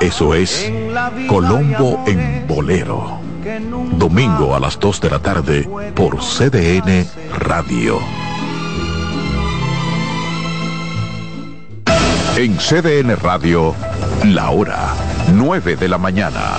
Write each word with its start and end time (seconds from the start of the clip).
Eso 0.00 0.32
es 0.34 0.72
Colombo 1.26 2.04
en 2.06 2.46
Bolero. 2.46 3.18
Domingo 3.96 4.54
a 4.54 4.60
las 4.60 4.78
2 4.78 5.00
de 5.00 5.10
la 5.10 5.18
tarde 5.18 5.68
por 5.94 6.18
CDN 6.18 7.04
Radio. 7.36 7.98
En 12.36 12.56
CDN 12.56 13.16
Radio, 13.16 13.74
la 14.24 14.50
hora 14.50 14.94
9 15.32 15.74
de 15.74 15.88
la 15.88 15.98
mañana. 15.98 16.58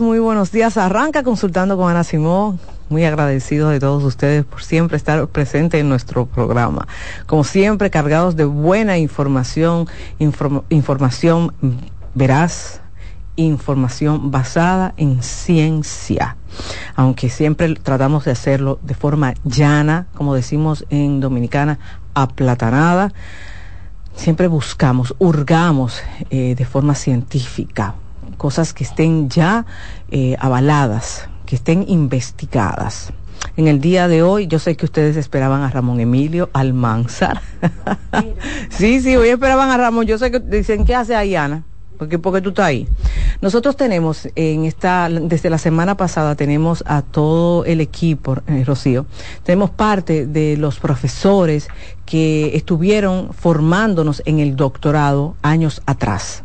muy 0.00 0.18
buenos 0.18 0.52
días. 0.52 0.76
Arranca 0.76 1.22
consultando 1.22 1.76
con 1.76 1.90
Ana 1.90 2.04
Simón. 2.04 2.58
Muy 2.88 3.04
agradecido 3.04 3.68
de 3.68 3.80
todos 3.80 4.02
ustedes 4.04 4.44
por 4.44 4.62
siempre 4.62 4.96
estar 4.96 5.26
presente 5.28 5.78
en 5.78 5.88
nuestro 5.88 6.26
programa. 6.26 6.86
Como 7.26 7.44
siempre, 7.44 7.90
cargados 7.90 8.36
de 8.36 8.44
buena 8.44 8.98
información, 8.98 9.86
inform- 10.20 10.62
información 10.68 11.52
veraz, 12.14 12.80
información 13.36 14.30
basada 14.30 14.94
en 14.96 15.22
ciencia. 15.22 16.36
Aunque 16.96 17.30
siempre 17.30 17.74
tratamos 17.74 18.24
de 18.24 18.32
hacerlo 18.32 18.78
de 18.82 18.94
forma 18.94 19.34
llana, 19.44 20.06
como 20.14 20.34
decimos 20.34 20.84
en 20.90 21.20
Dominicana, 21.20 21.78
aplatanada, 22.14 23.12
siempre 24.14 24.48
buscamos, 24.48 25.14
hurgamos 25.18 26.02
eh, 26.30 26.54
de 26.54 26.64
forma 26.66 26.94
científica 26.94 27.94
cosas 28.42 28.74
que 28.74 28.82
estén 28.82 29.30
ya 29.30 29.66
eh, 30.10 30.34
avaladas, 30.40 31.28
que 31.46 31.54
estén 31.54 31.84
investigadas. 31.86 33.12
En 33.56 33.68
el 33.68 33.80
día 33.80 34.08
de 34.08 34.24
hoy, 34.24 34.48
yo 34.48 34.58
sé 34.58 34.76
que 34.76 34.84
ustedes 34.84 35.16
esperaban 35.16 35.62
a 35.62 35.70
Ramón 35.70 36.00
Emilio 36.00 36.50
Almanzar. 36.52 37.40
sí, 38.70 39.00
sí, 39.00 39.14
hoy 39.14 39.28
esperaban 39.28 39.70
a 39.70 39.76
Ramón. 39.76 40.06
Yo 40.06 40.18
sé 40.18 40.32
que 40.32 40.40
dicen, 40.40 40.84
¿qué 40.84 40.96
hace 40.96 41.14
ahí, 41.14 41.36
Ana? 41.36 41.62
Porque, 41.98 42.18
porque 42.18 42.40
tú 42.40 42.48
estás 42.48 42.66
ahí. 42.66 42.88
Nosotros 43.40 43.76
tenemos 43.76 44.28
en 44.34 44.64
esta, 44.64 45.08
desde 45.08 45.48
la 45.48 45.58
semana 45.58 45.96
pasada, 45.96 46.34
tenemos 46.34 46.82
a 46.84 47.02
todo 47.02 47.64
el 47.64 47.80
equipo, 47.80 48.38
eh, 48.48 48.64
Rocío, 48.66 49.06
tenemos 49.44 49.70
parte 49.70 50.26
de 50.26 50.56
los 50.56 50.80
profesores 50.80 51.68
que 52.06 52.56
estuvieron 52.56 53.32
formándonos 53.32 54.20
en 54.26 54.40
el 54.40 54.56
doctorado 54.56 55.36
años 55.42 55.80
atrás. 55.86 56.42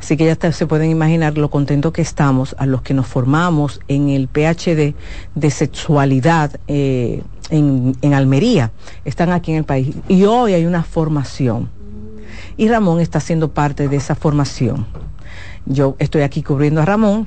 Así 0.00 0.16
que 0.16 0.26
ya 0.26 0.52
se 0.52 0.66
pueden 0.66 0.90
imaginar 0.90 1.38
lo 1.38 1.50
contento 1.50 1.92
que 1.92 2.02
estamos 2.02 2.54
a 2.58 2.66
los 2.66 2.82
que 2.82 2.94
nos 2.94 3.06
formamos 3.06 3.80
en 3.88 4.10
el 4.10 4.28
PhD 4.28 4.94
de 5.34 5.50
sexualidad 5.50 6.60
eh, 6.68 7.22
en, 7.50 7.96
en 8.02 8.14
Almería. 8.14 8.72
Están 9.04 9.30
aquí 9.32 9.52
en 9.52 9.58
el 9.58 9.64
país. 9.64 9.94
Y 10.08 10.24
hoy 10.24 10.54
hay 10.54 10.66
una 10.66 10.82
formación. 10.82 11.70
Y 12.56 12.68
Ramón 12.68 13.00
está 13.00 13.20
siendo 13.20 13.52
parte 13.52 13.88
de 13.88 13.96
esa 13.96 14.14
formación. 14.14 14.86
Yo 15.64 15.96
estoy 15.98 16.22
aquí 16.22 16.42
cubriendo 16.42 16.80
a 16.80 16.84
Ramón. 16.84 17.26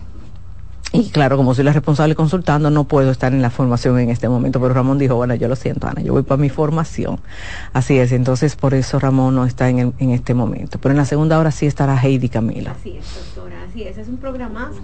Y 0.91 1.09
claro, 1.11 1.37
como 1.37 1.53
soy 1.53 1.65
la 1.65 1.73
responsable 1.73 2.15
consultando, 2.15 2.71
no 2.71 2.85
puedo 2.85 3.11
estar 3.11 3.31
en 3.31 3.41
la 3.43 3.51
formación 3.51 3.99
en 3.99 4.09
este 4.09 4.27
momento, 4.27 4.59
pero 4.59 4.73
Ramón 4.73 4.97
dijo, 4.97 5.15
bueno, 5.15 5.35
yo 5.35 5.47
lo 5.47 5.55
siento, 5.55 5.87
Ana, 5.87 6.01
yo 6.01 6.13
voy 6.13 6.23
para 6.23 6.41
mi 6.41 6.49
formación. 6.49 7.19
Así 7.73 7.99
es, 7.99 8.11
entonces 8.11 8.55
por 8.55 8.73
eso 8.73 8.97
Ramón 8.97 9.35
no 9.35 9.45
está 9.45 9.69
en, 9.69 9.93
en 9.99 10.11
este 10.11 10.33
momento. 10.33 10.79
Pero 10.81 10.93
en 10.93 10.97
la 10.97 11.05
segunda 11.05 11.37
hora 11.37 11.51
sí 11.51 11.67
estará 11.67 11.95
Heidi 11.95 12.29
Camila. 12.29 12.71
Así 12.71 12.97
es, 12.97 13.35
doctora, 13.35 13.57
así 13.69 13.83
es. 13.83 13.97
Es 13.97 14.07
un 14.07 14.17
programazo 14.17 14.81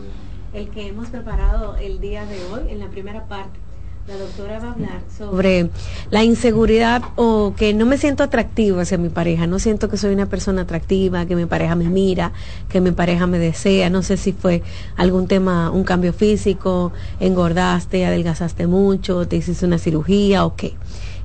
el 0.53 0.69
que 0.69 0.87
hemos 0.87 1.09
preparado 1.09 1.75
el 1.77 1.99
día 1.99 2.25
de 2.25 2.37
hoy. 2.45 2.71
En 2.71 2.79
la 2.79 2.87
primera 2.87 3.25
parte, 3.25 3.59
la 4.07 4.17
doctora 4.17 4.59
va 4.59 4.67
a 4.67 4.71
hablar 4.73 5.01
sobre 5.17 5.71
la 6.11 6.23
inseguridad 6.23 7.01
o 7.15 7.55
que 7.57 7.73
no 7.73 7.87
me 7.87 7.97
siento 7.97 8.21
atractivo 8.21 8.79
hacia 8.79 8.99
mi 8.99 9.09
pareja. 9.09 9.47
No 9.47 9.57
siento 9.57 9.89
que 9.89 9.97
soy 9.97 10.13
una 10.13 10.27
persona 10.27 10.61
atractiva, 10.61 11.25
que 11.25 11.35
mi 11.35 11.47
pareja 11.47 11.75
me 11.75 11.85
mira, 11.85 12.31
que 12.69 12.81
mi 12.81 12.91
pareja 12.91 13.25
me 13.25 13.39
desea. 13.39 13.89
No 13.89 14.03
sé 14.03 14.17
si 14.17 14.31
fue 14.31 14.61
algún 14.95 15.27
tema, 15.27 15.71
un 15.71 15.83
cambio 15.83 16.13
físico, 16.13 16.91
engordaste, 17.19 18.05
adelgazaste 18.05 18.67
mucho, 18.67 19.27
te 19.27 19.37
hiciste 19.37 19.65
una 19.65 19.79
cirugía 19.79 20.45
o 20.45 20.55
qué. 20.55 20.75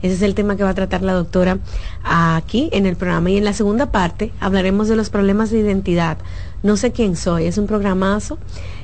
Ese 0.00 0.14
es 0.14 0.22
el 0.22 0.34
tema 0.34 0.56
que 0.56 0.62
va 0.62 0.70
a 0.70 0.74
tratar 0.74 1.02
la 1.02 1.12
doctora 1.12 1.58
aquí 2.02 2.70
en 2.72 2.86
el 2.86 2.96
programa. 2.96 3.28
Y 3.28 3.36
en 3.36 3.44
la 3.44 3.52
segunda 3.52 3.92
parte 3.92 4.32
hablaremos 4.40 4.88
de 4.88 4.96
los 4.96 5.10
problemas 5.10 5.50
de 5.50 5.58
identidad. 5.58 6.16
No 6.62 6.78
sé 6.78 6.92
quién 6.92 7.16
soy, 7.16 7.44
es 7.44 7.58
un 7.58 7.66
programazo 7.66 8.38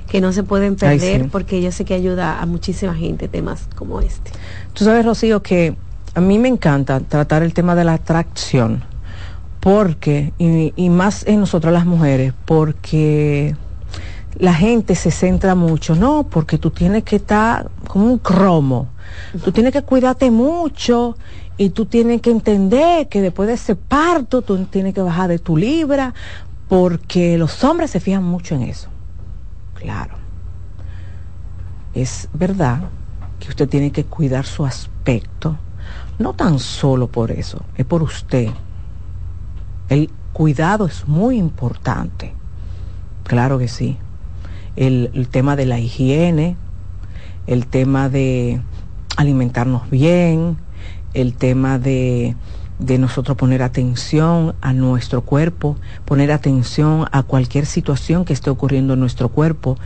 que 0.06 0.20
no 0.20 0.32
se 0.32 0.42
pueden 0.42 0.72
Ay, 0.74 0.98
perder 0.98 1.22
sí. 1.22 1.28
porque 1.30 1.60
yo 1.60 1.72
sé 1.72 1.84
que 1.84 1.94
ayuda 1.94 2.40
a 2.40 2.46
muchísima 2.46 2.94
gente 2.94 3.28
temas 3.28 3.68
como 3.74 4.00
este. 4.00 4.30
Tú 4.72 4.84
sabes, 4.84 5.04
Rocío, 5.04 5.42
que 5.42 5.76
a 6.14 6.20
mí 6.20 6.38
me 6.38 6.48
encanta 6.48 7.00
tratar 7.00 7.42
el 7.42 7.52
tema 7.52 7.74
de 7.74 7.84
la 7.84 7.94
atracción, 7.94 8.82
porque, 9.60 10.32
y, 10.38 10.72
y 10.76 10.90
más 10.90 11.26
en 11.26 11.40
nosotras 11.40 11.72
las 11.72 11.86
mujeres, 11.86 12.32
porque 12.44 13.56
la 14.38 14.54
gente 14.54 14.94
se 14.94 15.10
centra 15.10 15.54
mucho, 15.54 15.94
no, 15.94 16.26
porque 16.28 16.58
tú 16.58 16.70
tienes 16.70 17.04
que 17.04 17.16
estar 17.16 17.70
como 17.88 18.06
un 18.06 18.18
cromo, 18.18 18.88
tú 19.44 19.52
tienes 19.52 19.72
que 19.72 19.82
cuidarte 19.82 20.30
mucho 20.30 21.16
y 21.56 21.70
tú 21.70 21.86
tienes 21.86 22.20
que 22.20 22.30
entender 22.30 23.08
que 23.08 23.22
después 23.22 23.48
de 23.48 23.54
ese 23.54 23.76
parto 23.76 24.42
tú 24.42 24.64
tienes 24.66 24.94
que 24.94 25.00
bajar 25.00 25.28
de 25.28 25.38
tu 25.38 25.56
libra, 25.56 26.14
porque 26.68 27.38
los 27.38 27.62
hombres 27.64 27.90
se 27.90 28.00
fijan 28.00 28.24
mucho 28.24 28.54
en 28.54 28.62
eso. 28.62 28.88
Claro. 29.86 30.16
Es 31.94 32.28
verdad 32.32 32.80
que 33.38 33.50
usted 33.50 33.68
tiene 33.68 33.92
que 33.92 34.02
cuidar 34.04 34.44
su 34.44 34.66
aspecto, 34.66 35.56
no 36.18 36.32
tan 36.32 36.58
solo 36.58 37.06
por 37.06 37.30
eso, 37.30 37.62
es 37.76 37.86
por 37.86 38.02
usted. 38.02 38.48
El 39.88 40.10
cuidado 40.32 40.86
es 40.86 41.06
muy 41.06 41.38
importante, 41.38 42.34
claro 43.22 43.60
que 43.60 43.68
sí. 43.68 43.96
El, 44.74 45.12
el 45.14 45.28
tema 45.28 45.54
de 45.54 45.66
la 45.66 45.78
higiene, 45.78 46.56
el 47.46 47.68
tema 47.68 48.08
de 48.08 48.60
alimentarnos 49.16 49.88
bien, 49.88 50.56
el 51.14 51.36
tema 51.36 51.78
de, 51.78 52.34
de 52.78 52.98
nosotros 52.98 53.36
poner 53.36 53.62
atención 53.62 54.54
a 54.60 54.72
nuestro 54.72 55.22
cuerpo, 55.22 55.76
poner 56.04 56.30
atención 56.32 57.06
a 57.12 57.22
cualquier 57.22 57.66
situación 57.66 58.24
que 58.24 58.32
esté 58.32 58.50
ocurriendo 58.50 58.94
en 58.94 59.00
nuestro 59.00 59.28
cuerpo. 59.28 59.76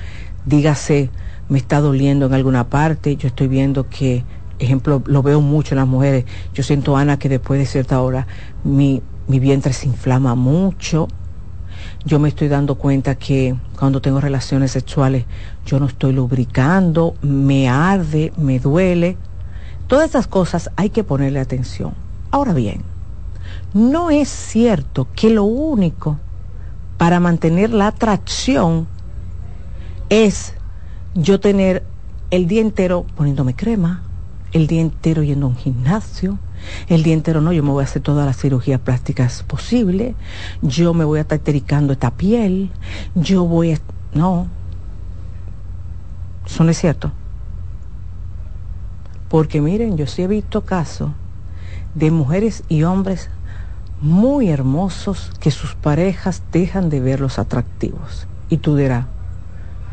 Dígase, 0.47 1.11
me 1.49 1.59
está 1.59 1.81
doliendo 1.81 2.27
en 2.27 2.35
alguna 2.35 2.69
parte, 2.69 3.17
yo 3.17 3.29
estoy 3.29 3.49
viendo 3.49 3.89
que, 3.89 4.25
ejemplo, 4.59 5.03
lo 5.07 5.23
veo 5.23 5.41
mucho 5.41 5.75
en 5.75 5.79
las 5.79 5.89
mujeres, 5.89 6.25
yo 6.55 6.63
siento, 6.63 6.97
Ana, 6.97 7.19
que 7.19 7.29
después 7.29 7.61
de 7.61 7.67
cierta 7.67 8.01
hora 8.01 8.27
mi, 8.65 9.03
mi 9.29 9.39
vientre 9.39 9.73
se 9.73 9.87
inflama 9.87 10.35
mucho, 10.35 11.09
yo 12.05 12.19
me 12.19 12.29
estoy 12.29 12.49
dando 12.49 12.77
cuenta 12.77 13.15
que 13.15 13.55
cuando 13.79 14.01
tengo 14.01 14.21
relaciones 14.21 14.73
sexuales 14.73 15.25
yo 15.67 15.79
no 15.79 15.87
estoy 15.87 16.13
lubricando, 16.13 17.15
me 17.23 17.69
arde, 17.69 18.33
me 18.37 18.59
duele. 18.59 19.17
Todas 19.87 20.11
esas 20.11 20.27
cosas 20.27 20.71
hay 20.77 20.91
que 20.91 21.05
ponerle 21.05 21.41
atención. 21.41 21.95
Ahora 22.31 22.53
bien, 22.55 22.83
no 23.75 24.11
es 24.11 24.29
cierto 24.29 25.09
que 25.15 25.31
lo 25.31 25.45
único 25.45 26.19
para 26.97 27.19
mantener 27.19 27.71
la 27.71 27.89
atracción 27.89 28.87
es 30.09 30.55
yo 31.15 31.41
tener 31.41 31.85
el 32.31 32.47
día 32.47 32.61
entero 32.61 33.05
poniéndome 33.17 33.55
crema, 33.55 34.03
el 34.53 34.67
día 34.67 34.81
entero 34.81 35.23
yendo 35.23 35.47
a 35.47 35.49
un 35.49 35.57
gimnasio, 35.57 36.39
el 36.89 37.03
día 37.03 37.15
entero 37.15 37.41
no, 37.41 37.53
yo 37.53 37.63
me 37.63 37.71
voy 37.71 37.83
a 37.83 37.85
hacer 37.87 38.03
todas 38.03 38.27
las 38.27 38.37
cirugías 38.37 38.81
plásticas 38.81 39.43
posibles, 39.43 40.15
yo 40.63 40.95
me 40.95 41.05
voy 41.05 41.19
a 41.19 41.23
estar 41.23 41.39
tericando 41.39 41.93
esta 41.93 42.13
piel, 42.13 42.71
yo 43.15 43.45
voy 43.45 43.73
a... 43.73 43.79
No, 44.15 44.47
eso 46.47 46.63
no 46.63 46.71
es 46.71 46.79
cierto. 46.79 47.13
Porque 49.29 49.61
miren, 49.61 49.97
yo 49.97 50.07
sí 50.07 50.23
he 50.23 50.27
visto 50.27 50.65
casos 50.65 51.11
de 51.95 52.11
mujeres 52.11 52.63
y 52.69 52.85
hombres 52.85 53.31
muy 54.01 54.49
hermosos 54.49 55.31
que 55.41 55.51
sus 55.51 55.75
parejas 55.75 56.43
dejan 56.53 56.89
de 56.91 57.01
verlos 57.01 57.39
atractivos. 57.39 58.27
Y 58.49 58.59
tú 58.59 58.77
dirás, 58.77 59.07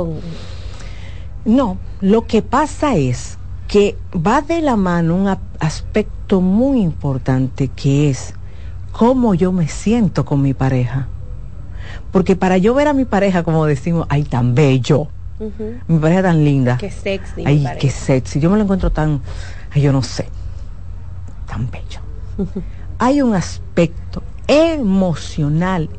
no, 1.44 1.78
lo 2.00 2.26
que 2.26 2.42
pasa 2.42 2.96
es 2.96 3.38
que 3.68 3.96
va 4.14 4.42
de 4.42 4.62
la 4.62 4.76
mano 4.76 5.16
un 5.16 5.36
aspecto 5.58 6.40
muy 6.40 6.80
importante 6.80 7.68
que 7.68 8.10
es 8.10 8.34
cómo 8.92 9.34
yo 9.34 9.52
me 9.52 9.68
siento 9.68 10.24
con 10.24 10.40
mi 10.40 10.54
pareja. 10.54 11.08
Porque 12.10 12.36
para 12.36 12.56
yo 12.56 12.74
ver 12.74 12.88
a 12.88 12.92
mi 12.92 13.04
pareja, 13.04 13.42
como 13.42 13.66
decimos, 13.66 14.06
ay, 14.08 14.24
tan 14.24 14.54
bello, 14.54 15.08
mi 15.86 15.98
pareja 15.98 16.22
tan 16.22 16.44
linda. 16.44 16.78
Qué 16.78 16.90
sexy. 16.90 17.42
Ay, 17.44 17.66
qué 17.78 17.90
sexy. 17.90 18.40
Yo 18.40 18.50
me 18.50 18.56
lo 18.56 18.62
encuentro 18.62 18.90
tan, 18.90 19.20
ay, 19.72 19.82
yo 19.82 19.92
no 19.92 20.02
sé, 20.02 20.28
tan 21.46 21.70
bello. 21.70 22.00
Hay 22.98 23.20
un 23.20 23.34
aspecto 23.34 24.22
emocional 24.48 25.90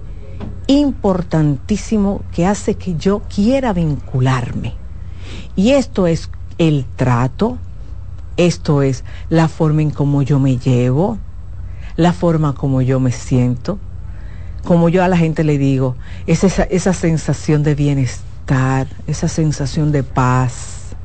importantísimo 0.68 2.22
que 2.34 2.46
hace 2.46 2.76
que 2.76 2.96
yo 2.96 3.22
quiera 3.34 3.74
vincularme. 3.74 4.74
Y 5.56 5.72
esto 5.72 6.08
es 6.08 6.30
el 6.58 6.86
trato, 6.96 7.58
esto 8.38 8.82
es 8.82 9.04
la 9.30 9.48
forma 9.48 9.82
en 9.82 9.92
cómo 9.92 10.22
yo 10.22 10.40
me 10.40 10.58
llevo, 10.58 11.18
la 11.96 12.14
forma 12.14 12.54
como 12.54 12.82
yo 12.82 13.00
me 13.00 13.12
siento, 13.12 13.80
como 14.64 14.90
yo 14.90 15.04
a 15.04 15.08
la 15.08 15.18
gente 15.18 15.44
le 15.44 15.58
digo, 15.58 15.96
es 16.28 16.44
esa, 16.44 16.64
esa 16.64 16.94
sensación 16.94 17.64
de 17.64 17.76
bienestar, 17.76 18.27
esa 19.08 19.28
sensación 19.28 19.92
de 19.92 20.04
paz 20.04 20.96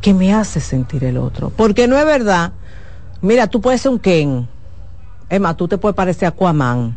que 0.00 0.12
me 0.12 0.34
hace 0.34 0.60
sentir 0.60 1.04
el 1.04 1.16
otro. 1.16 1.50
Porque 1.50 1.86
no 1.86 1.96
es 1.96 2.04
verdad, 2.04 2.52
mira, 3.20 3.46
tú 3.46 3.60
puedes 3.60 3.80
ser 3.80 3.92
un 3.92 3.98
Ken, 3.98 4.48
Emma, 5.28 5.56
tú 5.56 5.68
te 5.68 5.78
puedes 5.78 5.94
parecer 5.94 6.26
a 6.26 6.28
Aquaman. 6.30 6.96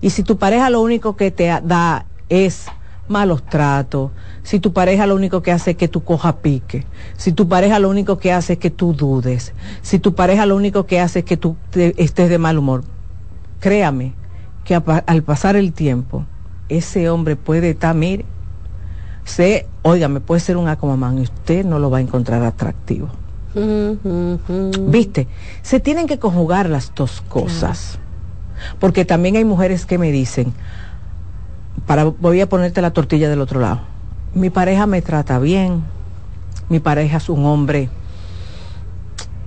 Y 0.00 0.10
si 0.10 0.22
tu 0.22 0.36
pareja 0.36 0.68
lo 0.70 0.82
único 0.82 1.16
que 1.16 1.30
te 1.30 1.46
da 1.46 2.04
es 2.28 2.66
malos 3.08 3.44
tratos, 3.46 4.10
si 4.42 4.60
tu 4.60 4.72
pareja 4.72 5.06
lo 5.06 5.14
único 5.14 5.42
que 5.42 5.52
hace 5.52 5.72
es 5.72 5.76
que 5.76 5.88
tú 5.88 6.04
coja 6.04 6.36
pique, 6.38 6.84
si 7.16 7.32
tu 7.32 7.48
pareja 7.48 7.78
lo 7.78 7.88
único 7.88 8.18
que 8.18 8.32
hace 8.32 8.54
es 8.54 8.58
que 8.58 8.70
tú 8.70 8.92
dudes, 8.92 9.54
si 9.80 9.98
tu 9.98 10.14
pareja 10.14 10.44
lo 10.44 10.56
único 10.56 10.86
que 10.86 11.00
hace 11.00 11.20
es 11.20 11.24
que 11.24 11.36
tú 11.36 11.56
estés 11.72 12.28
de 12.28 12.38
mal 12.38 12.58
humor, 12.58 12.84
créame 13.60 14.12
que 14.64 14.74
al 14.74 15.22
pasar 15.22 15.56
el 15.56 15.72
tiempo, 15.72 16.26
ese 16.68 17.08
hombre 17.08 17.36
puede 17.36 17.70
estar, 17.70 17.94
mire, 17.94 18.24
sé, 19.26 19.66
óigame, 19.82 20.20
puede 20.20 20.40
ser 20.40 20.56
un 20.56 20.68
Aquaman 20.68 21.18
y 21.18 21.22
usted 21.22 21.66
no 21.66 21.78
lo 21.78 21.90
va 21.90 21.98
a 21.98 22.00
encontrar 22.00 22.42
atractivo. 22.42 23.08
¿Viste? 24.88 25.26
Se 25.62 25.80
tienen 25.80 26.06
que 26.06 26.18
conjugar 26.18 26.68
las 26.68 26.94
dos 26.94 27.22
cosas. 27.28 27.98
Porque 28.78 29.04
también 29.04 29.36
hay 29.36 29.44
mujeres 29.44 29.84
que 29.84 29.98
me 29.98 30.12
dicen, 30.12 30.54
para, 31.86 32.04
voy 32.04 32.40
a 32.40 32.48
ponerte 32.48 32.80
la 32.80 32.92
tortilla 32.92 33.28
del 33.28 33.40
otro 33.40 33.60
lado. 33.60 33.80
Mi 34.34 34.50
pareja 34.50 34.86
me 34.86 35.02
trata 35.02 35.38
bien, 35.38 35.82
mi 36.68 36.80
pareja 36.80 37.18
es 37.18 37.28
un 37.28 37.44
hombre 37.44 37.88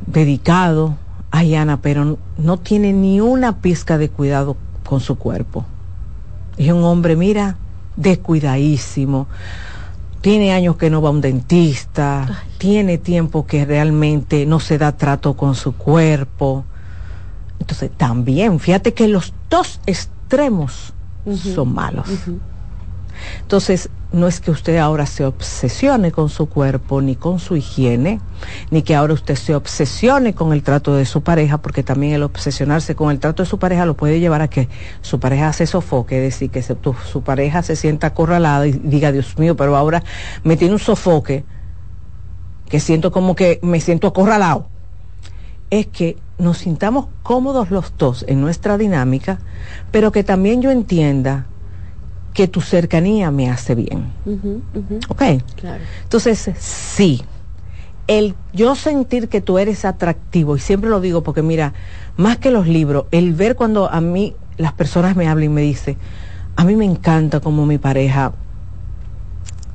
dedicado, 0.06 0.96
ay 1.32 1.56
Ana, 1.56 1.82
pero 1.82 2.18
no 2.38 2.58
tiene 2.58 2.94
ni 2.94 3.22
una 3.22 3.58
pizca 3.58 3.98
de 3.98 4.10
cuidado 4.10 4.58
con 4.86 5.00
su 5.00 5.18
cuerpo. 5.18 5.66
Es 6.58 6.72
un 6.72 6.84
hombre, 6.84 7.16
mira, 7.16 7.58
descuidadísimo 7.96 9.28
tiene 10.22 10.54
años 10.54 10.76
que 10.78 10.90
no 10.90 11.02
va 11.02 11.10
a 11.10 11.12
un 11.12 11.22
dentista, 11.22 12.44
tiene 12.58 12.98
tiempo 12.98 13.46
que 13.46 13.66
realmente 13.66 14.46
no 14.46 14.60
se 14.60 14.78
da 14.78 14.92
trato 14.92 15.36
con 15.36 15.56
su 15.56 15.76
cuerpo. 15.76 16.66
Entonces, 17.60 17.92
también, 17.96 18.60
fíjate 18.60 18.94
que 18.94 19.08
los 19.08 19.34
dos 19.50 19.80
extremos 19.86 20.94
son 21.54 21.74
malos. 21.74 22.08
Entonces, 23.42 23.90
no 24.12 24.28
es 24.28 24.40
que 24.40 24.50
usted 24.50 24.78
ahora 24.78 25.06
se 25.06 25.26
obsesione 25.26 26.12
con 26.12 26.30
su 26.30 26.48
cuerpo, 26.48 27.02
ni 27.02 27.16
con 27.16 27.40
su 27.40 27.56
higiene, 27.56 28.20
ni 28.72 28.82
que 28.82 28.96
ahora 28.96 29.14
usted 29.14 29.36
se 29.36 29.56
obsesione 29.56 30.34
con 30.34 30.52
el 30.52 30.64
trato 30.64 30.96
de 30.96 31.06
su 31.06 31.22
pareja, 31.22 31.60
porque 31.60 31.84
también 31.84 32.14
el 32.14 32.24
obsesionarse 32.24 32.96
con 32.96 33.12
el 33.12 33.20
trato 33.20 33.44
de 33.44 33.50
su 33.50 33.60
pareja 33.60 33.86
lo 33.86 33.96
puede 33.96 34.20
llevar 34.20 34.42
a 34.42 34.48
que 34.48 34.68
su 35.02 35.20
pareja 35.20 35.54
se 35.54 35.68
sofoque, 35.68 36.18
es 36.18 36.34
decir, 36.34 36.50
que 36.50 36.64
su 36.64 37.22
pareja 37.24 37.62
se 37.62 37.76
sienta 37.76 38.08
acorralada 38.08 38.66
y 38.68 38.72
diga, 38.72 39.12
Dios 39.12 39.38
mío, 39.38 39.56
pero 39.56 39.76
ahora 39.76 40.04
me 40.44 40.58
tiene 40.58 40.74
un 40.74 40.80
sofoque, 40.80 41.46
que 42.68 42.80
siento 42.80 43.12
como 43.12 43.36
que 43.36 43.60
me 43.62 43.80
siento 43.80 44.08
acorralado. 44.08 44.68
Es 45.70 45.88
que 45.88 46.18
nos 46.40 46.60
sintamos 46.60 47.08
cómodos 47.22 47.70
los 47.70 47.96
dos 47.98 48.26
en 48.28 48.42
nuestra 48.42 48.78
dinámica, 48.78 49.40
pero 49.92 50.12
que 50.12 50.24
también 50.24 50.62
yo 50.62 50.72
entienda 50.72 51.46
que 52.40 52.48
tu 52.48 52.62
cercanía 52.62 53.32
me 53.32 53.50
hace 53.50 53.76
bien. 53.76 54.14
¿Ok? 55.10 55.24
Claro. 55.58 55.84
Entonces, 56.04 56.52
sí, 56.58 57.22
el 58.08 58.34
yo 58.54 58.76
sentir 58.76 59.28
que 59.28 59.42
tú 59.42 59.58
eres 59.58 59.84
atractivo, 59.84 60.56
y 60.56 60.60
siempre 60.62 60.90
lo 60.90 61.02
digo 61.02 61.22
porque 61.22 61.42
mira, 61.42 61.74
más 62.16 62.38
que 62.38 62.50
los 62.50 62.66
libros, 62.66 63.08
el 63.12 63.34
ver 63.34 63.58
cuando 63.58 63.92
a 63.92 64.00
mí 64.00 64.38
las 64.56 64.72
personas 64.72 65.18
me 65.18 65.28
hablan 65.28 65.44
y 65.48 65.50
me 65.50 65.62
dicen, 65.64 65.98
a 66.56 66.64
mí 66.64 66.78
me 66.78 66.86
encanta 66.86 67.42
como 67.42 67.66
mi 67.66 67.78
pareja, 67.78 68.32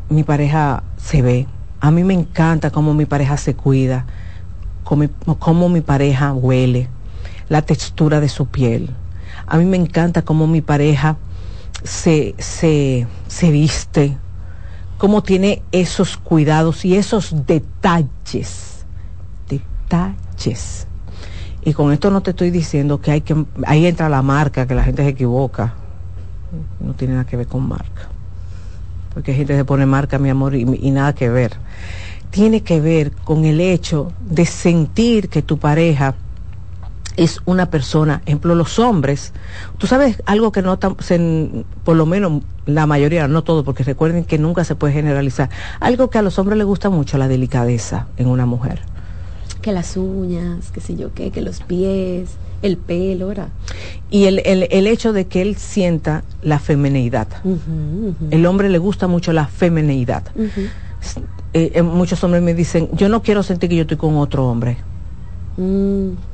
mi 0.08 0.24
pareja 0.24 0.84
se 0.96 1.20
ve, 1.20 1.46
a 1.80 1.90
mí 1.90 2.02
me 2.02 2.14
encanta 2.14 2.70
cómo 2.70 2.94
mi 2.94 3.04
pareja 3.04 3.36
se 3.36 3.54
cuida, 3.54 4.06
cómo, 4.84 5.06
cómo 5.38 5.68
mi 5.68 5.82
pareja 5.82 6.32
huele, 6.32 6.88
la 7.50 7.60
textura 7.60 8.20
de 8.20 8.30
su 8.30 8.46
piel. 8.46 8.88
A 9.46 9.58
mí 9.58 9.66
me 9.66 9.76
encanta 9.76 10.22
cómo 10.22 10.46
mi 10.46 10.62
pareja 10.62 11.18
se, 11.84 12.34
se, 12.38 13.06
se 13.28 13.50
viste, 13.50 14.16
cómo 14.98 15.22
tiene 15.22 15.62
esos 15.70 16.16
cuidados 16.16 16.84
y 16.84 16.96
esos 16.96 17.46
detalles, 17.46 18.86
detalles. 19.48 20.86
Y 21.62 21.74
con 21.74 21.92
esto 21.92 22.10
no 22.10 22.22
te 22.22 22.30
estoy 22.30 22.50
diciendo 22.50 23.00
que 23.00 23.10
hay 23.10 23.20
que, 23.20 23.44
ahí 23.66 23.86
entra 23.86 24.08
la 24.08 24.22
marca, 24.22 24.66
que 24.66 24.74
la 24.74 24.82
gente 24.82 25.02
se 25.02 25.10
equivoca. 25.10 25.74
No 26.80 26.94
tiene 26.94 27.14
nada 27.14 27.26
que 27.26 27.36
ver 27.36 27.46
con 27.46 27.66
marca. 27.68 28.08
Porque 29.12 29.30
hay 29.30 29.36
gente 29.38 29.52
que 29.52 29.60
se 29.60 29.64
pone 29.64 29.86
marca, 29.86 30.18
mi 30.18 30.30
amor, 30.30 30.54
y, 30.54 30.62
y 30.62 30.90
nada 30.90 31.14
que 31.14 31.28
ver. 31.28 31.52
Tiene 32.30 32.62
que 32.62 32.80
ver 32.80 33.12
con 33.12 33.44
el 33.44 33.60
hecho 33.60 34.12
de 34.20 34.44
sentir 34.44 35.28
que 35.28 35.42
tu 35.42 35.58
pareja 35.58 36.14
es 37.16 37.40
una 37.44 37.70
persona, 37.70 38.22
ejemplo, 38.26 38.54
los 38.54 38.78
hombres, 38.78 39.32
tú 39.78 39.86
sabes 39.86 40.22
algo 40.26 40.52
que 40.52 40.62
no, 40.62 40.78
por 40.78 41.96
lo 41.96 42.06
menos 42.06 42.42
la 42.66 42.86
mayoría, 42.86 43.28
no 43.28 43.44
todo, 43.44 43.64
porque 43.64 43.84
recuerden 43.84 44.24
que 44.24 44.38
nunca 44.38 44.64
se 44.64 44.74
puede 44.74 44.92
generalizar, 44.92 45.50
algo 45.80 46.10
que 46.10 46.18
a 46.18 46.22
los 46.22 46.38
hombres 46.38 46.58
les 46.58 46.66
gusta 46.66 46.90
mucho, 46.90 47.18
la 47.18 47.28
delicadeza 47.28 48.06
en 48.16 48.28
una 48.28 48.46
mujer. 48.46 48.80
Que 49.62 49.72
las 49.72 49.96
uñas, 49.96 50.70
que 50.72 50.80
sé 50.80 50.96
yo 50.96 51.14
qué, 51.14 51.30
que 51.30 51.40
los 51.40 51.60
pies, 51.60 52.36
el 52.62 52.76
pelo, 52.76 53.28
¿verdad? 53.28 53.48
Y 54.10 54.24
el, 54.24 54.40
el, 54.44 54.86
hecho 54.86 55.12
de 55.12 55.26
que 55.26 55.42
él 55.42 55.56
sienta 55.56 56.22
la 56.42 56.58
femeneidad. 56.58 57.28
El 58.30 58.46
hombre 58.46 58.68
le 58.68 58.78
gusta 58.78 59.06
mucho 59.06 59.32
la 59.32 59.46
femeneidad. 59.46 60.24
Eh, 61.52 61.72
eh, 61.74 61.82
muchos 61.82 62.22
hombres 62.24 62.42
me 62.42 62.52
dicen, 62.52 62.88
yo 62.92 63.08
no 63.08 63.22
quiero 63.22 63.42
sentir 63.42 63.70
que 63.70 63.76
yo 63.76 63.82
estoy 63.82 63.96
con 63.96 64.16
otro 64.16 64.46
hombre. 64.48 64.78
Mm. 65.56 66.33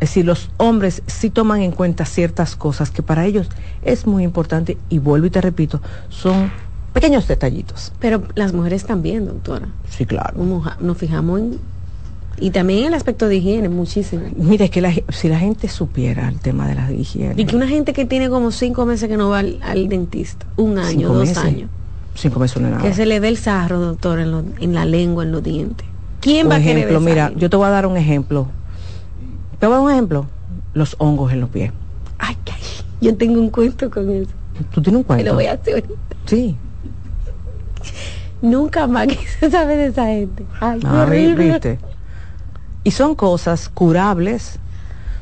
Es 0.00 0.08
decir, 0.10 0.24
los 0.24 0.48
hombres 0.56 1.02
sí 1.06 1.28
toman 1.30 1.60
en 1.60 1.72
cuenta 1.72 2.06
ciertas 2.06 2.56
cosas 2.56 2.90
que 2.90 3.02
para 3.02 3.26
ellos 3.26 3.48
es 3.82 4.06
muy 4.06 4.24
importante 4.24 4.78
y 4.88 4.98
vuelvo 4.98 5.26
y 5.26 5.30
te 5.30 5.40
repito, 5.42 5.82
son 6.08 6.50
pequeños 6.94 7.28
detallitos. 7.28 7.92
Pero 8.00 8.22
las 8.34 8.54
mujeres 8.54 8.84
también, 8.84 9.26
doctora. 9.26 9.68
Sí, 9.90 10.06
claro. 10.06 10.32
Nos 10.80 10.96
fijamos 10.96 11.40
en 11.40 11.58
Y 12.38 12.50
también 12.50 12.86
el 12.86 12.94
aspecto 12.94 13.28
de 13.28 13.36
higiene, 13.36 13.68
muchísimo. 13.68 14.22
Mira, 14.36 14.64
es 14.64 14.70
que 14.70 14.80
la, 14.80 14.90
si 15.10 15.28
la 15.28 15.38
gente 15.38 15.68
supiera 15.68 16.28
el 16.30 16.38
tema 16.40 16.66
de 16.66 16.76
la 16.76 16.90
higiene. 16.90 17.34
Y 17.36 17.44
que 17.44 17.54
una 17.54 17.68
gente 17.68 17.92
que 17.92 18.06
tiene 18.06 18.30
como 18.30 18.50
cinco 18.52 18.86
meses 18.86 19.06
que 19.06 19.18
no 19.18 19.28
va 19.28 19.40
al, 19.40 19.58
al 19.62 19.86
dentista, 19.90 20.46
un 20.56 20.78
año, 20.78 20.88
Cinco 21.00 21.12
dos 21.12 21.28
meses. 21.28 21.36
años, 21.44 21.70
Cinco 22.14 22.40
meses 22.40 22.56
no 22.62 22.68
es 22.68 22.72
nada. 22.74 22.82
que 22.88 22.94
se 22.94 23.04
le 23.04 23.20
ve 23.20 23.28
el 23.28 23.36
sarro, 23.36 23.78
doctor, 23.80 24.18
en, 24.18 24.30
lo- 24.30 24.44
en 24.60 24.74
la 24.74 24.86
lengua, 24.86 25.24
en 25.24 25.32
los 25.32 25.42
dientes. 25.42 25.86
¿Quién 26.22 26.46
Un 26.46 26.52
va 26.52 26.56
a 26.56 26.58
querer 26.60 26.78
ejemplo, 26.78 26.98
esa 26.98 27.04
mira, 27.06 27.32
yo 27.36 27.50
te 27.50 27.56
voy 27.56 27.66
a 27.66 27.70
dar 27.70 27.84
un 27.86 27.98
ejemplo. 27.98 28.46
Te 29.60 29.66
voy 29.66 29.74
a 29.74 29.78
dar 29.78 29.84
un 29.86 29.90
ejemplo. 29.92 30.26
Los 30.74 30.96
hongos 30.98 31.32
en 31.32 31.40
los 31.40 31.50
pies. 31.50 31.70
Ay, 32.18 32.36
ay, 32.52 32.60
yo 33.00 33.16
tengo 33.16 33.40
un 33.40 33.50
cuento 33.50 33.88
con 33.90 34.10
eso. 34.10 34.30
¿Tú 34.72 34.82
tienes 34.82 34.98
un 34.98 35.04
cuento? 35.04 35.24
lo 35.26 35.34
voy 35.34 35.46
a 35.46 35.52
hacer 35.52 35.74
ahorita. 35.74 35.94
Sí. 36.26 36.56
Nunca 38.42 38.86
más 38.86 39.06
quise 39.08 39.50
saber 39.50 39.76
de 39.78 39.86
esa 39.86 40.06
gente. 40.06 40.44
Ay, 40.60 40.80
qué 40.80 40.86
Ah, 40.86 41.02
horrible. 41.02 41.50
viste. 41.52 41.78
Y 42.84 42.90
son 42.92 43.14
cosas 43.14 43.68
curables, 43.68 44.58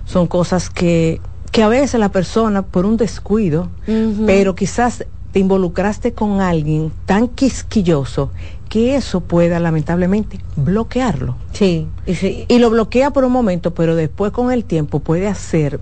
son 0.04 0.28
cosas 0.28 0.70
que, 0.70 1.20
que 1.50 1.62
a 1.64 1.68
veces 1.68 1.98
la 1.98 2.08
persona, 2.10 2.62
por 2.62 2.86
un 2.86 2.96
descuido, 2.96 3.68
pero 4.26 4.54
quizás 4.54 5.04
te 5.32 5.40
involucraste 5.40 6.12
con 6.14 6.40
alguien 6.40 6.92
tan 7.04 7.26
quisquilloso 7.26 8.30
que 8.68 8.96
eso 8.96 9.20
pueda 9.20 9.58
lamentablemente 9.60 10.40
bloquearlo. 10.56 11.36
Sí, 11.52 11.88
y 12.06 12.14
sí. 12.14 12.44
Y 12.48 12.58
lo 12.58 12.70
bloquea 12.70 13.10
por 13.10 13.24
un 13.24 13.32
momento, 13.32 13.72
pero 13.74 13.96
después 13.96 14.32
con 14.32 14.52
el 14.52 14.64
tiempo 14.64 15.00
puede 15.00 15.26
hacer, 15.26 15.80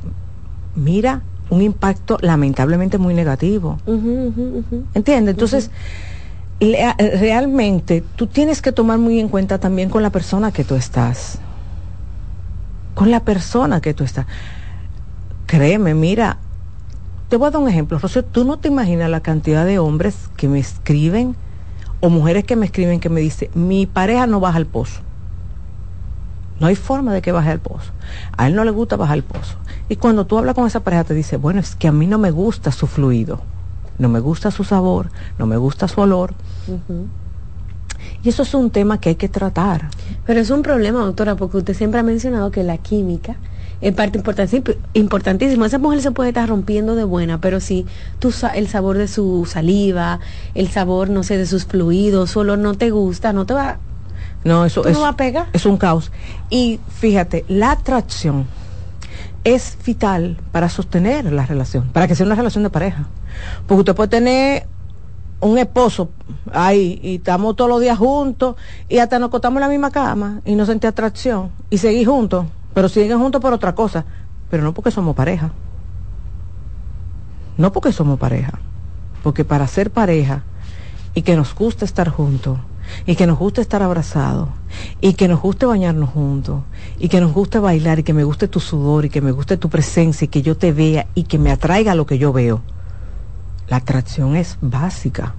mira, 0.74 1.22
un 1.50 1.62
impacto 1.62 2.18
lamentablemente 2.20 2.98
muy 2.98 3.14
negativo. 3.14 3.78
Ujú. 3.86 4.86
¿Entiendes? 4.94 5.34
Entonces, 5.34 5.70
le- 6.60 6.92
realmente 7.18 8.02
tú 8.16 8.26
tienes 8.26 8.62
que 8.62 8.72
tomar 8.72 8.98
muy 8.98 9.20
en 9.20 9.28
cuenta 9.28 9.58
también 9.58 9.90
con 9.90 10.02
la 10.02 10.10
persona 10.10 10.52
que 10.52 10.64
tú 10.64 10.74
estás. 10.74 11.38
Con 12.94 13.10
la 13.10 13.20
persona 13.20 13.80
que 13.80 13.94
tú 13.94 14.04
estás. 14.04 14.26
Créeme, 15.46 15.94
mira, 15.94 16.38
te 17.28 17.36
voy 17.36 17.48
a 17.48 17.50
dar 17.50 17.62
un 17.62 17.68
ejemplo. 17.68 17.98
Rocío, 17.98 18.24
tú 18.24 18.44
no 18.44 18.58
te 18.58 18.68
imaginas 18.68 19.10
la 19.10 19.20
cantidad 19.20 19.64
de 19.66 19.78
hombres 19.78 20.28
que 20.36 20.48
me 20.48 20.58
escriben 20.58 21.36
o 22.00 22.10
mujeres 22.10 22.44
que 22.44 22.56
me 22.56 22.66
escriben 22.66 23.00
que 23.00 23.08
me 23.08 23.20
dicen, 23.20 23.50
mi 23.54 23.86
pareja 23.86 24.26
no 24.26 24.40
baja 24.40 24.58
al 24.58 24.66
pozo. 24.66 25.00
No 26.58 26.66
hay 26.66 26.76
forma 26.76 27.12
de 27.12 27.22
que 27.22 27.32
baje 27.32 27.50
al 27.50 27.60
pozo. 27.60 27.92
A 28.36 28.46
él 28.46 28.54
no 28.54 28.64
le 28.64 28.70
gusta 28.70 28.96
bajar 28.96 29.14
al 29.14 29.22
pozo. 29.22 29.56
Y 29.88 29.96
cuando 29.96 30.26
tú 30.26 30.38
hablas 30.38 30.54
con 30.54 30.66
esa 30.66 30.80
pareja 30.80 31.04
te 31.04 31.14
dice, 31.14 31.36
bueno, 31.36 31.60
es 31.60 31.76
que 31.76 31.88
a 31.88 31.92
mí 31.92 32.06
no 32.06 32.18
me 32.18 32.30
gusta 32.30 32.72
su 32.72 32.86
fluido, 32.86 33.40
no 33.98 34.08
me 34.08 34.20
gusta 34.20 34.50
su 34.50 34.64
sabor, 34.64 35.10
no 35.38 35.46
me 35.46 35.56
gusta 35.56 35.86
su 35.88 36.00
olor. 36.00 36.34
Y 38.22 38.28
eso 38.28 38.42
es 38.42 38.54
un 38.54 38.70
tema 38.70 38.98
que 38.98 39.10
hay 39.10 39.14
que 39.16 39.28
tratar. 39.28 39.90
Pero 40.24 40.40
es 40.40 40.50
un 40.50 40.62
problema, 40.62 41.00
doctora, 41.00 41.36
porque 41.36 41.58
usted 41.58 41.74
siempre 41.74 42.00
ha 42.00 42.02
mencionado 42.02 42.50
que 42.50 42.62
la 42.62 42.78
química 42.78 43.36
es 43.80 43.94
parte 43.94 44.18
importantísima. 44.94 45.66
Esa 45.66 45.78
mujer 45.78 46.02
se 46.02 46.10
puede 46.10 46.30
estar 46.30 46.48
rompiendo 46.48 46.94
de 46.94 47.04
buena, 47.04 47.40
pero 47.40 47.60
si 47.60 47.86
tú 48.18 48.32
el 48.54 48.68
sabor 48.68 48.98
de 48.98 49.08
su 49.08 49.46
saliva, 49.46 50.20
el 50.54 50.68
sabor, 50.68 51.10
no 51.10 51.22
sé, 51.22 51.36
de 51.36 51.46
sus 51.46 51.66
fluidos, 51.66 52.30
su 52.30 52.40
olor 52.40 52.58
no 52.58 52.74
te 52.74 52.90
gusta, 52.90 53.32
no 53.32 53.46
te 53.46 53.54
va... 53.54 53.78
No, 54.44 54.64
eso 54.64 54.82
¿Tú 54.82 54.88
es, 54.88 54.94
no 54.94 55.02
vas 55.02 55.14
a 55.14 55.16
pegar? 55.16 55.46
es 55.52 55.66
un 55.66 55.76
caos. 55.76 56.12
Y 56.50 56.78
fíjate, 57.00 57.44
la 57.48 57.72
atracción 57.72 58.46
es 59.44 59.76
vital 59.84 60.36
para 60.52 60.68
sostener 60.68 61.32
la 61.32 61.46
relación, 61.46 61.88
para 61.92 62.06
que 62.08 62.14
sea 62.14 62.26
una 62.26 62.34
relación 62.34 62.64
de 62.64 62.70
pareja. 62.70 63.06
Porque 63.66 63.80
usted 63.80 63.94
puede 63.94 64.08
tener 64.08 64.66
un 65.40 65.58
esposo 65.58 66.10
ahí 66.52 66.98
y 67.02 67.16
estamos 67.16 67.56
todos 67.56 67.68
los 67.68 67.80
días 67.80 67.98
juntos 67.98 68.56
y 68.88 68.98
hasta 68.98 69.18
nos 69.18 69.28
acostamos 69.28 69.58
en 69.58 69.62
la 69.62 69.68
misma 69.68 69.90
cama 69.90 70.40
y 70.44 70.54
no 70.54 70.64
sentí 70.64 70.86
atracción 70.86 71.50
y 71.68 71.78
seguir 71.78 72.08
juntos, 72.08 72.46
pero 72.76 72.90
siguen 72.90 73.18
juntos 73.18 73.40
por 73.40 73.54
otra 73.54 73.74
cosa, 73.74 74.04
pero 74.50 74.62
no 74.62 74.74
porque 74.74 74.90
somos 74.90 75.16
pareja. 75.16 75.50
No 77.56 77.72
porque 77.72 77.90
somos 77.90 78.18
pareja, 78.18 78.58
porque 79.22 79.46
para 79.46 79.66
ser 79.66 79.90
pareja 79.90 80.42
y 81.14 81.22
que 81.22 81.36
nos 81.36 81.54
guste 81.54 81.86
estar 81.86 82.10
juntos 82.10 82.58
y 83.06 83.16
que 83.16 83.26
nos 83.26 83.38
guste 83.38 83.62
estar 83.62 83.82
abrazados 83.82 84.50
y 85.00 85.14
que 85.14 85.26
nos 85.26 85.40
guste 85.40 85.64
bañarnos 85.64 86.10
juntos 86.10 86.64
y 86.98 87.08
que 87.08 87.22
nos 87.22 87.32
guste 87.32 87.58
bailar 87.60 88.00
y 88.00 88.02
que 88.02 88.12
me 88.12 88.24
guste 88.24 88.46
tu 88.46 88.60
sudor 88.60 89.06
y 89.06 89.08
que 89.08 89.22
me 89.22 89.30
guste 89.32 89.56
tu 89.56 89.70
presencia 89.70 90.26
y 90.26 90.28
que 90.28 90.42
yo 90.42 90.54
te 90.58 90.72
vea 90.72 91.06
y 91.14 91.22
que 91.22 91.38
me 91.38 91.52
atraiga 91.52 91.94
lo 91.94 92.04
que 92.04 92.18
yo 92.18 92.30
veo. 92.34 92.60
La 93.68 93.78
atracción 93.78 94.36
es 94.36 94.58
básica. 94.60 95.34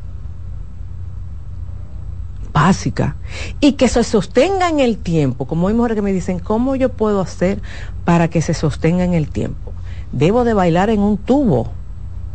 Básica. 2.58 3.16
Y 3.60 3.74
que 3.74 3.88
se 3.88 4.04
sostenga 4.04 4.68
en 4.68 4.80
el 4.80 4.98
tiempo. 4.98 5.46
Como 5.46 5.68
hay 5.68 5.76
mujeres 5.76 5.96
que 5.96 6.02
me 6.02 6.12
dicen, 6.12 6.40
¿cómo 6.40 6.76
yo 6.76 6.90
puedo 6.90 7.22
hacer 7.22 7.62
para 8.04 8.30
que 8.30 8.42
se 8.42 8.56
sostenga 8.56 9.04
en 9.04 9.14
el 9.14 9.30
tiempo? 9.30 9.74
Debo 10.12 10.44
de 10.44 10.56
bailar 10.56 10.90
en 10.90 11.02
un 11.02 11.18
tubo. 11.18 11.70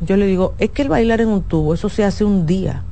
Yo 0.01 0.17
le 0.17 0.27
digo, 0.27 0.55
es 0.59 0.71
que 0.71 0.83
el 0.83 0.89
bailar 0.89 1.21
en 1.21 1.29
un 1.29 1.43
tubo, 1.43 1.75
eso 1.75 1.89
se 1.89 2.05
hace 2.05 2.25
un 2.25 2.47
día. 2.47 2.85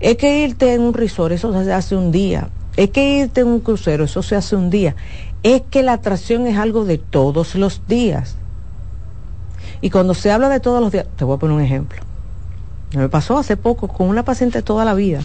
Es 0.00 0.16
que 0.16 0.42
irte 0.42 0.72
en 0.72 0.80
un 0.80 0.94
resort, 0.94 1.32
eso 1.34 1.52
se 1.62 1.72
hace 1.74 1.94
un 1.94 2.10
día. 2.10 2.48
Es 2.74 2.88
que 2.88 3.18
irte 3.18 3.42
en 3.42 3.48
un 3.48 3.60
crucero, 3.60 4.04
eso 4.04 4.22
se 4.22 4.34
hace 4.34 4.56
un 4.56 4.70
día. 4.70 4.96
Es 5.42 5.60
que 5.68 5.82
la 5.82 5.92
atracción 5.92 6.46
es 6.46 6.56
algo 6.56 6.86
de 6.86 6.96
todos 6.96 7.54
los 7.54 7.82
días. 7.86 8.36
Y 9.82 9.90
cuando 9.90 10.14
se 10.14 10.30
habla 10.30 10.48
de 10.48 10.60
todos 10.60 10.80
los 10.80 10.90
días, 10.90 11.06
te 11.16 11.24
voy 11.26 11.36
a 11.36 11.38
poner 11.38 11.56
un 11.56 11.62
ejemplo. 11.62 12.09
Me 12.96 13.08
pasó 13.08 13.38
hace 13.38 13.56
poco 13.56 13.86
con 13.86 14.08
una 14.08 14.24
paciente 14.24 14.62
toda 14.62 14.84
la 14.84 14.94
vida, 14.94 15.20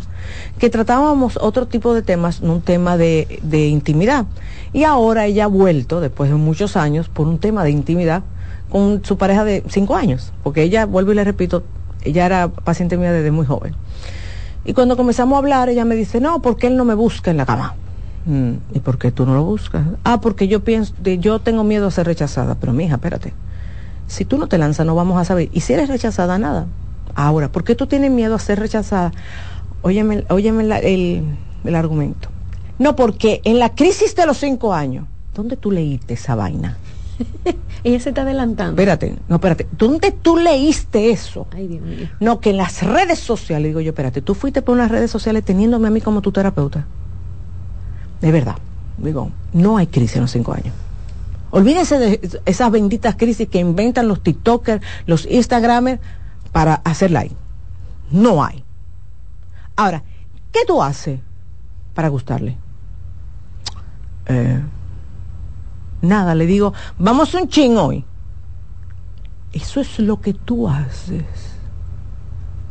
que 0.60 0.70
tratábamos 0.70 1.38
otro 1.42 1.66
tipo 1.68 1.96
de 1.96 2.04
temas, 2.04 2.42
un 2.42 2.62
tema 2.62 2.96
de, 2.96 3.40
de 3.42 3.68
intimidad. 3.68 4.26
Y 4.72 4.84
ahora 4.84 5.26
ella 5.26 5.46
ha 5.46 5.48
vuelto, 5.48 6.00
después 6.00 6.30
de 6.30 6.36
muchos 6.36 6.78
años, 6.78 7.10
por 7.10 7.28
un 7.28 7.40
tema 7.40 7.64
de 7.64 7.72
intimidad 7.72 8.22
con 8.70 9.04
su 9.04 9.18
pareja 9.18 9.44
de 9.46 9.64
cinco 9.68 9.96
años, 9.96 10.32
porque 10.44 10.62
ella, 10.62 10.86
vuelvo 10.86 11.12
y 11.12 11.16
le 11.16 11.24
repito, 11.24 11.64
ella 12.04 12.26
era 12.28 12.48
paciente 12.50 12.98
mía 12.98 13.12
desde 13.12 13.32
muy 13.32 13.48
joven. 13.48 13.74
Y 14.64 14.74
cuando 14.74 14.96
comenzamos 14.96 15.36
a 15.36 15.40
hablar, 15.40 15.70
ella 15.70 15.86
me 15.86 15.96
dice, 15.96 16.20
no, 16.20 16.42
porque 16.44 16.68
él 16.68 16.78
no 16.78 16.86
me 16.86 16.94
busca 16.94 17.32
en 17.32 17.38
la 17.38 17.46
cama. 17.48 17.74
Mm, 18.26 18.54
¿Y 18.74 18.80
por 18.80 18.98
qué 19.00 19.12
tú 19.12 19.26
no 19.26 19.34
lo 19.34 19.44
buscas? 19.44 19.84
Ah, 20.04 20.20
porque 20.22 20.48
yo 20.48 20.64
pienso, 20.64 20.94
de- 21.00 21.20
yo 21.20 21.40
tengo 21.40 21.64
miedo 21.64 21.88
a 21.88 21.92
ser 21.92 22.08
rechazada. 22.08 22.56
Pero 22.56 22.74
mija, 22.74 22.96
espérate. 22.96 23.34
Si 24.08 24.26
tú 24.26 24.38
no 24.40 24.48
te 24.48 24.58
lanzas, 24.58 24.86
no 24.86 24.96
vamos 24.96 25.20
a 25.20 25.26
saber. 25.26 25.50
Y 25.54 25.62
si 25.62 25.74
eres 25.74 25.88
rechazada, 25.90 26.40
nada. 26.40 26.66
Ahora, 27.14 27.50
¿por 27.52 27.64
qué 27.64 27.76
tú 27.76 27.88
tienes 27.88 28.12
miedo 28.12 28.36
a 28.36 28.40
ser 28.40 28.60
rechazada? 28.60 29.12
Óyeme, 29.82 30.26
óyeme 30.30 30.64
la- 30.64 30.80
el, 30.80 31.24
el 31.64 31.76
argumento. 31.76 32.30
No, 32.80 32.96
porque 32.96 33.42
en 33.46 33.60
la 33.60 33.70
crisis 33.76 34.16
de 34.16 34.26
los 34.26 34.38
cinco 34.38 34.74
años, 34.74 35.06
¿dónde 35.34 35.56
tú 35.58 35.72
leíste 35.72 36.16
esa 36.16 36.36
vaina? 36.36 36.78
Ella 37.84 38.00
se 38.00 38.10
está 38.10 38.24
adelantando. 38.24 38.72
Espérate, 38.74 39.16
no, 39.30 39.36
espérate. 39.36 39.68
¿Dónde 39.78 40.12
tú 40.12 40.38
leíste 40.38 41.12
eso? 41.12 41.48
Ay, 41.52 41.68
Dios 41.68 41.82
mío. 41.84 42.10
No, 42.20 42.40
que 42.42 42.50
en 42.50 42.58
las 42.58 42.82
redes 42.84 43.20
sociales, 43.20 43.70
digo 43.70 43.80
yo, 43.80 43.92
espérate, 43.92 44.22
tú 44.22 44.34
fuiste 44.36 44.62
por 44.62 44.76
unas 44.76 44.90
redes 44.92 45.12
sociales 45.12 45.46
teniéndome 45.46 45.88
a 45.88 45.92
mí 45.92 46.02
como 46.02 46.22
tu 46.22 46.32
terapeuta. 46.32 46.86
De 48.22 48.32
verdad, 48.32 48.56
digo, 48.98 49.32
no 49.54 49.78
hay 49.78 49.88
crisis 49.88 50.16
en 50.18 50.24
los 50.24 50.32
cinco 50.32 50.54
años. 50.54 50.74
Olvídense 51.52 52.00
de 52.00 52.40
esas 52.46 52.72
benditas 52.72 53.16
crisis 53.16 53.48
que 53.48 53.60
inventan 53.60 54.08
los 54.08 54.22
TikTokers, 54.22 54.84
los 55.06 55.26
Instagramers 55.30 56.02
para 56.56 56.76
hacer 56.86 57.12
like. 57.12 57.36
No 58.12 58.42
hay. 58.42 58.64
Ahora, 59.76 60.04
¿qué 60.54 60.62
tú 60.66 60.82
haces 60.82 61.20
para 61.94 62.08
gustarle? 62.08 62.58
Eh, 64.26 64.62
nada, 66.02 66.34
le 66.34 66.46
digo, 66.46 66.72
vamos 66.98 67.34
un 67.34 67.50
ching 67.50 67.76
hoy. 67.76 68.06
Eso 69.52 69.82
es 69.82 70.00
lo 70.00 70.22
que 70.22 70.34
tú 70.34 70.70
haces. 70.70 71.26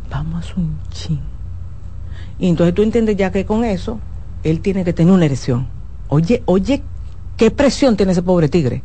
Vamos 0.09 0.57
un 0.57 0.79
chin. 0.89 1.21
Y 2.39 2.49
entonces 2.49 2.75
tú 2.75 2.85
entiendes 2.85 3.19
ya 3.19 3.31
que 3.31 3.45
con 3.45 3.65
eso 3.65 4.01
él 4.45 4.63
tiene 4.63 4.87
que 4.87 4.95
tener 4.95 5.13
una 5.13 5.27
erección. 5.27 5.69
Oye, 6.09 6.43
oye, 6.47 6.83
qué 7.37 7.51
presión 7.51 7.99
tiene 7.99 8.13
ese 8.13 8.23
pobre 8.23 8.49
tigre. 8.49 8.83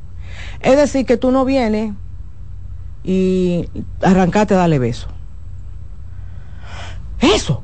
Es 0.59 0.75
decir, 0.75 1.05
que 1.05 1.15
tú 1.15 1.31
no 1.31 1.45
vienes 1.45 1.93
y 3.03 3.69
arrancate 4.01 4.53
a 4.53 4.57
darle 4.57 4.79
beso. 4.79 5.07
Eso. 7.19 7.61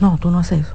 No, 0.00 0.18
tú 0.18 0.30
no 0.30 0.38
haces 0.38 0.60
eso. 0.66 0.74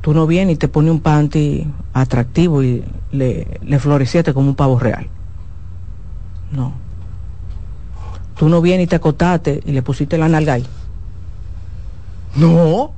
Tú 0.00 0.14
no 0.14 0.26
vienes 0.26 0.56
y 0.56 0.58
te 0.58 0.68
pones 0.68 0.90
un 0.90 1.00
panty 1.00 1.66
atractivo 1.92 2.62
y 2.62 2.84
le, 3.12 3.60
le 3.62 3.78
floreciste 3.78 4.34
como 4.34 4.48
un 4.48 4.56
pavo 4.56 4.78
real. 4.78 5.08
No. 6.50 6.72
Tú 8.36 8.48
no 8.48 8.60
vienes 8.60 8.84
y 8.84 8.86
te 8.88 8.96
acotaste 8.96 9.62
y 9.64 9.72
le 9.72 9.82
pusiste 9.82 10.18
la 10.18 10.28
nalga 10.28 10.54
ahí. 10.54 10.66
No. 12.34 12.92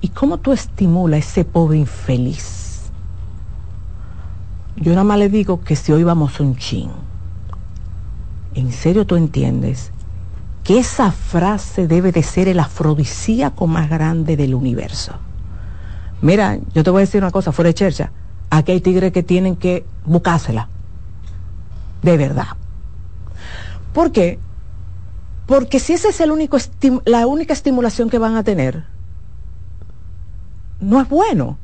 ¿Y 0.00 0.08
cómo 0.08 0.38
tú 0.38 0.52
estimulas 0.52 1.18
a 1.18 1.18
ese 1.18 1.44
pobre 1.44 1.78
infeliz? 1.78 2.65
Yo 4.76 4.92
nada 4.92 5.04
más 5.04 5.18
le 5.18 5.30
digo 5.30 5.62
que 5.62 5.74
si 5.74 5.92
hoy 5.92 6.04
vamos 6.04 6.38
un 6.38 6.56
chin, 6.56 6.90
¿en 8.54 8.72
serio 8.72 9.06
tú 9.06 9.16
entiendes 9.16 9.90
que 10.64 10.78
esa 10.78 11.12
frase 11.12 11.88
debe 11.88 12.12
de 12.12 12.22
ser 12.22 12.46
el 12.48 12.60
afrodisíaco 12.60 13.66
más 13.66 13.88
grande 13.88 14.36
del 14.36 14.54
universo? 14.54 15.14
Mira, 16.20 16.58
yo 16.74 16.84
te 16.84 16.90
voy 16.90 17.00
a 17.00 17.06
decir 17.06 17.22
una 17.22 17.30
cosa, 17.30 17.52
fuera 17.52 17.68
de 17.68 17.74
chercha, 17.74 18.12
aquí 18.50 18.72
hay 18.72 18.80
tigres 18.82 19.12
que 19.12 19.22
tienen 19.22 19.56
que 19.56 19.86
buscársela. 20.04 20.68
De 22.02 22.18
verdad. 22.18 22.48
¿Por 23.94 24.12
qué? 24.12 24.38
Porque 25.46 25.80
si 25.80 25.94
esa 25.94 26.10
es 26.10 26.20
el 26.20 26.30
único 26.30 26.58
la 27.06 27.26
única 27.26 27.54
estimulación 27.54 28.10
que 28.10 28.18
van 28.18 28.36
a 28.36 28.44
tener, 28.44 28.84
no 30.80 31.00
es 31.00 31.08
bueno. 31.08 31.56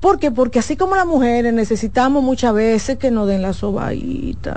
¿Por 0.00 0.18
qué? 0.18 0.30
Porque 0.30 0.58
así 0.58 0.76
como 0.76 0.96
las 0.96 1.06
mujeres 1.06 1.52
necesitamos 1.52 2.22
muchas 2.22 2.54
veces 2.54 2.98
que 2.98 3.10
nos 3.10 3.28
den 3.28 3.42
la 3.42 3.52
sobadita, 3.52 4.56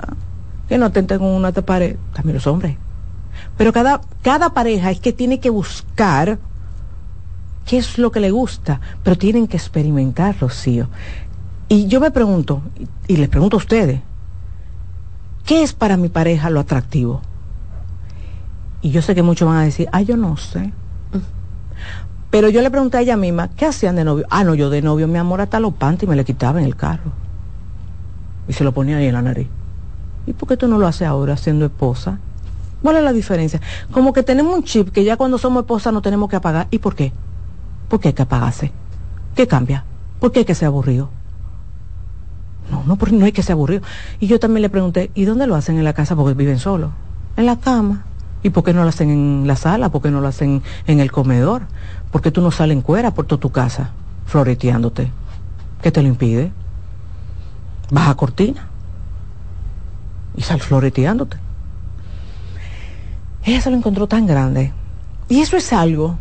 que 0.68 0.78
no 0.78 0.90
tenten 0.90 1.18
con 1.18 1.28
una 1.28 1.52
pared, 1.52 1.96
también 2.14 2.36
los 2.36 2.46
hombres. 2.46 2.76
Pero 3.58 3.72
cada, 3.72 4.00
cada 4.22 4.54
pareja 4.54 4.90
es 4.90 5.00
que 5.00 5.12
tiene 5.12 5.40
que 5.40 5.50
buscar 5.50 6.38
qué 7.66 7.78
es 7.78 7.98
lo 7.98 8.10
que 8.10 8.20
le 8.20 8.30
gusta, 8.30 8.80
pero 9.02 9.16
tienen 9.16 9.46
que 9.46 9.58
experimentar, 9.58 10.36
Rocío. 10.40 10.88
Y 11.68 11.86
yo 11.86 12.00
me 12.00 12.10
pregunto, 12.10 12.62
y 13.06 13.16
les 13.16 13.28
pregunto 13.28 13.56
a 13.56 13.58
ustedes, 13.58 14.00
¿qué 15.44 15.62
es 15.62 15.74
para 15.74 15.96
mi 15.96 16.08
pareja 16.08 16.48
lo 16.48 16.60
atractivo? 16.60 17.20
Y 18.80 18.90
yo 18.90 19.02
sé 19.02 19.14
que 19.14 19.22
muchos 19.22 19.48
van 19.48 19.58
a 19.58 19.64
decir, 19.64 19.88
ah, 19.92 20.02
yo 20.02 20.16
no 20.16 20.36
sé. 20.36 20.72
Pero 22.34 22.48
yo 22.48 22.62
le 22.62 22.70
pregunté 22.72 22.96
a 22.96 23.00
ella 23.00 23.16
misma, 23.16 23.46
¿qué 23.46 23.64
hacían 23.64 23.94
de 23.94 24.02
novio? 24.02 24.26
Ah, 24.28 24.42
no, 24.42 24.56
yo 24.56 24.68
de 24.68 24.82
novio, 24.82 25.06
mi 25.06 25.18
amor, 25.18 25.40
hasta 25.40 25.60
los 25.60 25.72
panties 25.72 26.08
me 26.08 26.16
le 26.16 26.24
quitaba 26.24 26.58
en 26.58 26.66
el 26.66 26.74
carro. 26.74 27.12
Y 28.48 28.52
se 28.52 28.64
lo 28.64 28.72
ponía 28.72 28.96
ahí 28.96 29.06
en 29.06 29.12
la 29.12 29.22
nariz. 29.22 29.46
¿Y 30.26 30.32
por 30.32 30.48
qué 30.48 30.56
tú 30.56 30.66
no 30.66 30.76
lo 30.76 30.88
haces 30.88 31.06
ahora 31.06 31.36
siendo 31.36 31.64
esposa? 31.64 32.18
¿Cuál 32.82 32.96
es 32.96 33.04
la 33.04 33.12
diferencia? 33.12 33.60
Como 33.92 34.12
que 34.12 34.24
tenemos 34.24 34.52
un 34.52 34.64
chip 34.64 34.88
que 34.88 35.04
ya 35.04 35.16
cuando 35.16 35.38
somos 35.38 35.60
esposa 35.60 35.92
no 35.92 36.02
tenemos 36.02 36.28
que 36.28 36.34
apagar. 36.34 36.66
¿Y 36.72 36.78
por 36.80 36.96
qué? 36.96 37.12
¿Por 37.88 38.00
qué 38.00 38.08
hay 38.08 38.14
que 38.14 38.22
apagarse? 38.22 38.72
¿Qué 39.36 39.46
cambia? 39.46 39.84
¿Por 40.18 40.32
qué 40.32 40.40
hay 40.40 40.44
que 40.44 40.56
ser 40.56 40.66
aburrido? 40.66 41.10
No, 42.68 42.82
no, 42.84 42.98
no 43.12 43.24
hay 43.26 43.30
que 43.30 43.44
ser 43.44 43.52
aburrido. 43.52 43.82
Y 44.18 44.26
yo 44.26 44.40
también 44.40 44.62
le 44.62 44.70
pregunté, 44.70 45.12
¿y 45.14 45.24
dónde 45.24 45.46
lo 45.46 45.54
hacen 45.54 45.78
en 45.78 45.84
la 45.84 45.92
casa? 45.92 46.16
Porque 46.16 46.34
viven 46.34 46.58
solos. 46.58 46.90
En 47.36 47.46
la 47.46 47.60
cama. 47.60 48.06
¿Y 48.42 48.50
por 48.50 48.62
qué 48.62 48.74
no 48.74 48.82
lo 48.82 48.90
hacen 48.90 49.08
en 49.08 49.46
la 49.46 49.56
sala? 49.56 49.88
¿Por 49.88 50.02
qué 50.02 50.10
no 50.10 50.20
lo 50.20 50.28
hacen 50.28 50.62
en 50.86 51.00
el 51.00 51.10
comedor? 51.10 51.62
¿Por 52.14 52.22
qué 52.22 52.30
tú 52.30 52.40
no 52.40 52.52
sales 52.52 52.76
en 52.76 52.80
cuera 52.80 53.12
por 53.12 53.26
toda 53.26 53.40
tu 53.40 53.50
casa 53.50 53.90
floreteándote? 54.26 55.10
¿Qué 55.82 55.90
te 55.90 56.00
lo 56.00 56.06
impide? 56.06 56.52
Baja 57.90 58.14
cortina 58.14 58.68
y 60.36 60.42
sal 60.42 60.60
floreteándote. 60.60 61.38
Ella 63.42 63.60
se 63.60 63.68
lo 63.68 63.76
encontró 63.76 64.06
tan 64.06 64.28
grande. 64.28 64.72
Y 65.28 65.40
eso 65.40 65.56
es 65.56 65.72
algo 65.72 66.16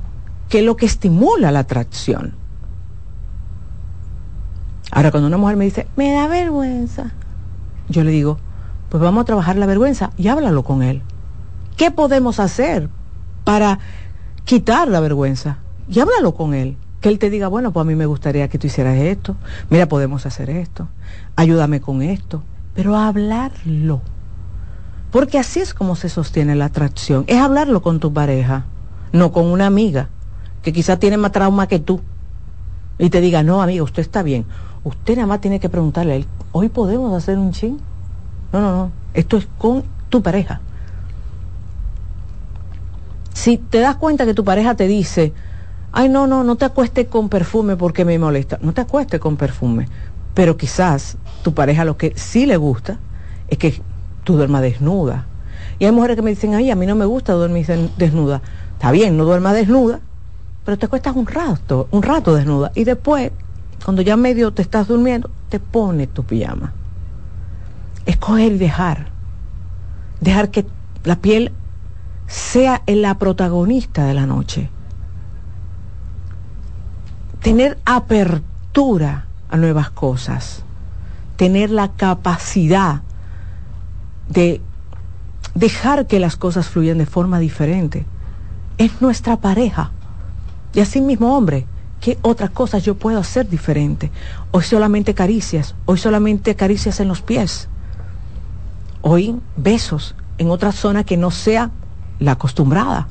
que 0.49 0.61
es 0.61 0.65
lo 0.65 0.77
que 0.77 0.87
estimula 0.87 1.51
la 1.51 1.59
atracción. 1.59 2.33
Ahora, 4.89 5.11
cuando 5.11 5.27
una 5.27 5.37
mujer 5.37 5.57
me 5.57 5.65
dice, 5.65 5.85
me 5.95 6.11
da 6.11 6.25
vergüenza, 6.25 7.11
yo 7.87 8.03
le 8.03 8.09
digo, 8.09 8.39
pues 8.89 9.03
vamos 9.03 9.21
a 9.21 9.25
trabajar 9.25 9.57
la 9.57 9.67
vergüenza 9.67 10.09
y 10.17 10.27
háblalo 10.27 10.63
con 10.63 10.81
él. 10.81 11.03
¿Qué 11.77 11.91
podemos 11.91 12.39
hacer 12.39 12.89
para 13.43 13.77
quitar 14.43 14.87
la 14.87 14.99
vergüenza? 14.99 15.59
Y 15.87 15.99
háblalo 15.99 16.33
con 16.33 16.53
él. 16.53 16.77
Que 17.01 17.09
él 17.09 17.19
te 17.19 17.29
diga, 17.29 17.49
bueno, 17.49 17.73
pues 17.73 17.81
a 17.81 17.87
mí 17.87 17.95
me 17.95 18.05
gustaría 18.05 18.47
que 18.47 18.57
tú 18.57 18.67
hicieras 18.67 18.97
esto. 18.97 19.35
Mira, 19.69 19.87
podemos 19.87 20.25
hacer 20.25 20.49
esto. 20.49 20.87
Ayúdame 21.35 21.81
con 21.81 22.01
esto. 22.01 22.43
Pero 22.73 22.95
hablarlo. 22.95 24.01
Porque 25.11 25.37
así 25.37 25.59
es 25.59 25.73
como 25.73 25.95
se 25.95 26.09
sostiene 26.09 26.55
la 26.55 26.65
atracción. 26.65 27.25
Es 27.27 27.39
hablarlo 27.39 27.81
con 27.81 27.99
tu 27.99 28.13
pareja, 28.13 28.65
no 29.11 29.31
con 29.31 29.45
una 29.45 29.67
amiga 29.67 30.09
que 30.63 30.73
quizás 30.73 30.97
tiene 30.97 31.17
más 31.17 31.31
trauma 31.31 31.67
que 31.67 31.79
tú. 31.79 32.01
Y 32.97 33.09
te 33.09 33.21
diga, 33.21 33.43
no, 33.43 33.61
amiga, 33.61 33.83
usted 33.83 34.01
está 34.01 34.23
bien. 34.23 34.45
Usted 34.83 35.15
nada 35.15 35.27
más 35.27 35.41
tiene 35.41 35.59
que 35.59 35.69
preguntarle 35.69 36.13
a 36.13 36.15
él, 36.15 36.25
¿hoy 36.51 36.69
podemos 36.69 37.13
hacer 37.13 37.37
un 37.37 37.51
chin? 37.51 37.79
No, 38.51 38.61
no, 38.61 38.71
no. 38.71 38.91
Esto 39.13 39.37
es 39.37 39.47
con 39.57 39.83
tu 40.09 40.23
pareja. 40.23 40.61
Si 43.33 43.57
te 43.57 43.79
das 43.79 43.97
cuenta 43.97 44.25
que 44.25 44.33
tu 44.33 44.43
pareja 44.43 44.75
te 44.75 44.87
dice, 44.87 45.33
ay, 45.93 46.09
no, 46.09 46.27
no, 46.27 46.43
no 46.43 46.55
te 46.55 46.65
acuestes 46.65 47.07
con 47.07 47.29
perfume 47.29 47.77
porque 47.77 48.03
me 48.03 48.17
molesta, 48.19 48.57
no 48.61 48.73
te 48.73 48.81
acuestes 48.81 49.19
con 49.19 49.37
perfume, 49.37 49.87
pero 50.33 50.57
quizás 50.57 51.17
tu 51.43 51.53
pareja 51.53 51.85
lo 51.85 51.97
que 51.97 52.13
sí 52.15 52.45
le 52.45 52.57
gusta 52.57 52.97
es 53.47 53.57
que 53.59 53.81
tú 54.23 54.35
duermas 54.35 54.63
desnuda. 54.63 55.27
Y 55.79 55.85
hay 55.85 55.91
mujeres 55.91 56.15
que 56.15 56.21
me 56.23 56.31
dicen, 56.31 56.55
ay, 56.55 56.71
a 56.71 56.75
mí 56.75 56.85
no 56.85 56.95
me 56.95 57.05
gusta 57.05 57.33
dormir 57.33 57.65
desnuda. 57.97 58.41
Está 58.73 58.91
bien, 58.91 59.17
no 59.17 59.25
duermas 59.25 59.53
desnuda, 59.53 59.99
pero 60.65 60.77
te 60.77 60.87
acuestas 60.87 61.15
un 61.15 61.27
rato, 61.27 61.87
un 61.91 62.01
rato 62.01 62.33
desnuda. 62.35 62.71
Y 62.73 62.83
después, 62.83 63.31
cuando 63.85 64.01
ya 64.01 64.17
medio 64.17 64.51
te 64.51 64.61
estás 64.61 64.87
durmiendo, 64.87 65.29
te 65.49 65.59
pones 65.59 66.09
tu 66.09 66.23
pijama. 66.23 66.73
Escoger 68.05 68.53
y 68.53 68.57
dejar. 68.57 69.07
Dejar 70.21 70.49
que 70.49 70.65
la 71.03 71.17
piel 71.17 71.51
sea 72.27 72.81
la 72.87 73.19
protagonista 73.19 74.05
de 74.05 74.13
la 74.13 74.25
noche. 74.25 74.69
Tener 77.43 77.77
apertura 77.83 79.25
a 79.49 79.57
nuevas 79.57 79.89
cosas. 79.89 80.63
Tener 81.35 81.69
la 81.71 81.89
capacidad 81.89 83.01
de 84.29 84.61
dejar 85.53 86.07
que 86.07 86.19
las 86.19 86.37
cosas 86.37 86.67
fluyan 86.67 86.97
de 86.97 87.05
forma 87.05 87.39
diferente. 87.39 88.05
Es 88.77 89.01
nuestra 89.01 89.37
pareja. 89.37 89.91
Y 90.73 90.79
así 90.79 91.01
mismo, 91.01 91.35
hombre, 91.35 91.67
¿qué 91.99 92.17
otras 92.21 92.49
cosas 92.49 92.83
yo 92.83 92.95
puedo 92.95 93.19
hacer 93.19 93.49
diferente? 93.49 94.09
Hoy 94.51 94.63
solamente 94.63 95.13
caricias, 95.13 95.75
hoy 95.85 95.97
solamente 95.97 96.55
caricias 96.55 97.01
en 97.01 97.09
los 97.09 97.21
pies. 97.21 97.67
Hoy 99.01 99.35
besos 99.57 100.15
en 100.37 100.49
otra 100.49 100.71
zona 100.71 101.03
que 101.03 101.17
no 101.17 101.29
sea 101.29 101.71
la 102.19 102.31
acostumbrada 102.31 103.09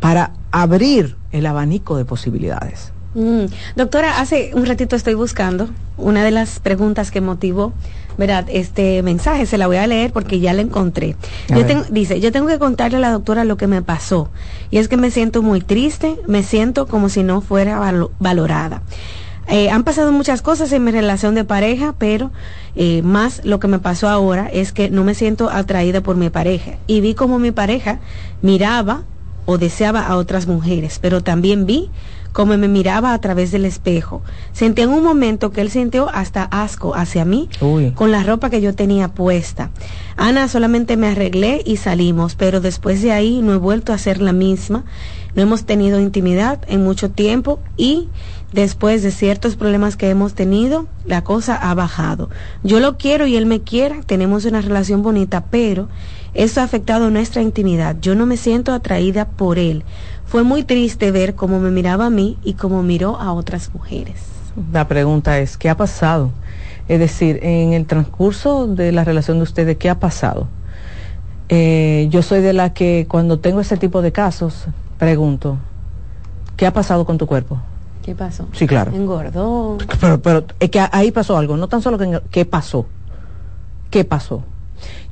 para 0.00 0.32
abrir 0.50 1.16
el 1.32 1.46
abanico 1.46 1.96
de 1.96 2.04
posibilidades. 2.04 2.92
Mm. 3.14 3.46
Doctora, 3.76 4.20
hace 4.20 4.52
un 4.54 4.66
ratito 4.66 4.94
estoy 4.94 5.14
buscando 5.14 5.68
una 5.96 6.24
de 6.24 6.30
las 6.30 6.60
preguntas 6.60 7.10
que 7.10 7.20
motivó, 7.20 7.72
¿verdad? 8.16 8.46
Este 8.48 9.02
mensaje, 9.02 9.46
se 9.46 9.58
la 9.58 9.66
voy 9.66 9.78
a 9.78 9.86
leer 9.86 10.12
porque 10.12 10.40
ya 10.40 10.52
la 10.52 10.62
encontré. 10.62 11.16
dice, 11.90 12.20
yo 12.20 12.32
tengo 12.32 12.46
que 12.46 12.58
contarle 12.58 12.98
a 12.98 13.00
la 13.00 13.10
doctora 13.10 13.44
lo 13.44 13.56
que 13.56 13.66
me 13.66 13.82
pasó. 13.82 14.30
Y 14.70 14.78
es 14.78 14.88
que 14.88 14.96
me 14.96 15.10
siento 15.10 15.42
muy 15.42 15.60
triste, 15.60 16.16
me 16.26 16.42
siento 16.42 16.86
como 16.86 17.08
si 17.08 17.22
no 17.22 17.40
fuera 17.40 17.80
valorada. 18.18 18.82
Eh, 19.48 19.70
han 19.70 19.82
pasado 19.82 20.12
muchas 20.12 20.42
cosas 20.42 20.70
en 20.72 20.84
mi 20.84 20.90
relación 20.90 21.34
de 21.34 21.42
pareja, 21.42 21.94
pero 21.96 22.30
eh, 22.76 23.00
más 23.00 23.42
lo 23.44 23.58
que 23.58 23.66
me 23.66 23.78
pasó 23.78 24.08
ahora 24.08 24.46
es 24.52 24.72
que 24.72 24.90
no 24.90 25.04
me 25.04 25.14
siento 25.14 25.48
atraída 25.48 26.02
por 26.02 26.16
mi 26.16 26.28
pareja. 26.28 26.72
Y 26.86 27.00
vi 27.00 27.14
como 27.14 27.38
mi 27.38 27.50
pareja 27.50 27.98
miraba 28.42 29.04
o 29.50 29.56
deseaba 29.56 30.06
a 30.06 30.16
otras 30.16 30.46
mujeres, 30.46 30.98
pero 31.00 31.22
también 31.22 31.64
vi 31.64 31.88
como 32.32 32.58
me 32.58 32.68
miraba 32.68 33.14
a 33.14 33.18
través 33.18 33.50
del 33.50 33.64
espejo. 33.64 34.20
Sentí 34.52 34.82
en 34.82 34.90
un 34.90 35.02
momento 35.02 35.52
que 35.52 35.62
él 35.62 35.70
sintió 35.70 36.10
hasta 36.10 36.44
asco 36.44 36.94
hacia 36.94 37.24
mí 37.24 37.48
con 37.94 38.10
la 38.10 38.22
ropa 38.22 38.50
que 38.50 38.60
yo 38.60 38.74
tenía 38.74 39.08
puesta. 39.08 39.70
Ana, 40.18 40.48
solamente 40.48 40.98
me 40.98 41.08
arreglé 41.08 41.62
y 41.64 41.78
salimos, 41.78 42.34
pero 42.34 42.60
después 42.60 43.00
de 43.00 43.12
ahí 43.12 43.40
no 43.40 43.54
he 43.54 43.56
vuelto 43.56 43.94
a 43.94 43.98
ser 43.98 44.20
la 44.20 44.34
misma. 44.34 44.84
No 45.34 45.40
hemos 45.40 45.64
tenido 45.64 45.98
intimidad 45.98 46.60
en 46.68 46.84
mucho 46.84 47.10
tiempo 47.10 47.58
y 47.78 48.08
después 48.52 49.02
de 49.02 49.12
ciertos 49.12 49.56
problemas 49.56 49.96
que 49.96 50.10
hemos 50.10 50.34
tenido, 50.34 50.86
la 51.06 51.24
cosa 51.24 51.54
ha 51.54 51.72
bajado. 51.72 52.28
Yo 52.62 52.80
lo 52.80 52.98
quiero 52.98 53.26
y 53.26 53.36
él 53.36 53.46
me 53.46 53.62
quiere, 53.62 54.02
tenemos 54.04 54.44
una 54.44 54.60
relación 54.60 55.02
bonita, 55.02 55.46
pero 55.50 55.88
eso 56.34 56.60
ha 56.60 56.64
afectado 56.64 57.10
nuestra 57.10 57.42
intimidad. 57.42 57.96
Yo 58.00 58.14
no 58.14 58.26
me 58.26 58.36
siento 58.36 58.72
atraída 58.72 59.26
por 59.26 59.58
él. 59.58 59.84
Fue 60.26 60.42
muy 60.42 60.62
triste 60.62 61.10
ver 61.10 61.34
cómo 61.34 61.58
me 61.58 61.70
miraba 61.70 62.06
a 62.06 62.10
mí 62.10 62.36
y 62.44 62.54
cómo 62.54 62.82
miró 62.82 63.18
a 63.18 63.32
otras 63.32 63.72
mujeres. 63.72 64.16
La 64.72 64.86
pregunta 64.88 65.38
es, 65.38 65.56
¿qué 65.56 65.70
ha 65.70 65.76
pasado? 65.76 66.30
Es 66.88 66.98
decir, 66.98 67.38
en 67.42 67.72
el 67.72 67.86
transcurso 67.86 68.66
de 68.66 68.92
la 68.92 69.04
relación 69.04 69.38
de 69.38 69.44
ustedes, 69.44 69.76
¿qué 69.76 69.88
ha 69.88 69.98
pasado? 69.98 70.48
Eh, 71.48 72.08
yo 72.10 72.22
soy 72.22 72.40
de 72.40 72.52
la 72.52 72.74
que 72.74 73.06
cuando 73.08 73.38
tengo 73.38 73.60
ese 73.60 73.76
tipo 73.76 74.02
de 74.02 74.12
casos, 74.12 74.66
pregunto, 74.98 75.58
¿qué 76.56 76.66
ha 76.66 76.72
pasado 76.72 77.06
con 77.06 77.16
tu 77.16 77.26
cuerpo? 77.26 77.58
¿Qué 78.02 78.14
pasó? 78.14 78.48
Sí, 78.52 78.66
claro. 78.66 78.92
Engordó. 78.94 79.78
Pero, 80.00 80.20
pero 80.20 80.44
es 80.60 80.70
que 80.70 80.80
ahí 80.92 81.10
pasó 81.10 81.36
algo, 81.36 81.56
no 81.56 81.68
tan 81.68 81.82
solo 81.82 81.98
que 81.98 82.20
qué 82.30 82.44
pasó. 82.44 82.86
¿Qué 83.90 84.04
pasó? 84.04 84.44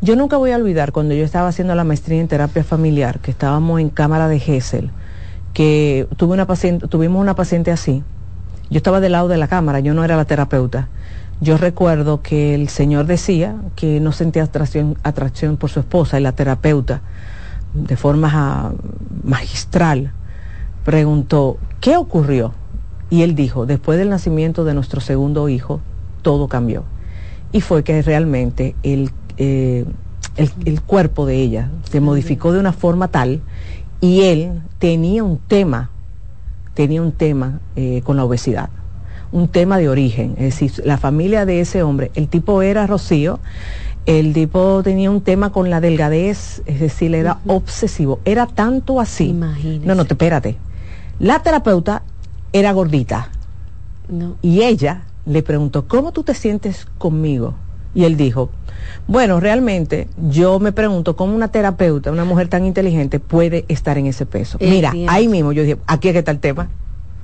Yo 0.02 0.14
nunca 0.14 0.37
voy 0.37 0.50
a 0.50 0.56
olvidar 0.56 0.92
cuando 0.92 1.14
yo 1.14 1.24
estaba 1.24 1.48
haciendo 1.48 1.74
la 1.74 1.82
maestría 1.82 2.20
en 2.20 2.28
terapia 2.28 2.62
familiar, 2.62 3.18
que 3.20 3.30
estábamos 3.30 3.80
en 3.80 3.88
cámara 3.88 4.28
de 4.28 4.38
Gesell, 4.38 4.90
que 5.54 6.06
tuve 6.16 6.35
una 6.35 6.46
paciente, 6.46 6.87
tuvimos 6.87 7.20
una 7.20 7.35
paciente 7.35 7.70
así. 7.70 8.04
Yo 8.68 8.76
estaba 8.76 9.00
del 9.00 9.12
lado 9.12 9.28
de 9.28 9.38
la 9.38 9.48
cámara, 9.48 9.80
yo 9.80 9.94
no 9.94 10.04
era 10.04 10.16
la 10.16 10.26
terapeuta. 10.26 10.88
Yo 11.40 11.56
recuerdo 11.56 12.20
que 12.20 12.54
el 12.54 12.68
señor 12.68 13.06
decía 13.06 13.56
que 13.74 13.98
no 14.00 14.12
sentía 14.12 14.42
atracción, 14.42 14.98
atracción 15.02 15.56
por 15.56 15.70
su 15.70 15.80
esposa 15.80 16.20
y 16.20 16.22
la 16.22 16.32
terapeuta, 16.32 17.00
de 17.72 17.96
forma 17.96 18.74
magistral, 19.24 20.12
preguntó, 20.85 21.56
¿qué 21.80 21.96
ocurrió? 21.96 22.52
Y 23.09 23.22
él 23.22 23.35
dijo, 23.35 23.64
después 23.64 23.98
del 23.98 24.11
nacimiento 24.11 24.64
de 24.64 24.74
nuestro 24.74 25.00
segundo 25.00 25.48
hijo, 25.48 25.80
todo 26.20 26.48
cambió. 26.48 26.85
Y 27.52 27.61
fue 27.61 27.82
que 27.82 28.02
realmente 28.02 28.74
el, 28.82 29.11
eh, 29.38 29.85
el, 30.37 30.81
cuerpo 30.83 31.27
de 31.27 31.37
ella 31.37 31.70
se 31.90 32.01
modificó 32.01 32.53
de 32.53 32.61
una 32.61 32.72
forma 32.72 33.09
tal 33.09 33.40
y 34.01 34.22
él 34.22 34.62
tenía 34.79 35.25
un 35.25 35.38
tema, 35.38 35.90
tenía 36.75 37.03
un 37.03 37.12
tema 37.12 37.61
eh, 37.75 38.03
con 38.05 38.16
la 38.16 38.25
obesidad, 38.25 38.68
un 39.33 39.49
tema 39.49 39.79
de 39.79 39.88
origen. 39.88 40.35
Es 40.38 40.59
decir, 40.59 40.83
la 40.85 40.99
familia 40.99 41.46
de 41.46 41.61
ese 41.61 41.83
hombre, 41.83 42.11
el 42.14 42.29
tipo 42.29 42.62
era 42.62 42.87
Rocío, 42.87 43.40
el 44.07 44.33
tipo 44.33 44.83
tenía 44.85 45.11
un 45.11 45.20
tema 45.20 45.51
con 45.51 45.68
la 45.68 45.81
delgadez, 45.81 46.62
es 46.66 46.79
decir, 46.79 47.14
era 47.14 47.38
obsesivo. 47.46 48.20
Era 48.25 48.46
tanto 48.46 49.01
así. 49.01 49.33
No, 49.33 49.94
no, 49.96 50.05
te 50.05 50.14
espérate. 50.14 50.57
La 51.18 51.42
terapeuta 51.42 52.03
era 52.53 52.72
gordita. 52.72 53.31
Y 54.42 54.62
ella 54.62 55.03
le 55.25 55.42
preguntó, 55.42 55.88
¿cómo 55.88 56.12
tú 56.12 56.22
te 56.22 56.35
sientes 56.35 56.87
conmigo? 56.99 57.55
Y 57.96 58.04
él 58.04 58.18
dijo, 58.18 58.50
bueno, 59.09 59.40
realmente 59.40 60.06
yo 60.28 60.61
me 60.61 60.70
pregunto 60.70 61.16
cómo 61.16 61.35
una 61.35 61.48
terapeuta, 61.48 62.12
una 62.12 62.26
mujer 62.26 62.48
tan 62.48 62.66
inteligente, 62.66 63.20
puede 63.20 63.64
estar 63.68 63.96
en 63.96 64.06
ese 64.06 64.26
peso. 64.26 64.59
Mira, 64.61 64.92
ahí 65.09 65.28
mismo 65.28 65.52
yo 65.52 65.62
dije, 65.62 65.78
aquí 65.87 66.09
es 66.09 66.12
que 66.12 66.18
está 66.18 66.30
el 66.30 66.40
tema. 66.40 66.68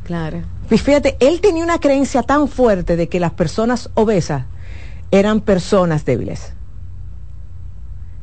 Claro. 0.04 0.38
Y 0.70 0.78
fíjate, 0.78 1.18
él 1.20 1.42
tenía 1.42 1.62
una 1.62 1.78
creencia 1.78 2.22
tan 2.22 2.48
fuerte 2.48 2.96
de 2.96 3.08
que 3.08 3.20
las 3.20 3.32
personas 3.32 3.90
obesas 3.94 4.44
eran 5.10 5.42
personas 5.42 6.06
débiles. 6.06 6.54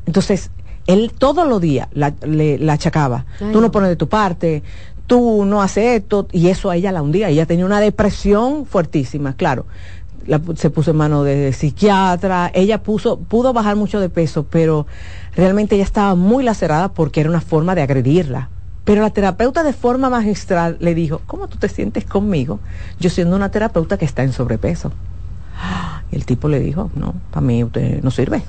Entonces, 0.06 0.50
él 0.88 1.12
todos 1.16 1.46
los 1.46 1.60
días 1.60 1.86
la, 1.92 2.12
le, 2.26 2.58
achacaba. 2.68 3.26
tú 3.52 3.60
no 3.60 3.70
pones 3.70 3.90
de 3.90 3.96
tu 3.96 4.08
parte, 4.08 4.64
tú 5.06 5.44
no 5.44 5.62
haces 5.62 6.00
esto, 6.00 6.26
y 6.32 6.48
eso 6.48 6.70
a 6.70 6.76
ella 6.76 6.90
la 6.90 7.02
hundía. 7.02 7.28
Ella 7.28 7.46
tenía 7.46 7.64
una 7.64 7.80
depresión 7.80 8.66
fuertísima, 8.66 9.34
claro. 9.36 9.66
Se 10.56 10.70
puso 10.70 10.90
en 10.90 10.96
mano 10.96 11.24
de, 11.24 11.52
psiquiatra, 11.52 12.50
ella 12.54 12.82
puso, 12.82 13.18
pudo 13.18 13.52
bajar 13.52 13.76
mucho 13.76 14.00
de 14.00 14.08
peso, 14.08 14.46
pero 14.48 14.86
realmente 15.34 15.74
ella 15.74 15.84
estaba 15.84 16.14
muy 16.14 16.44
lacerada 16.44 16.92
porque 16.92 17.20
era 17.20 17.30
una 17.30 17.40
forma 17.40 17.74
de 17.74 17.82
agredirla. 17.82 18.48
Pero 18.84 19.02
la 19.02 19.10
terapeuta 19.10 19.62
de 19.62 19.72
forma 19.72 20.10
magistral 20.10 20.76
le 20.80 20.94
dijo, 20.94 21.20
¿cómo 21.26 21.48
tú 21.48 21.58
te 21.58 21.68
sientes 21.68 22.04
conmigo? 22.04 22.60
Yo 22.98 23.10
siendo 23.10 23.36
una 23.36 23.50
terapeuta 23.50 23.98
que 23.98 24.04
está 24.04 24.22
en 24.22 24.32
sobrepeso. 24.32 24.92
Y 26.10 26.16
el 26.16 26.24
tipo 26.24 26.48
le 26.48 26.60
dijo, 26.60 26.90
no, 26.94 27.14
para 27.30 27.46
mí 27.46 27.62
usted 27.62 28.02
no 28.02 28.10
sirve. 28.10 28.42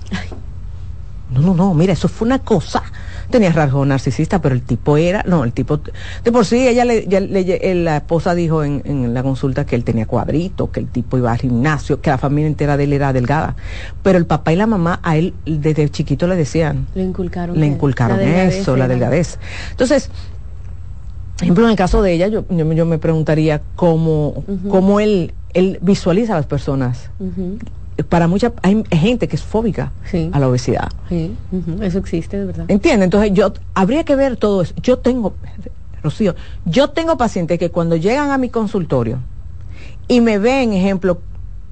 No, 1.31 1.41
no, 1.41 1.53
no, 1.53 1.73
mira, 1.73 1.93
eso 1.93 2.07
fue 2.09 2.25
una 2.25 2.39
cosa. 2.39 2.83
Tenía 3.31 3.51
rasgos 3.51 3.87
narcisista, 3.87 4.41
pero 4.41 4.53
el 4.53 4.61
tipo 4.61 4.97
era, 4.97 5.23
no, 5.25 5.43
el 5.43 5.53
tipo, 5.53 5.79
de 6.23 6.31
por 6.31 6.45
sí, 6.45 6.67
ella 6.67 6.85
le, 6.85 7.07
eh, 7.09 7.75
la 7.75 7.97
esposa 7.97 8.35
dijo 8.35 8.63
en, 8.63 9.13
la 9.13 9.23
consulta 9.23 9.65
que 9.65 9.75
él 9.75 9.83
tenía 9.83 10.05
cuadrito, 10.05 10.71
que 10.71 10.79
el 10.79 10.87
tipo 10.87 11.17
iba 11.17 11.31
al 11.31 11.37
gimnasio, 11.37 12.01
que 12.01 12.09
la 12.09 12.17
familia 12.17 12.47
entera 12.47 12.77
de 12.77 12.83
él 12.83 12.93
era 12.93 13.13
delgada. 13.13 13.55
Pero 14.03 14.17
el 14.17 14.25
papá 14.25 14.53
y 14.53 14.55
la 14.57 14.67
mamá 14.67 14.99
a 15.03 15.17
él 15.17 15.33
desde 15.45 15.89
chiquito 15.89 16.27
le 16.27 16.35
decían. 16.35 16.87
Le 16.93 17.03
inculcaron. 17.03 17.59
Le 17.59 17.65
inculcaron 17.65 18.19
eso, 18.19 18.75
la 18.75 18.87
delgadez. 18.87 19.39
Entonces, 19.71 20.09
ejemplo, 21.41 21.65
en 21.65 21.71
el 21.71 21.77
caso 21.77 22.01
de 22.01 22.13
ella, 22.13 22.27
yo, 22.27 22.45
yo, 22.49 22.85
me 22.85 22.97
preguntaría 22.97 23.61
cómo, 23.75 24.43
cómo 24.69 24.99
él, 24.99 25.33
él 25.53 25.79
visualiza 25.81 26.33
a 26.33 26.37
las 26.37 26.45
personas 26.45 27.09
para 28.09 28.27
mucha 28.27 28.53
hay 28.61 28.83
gente 28.91 29.27
que 29.27 29.35
es 29.35 29.43
fóbica 29.43 29.91
a 30.31 30.39
la 30.39 30.47
obesidad. 30.47 30.89
Sí, 31.09 31.35
eso 31.81 31.99
existe, 31.99 32.37
de 32.37 32.45
verdad. 32.45 32.65
¿Entiende? 32.67 33.05
Entonces 33.05 33.31
yo 33.33 33.53
habría 33.73 34.03
que 34.03 34.15
ver 34.15 34.37
todo 34.37 34.61
eso. 34.61 34.73
Yo 34.81 34.99
tengo, 34.99 35.33
Rocío, 36.03 36.35
yo 36.65 36.89
tengo 36.89 37.17
pacientes 37.17 37.59
que 37.59 37.69
cuando 37.69 37.95
llegan 37.95 38.31
a 38.31 38.37
mi 38.37 38.49
consultorio 38.49 39.19
y 40.07 40.21
me 40.21 40.39
ven, 40.39 40.73
ejemplo, 40.73 41.19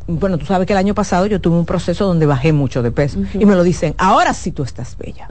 bueno, 0.07 0.37
tú 0.37 0.45
sabes 0.45 0.65
que 0.67 0.73
el 0.73 0.79
año 0.79 0.93
pasado 0.93 1.25
yo 1.27 1.39
tuve 1.39 1.57
un 1.57 1.65
proceso 1.65 2.05
donde 2.05 2.25
bajé 2.25 2.51
mucho 2.51 2.81
de 2.81 2.91
peso 2.91 3.19
y 3.33 3.45
me 3.45 3.55
lo 3.55 3.63
dicen, 3.63 3.95
ahora 3.97 4.33
sí 4.33 4.51
tú 4.51 4.63
estás 4.63 4.97
bella. 4.97 5.27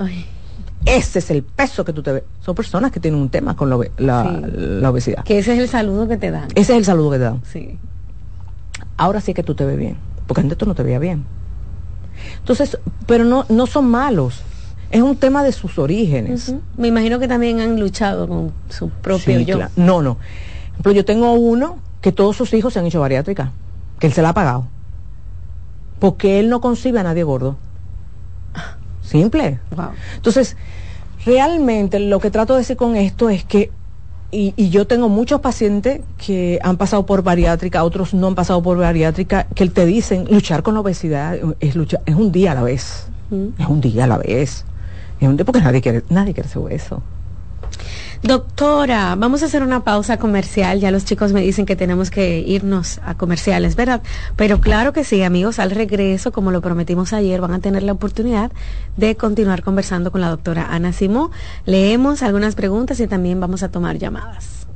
Ese 0.85 1.19
es 1.19 1.31
el 1.31 1.43
peso 1.43 1.85
que 1.85 1.93
tú 1.93 2.03
te 2.03 2.13
ves. 2.13 2.23
Son 2.41 2.55
personas 2.55 2.93
que 2.93 3.01
tienen 3.01 3.21
un 3.21 3.29
tema 3.29 3.57
con 3.57 3.69
la, 3.69 3.79
la, 3.99 4.91
obesidad. 4.91 5.25
Que 5.25 5.39
ese 5.39 5.53
es 5.55 5.59
el 5.59 5.69
saludo 5.69 6.07
que 6.07 6.17
te 6.17 6.31
dan. 6.31 6.49
Ese 6.55 6.73
es 6.73 6.79
el 6.79 6.85
saludo 6.85 7.11
que 7.11 7.19
te 7.19 7.25
dan. 7.25 7.43
Sí. 7.45 7.79
Ahora 8.97 9.21
sí 9.21 9.35
que 9.35 9.43
tú 9.43 9.55
te 9.55 9.65
ves 9.65 9.77
bien 9.77 9.97
porque 10.29 10.43
antes 10.43 10.57
tú 10.57 10.67
no 10.67 10.77
te 10.77 10.85
veía 10.85 11.01
bien. 11.01 11.25
Entonces, 12.39 12.79
pero 13.07 13.25
no, 13.25 13.47
no 13.49 13.67
son 13.67 13.89
malos. 13.89 14.43
Es 14.91 15.03
un 15.03 15.17
tema 15.17 15.43
de 15.43 15.53
sus 15.53 15.79
orígenes. 15.79 16.55
Me 16.77 16.89
imagino 16.89 17.19
que 17.19 17.27
también 17.27 17.61
han 17.61 17.81
luchado 17.81 18.29
con 18.29 18.53
su 18.69 18.91
propio 18.91 19.41
yo. 19.41 19.59
No, 19.77 20.03
no. 20.03 20.19
Pero 20.83 20.95
yo 20.95 21.05
tengo 21.05 21.33
uno 21.33 21.79
que 22.01 22.13
todos 22.13 22.37
sus 22.37 22.55
hijos 22.55 22.75
se 22.75 22.79
han 22.79 22.87
hecho 22.87 23.01
bariátrica, 23.01 23.53
que 23.99 24.07
él 24.07 24.13
se 24.13 24.23
la 24.23 24.31
ha 24.31 24.35
pagado. 24.35 24.67
Porque 25.99 26.39
él 26.39 26.49
no 26.49 26.61
concibe 26.61 27.01
a 27.01 27.03
nadie 27.03 27.25
gordo. 27.25 27.57
Simple. 29.03 29.59
Entonces, 30.15 30.57
realmente 31.25 31.99
lo 31.99 32.21
que 32.21 32.31
trato 32.31 32.53
de 32.53 32.61
decir 32.61 32.77
con 32.77 32.97
esto 32.97 33.31
es 33.31 33.45
que 33.45 33.71
y, 34.31 34.69
yo 34.69 34.87
tengo 34.87 35.09
muchos 35.09 35.41
pacientes 35.41 36.03
que 36.19 36.59
han 36.63 36.77
pasado 36.77 37.07
por 37.07 37.23
bariátrica, 37.23 37.83
otros 37.83 38.13
no 38.13 38.27
han 38.27 38.35
pasado 38.35 38.63
por 38.63 38.77
bariátrica, 38.77 39.47
que 39.55 39.69
te 39.71 39.87
dicen, 39.87 40.27
luchar 40.31 40.63
con 40.63 40.75
la 40.75 40.81
obesidad 40.81 41.39
es, 41.61 41.77
luchar, 41.77 42.03
es 42.05 42.15
un 42.15 42.31
día 42.31 42.53
a 42.53 42.55
la 42.55 42.63
vez. 42.63 43.09
Es 43.59 43.67
un 43.67 43.81
día 43.81 44.05
a 44.05 44.07
la 44.07 44.19
vez. 44.19 44.65
Es 45.21 45.29
un 45.29 45.37
día 45.37 45.45
porque 45.45 45.61
nadie 45.61 45.81
quiere, 45.81 46.03
nadie 46.11 46.35
quiere 46.35 46.49
ser 46.49 46.59
obeso. 46.59 47.03
Doctora, 48.23 49.15
vamos 49.15 49.43
a 49.43 49.47
hacer 49.47 49.63
una 49.63 49.85
pausa 49.85 50.19
comercial. 50.19 50.81
Ya 50.81 50.91
los 50.91 51.05
chicos 51.05 51.33
me 51.33 51.41
dicen 51.41 51.67
que 51.67 51.77
tenemos 51.77 52.11
que 52.11 52.41
irnos 52.41 53.01
a 53.05 53.15
comerciales, 53.15 53.77
¿verdad? 53.77 54.03
Pero 54.35 54.61
claro 54.61 54.93
que 54.93 55.05
sí, 55.05 55.23
amigos, 55.23 55.61
al 55.61 55.71
regreso, 55.71 56.33
como 56.33 56.51
lo 56.51 56.61
prometimos 56.61 57.13
ayer, 57.13 57.41
van 57.41 57.53
a 57.53 57.61
tener 57.61 57.85
la 57.85 57.93
oportunidad 57.93 58.51
de 58.97 59.17
continuar 59.17 59.63
conversando 59.63 60.11
con 60.11 60.21
la 60.21 60.31
doctora 60.31 60.67
Ana 60.71 60.93
Simó. 60.93 61.31
Leemos 61.65 62.23
algunas 62.23 62.57
preguntas 62.57 62.99
y 62.99 63.07
también 63.07 63.39
vamos 63.41 63.63
a 63.63 63.71
tomar 63.71 63.99
llamadas. 63.99 64.67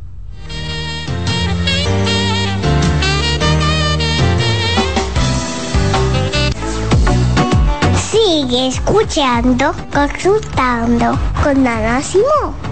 Sigue 8.12 8.68
escuchando, 8.68 9.74
consultando 9.92 11.18
con 11.42 11.66
Ana 11.66 12.00
Simó. 12.02 12.71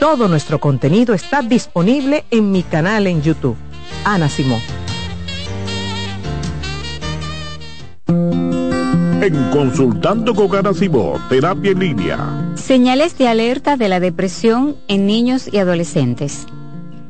Todo 0.00 0.28
nuestro 0.28 0.58
contenido 0.58 1.12
está 1.12 1.42
disponible 1.42 2.24
en 2.30 2.50
mi 2.50 2.62
canal 2.62 3.06
en 3.06 3.20
YouTube. 3.20 3.56
Ana 4.02 4.30
Simón. 4.30 4.62
En 8.08 9.50
Consultando 9.50 10.34
con 10.34 10.56
Ana 10.56 10.72
Simón, 10.72 11.20
terapia 11.28 11.72
en 11.72 11.78
línea. 11.80 12.52
Señales 12.54 13.18
de 13.18 13.28
alerta 13.28 13.76
de 13.76 13.90
la 13.90 14.00
depresión 14.00 14.74
en 14.88 15.04
niños 15.04 15.52
y 15.52 15.58
adolescentes. 15.58 16.46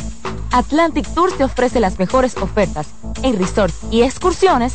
Atlantic 0.52 1.08
Tours 1.14 1.36
te 1.36 1.44
ofrece 1.44 1.80
las 1.80 1.98
mejores 1.98 2.36
ofertas 2.36 2.88
en 3.22 3.38
resorts 3.38 3.78
y 3.90 4.02
excursiones 4.02 4.74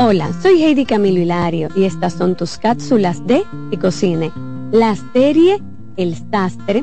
Hola, 0.00 0.32
soy 0.42 0.60
Heidi 0.64 0.86
Camilo 0.86 1.20
Hilario 1.20 1.68
y 1.76 1.84
estas 1.84 2.14
son 2.14 2.34
tus 2.34 2.58
cápsulas 2.58 3.24
de 3.28 3.44
Ecocine. 3.70 4.32
La 4.72 4.96
serie 5.12 5.62
El 5.96 6.16
Sastre, 6.32 6.82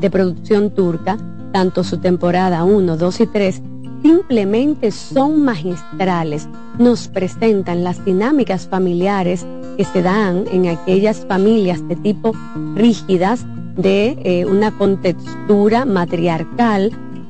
de 0.00 0.08
producción 0.10 0.70
turca, 0.70 1.18
tanto 1.52 1.84
su 1.84 1.98
temporada 1.98 2.64
1, 2.64 2.96
2 2.96 3.20
y 3.20 3.26
3, 3.26 3.62
simplemente 4.02 4.90
son 4.92 5.44
magistrales. 5.44 6.48
Nos 6.78 7.08
presentan 7.08 7.84
las 7.84 8.02
dinámicas 8.06 8.66
familiares 8.66 9.44
que 9.76 9.84
se 9.84 10.00
dan 10.00 10.44
en 10.50 10.68
aquellas 10.68 11.26
familias 11.26 11.86
de 11.86 11.96
tipo 11.96 12.32
rígidas, 12.74 13.44
de 13.76 14.18
eh, 14.24 14.46
una 14.46 14.70
contextura 14.70 15.84
matriarcal, 15.84 16.92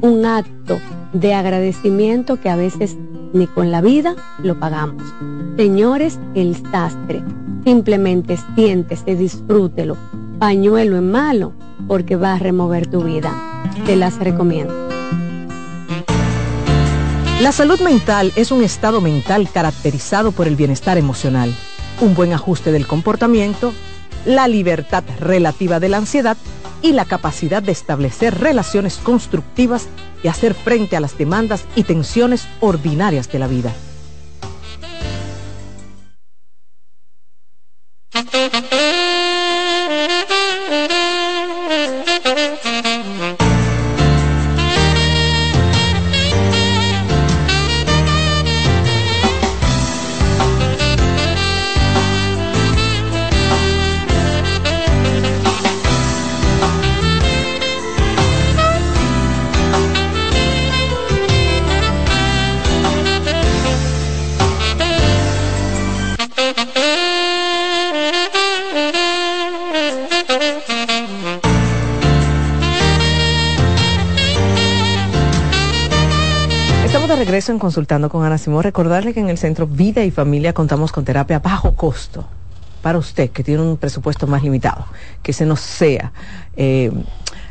un 0.00 0.24
acto 0.24 0.78
de 1.12 1.34
agradecimiento 1.34 2.40
que 2.40 2.48
a 2.48 2.56
veces 2.56 2.96
ni 3.32 3.46
con 3.46 3.70
la 3.70 3.80
vida 3.80 4.16
lo 4.42 4.58
pagamos. 4.58 5.02
Señores, 5.56 6.18
el 6.34 6.56
sastre, 6.70 7.22
simplemente 7.64 8.38
siéntese, 8.54 9.16
disfrútelo, 9.16 9.96
pañuelo 10.38 10.96
en 10.96 11.10
malo, 11.10 11.52
porque 11.88 12.16
va 12.16 12.34
a 12.34 12.38
remover 12.38 12.86
tu 12.86 13.02
vida. 13.02 13.32
Te 13.84 13.96
las 13.96 14.18
recomiendo. 14.18 14.74
La 17.40 17.52
salud 17.52 17.80
mental 17.80 18.32
es 18.34 18.50
un 18.50 18.62
estado 18.62 19.00
mental 19.00 19.48
caracterizado 19.52 20.32
por 20.32 20.48
el 20.48 20.56
bienestar 20.56 20.96
emocional, 20.96 21.54
un 22.00 22.14
buen 22.14 22.32
ajuste 22.32 22.72
del 22.72 22.86
comportamiento, 22.86 23.74
la 24.24 24.48
libertad 24.48 25.04
relativa 25.20 25.78
de 25.78 25.88
la 25.90 25.98
ansiedad 25.98 26.36
y 26.82 26.92
la 26.92 27.04
capacidad 27.04 27.62
de 27.62 27.72
establecer 27.72 28.38
relaciones 28.38 28.98
constructivas 28.98 29.88
y 30.22 30.28
hacer 30.28 30.54
frente 30.54 30.96
a 30.96 31.00
las 31.00 31.18
demandas 31.18 31.64
y 31.74 31.84
tensiones 31.84 32.46
ordinarias 32.60 33.30
de 33.30 33.38
la 33.38 33.46
vida. 33.46 33.72
Consultando 77.76 78.08
con 78.08 78.24
Ana 78.24 78.38
Simón. 78.38 78.62
Recordarle 78.62 79.12
que 79.12 79.20
en 79.20 79.28
el 79.28 79.36
Centro 79.36 79.66
Vida 79.66 80.02
y 80.02 80.10
Familia 80.10 80.54
contamos 80.54 80.92
con 80.92 81.04
terapia 81.04 81.40
bajo 81.40 81.74
costo 81.74 82.24
para 82.80 82.96
usted 82.96 83.28
que 83.28 83.44
tiene 83.44 83.60
un 83.60 83.76
presupuesto 83.76 84.26
más 84.26 84.42
limitado. 84.42 84.86
Que 85.22 85.32
ese 85.32 85.44
no 85.44 85.56
sea 85.56 86.10
eh, 86.56 86.90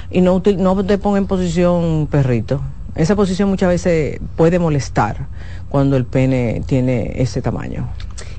Y 0.09 0.21
no, 0.21 0.41
no 0.57 0.83
te 0.85 0.97
ponga 0.97 1.19
en 1.19 1.27
posición 1.27 2.07
perrito. 2.09 2.61
Esa 2.95 3.15
posición 3.15 3.49
muchas 3.49 3.69
veces 3.69 4.19
puede 4.35 4.57
molestar 4.57 5.27
cuando 5.73 5.97
el 5.97 6.05
pene 6.05 6.61
tiene 6.67 7.13
ese 7.15 7.41
tamaño. 7.41 7.89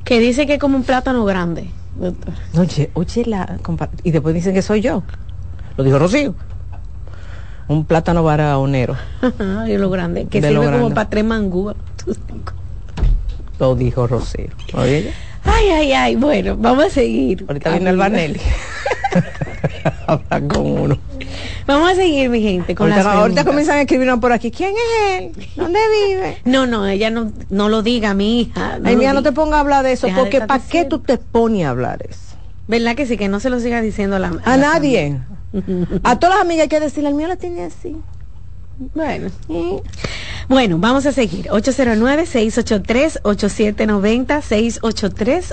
Que 0.05 0.20
dice 0.20 0.47
que 0.47 0.55
es 0.55 0.61
como 0.61 0.77
un 0.77 0.85
plátano 0.85 1.25
grande, 1.25 1.68
doctor. 1.97 2.33
Oye, 2.57 2.90
oye, 2.94 3.25
la 3.27 3.59
y 4.05 4.12
después 4.12 4.37
dicen 4.37 4.55
que 4.55 4.62
soy 4.62 4.83
yo. 4.83 5.03
Lo 5.77 5.83
dijo 5.83 5.99
Rocío. 5.99 6.37
Un 7.66 7.87
plátano 7.87 8.23
baraonero. 8.23 8.94
y 9.66 9.77
lo 9.77 9.90
grande. 9.90 10.27
Que 10.27 10.40
sirve 10.40 10.55
como 10.55 10.68
grande. 10.68 10.94
para 10.94 11.11
tres 11.11 11.25
mangúas. 11.25 11.75
Lo 13.59 13.75
dijo 13.75 14.07
Rocío. 14.07 14.51
Oye. 14.75 15.12
Ay, 15.42 15.70
ay, 15.70 15.92
ay. 15.92 16.14
Bueno, 16.14 16.57
vamos 16.57 16.85
a 16.85 16.90
seguir. 16.90 17.44
Ahorita 17.49 17.70
viene 17.70 17.90
el. 17.90 17.97
Barnelli. 17.97 18.40
Habla 20.07 20.40
con 20.47 20.66
uno. 20.66 20.99
Vamos 21.66 21.92
a 21.92 21.94
seguir, 21.94 22.29
mi 22.29 22.42
gente, 22.42 22.74
con 22.74 22.92
Ahorita, 22.92 23.09
las 23.09 23.16
ahorita 23.16 23.44
comienzan 23.44 23.79
a 23.79 23.81
escribirnos 23.83 24.18
por 24.18 24.33
aquí. 24.33 24.50
¿Quién 24.50 24.74
es 24.74 25.22
él? 25.22 25.48
¿Dónde 25.57 25.79
vive? 26.09 26.38
No, 26.44 26.66
no, 26.66 26.87
ella 26.87 27.11
no, 27.11 27.33
no 27.48 27.68
lo 27.68 27.83
diga, 27.83 28.12
mi 28.12 28.40
hija. 28.40 28.74
Ay, 28.85 28.92
lo 28.94 28.98
mía, 28.98 29.12
no 29.12 29.22
te 29.22 29.33
pongas 29.33 29.57
a 29.57 29.61
hablar 29.61 29.83
de 29.85 29.92
eso, 29.92 30.07
Deja 30.07 30.18
porque 30.18 30.40
¿para 30.40 30.62
qué 30.62 30.85
tú 30.85 30.98
te 30.98 31.16
pones 31.16 31.64
a 31.64 31.70
hablar 31.70 32.05
eso? 32.09 32.37
¿Verdad 32.68 32.94
que 32.96 33.07
sí? 33.07 33.16
Que 33.16 33.29
no 33.29 33.40
se 33.40 33.50
lo 33.50 33.61
siga 33.61 33.81
diciendo 33.81 34.16
a 34.16 34.18
la 34.18 34.29
A 34.44 34.57
la 34.57 34.74
nadie. 34.74 35.20
A 36.03 36.18
todas 36.18 36.37
las 36.37 36.44
amigas 36.44 36.64
hay 36.64 36.68
que 36.68 36.81
decirle, 36.81 37.09
el 37.09 37.14
mío 37.14 37.29
la 37.29 37.37
tiene 37.37 37.64
así. 37.64 37.96
Bueno. 38.94 39.31
Bueno, 40.47 40.77
vamos 40.79 41.07
a 41.07 41.13
seguir. 41.13 41.47
809-683-8790, 41.47 44.43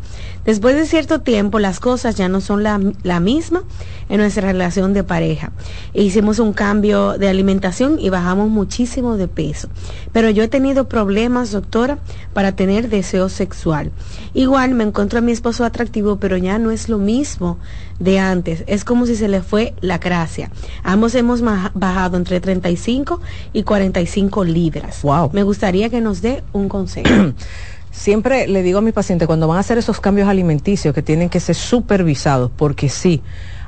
Después 0.44 0.76
de 0.76 0.86
cierto 0.86 1.20
tiempo, 1.20 1.58
las 1.58 1.80
cosas 1.80 2.16
ya 2.16 2.28
no 2.28 2.40
son 2.40 2.62
la, 2.62 2.80
la 3.02 3.20
misma 3.20 3.64
en 4.08 4.18
nuestra 4.18 4.46
relación 4.46 4.94
de 4.94 5.04
pareja. 5.04 5.52
Hicimos 5.92 6.38
un 6.38 6.52
cambio 6.52 7.18
de 7.18 7.28
alimentación 7.28 7.98
y 7.98 8.10
bajamos 8.10 8.50
muchísimo 8.50 9.16
de 9.16 9.28
peso. 9.28 9.68
Pero 10.12 10.30
yo 10.30 10.42
he 10.42 10.48
tenido 10.48 10.88
problemas, 10.88 11.52
doctora, 11.52 11.98
para 12.32 12.56
tener 12.56 12.88
deseo 12.88 13.28
sexual. 13.28 13.92
Igual 14.32 14.74
me 14.74 14.84
encuentro 14.84 15.18
a 15.18 15.22
mi 15.22 15.32
esposo 15.32 15.64
atractivo, 15.64 16.16
pero 16.16 16.36
ya 16.36 16.58
no 16.58 16.70
es 16.70 16.88
lo 16.88 16.98
mismo 16.98 17.58
de 17.98 18.18
antes. 18.18 18.64
Es 18.66 18.84
como 18.84 19.06
si 19.06 19.16
se 19.16 19.28
le 19.28 19.42
fue 19.42 19.74
la 19.80 19.98
gracia. 19.98 20.50
Ambos 20.82 21.14
hemos 21.14 21.40
bajado 21.42 22.16
entre 22.16 22.40
35 22.40 23.20
y 23.52 23.62
45 23.62 24.44
libras. 24.44 25.02
Wow. 25.02 25.30
Me 25.32 25.42
gustaría 25.42 25.90
que 25.90 26.00
nos 26.00 26.22
dé 26.22 26.42
un 26.52 26.68
consejo. 26.68 27.08
Siempre 27.90 28.48
le 28.48 28.62
digo 28.62 28.78
a 28.78 28.82
mis 28.82 28.92
pacientes 28.92 29.26
cuando 29.26 29.46
van 29.46 29.58
a 29.58 29.60
hacer 29.60 29.78
esos 29.78 30.00
cambios 30.00 30.28
alimenticios 30.28 30.92
que 30.94 31.02
tienen 31.02 31.28
que 31.28 31.38
ser 31.38 31.54
supervisados, 31.54 32.50
porque 32.56 32.88
sí, 32.88 33.22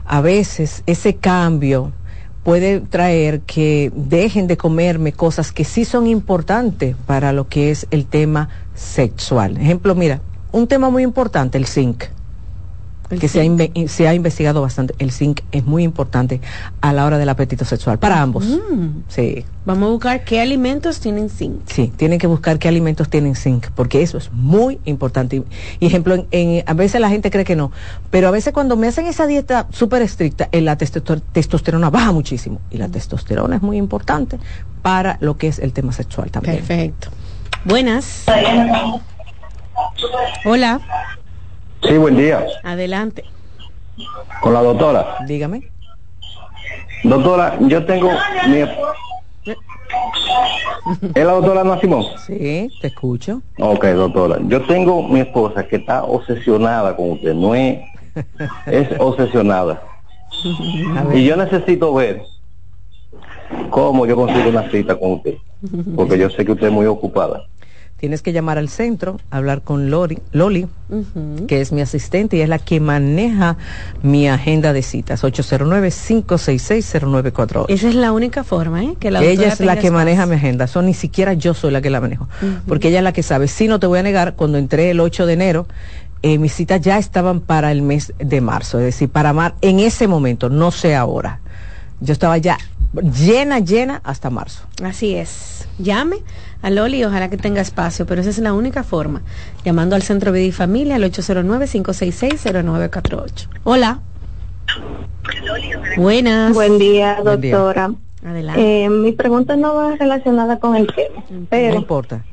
a 0.04 0.20
veces 0.20 0.82
ese 0.86 1.14
cambio 1.14 1.92
puede 2.42 2.80
traer 2.80 3.40
que 3.40 3.92
dejen 3.94 4.46
de 4.46 4.56
comerme 4.56 5.12
cosas 5.12 5.52
que 5.52 5.64
sí 5.64 5.84
son 5.84 6.06
importantes 6.06 6.96
para 7.06 7.32
lo 7.32 7.48
que 7.48 7.70
es 7.70 7.86
el 7.90 8.06
tema 8.06 8.48
sexual. 8.74 9.56
Ejemplo, 9.56 9.94
mira, 9.94 10.20
un 10.52 10.66
tema 10.66 10.90
muy 10.90 11.02
importante, 11.02 11.58
el 11.58 11.66
zinc. 11.66 12.04
El 13.10 13.20
que 13.20 13.28
se 13.28 13.40
ha, 13.40 13.88
se 13.88 14.08
ha 14.08 14.14
investigado 14.14 14.60
bastante. 14.62 14.94
El 14.98 15.12
zinc 15.12 15.40
es 15.52 15.64
muy 15.64 15.84
importante 15.84 16.40
a 16.80 16.92
la 16.92 17.04
hora 17.04 17.18
del 17.18 17.28
apetito 17.28 17.64
sexual, 17.64 17.98
para 17.98 18.20
ambos. 18.20 18.44
Mm. 18.46 19.02
Sí. 19.08 19.44
Vamos 19.64 19.88
a 19.88 19.92
buscar 19.92 20.24
qué 20.24 20.40
alimentos 20.40 21.00
tienen 21.00 21.28
zinc. 21.30 21.60
Sí, 21.66 21.92
tienen 21.96 22.18
que 22.18 22.26
buscar 22.26 22.58
qué 22.58 22.68
alimentos 22.68 23.08
tienen 23.08 23.34
zinc, 23.36 23.66
porque 23.74 24.02
eso 24.02 24.18
es 24.18 24.32
muy 24.32 24.80
importante. 24.84 25.42
Y, 25.80 25.86
ejemplo, 25.86 26.14
en, 26.14 26.26
en- 26.30 26.64
a 26.66 26.74
veces 26.74 27.00
la 27.00 27.08
gente 27.08 27.30
cree 27.30 27.44
que 27.44 27.56
no, 27.56 27.70
pero 28.10 28.28
a 28.28 28.30
veces 28.30 28.52
cuando 28.52 28.76
me 28.76 28.86
hacen 28.88 29.06
esa 29.06 29.26
dieta 29.26 29.66
súper 29.70 30.02
estricta, 30.02 30.48
eh, 30.52 30.60
la 30.60 30.76
testoster- 30.78 31.22
testosterona 31.32 31.90
baja 31.90 32.12
muchísimo. 32.12 32.60
Y 32.70 32.78
la 32.78 32.88
testosterona 32.88 33.56
es 33.56 33.62
muy 33.62 33.76
importante 33.76 34.38
para 34.82 35.16
lo 35.20 35.36
que 35.36 35.48
es 35.48 35.58
el 35.58 35.72
tema 35.72 35.92
sexual 35.92 36.30
también. 36.30 36.56
Perfecto. 36.56 37.08
Buenas. 37.64 38.24
Hola, 40.44 40.80
Sí, 41.88 41.98
buen 41.98 42.16
día. 42.16 42.46
adelante. 42.62 43.24
Con 44.40 44.52
la 44.52 44.62
doctora. 44.62 45.16
Dígame. 45.26 45.70
Doctora, 47.04 47.56
yo 47.60 47.84
tengo 47.84 48.10
mi... 48.48 48.58
¿Es 51.14 51.24
la 51.24 51.32
doctora 51.32 51.60
Ana 51.60 51.80
Simón? 51.80 52.04
Sí, 52.26 52.70
te 52.80 52.88
escucho. 52.88 53.42
Ok, 53.58 53.84
doctora. 53.86 54.38
Yo 54.48 54.62
tengo 54.62 55.02
mi 55.08 55.20
esposa 55.20 55.66
que 55.66 55.76
está 55.76 56.04
obsesionada 56.04 56.96
con 56.96 57.12
usted. 57.12 57.34
No 57.34 57.54
es... 57.54 57.78
Es 58.66 58.88
obsesionada. 58.98 59.82
Y 61.14 61.24
yo 61.24 61.36
necesito 61.36 61.94
ver 61.94 62.22
cómo 63.70 64.06
yo 64.06 64.16
consigo 64.16 64.48
una 64.48 64.68
cita 64.70 64.98
con 64.98 65.12
usted. 65.12 65.36
Porque 65.94 66.18
yo 66.18 66.28
sé 66.30 66.44
que 66.44 66.52
usted 66.52 66.66
es 66.68 66.72
muy 66.72 66.86
ocupada. 66.86 67.44
Tienes 67.98 68.20
que 68.20 68.34
llamar 68.34 68.58
al 68.58 68.68
centro, 68.68 69.18
hablar 69.30 69.62
con 69.62 69.88
Lori, 69.88 70.18
Loli, 70.32 70.68
que 71.48 71.62
es 71.62 71.72
mi 71.72 71.80
asistente 71.80 72.36
y 72.36 72.42
es 72.42 72.48
la 72.50 72.58
que 72.58 72.78
maneja 72.78 73.56
mi 74.02 74.28
agenda 74.28 74.74
de 74.74 74.82
citas. 74.82 75.24
809-566-0948. 75.24 77.64
Esa 77.68 77.88
es 77.88 77.94
la 77.94 78.12
única 78.12 78.44
forma, 78.44 78.84
¿eh? 78.84 78.96
Que 79.00 79.10
la 79.10 79.24
ella 79.24 79.48
es 79.48 79.60
la 79.60 79.78
que 79.78 79.90
maneja 79.90 80.26
mi 80.26 80.34
agenda, 80.34 80.66
eso 80.66 80.82
ni 80.82 80.92
siquiera 80.92 81.32
yo 81.32 81.54
soy 81.54 81.70
la 81.70 81.80
que 81.80 81.88
la 81.88 82.02
manejo, 82.02 82.28
porque 82.68 82.88
ella 82.88 82.98
es 82.98 83.04
la 83.04 83.14
que 83.14 83.22
sabe. 83.22 83.48
Si 83.48 83.66
no 83.66 83.80
te 83.80 83.86
voy 83.86 83.98
a 83.98 84.02
negar, 84.02 84.34
cuando 84.34 84.58
entré 84.58 84.90
el 84.90 85.00
8 85.00 85.24
de 85.24 85.32
enero, 85.32 85.66
eh, 86.20 86.36
mis 86.36 86.52
citas 86.52 86.82
ya 86.82 86.98
estaban 86.98 87.40
para 87.40 87.72
el 87.72 87.80
mes 87.80 88.12
de 88.18 88.42
marzo, 88.42 88.78
es 88.78 88.84
decir, 88.84 89.08
para 89.08 89.32
mar 89.32 89.54
en 89.62 89.80
ese 89.80 90.06
momento, 90.06 90.50
no 90.50 90.70
sé 90.70 90.94
ahora. 90.94 91.40
Yo 92.00 92.12
estaba 92.12 92.36
ya 92.36 92.58
llena, 92.92 93.60
llena 93.60 94.02
hasta 94.04 94.28
marzo. 94.28 94.64
Así 94.82 95.14
es. 95.14 95.66
Llame 95.78 96.18
a 96.62 96.70
Loli 96.70 97.04
ojalá 97.04 97.28
que 97.30 97.36
tenga 97.36 97.60
espacio, 97.60 98.06
pero 98.06 98.20
esa 98.20 98.30
es 98.30 98.38
la 98.38 98.52
única 98.52 98.82
forma. 98.82 99.22
Llamando 99.64 99.94
al 99.96 100.02
Centro 100.02 100.32
Vida 100.32 100.44
y 100.46 100.52
Familia 100.52 100.96
al 100.96 101.04
809-566-0948. 101.04 103.48
Hola. 103.64 104.00
Buenas. 105.96 106.52
Buen 106.54 106.78
día, 106.78 107.18
Buen 107.22 107.40
día. 107.40 107.56
doctora. 107.56 107.90
Adelante. 108.24 108.84
Eh, 108.84 108.88
mi 108.90 109.12
pregunta 109.12 109.56
no 109.56 109.74
va 109.74 109.94
relacionada 109.96 110.58
con 110.58 110.74
el 110.76 110.86
tema, 110.88 111.22
No 111.30 111.46
pero 111.48 111.76
importa. 111.76 112.24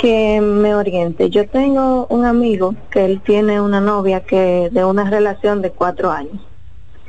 que 0.00 0.40
me 0.40 0.74
oriente. 0.74 1.30
Yo 1.30 1.48
tengo 1.48 2.06
un 2.10 2.24
amigo 2.24 2.74
que 2.90 3.04
él 3.04 3.20
tiene 3.24 3.60
una 3.60 3.80
novia 3.80 4.20
que 4.20 4.68
de 4.72 4.84
una 4.84 5.08
relación 5.08 5.62
de 5.62 5.70
cuatro 5.70 6.10
años, 6.10 6.40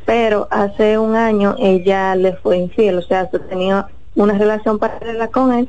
pero 0.06 0.47
hace 0.51 0.97
un 0.99 1.16
año 1.16 1.56
ella 1.60 2.16
le 2.16 2.34
fue 2.38 2.58
infiel, 2.58 2.99
o 2.99 3.01
sea, 3.01 3.28
se 3.30 3.39
tenía 3.39 3.88
una 4.16 4.38
relación 4.38 4.78
paralela 4.80 5.28
con 5.30 5.51
él, 5.54 5.68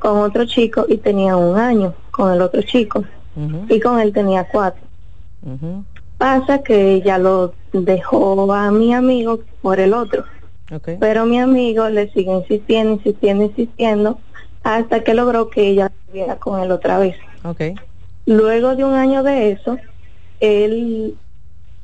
con 0.00 0.18
otro 0.18 0.44
chico 0.46 0.86
y 0.88 0.96
tenía 0.96 1.36
un 1.36 1.56
año 1.56 1.94
con 2.10 2.32
el 2.32 2.42
otro 2.42 2.62
chico 2.62 3.04
y 3.68 3.80
con 3.80 4.00
él 4.00 4.12
tenía 4.12 4.44
cuatro. 4.44 4.82
Pasa 6.18 6.62
que 6.62 6.94
ella 6.94 7.18
lo 7.18 7.54
dejó 7.72 8.52
a 8.52 8.70
mi 8.70 8.92
amigo 8.92 9.40
por 9.62 9.78
el 9.78 9.94
otro. 9.94 10.24
Pero 10.98 11.26
mi 11.26 11.38
amigo 11.38 11.88
le 11.88 12.10
sigue 12.10 12.32
insistiendo, 12.32 12.94
insistiendo, 12.94 13.44
insistiendo 13.44 14.18
hasta 14.62 15.02
que 15.02 15.14
logró 15.14 15.48
que 15.48 15.68
ella 15.68 15.86
estuviera 15.86 16.36
con 16.36 16.60
él 16.60 16.70
otra 16.70 16.98
vez. 16.98 17.16
Okay. 17.44 17.74
Luego 18.26 18.76
de 18.76 18.84
un 18.84 18.94
año 18.94 19.22
de 19.22 19.52
eso, 19.52 19.78
él 20.40 21.16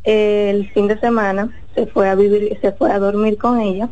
el 0.07 0.71
fin 0.71 0.87
de 0.87 0.99
semana 1.01 1.51
se 1.75 1.87
fue 1.87 2.09
a 2.09 2.15
vivir, 2.15 2.57
se 2.61 2.73
fue 2.73 2.93
a 2.93 2.99
dormir 2.99 3.37
con 3.39 3.61
ella 3.61 3.89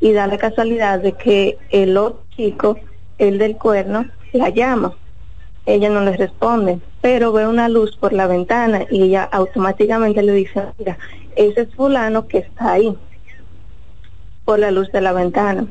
y 0.00 0.12
da 0.12 0.26
la 0.26 0.36
casualidad 0.36 1.00
de 1.00 1.12
que 1.12 1.56
el 1.70 1.96
otro 1.96 2.22
chico, 2.36 2.78
el 3.18 3.38
del 3.38 3.56
cuerno, 3.56 4.06
la 4.32 4.50
llama. 4.50 4.94
Ella 5.64 5.88
no 5.88 6.02
le 6.02 6.16
responde, 6.16 6.78
pero 7.00 7.32
ve 7.32 7.46
una 7.46 7.68
luz 7.68 7.96
por 7.96 8.12
la 8.12 8.26
ventana 8.26 8.86
y 8.90 9.02
ella 9.02 9.24
automáticamente 9.24 10.22
le 10.22 10.32
dice, 10.32 10.62
mira, 10.78 10.98
ese 11.34 11.62
es 11.62 11.74
fulano 11.74 12.28
que 12.28 12.38
está 12.38 12.72
ahí, 12.72 12.96
por 14.44 14.58
la 14.58 14.70
luz 14.70 14.90
de 14.92 15.00
la 15.00 15.12
ventana. 15.12 15.66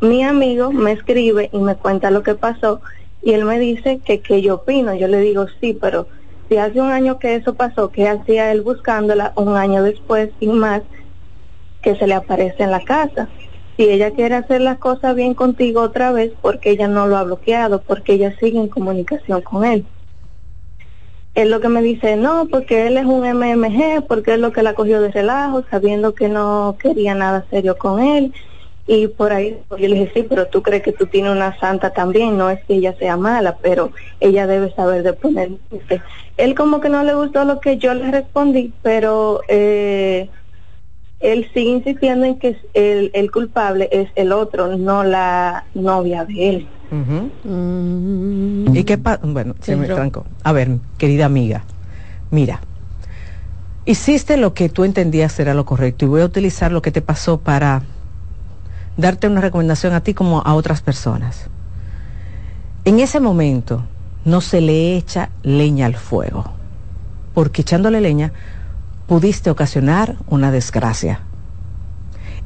Mi 0.00 0.22
amigo 0.22 0.70
me 0.70 0.92
escribe 0.92 1.50
y 1.52 1.58
me 1.58 1.74
cuenta 1.74 2.12
lo 2.12 2.22
que 2.22 2.36
pasó 2.36 2.80
y 3.22 3.32
él 3.32 3.44
me 3.44 3.58
dice 3.58 4.00
que 4.04 4.20
qué 4.20 4.40
yo 4.40 4.56
opino. 4.56 4.94
Yo 4.94 5.08
le 5.08 5.18
digo, 5.18 5.46
sí, 5.60 5.76
pero 5.78 6.06
si 6.48 6.56
hace 6.56 6.80
un 6.80 6.92
año 6.92 7.18
que 7.18 7.34
eso 7.34 7.54
pasó, 7.54 7.90
¿qué 7.90 8.08
hacía 8.08 8.52
él 8.52 8.62
buscándola 8.62 9.32
un 9.34 9.56
año 9.56 9.82
después 9.82 10.30
y 10.38 10.46
más 10.46 10.82
que 11.82 11.96
se 11.96 12.06
le 12.06 12.14
aparece 12.14 12.62
en 12.62 12.70
la 12.70 12.84
casa? 12.84 13.28
Si 13.78 13.88
ella 13.88 14.10
quiere 14.10 14.34
hacer 14.34 14.60
las 14.60 14.76
cosas 14.78 15.14
bien 15.14 15.32
contigo 15.32 15.80
otra 15.80 16.12
vez, 16.12 16.32
porque 16.42 16.70
ella 16.70 16.88
no 16.88 17.06
lo 17.06 17.16
ha 17.16 17.22
bloqueado, 17.22 17.80
porque 17.80 18.12
ella 18.14 18.36
sigue 18.38 18.58
en 18.58 18.68
comunicación 18.68 19.40
con 19.40 19.64
él. 19.64 19.86
Él 21.34 21.50
lo 21.50 21.60
que 21.60 21.68
me 21.68 21.80
dice, 21.80 22.16
no, 22.16 22.48
porque 22.50 22.88
él 22.88 22.98
es 22.98 23.06
un 23.06 23.24
MMG, 23.24 24.04
porque 24.06 24.34
es 24.34 24.40
lo 24.40 24.52
que 24.52 24.62
la 24.62 24.74
cogió 24.74 25.00
de 25.00 25.12
relajo, 25.12 25.64
sabiendo 25.70 26.12
que 26.12 26.28
no 26.28 26.76
quería 26.78 27.14
nada 27.14 27.46
serio 27.50 27.78
con 27.78 28.02
él 28.02 28.34
y 28.88 29.06
por 29.06 29.34
ahí 29.34 29.62
yo 29.70 29.76
le 29.76 29.86
dije, 29.86 30.10
sí, 30.14 30.22
pero 30.22 30.46
tú 30.46 30.62
crees 30.62 30.82
que 30.82 30.92
tú 30.92 31.06
tienes 31.06 31.30
una 31.30 31.56
santa 31.60 31.90
también, 31.90 32.38
no 32.38 32.48
es 32.48 32.64
que 32.64 32.76
ella 32.76 32.96
sea 32.98 33.18
mala, 33.18 33.58
pero 33.60 33.92
ella 34.18 34.46
debe 34.46 34.72
saber 34.74 35.02
de 35.02 35.12
poner 35.12 35.50
Él 36.38 36.54
como 36.54 36.80
que 36.80 36.88
no 36.88 37.04
le 37.04 37.14
gustó 37.14 37.44
lo 37.44 37.60
que 37.60 37.76
yo 37.76 37.92
le 37.92 38.10
respondí, 38.10 38.72
pero 38.80 39.42
eh, 39.46 40.30
él 41.20 41.50
sigue 41.52 41.70
insistiendo 41.70 42.26
en 42.26 42.38
que 42.38 42.56
el, 42.74 43.10
el, 43.12 43.30
culpable 43.30 43.88
es 43.90 44.08
el 44.14 44.32
otro, 44.32 44.76
no 44.76 45.02
la 45.02 45.66
novia 45.74 46.24
de 46.24 46.48
él. 46.48 46.68
¿Y 48.72 48.84
qué 48.84 48.98
pasa? 48.98 49.20
Bueno, 49.24 49.54
se 49.60 49.76
me 49.76 49.86
trancó. 49.86 50.24
A 50.42 50.52
ver, 50.52 50.78
querida 50.96 51.26
amiga, 51.26 51.64
mira, 52.30 52.60
hiciste 53.84 54.36
lo 54.36 54.54
que 54.54 54.68
tú 54.68 54.84
entendías 54.84 55.38
era 55.40 55.54
lo 55.54 55.64
correcto 55.64 56.04
y 56.04 56.08
voy 56.08 56.20
a 56.22 56.26
utilizar 56.26 56.72
lo 56.72 56.82
que 56.82 56.92
te 56.92 57.02
pasó 57.02 57.40
para 57.40 57.82
darte 58.96 59.26
una 59.26 59.40
recomendación 59.40 59.92
a 59.94 60.02
ti 60.02 60.14
como 60.14 60.40
a 60.42 60.54
otras 60.54 60.82
personas. 60.82 61.48
En 62.84 63.00
ese 63.00 63.20
momento 63.20 63.84
no 64.24 64.40
se 64.40 64.60
le 64.60 64.96
echa 64.96 65.30
leña 65.42 65.86
al 65.86 65.96
fuego, 65.96 66.44
porque 67.34 67.62
echándole 67.62 68.00
leña 68.00 68.32
pudiste 69.08 69.50
ocasionar 69.50 70.16
una 70.28 70.52
desgracia. 70.52 71.22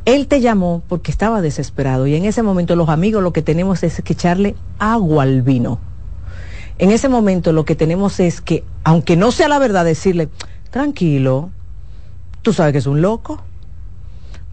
Él 0.04 0.28
te 0.28 0.40
llamó 0.40 0.82
porque 0.88 1.10
estaba 1.10 1.42
desesperado 1.42 2.06
y 2.06 2.14
en 2.14 2.24
ese 2.24 2.42
momento 2.42 2.76
los 2.76 2.88
amigos 2.88 3.22
lo 3.22 3.32
que 3.32 3.42
tenemos 3.42 3.82
es 3.82 4.00
que 4.00 4.14
echarle 4.14 4.54
agua 4.78 5.24
al 5.24 5.42
vino. 5.42 5.80
En 6.78 6.90
ese 6.90 7.08
momento 7.08 7.52
lo 7.52 7.64
que 7.64 7.74
tenemos 7.74 8.20
es 8.20 8.40
que, 8.40 8.64
aunque 8.84 9.16
no 9.16 9.32
sea 9.32 9.48
la 9.48 9.58
verdad, 9.58 9.84
decirle, 9.84 10.28
tranquilo, 10.70 11.50
tú 12.42 12.52
sabes 12.52 12.72
que 12.72 12.78
es 12.78 12.86
un 12.86 13.02
loco, 13.02 13.42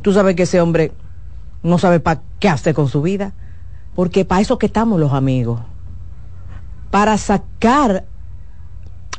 tú 0.01 0.11
sabes 0.11 0.35
que 0.35 0.43
ese 0.43 0.61
hombre 0.61 0.91
no 1.61 1.77
sabe 1.77 1.99
para 1.99 2.21
qué 2.39 2.49
hacer 2.49 2.73
con 2.73 2.89
su 2.89 3.03
vida, 3.03 3.33
porque 3.95 4.25
para 4.25 4.41
eso 4.41 4.57
que 4.57 4.65
estamos 4.65 4.99
los 4.99 5.13
amigos, 5.13 5.61
para 6.89 7.17
sacar 7.19 8.05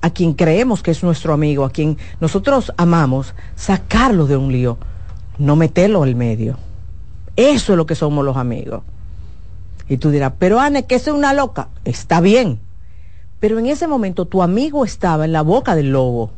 a 0.01 0.11
quien 0.11 0.35
creemos 0.35 0.83
que 0.83 0.91
es 0.91 1.03
nuestro 1.03 1.33
amigo, 1.33 1.65
a 1.65 1.71
quien 1.71 1.99
nosotros 2.21 2.73
amamos, 2.77 3.35
sacarlo 3.55 4.27
de 4.27 4.37
un 4.37 4.53
lío, 4.53 4.79
no 5.39 5.57
meterlo 5.57 6.03
al 6.03 6.15
medio. 6.15 6.57
Eso 7.37 7.73
es 7.73 7.77
lo 7.77 7.87
que 7.87 7.95
somos 7.95 8.25
los 8.25 8.37
amigos. 8.37 8.83
Y 9.89 9.97
tú 9.97 10.11
dirás, 10.11 10.33
pero 10.39 10.61
Anne, 10.61 10.87
que 10.87 10.95
es 10.95 11.07
una 11.09 11.33
loca. 11.33 11.69
Está 11.85 12.21
bien. 12.21 12.61
Pero 13.41 13.59
en 13.59 13.67
ese 13.67 13.89
momento 13.89 14.27
tu 14.27 14.43
amigo 14.43 14.85
estaba 14.85 15.25
en 15.25 15.33
la 15.33 15.43
boca 15.43 15.75
del 15.75 15.91
lobo. 15.91 16.31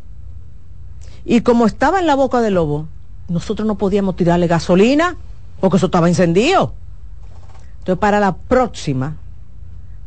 Y 1.24 1.42
como 1.42 1.66
estaba 1.66 2.00
en 2.00 2.06
la 2.06 2.14
boca 2.14 2.40
del 2.40 2.54
lobo, 2.54 2.86
nosotros 3.28 3.66
no 3.66 3.76
podíamos 3.76 4.16
tirarle 4.16 4.46
gasolina 4.46 5.16
porque 5.60 5.76
eso 5.76 5.86
estaba 5.86 6.08
encendido. 6.08 6.74
Entonces, 7.78 8.00
para 8.00 8.20
la 8.20 8.36
próxima, 8.36 9.16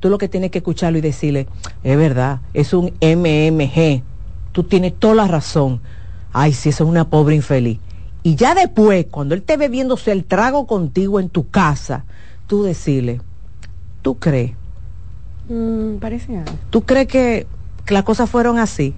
tú 0.05 0.11
lo 0.11 0.19
que 0.19 0.29
tienes 0.29 0.51
que 0.51 0.59
escucharlo 0.59 0.99
y 0.99 1.01
decirle, 1.01 1.47
es 1.83 1.97
verdad, 1.97 2.41
es 2.53 2.75
un 2.75 2.93
MMG, 3.01 4.03
tú 4.51 4.61
tienes 4.61 4.93
toda 4.93 5.15
la 5.15 5.27
razón. 5.27 5.81
Ay, 6.31 6.53
si 6.53 6.69
eso 6.69 6.83
es 6.83 6.89
una 6.91 7.09
pobre 7.09 7.33
infeliz. 7.33 7.79
Y 8.21 8.35
ya 8.35 8.53
después, 8.53 9.07
cuando 9.09 9.33
él 9.33 9.41
te 9.41 9.57
bebiéndose 9.57 10.11
el 10.11 10.23
trago 10.23 10.67
contigo 10.67 11.19
en 11.19 11.29
tu 11.29 11.49
casa, 11.49 12.05
tú 12.45 12.61
decirle, 12.61 13.19
¿tú 14.03 14.19
crees? 14.19 14.51
Mm, 15.49 15.95
parece 15.95 16.37
algo. 16.37 16.53
¿Tú 16.69 16.81
crees 16.81 17.07
que, 17.07 17.47
que 17.83 17.93
las 17.95 18.03
cosas 18.03 18.29
fueron 18.29 18.59
así? 18.59 18.93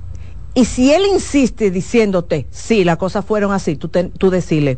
Y 0.56 0.66
si 0.66 0.92
él 0.92 1.04
insiste 1.14 1.72
diciéndote, 1.72 2.48
sí, 2.52 2.84
las 2.84 2.98
cosas 2.98 3.24
fueron 3.24 3.54
así, 3.54 3.78
tú, 3.78 3.88
tú 3.88 4.30
decirle, 4.30 4.78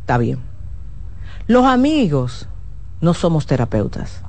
está 0.00 0.16
bien 0.16 0.38
los 1.46 1.66
amigos 1.66 2.48
no 3.02 3.12
somos 3.12 3.44
terapeutas. 3.44 4.22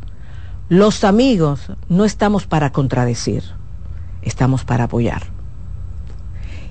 Los 0.72 1.04
amigos 1.04 1.70
no 1.90 2.06
estamos 2.06 2.48
para 2.48 2.72
contradecir, 2.72 3.44
estamos 4.22 4.64
para 4.64 4.86
apoyar. 4.86 5.24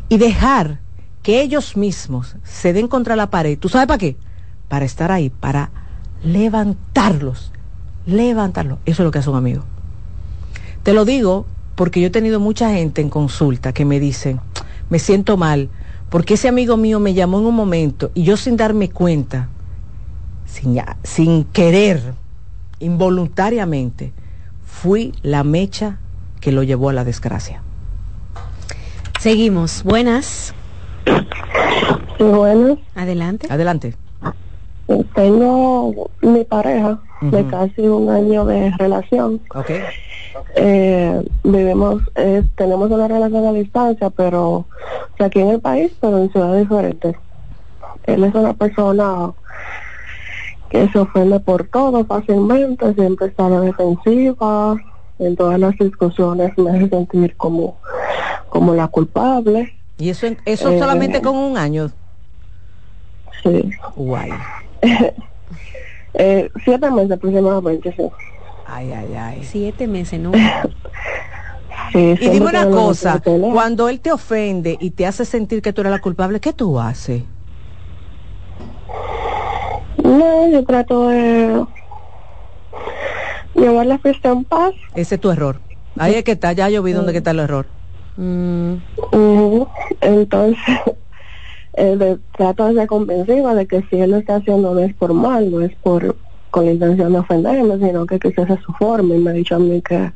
Y 0.09 0.17
dejar 0.17 0.81
que 1.23 1.43
ellos 1.43 1.77
mismos 1.77 2.37
se 2.43 2.73
den 2.73 2.89
contra 2.89 3.15
la 3.15 3.29
pared. 3.29 3.59
¿Tú 3.59 3.69
sabes 3.69 3.87
para 3.87 3.99
qué? 3.99 4.17
Para 4.69 4.87
estar 4.87 5.13
ahí, 5.13 5.29
para 5.29 5.71
levantarlos, 6.25 7.53
levantarlos. 8.07 8.79
Eso 8.87 9.03
es 9.03 9.05
lo 9.05 9.11
que 9.11 9.19
hace 9.19 9.29
un 9.29 9.37
amigo. 9.37 9.65
Te 10.83 10.95
lo 10.95 11.05
digo 11.05 11.45
porque 11.75 12.01
yo 12.01 12.07
he 12.07 12.11
tenido 12.11 12.41
mucha 12.41 12.71
gente 12.71 13.03
en 13.03 13.11
consulta 13.11 13.75
que 13.75 13.85
me 13.85 14.01
dicen, 14.01 14.41
me 14.89 14.99
siento 14.99 15.37
mal, 15.37 15.69
porque 16.09 16.35
ese 16.35 16.49
amigo 16.49 16.79
mío 16.79 17.01
me 17.01 17.13
llamó 17.13 17.39
en 17.41 17.45
un 17.45 17.55
momento 17.55 18.11
y 18.15 18.23
yo 18.23 18.39
sin 18.39 18.57
darme 18.57 18.89
cuenta 18.89 19.51
sin, 21.03 21.45
querer, 21.53 22.15
involuntariamente, 22.81 24.13
fui 24.65 25.15
la 25.23 25.45
mecha 25.45 25.99
que 26.41 26.53
lo 26.53 26.63
llevó 26.63 26.89
a 26.89 26.93
la 26.93 27.05
desgracia. 27.05 27.63
Seguimos. 29.21 29.85
Buenas. 29.85 30.55
Buenas. 32.19 32.79
Adelante. 32.95 33.47
Adelante. 33.51 33.95
Tengo 35.15 36.11
mi 36.23 36.45
pareja 36.45 36.99
de 37.21 37.47
casi 37.47 37.83
un 37.83 38.09
año 38.09 38.45
de 38.45 38.71
relación. 38.79 39.41
Okay. 39.55 39.83
Eh, 40.57 41.23
vivimos, 41.45 42.03
tenemos 42.57 42.91
una 42.91 43.07
relación 43.07 43.47
a 43.47 43.53
distancia, 43.53 44.11
pero 44.11 44.65
aquí 45.19 45.41
en 45.41 45.51
el 45.51 45.61
país, 45.61 45.93
pero 46.01 46.19
en 46.19 46.33
ciudades 46.33 46.69
diferentes. 46.69 47.17
Él 48.05 48.25
es 48.25 48.35
una 48.35 48.55
persona 48.55 49.33
que 50.71 50.89
se 50.89 50.99
ofende 50.99 51.41
por 51.41 51.69
todo 51.69 52.05
fácilmente, 52.07 52.95
siempre 52.95 53.27
está 53.27 53.47
a 53.47 53.51
la 53.51 53.61
defensiva, 53.61 54.77
en 55.19 55.37
todas 55.37 55.59
las 55.59 55.77
discusiones 55.77 56.57
me 56.57 56.71
hace 56.71 56.89
sentir 56.89 57.37
como, 57.37 57.81
como 58.49 58.75
la 58.75 58.87
culpable. 58.89 59.81
¿Y 59.99 60.09
eso, 60.09 60.29
eso 60.45 60.79
solamente 60.79 61.19
eh, 61.19 61.23
con 61.23 61.37
un 61.37 61.59
año? 61.59 61.91
Sí. 63.43 63.71
Guay. 63.97 64.31
eh, 66.15 66.49
siete 66.65 66.91
meses 66.91 67.13
aproximadamente, 67.13 67.93
sí. 67.97 68.09
Ay, 68.65 68.93
ay, 68.93 69.15
ay. 69.15 69.45
Siete 69.45 69.89
meses, 69.89 70.21
¿no? 70.21 70.31
sí, 71.93 72.17
y 72.21 72.29
dime 72.29 72.47
una 72.47 72.71
cosa, 72.71 73.21
cuando 73.21 73.89
él 73.89 74.01
te 74.01 74.13
ofende 74.13 74.79
y 74.81 74.93
te 74.93 75.05
hace 75.05 75.25
sentir 75.25 75.61
que 75.61 75.73
tú 75.73 75.81
eres 75.81 75.91
la 75.91 76.01
culpable, 76.01 76.39
¿qué 76.39 76.53
tú 76.53 76.79
haces? 76.79 77.25
No, 80.11 80.49
yo 80.49 80.65
trato 80.65 81.09
de 81.09 81.65
llevar 83.55 83.87
la 83.87 83.99
fiesta 83.99 84.31
en 84.31 84.45
paz. 84.45 84.73
Ese 84.97 85.15
es 85.15 85.21
tu 85.21 85.31
error. 85.31 85.61
Ahí 85.99 86.15
es 86.15 86.25
que 86.25 86.33
está, 86.33 86.53
ya 86.53 86.69
yo 86.69 86.83
vi 86.83 86.93
dónde 86.93 87.17
está 87.17 87.31
el 87.31 87.39
error. 87.39 87.67
Mm. 88.17 88.75
Entonces, 90.01 90.59
eh, 91.75 92.19
trato 92.37 92.67
de 92.67 92.75
ser 92.75 92.89
convencida 92.89 93.55
de 93.55 93.67
que 93.69 93.83
si 93.89 94.01
él 94.01 94.11
lo 94.11 94.17
está 94.17 94.37
haciendo 94.37 94.75
no 94.75 94.81
es 94.81 94.95
por 94.95 95.15
mal, 95.15 95.51
no 95.51 95.61
es 95.61 95.75
por 95.77 96.17
con 96.51 96.65
la 96.65 96.73
intención 96.73 97.13
de 97.13 97.21
ofenderme, 97.21 97.79
sino 97.79 98.05
que 98.07 98.19
quizás 98.19 98.51
es 98.51 98.61
su 98.63 98.73
forma. 98.73 99.15
Y 99.15 99.19
me 99.19 99.31
ha 99.31 99.35
dicho 99.35 99.55
a 99.55 99.61
mí 99.61 99.81
que 99.81 100.13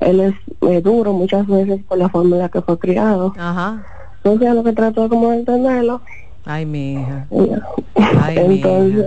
él 0.00 0.20
es 0.20 0.34
eh, 0.68 0.80
duro 0.80 1.12
muchas 1.12 1.46
veces 1.46 1.80
por 1.84 1.98
la 1.98 2.08
forma 2.08 2.34
en 2.34 2.42
la 2.42 2.48
que 2.48 2.62
fue 2.62 2.76
criado. 2.80 3.32
Ajá. 3.38 3.84
Entonces, 4.24 4.54
lo 4.54 4.64
que 4.64 4.72
trato 4.72 5.08
como 5.08 5.30
de 5.30 5.36
entenderlo 5.36 6.00
Ay, 6.44 6.66
mi 6.66 6.94
hija. 6.94 7.26
Ay, 8.20 8.38
Entonces, 8.38 9.06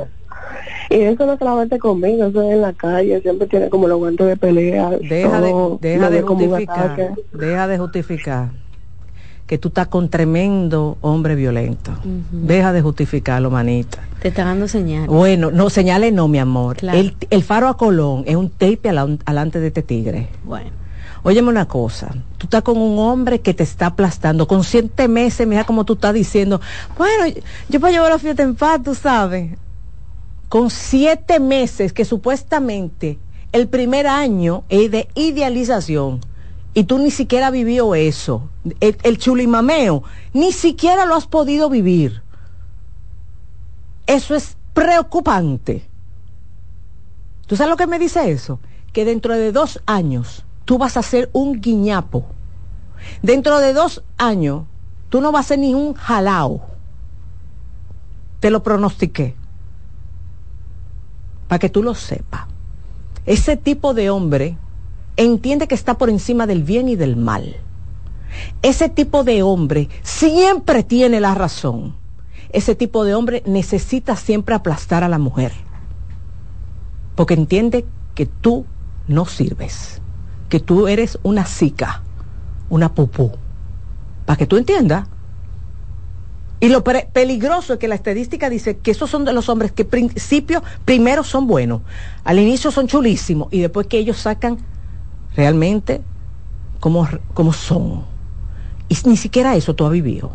Y 0.90 0.96
eso 0.96 1.26
no 1.26 1.38
solamente 1.38 1.78
conmigo, 1.80 2.26
eso 2.26 2.42
es 2.42 2.54
en 2.54 2.62
la 2.62 2.74
calle, 2.74 3.22
siempre 3.22 3.48
tiene 3.48 3.70
como 3.70 3.88
los 3.88 3.98
guantes 3.98 4.28
de 4.28 4.38
pelea. 4.38 4.90
Deja 4.90 5.42
de, 5.42 5.78
deja 5.82 6.10
de 6.10 6.22
justificar, 6.22 7.16
deja 7.34 7.68
de 7.68 7.78
justificar 7.78 8.50
que 9.46 9.58
tú 9.58 9.70
estás 9.70 9.88
con 9.88 10.10
tremendo 10.10 10.98
hombre 11.02 11.36
violento. 11.36 11.92
Deja 12.32 12.74
de 12.74 12.82
justificarlo, 12.82 13.50
manita. 13.50 14.00
Te 14.22 14.28
está 14.28 14.44
dando 14.44 14.68
señales. 14.68 15.08
Bueno, 15.08 15.52
no, 15.52 15.70
señales 15.70 16.12
no, 16.12 16.28
mi 16.28 16.38
amor. 16.38 16.78
El, 16.82 17.16
el, 17.30 17.44
faro 17.44 17.70
a 17.70 17.78
Colón 17.78 18.24
es 18.28 18.36
un 18.36 18.50
tape 18.50 18.90
alante 18.90 19.60
de 19.60 19.68
este 19.68 19.84
tigre. 19.84 20.28
Bueno. 20.44 20.87
Óyeme 21.28 21.50
una 21.50 21.68
cosa, 21.68 22.16
tú 22.38 22.46
estás 22.46 22.62
con 22.62 22.78
un 22.78 22.98
hombre 23.00 23.42
que 23.42 23.54
te 23.54 23.64
está 23.64 23.88
aplastando, 23.88 24.48
con 24.48 24.64
siete 24.64 25.10
meses, 25.10 25.46
mira 25.46 25.66
como 25.66 25.84
tú 25.84 25.96
estás 25.96 26.14
diciendo, 26.14 26.62
bueno, 26.98 27.26
yo 27.68 27.82
puedo 27.82 27.92
llevar 27.92 28.12
la 28.12 28.18
fiesta 28.18 28.44
en 28.44 28.56
paz, 28.56 28.82
tú 28.82 28.96
sabes. 28.96 29.58
Con 30.48 30.70
siete 30.70 31.42
meses 31.42 31.92
que 31.92 32.06
supuestamente 32.06 33.20
el 33.52 33.68
primer 33.68 34.08
año 34.08 34.64
es 34.70 34.90
de 34.90 35.10
idealización 35.16 36.22
y 36.74 36.86
tú 36.86 36.98
ni 36.98 37.12
siquiera 37.12 37.52
vivió 37.52 37.94
eso, 37.94 38.50
el, 38.80 38.98
el 39.04 39.18
chulimameo, 39.18 40.04
ni 40.32 40.54
siquiera 40.54 41.06
lo 41.06 41.14
has 41.16 41.28
podido 41.28 41.70
vivir. 41.70 42.22
Eso 44.06 44.34
es 44.34 44.56
preocupante. 44.74 45.90
¿Tú 47.48 47.58
sabes 47.58 47.70
lo 47.70 47.76
que 47.76 47.86
me 47.86 48.00
dice 48.00 48.32
eso? 48.32 48.62
Que 48.94 49.04
dentro 49.04 49.34
de 49.34 49.52
dos 49.52 49.82
años 49.86 50.46
tú 50.68 50.78
vas 50.78 50.98
a 50.98 51.02
ser 51.02 51.30
un 51.32 51.62
guiñapo. 51.62 52.26
Dentro 53.24 53.60
de 53.60 53.72
dos 53.72 54.04
años 54.18 54.66
tú 55.08 55.22
no 55.22 55.32
vas 55.32 55.46
a 55.46 55.48
ser 55.48 55.60
ni 55.60 55.74
un 55.74 55.94
jalao. 55.94 56.62
Te 58.42 58.52
lo 58.52 58.62
pronostiqué. 58.64 59.34
Para 61.48 61.60
que 61.60 61.70
tú 61.70 61.82
lo 61.82 61.96
sepas. 61.96 62.48
Ese 63.26 63.56
tipo 63.56 63.94
de 63.94 64.10
hombre 64.10 64.58
entiende 65.16 65.70
que 65.70 65.76
está 65.76 65.98
por 65.98 66.10
encima 66.10 66.46
del 66.48 66.64
bien 66.64 66.90
y 66.90 66.98
del 66.98 67.16
mal. 67.16 67.56
Ese 68.62 68.90
tipo 68.90 69.24
de 69.24 69.44
hombre 69.44 69.88
siempre 70.04 70.84
tiene 70.84 71.22
la 71.22 71.34
razón. 71.34 71.96
Ese 72.50 72.76
tipo 72.76 73.06
de 73.06 73.16
hombre 73.16 73.42
necesita 73.46 74.18
siempre 74.18 74.54
aplastar 74.54 75.06
a 75.06 75.10
la 75.10 75.18
mujer. 75.18 75.54
Porque 77.16 77.36
entiende 77.36 77.86
que 78.16 78.26
tú 78.26 78.66
no 79.08 79.26
sirves. 79.26 80.02
Que 80.50 80.60
tú 80.60 80.88
eres 80.88 81.20
una 81.24 81.46
zica, 81.46 82.02
una 82.70 82.94
pupú. 82.94 83.32
Para 84.26 84.38
que 84.38 84.46
tú 84.46 84.58
entiendas. 84.58 85.08
Y 86.60 86.70
lo 86.70 86.84
peligroso 86.84 87.74
es 87.74 87.80
que 87.80 87.88
la 87.88 87.96
estadística 87.96 88.50
dice 88.50 88.78
que 88.78 88.92
esos 88.92 89.10
son 89.10 89.26
de 89.26 89.34
los 89.34 89.48
hombres 89.48 89.72
que 89.72 89.86
principio 89.86 90.64
primero 90.86 91.24
son 91.24 91.46
buenos, 91.46 91.82
al 92.24 92.40
inicio 92.40 92.72
son 92.72 92.88
chulísimos 92.88 93.50
y 93.52 93.60
después 93.60 93.86
que 93.86 94.00
ellos 94.00 94.18
sacan 94.18 94.58
realmente 95.36 96.02
como, 96.80 97.08
como 97.36 97.54
son. 97.54 98.06
Y 98.90 98.98
ni 99.06 99.18
siquiera 99.18 99.56
eso 99.56 99.76
tú 99.76 99.86
has 99.86 99.92
vivido. 99.92 100.32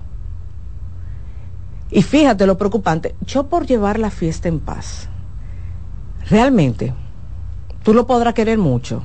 Y 1.90 2.02
fíjate 2.02 2.46
lo 2.46 2.56
preocupante, 2.56 3.14
yo 3.26 3.48
por 3.48 3.66
llevar 3.66 3.98
la 3.98 4.10
fiesta 4.10 4.48
en 4.48 4.60
paz, 4.60 5.08
realmente, 6.30 6.94
tú 7.82 7.92
lo 7.92 8.06
podrás 8.06 8.32
querer 8.32 8.56
mucho, 8.56 9.02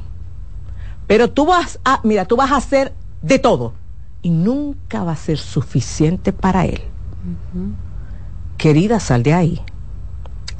pero 1.08 1.32
tú 1.32 1.46
vas 1.46 1.80
a, 1.84 2.02
mira, 2.04 2.26
tú 2.26 2.36
vas 2.36 2.52
a 2.52 2.58
hacer 2.58 2.94
de 3.22 3.40
todo 3.40 3.74
y 4.22 4.30
nunca 4.30 5.04
va 5.04 5.14
a 5.14 5.18
ser 5.18 5.38
suficiente 5.38 6.34
para 6.34 6.66
él. 6.66 6.82
Querida, 8.58 9.00
sal 9.00 9.24
de 9.24 9.34
ahí. 9.34 9.62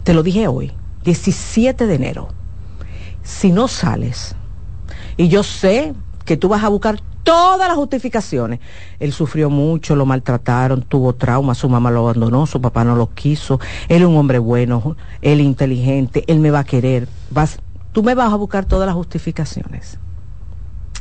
Te 0.04 0.14
lo 0.14 0.24
dije 0.24 0.48
hoy, 0.48 0.72
17 1.04 1.86
de 1.86 1.96
enero. 1.96 2.30
Si 3.24 3.52
no 3.52 3.68
sales, 3.68 4.36
y 5.18 5.28
yo 5.28 5.44
sé 5.44 5.94
que 6.24 6.38
tú 6.38 6.48
vas 6.48 6.64
a 6.64 6.70
buscar 6.70 7.00
todas 7.24 7.68
las 7.68 7.76
justificaciones. 7.76 8.62
Él 9.00 9.12
sufrió 9.12 9.50
mucho, 9.50 9.98
lo 9.98 10.06
maltrataron, 10.06 10.82
tuvo 10.82 11.14
trauma, 11.14 11.56
su 11.56 11.68
mamá 11.68 11.92
lo 11.92 12.02
abandonó, 12.02 12.46
su 12.46 12.62
papá 12.62 12.86
no 12.86 12.96
lo 12.96 13.14
quiso. 13.14 13.60
Él 13.90 14.04
es 14.04 14.08
un 14.08 14.16
hombre 14.16 14.40
bueno, 14.40 14.96
él 15.22 15.42
inteligente, 15.42 16.24
él 16.28 16.40
me 16.40 16.52
va 16.52 16.60
a 16.60 16.64
querer. 16.64 17.10
Vas, 17.32 17.60
tú 17.92 18.02
me 18.02 18.16
vas 18.16 18.32
a 18.32 18.38
buscar 18.38 18.64
todas 18.64 18.86
las 18.86 18.96
justificaciones. 18.96 20.00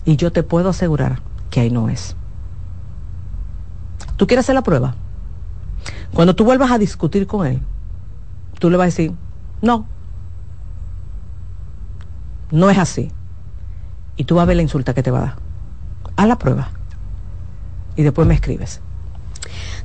Y 0.06 0.16
yo 0.16 0.32
te 0.32 0.42
puedo 0.42 0.70
asegurar 0.70 1.20
que 1.50 1.60
ahí 1.60 1.70
no 1.70 1.90
es. 1.90 2.16
¿Tú 4.16 4.26
quieres 4.26 4.46
hacer 4.46 4.54
la 4.54 4.62
prueba? 4.62 4.94
Cuando 6.14 6.34
tú 6.34 6.44
vuelvas 6.44 6.70
a 6.70 6.78
discutir 6.78 7.26
con 7.26 7.46
él, 7.46 7.60
tú 8.58 8.70
le 8.70 8.78
vas 8.78 8.84
a 8.84 8.86
decir, 8.86 9.12
no, 9.60 9.86
no 12.50 12.70
es 12.70 12.78
así 12.78 13.10
y 14.16 14.24
tú 14.24 14.36
vas 14.36 14.44
a 14.44 14.46
ver 14.46 14.56
la 14.56 14.62
insulta 14.62 14.94
que 14.94 15.02
te 15.02 15.10
va 15.10 15.18
a 15.18 15.22
dar. 15.22 15.34
Haz 16.16 16.28
la 16.28 16.38
prueba 16.38 16.70
y 17.96 18.02
después 18.02 18.26
me 18.26 18.34
escribes. 18.34 18.80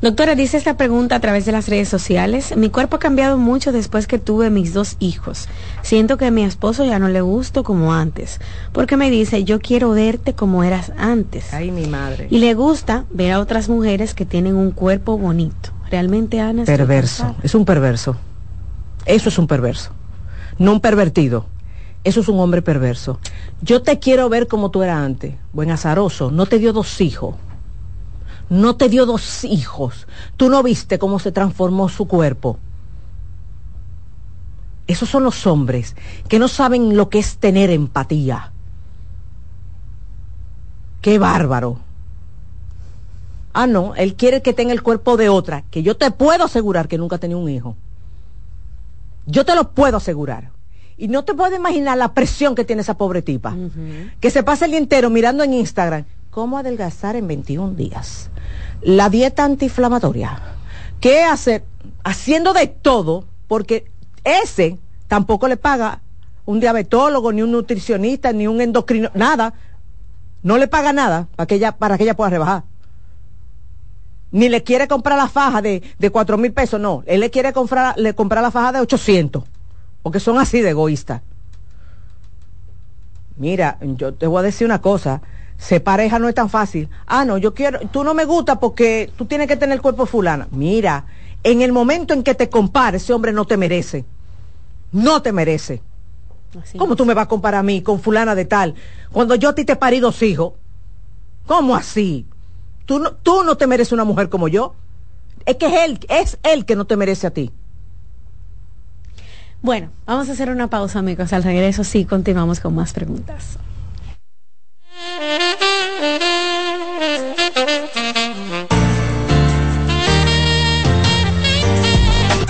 Doctora, 0.02 0.34
dice 0.34 0.58
esta 0.58 0.78
pregunta 0.78 1.16
a 1.16 1.20
través 1.20 1.46
de 1.46 1.52
las 1.52 1.70
redes 1.70 1.88
sociales. 1.88 2.58
Mi 2.58 2.72
cuerpo 2.72 2.96
ha 2.96 3.00
cambiado 3.00 3.38
mucho 3.38 3.72
después 3.72 4.08
que 4.08 4.18
tuve 4.18 4.50
mis 4.50 4.74
dos 4.74 4.96
hijos. 5.00 5.48
Siento 5.84 6.18
que 6.18 6.26
a 6.26 6.32
mi 6.32 6.44
esposo 6.44 6.84
ya 6.84 6.98
no 6.98 7.08
le 7.08 7.22
gusto 7.22 7.64
como 7.64 7.94
antes. 7.94 8.40
Porque 8.72 8.98
me 8.98 9.12
dice, 9.12 9.44
yo 9.44 9.60
quiero 9.60 9.92
verte 9.92 10.34
como 10.34 10.64
eras 10.64 10.92
antes. 10.98 11.54
Ay, 11.54 11.70
mi 11.70 11.86
madre. 11.86 12.26
Y 12.32 12.40
le 12.40 12.56
gusta 12.56 13.06
ver 13.12 13.34
a 13.34 13.40
otras 13.40 13.70
mujeres 13.70 14.16
que 14.16 14.26
tienen 14.26 14.56
un 14.56 14.72
cuerpo 14.72 15.20
bonito. 15.20 15.70
Realmente, 15.92 16.40
Ana. 16.40 16.66
Perverso. 16.66 17.36
Es 17.44 17.54
un 17.54 17.66
perverso. 17.66 18.18
Eso 19.06 19.30
es 19.30 19.38
un 19.38 19.46
perverso. 19.46 19.92
No 20.58 20.72
un 20.72 20.80
pervertido. 20.80 21.46
Eso 22.04 22.22
es 22.22 22.28
un 22.28 22.40
hombre 22.40 22.64
perverso. 22.64 23.20
Yo 23.62 23.84
te 23.84 24.00
quiero 24.00 24.30
ver 24.30 24.48
como 24.48 24.72
tú 24.72 24.82
eras 24.82 24.98
antes. 24.98 25.36
Buen 25.54 25.70
azaroso. 25.70 26.32
No 26.32 26.48
te 26.48 26.58
dio 26.58 26.74
dos 26.74 27.02
hijos. 27.02 27.36
No 28.52 28.76
te 28.76 28.90
dio 28.90 29.06
dos 29.06 29.46
hijos. 29.46 30.08
Tú 30.36 30.50
no 30.50 30.62
viste 30.62 31.00
cómo 31.00 31.20
se 31.20 31.32
transformó 31.32 31.88
su 31.88 32.06
cuerpo. 32.06 32.60
Esos 34.88 35.08
son 35.08 35.24
los 35.24 35.48
hombres 35.48 35.96
que 36.28 36.38
no 36.38 36.50
saben 36.50 36.98
lo 36.98 37.08
que 37.08 37.20
es 37.20 37.38
tener 37.38 37.70
empatía. 37.70 38.52
Qué 41.00 41.18
bárbaro. 41.18 41.80
Ah, 43.54 43.68
no, 43.68 43.96
él 43.96 44.16
quiere 44.16 44.42
que 44.42 44.52
tenga 44.52 44.74
el 44.74 44.84
cuerpo 44.84 45.16
de 45.16 45.30
otra, 45.30 45.64
que 45.72 45.82
yo 45.82 45.96
te 45.96 46.12
puedo 46.12 46.44
asegurar 46.44 46.90
que 46.90 46.98
nunca 46.98 47.20
tenido 47.20 47.40
un 47.40 47.48
hijo. 47.48 47.78
Yo 49.28 49.46
te 49.46 49.56
lo 49.56 49.72
puedo 49.72 49.96
asegurar. 49.96 50.52
Y 50.98 51.08
no 51.08 51.24
te 51.24 51.34
puedes 51.34 51.58
imaginar 51.58 51.98
la 51.98 52.14
presión 52.14 52.54
que 52.54 52.66
tiene 52.66 52.82
esa 52.82 52.98
pobre 52.98 53.22
tipa. 53.22 53.56
Que 54.20 54.30
se 54.30 54.44
pasa 54.44 54.66
el 54.66 54.72
día 54.72 54.80
entero 54.82 55.10
mirando 55.10 55.42
en 55.42 55.54
Instagram 55.54 56.04
cómo 56.32 56.58
adelgazar 56.58 57.16
en 57.16 57.28
21 57.28 57.76
días. 57.76 58.30
La 58.82 59.10
dieta 59.10 59.44
antiinflamatoria. 59.44 60.40
¿Qué 61.00 61.24
hacer? 61.24 61.64
Haciendo 62.04 62.54
de 62.54 62.68
todo, 62.68 63.26
porque 63.48 63.92
ese 64.24 64.78
tampoco 65.08 65.48
le 65.48 65.58
paga 65.58 66.02
un 66.46 66.60
diabetólogo, 66.60 67.32
ni 67.32 67.42
un 67.42 67.52
nutricionista, 67.52 68.34
ni 68.34 68.48
un 68.48 68.62
endocrino, 68.62 69.10
nada. 69.14 69.54
No 70.44 70.58
le 70.58 70.68
paga 70.68 70.94
nada 70.94 71.28
para 71.36 71.48
que 71.48 71.56
ella, 71.56 71.72
para 71.72 71.98
que 71.98 72.04
ella 72.04 72.16
pueda 72.16 72.32
rebajar. 72.32 72.64
Ni 74.32 74.50
le 74.50 74.64
quiere 74.64 74.88
comprar 74.88 75.18
la 75.18 75.28
faja 75.28 75.62
de, 75.62 75.84
de 76.00 76.10
4 76.10 76.38
mil 76.38 76.54
pesos, 76.54 76.80
no. 76.80 77.04
Él 77.06 77.20
le 77.20 77.30
quiere 77.30 77.54
comprar, 77.54 77.98
le 77.98 78.16
comprar 78.16 78.42
la 78.42 78.52
faja 78.52 78.72
de 78.72 78.80
800 78.80 79.44
porque 80.02 80.20
son 80.20 80.40
así 80.40 80.62
de 80.62 80.70
egoístas. 80.70 81.22
Mira, 83.38 83.78
yo 83.82 84.14
te 84.14 84.28
voy 84.28 84.40
a 84.40 84.44
decir 84.44 84.66
una 84.66 84.82
cosa, 84.82 85.22
ser 85.62 85.84
pareja 85.84 86.18
no 86.18 86.28
es 86.28 86.34
tan 86.34 86.50
fácil. 86.50 86.90
Ah, 87.06 87.24
no, 87.24 87.38
yo 87.38 87.54
quiero, 87.54 87.80
tú 87.92 88.04
no 88.04 88.16
me 88.16 88.26
gusta 88.26 88.60
porque 88.60 89.12
tú 89.16 89.26
tienes 89.26 89.48
que 89.48 89.56
tener 89.56 89.76
el 89.76 89.82
cuerpo 89.82 90.08
fulana. 90.08 90.48
Mira, 90.52 91.06
en 91.44 91.62
el 91.62 91.72
momento 91.72 92.16
en 92.16 92.24
que 92.24 92.34
te 92.34 92.50
compares, 92.50 93.04
ese 93.04 93.14
hombre 93.14 93.32
no 93.32 93.46
te 93.46 93.58
merece. 93.58 94.04
No 94.92 95.22
te 95.22 95.32
merece. 95.32 95.84
¿Cómo 96.78 96.96
tú 96.96 97.06
me 97.06 97.14
vas 97.14 97.26
a 97.26 97.30
comparar 97.30 97.60
a 97.60 97.64
mí 97.64 97.84
con 97.84 98.02
fulana 98.02 98.34
de 98.34 98.46
tal? 98.46 98.74
Cuando 99.12 99.36
yo 99.36 99.50
a 99.50 99.56
ti 99.56 99.64
te 99.64 99.76
parí 99.76 100.00
dos 100.00 100.24
hijos. 100.24 100.54
¿Cómo 101.46 101.76
así? 101.76 102.26
Tú 102.88 102.98
no, 102.98 103.14
tú 103.14 103.44
no 103.44 103.56
te 103.56 103.68
mereces 103.68 103.94
una 103.94 104.04
mujer 104.04 104.30
como 104.30 104.48
yo. 104.48 104.74
Es 105.46 105.58
que 105.58 105.68
es 105.68 105.74
él, 105.86 106.00
es 106.10 106.40
él 106.42 106.66
que 106.66 106.76
no 106.76 106.86
te 106.86 106.98
merece 106.98 107.28
a 107.28 107.32
ti. 107.32 107.52
Bueno, 109.62 109.92
vamos 110.08 110.28
a 110.28 110.32
hacer 110.32 110.50
una 110.50 110.70
pausa, 110.70 111.00
amigos. 111.00 111.32
Al 111.34 111.44
regreso 111.44 111.84
sí 111.84 112.06
continuamos 112.06 112.60
con 112.60 112.74
más 112.74 112.94
preguntas. 112.94 113.60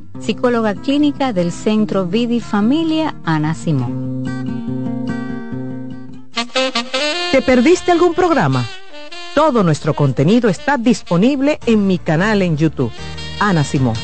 psicóloga 0.21 0.75
clínica 0.75 1.33
del 1.33 1.51
Centro 1.51 2.05
Vida 2.05 2.33
y 2.33 2.39
Familia 2.39 3.15
Ana 3.25 3.53
Simón. 3.53 4.23
¿Te 7.31 7.41
perdiste 7.41 7.91
algún 7.91 8.13
programa? 8.13 8.65
Todo 9.33 9.63
nuestro 9.63 9.93
contenido 9.93 10.49
está 10.49 10.77
disponible 10.77 11.59
en 11.65 11.87
mi 11.87 11.97
canal 11.97 12.41
en 12.41 12.57
YouTube, 12.57 12.91
Ana 13.39 13.63
Simón. 13.63 13.95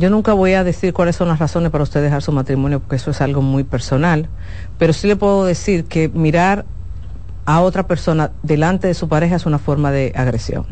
Yo 0.00 0.08
nunca 0.08 0.32
voy 0.32 0.54
a 0.54 0.64
decir 0.64 0.94
cuáles 0.94 1.16
son 1.16 1.28
las 1.28 1.38
razones 1.38 1.70
para 1.70 1.84
usted 1.84 2.00
dejar 2.00 2.22
su 2.22 2.32
matrimonio, 2.32 2.80
porque 2.80 2.96
eso 2.96 3.10
es 3.10 3.20
algo 3.20 3.42
muy 3.42 3.64
personal, 3.64 4.30
pero 4.78 4.94
sí 4.94 5.06
le 5.06 5.14
puedo 5.14 5.44
decir 5.44 5.84
que 5.84 6.08
mirar 6.08 6.64
a 7.44 7.60
otra 7.60 7.86
persona 7.86 8.32
delante 8.42 8.86
de 8.86 8.94
su 8.94 9.10
pareja 9.10 9.36
es 9.36 9.44
una 9.44 9.58
forma 9.58 9.90
de 9.90 10.14
agresión. 10.16 10.64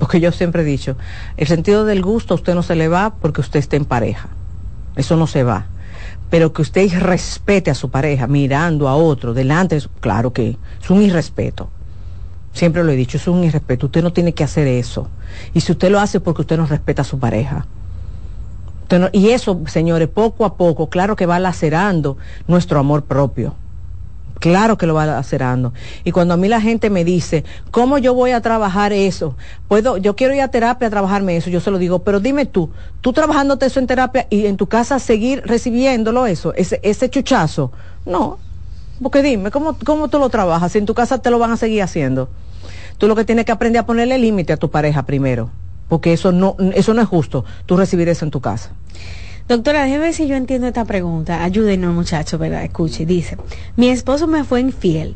Porque 0.00 0.18
yo 0.18 0.32
siempre 0.32 0.62
he 0.62 0.64
dicho, 0.64 0.96
el 1.36 1.46
sentido 1.46 1.84
del 1.84 2.02
gusto 2.02 2.34
a 2.34 2.38
usted 2.38 2.56
no 2.56 2.64
se 2.64 2.74
le 2.74 2.88
va 2.88 3.14
porque 3.14 3.42
usted 3.42 3.60
está 3.60 3.76
en 3.76 3.84
pareja. 3.84 4.28
Eso 4.96 5.16
no 5.16 5.28
se 5.28 5.44
va. 5.44 5.66
Pero 6.28 6.52
que 6.52 6.62
usted 6.62 6.90
respete 6.98 7.70
a 7.70 7.76
su 7.76 7.92
pareja 7.92 8.26
mirando 8.26 8.88
a 8.88 8.96
otro 8.96 9.34
delante, 9.34 9.80
claro 10.00 10.32
que 10.32 10.58
es 10.82 10.90
un 10.90 11.00
irrespeto. 11.00 11.70
Siempre 12.52 12.82
lo 12.82 12.90
he 12.90 12.96
dicho, 12.96 13.18
es 13.18 13.28
un 13.28 13.44
irrespeto. 13.44 13.86
Usted 13.86 14.02
no 14.02 14.12
tiene 14.12 14.34
que 14.34 14.42
hacer 14.42 14.66
eso. 14.66 15.08
Y 15.54 15.60
si 15.60 15.70
usted 15.70 15.92
lo 15.92 16.00
hace 16.00 16.18
porque 16.18 16.40
usted 16.40 16.56
no 16.56 16.66
respeta 16.66 17.02
a 17.02 17.04
su 17.04 17.20
pareja 17.20 17.66
y 19.12 19.30
eso, 19.30 19.60
señores, 19.66 20.08
poco 20.08 20.44
a 20.44 20.56
poco, 20.56 20.88
claro 20.88 21.16
que 21.16 21.26
va 21.26 21.38
lacerando 21.38 22.16
nuestro 22.46 22.78
amor 22.78 23.04
propio. 23.04 23.54
Claro 24.38 24.76
que 24.76 24.86
lo 24.86 24.94
va 24.94 25.06
lacerando. 25.06 25.72
Y 26.04 26.12
cuando 26.12 26.34
a 26.34 26.36
mí 26.36 26.46
la 26.46 26.60
gente 26.60 26.90
me 26.90 27.04
dice, 27.04 27.44
¿cómo 27.70 27.96
yo 27.96 28.12
voy 28.12 28.32
a 28.32 28.42
trabajar 28.42 28.92
eso? 28.92 29.34
Puedo, 29.66 29.96
yo 29.96 30.14
quiero 30.14 30.34
ir 30.34 30.42
a 30.42 30.48
terapia 30.48 30.88
a 30.88 30.90
trabajarme 30.90 31.36
eso, 31.36 31.48
yo 31.48 31.60
se 31.60 31.70
lo 31.70 31.78
digo, 31.78 32.00
pero 32.00 32.20
dime 32.20 32.44
tú, 32.44 32.70
tú 33.00 33.12
trabajándote 33.14 33.66
eso 33.66 33.80
en 33.80 33.86
terapia 33.86 34.26
y 34.28 34.46
en 34.46 34.58
tu 34.58 34.66
casa 34.66 34.98
seguir 34.98 35.42
recibiéndolo 35.46 36.26
eso, 36.26 36.52
ese, 36.54 36.80
ese 36.82 37.08
chuchazo. 37.08 37.72
No, 38.04 38.38
porque 39.02 39.22
dime, 39.22 39.50
¿cómo, 39.50 39.76
¿cómo 39.84 40.08
tú 40.08 40.18
lo 40.18 40.28
trabajas? 40.28 40.72
Si 40.72 40.78
en 40.78 40.86
tu 40.86 40.94
casa 40.94 41.18
te 41.18 41.30
lo 41.30 41.38
van 41.38 41.52
a 41.52 41.56
seguir 41.56 41.82
haciendo. 41.82 42.28
Tú 42.98 43.08
lo 43.08 43.16
que 43.16 43.24
tienes 43.24 43.46
que 43.46 43.52
aprender 43.52 43.80
a 43.80 43.86
ponerle 43.86 44.18
límite 44.18 44.52
a 44.52 44.56
tu 44.58 44.70
pareja 44.70 45.04
primero 45.04 45.50
porque 45.88 46.12
eso 46.12 46.32
no, 46.32 46.56
eso 46.74 46.94
no 46.94 47.02
es 47.02 47.08
justo, 47.08 47.44
tú 47.66 47.76
recibir 47.76 48.08
eso 48.08 48.24
en 48.24 48.30
tu 48.30 48.40
casa. 48.40 48.70
Doctora, 49.48 49.84
déjeme 49.84 50.06
ver 50.06 50.14
si 50.14 50.26
yo 50.26 50.34
entiendo 50.34 50.66
esta 50.66 50.84
pregunta. 50.84 51.44
Ayúdenos, 51.44 51.94
muchachos, 51.94 52.40
¿verdad? 52.40 52.64
Escuche, 52.64 53.06
dice, 53.06 53.36
mi 53.76 53.88
esposo 53.88 54.26
me 54.26 54.42
fue 54.42 54.60
infiel, 54.60 55.14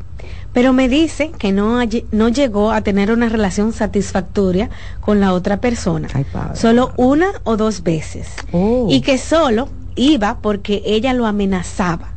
pero 0.53 0.73
me 0.73 0.89
dice 0.89 1.33
que 1.37 1.51
no, 1.51 1.81
no 2.13 2.29
llegó 2.29 2.71
a 2.71 2.83
tener 2.83 3.11
una 3.11 3.29
relación 3.29 3.73
satisfactoria 3.73 4.71
con 5.01 5.19
la 5.19 5.33
otra 5.33 5.61
persona. 5.61 6.09
solo 6.55 6.93
una 6.97 7.33
o 7.43 7.57
dos 7.57 7.83
veces. 7.83 8.29
Oh. 8.53 8.87
Y 8.89 9.01
que 9.01 9.19
solo 9.19 9.69
iba 9.97 10.39
porque 10.41 10.83
ella 10.87 11.13
lo 11.13 11.27
amenazaba 11.27 12.13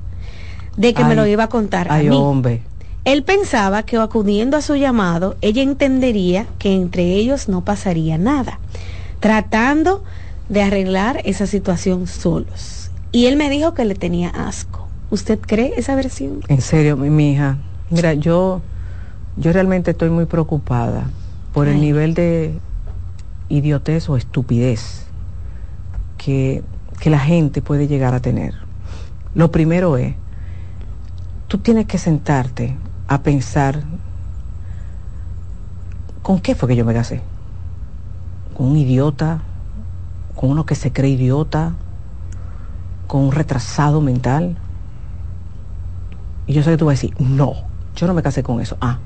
de 0.77 0.93
que 0.93 1.03
me 1.03 1.15
lo 1.15 1.25
iba 1.25 1.45
a 1.45 1.49
contar 1.49 1.91
a 1.91 1.97
mí. 1.97 2.15
Hombre. 2.15 2.61
Él 3.05 3.23
pensaba 3.23 3.83
que 3.83 3.97
acudiendo 3.97 4.55
a 4.55 4.61
su 4.61 4.75
llamado, 4.75 5.35
ella 5.41 5.61
entendería 5.61 6.47
que 6.57 6.73
entre 6.73 7.03
ellos 7.03 7.49
no 7.49 7.65
pasaría 7.65 8.17
nada, 8.17 8.59
tratando 9.19 10.03
de 10.47 10.61
arreglar 10.61 11.21
esa 11.25 11.45
situación 11.45 12.07
solos. 12.07 12.91
Y 13.11 13.25
él 13.25 13.35
me 13.35 13.49
dijo 13.49 13.73
que 13.73 13.83
le 13.83 13.95
tenía 13.95 14.29
asco. 14.29 14.87
¿Usted 15.09 15.37
cree 15.39 15.73
esa 15.75 15.95
versión? 15.95 16.41
En 16.47 16.61
serio, 16.61 16.95
mi, 16.95 17.33
hija. 17.33 17.57
Mira, 17.89 18.13
yo, 18.13 18.61
yo 19.35 19.51
realmente 19.51 19.91
estoy 19.91 20.09
muy 20.09 20.25
preocupada 20.25 21.09
por 21.53 21.67
el 21.67 21.81
nivel 21.81 22.13
de 22.13 22.57
idiotez 23.49 24.09
o 24.09 24.15
estupidez 24.15 25.05
que, 26.17 26.63
que 26.99 27.09
la 27.09 27.19
gente 27.19 27.61
puede 27.61 27.87
llegar 27.87 28.13
a 28.13 28.21
tener. 28.21 28.55
Lo 29.35 29.51
primero 29.51 29.97
es, 29.97 30.15
tú 31.47 31.57
tienes 31.57 31.85
que 31.85 31.97
sentarte 31.97 32.75
a 33.07 33.21
pensar, 33.21 33.83
¿con 36.21 36.39
qué 36.39 36.55
fue 36.55 36.69
que 36.69 36.75
yo 36.75 36.85
me 36.85 36.93
casé? 36.93 37.21
¿Con 38.55 38.67
un 38.67 38.77
idiota? 38.77 39.41
¿Con 40.35 40.51
uno 40.51 40.65
que 40.65 40.75
se 40.75 40.91
cree 40.91 41.11
idiota? 41.11 41.73
¿Con 43.07 43.21
un 43.21 43.31
retrasado 43.31 44.01
mental? 44.01 44.57
Y 46.47 46.53
yo 46.53 46.63
sé 46.63 46.71
que 46.71 46.77
tú 46.77 46.85
vas 46.85 46.93
a 46.93 47.01
decir, 47.01 47.15
no, 47.19 47.53
yo 47.95 48.07
no 48.07 48.13
me 48.13 48.21
casé 48.21 48.43
con 48.43 48.59
eso. 48.59 48.77
Ah, 48.81 48.99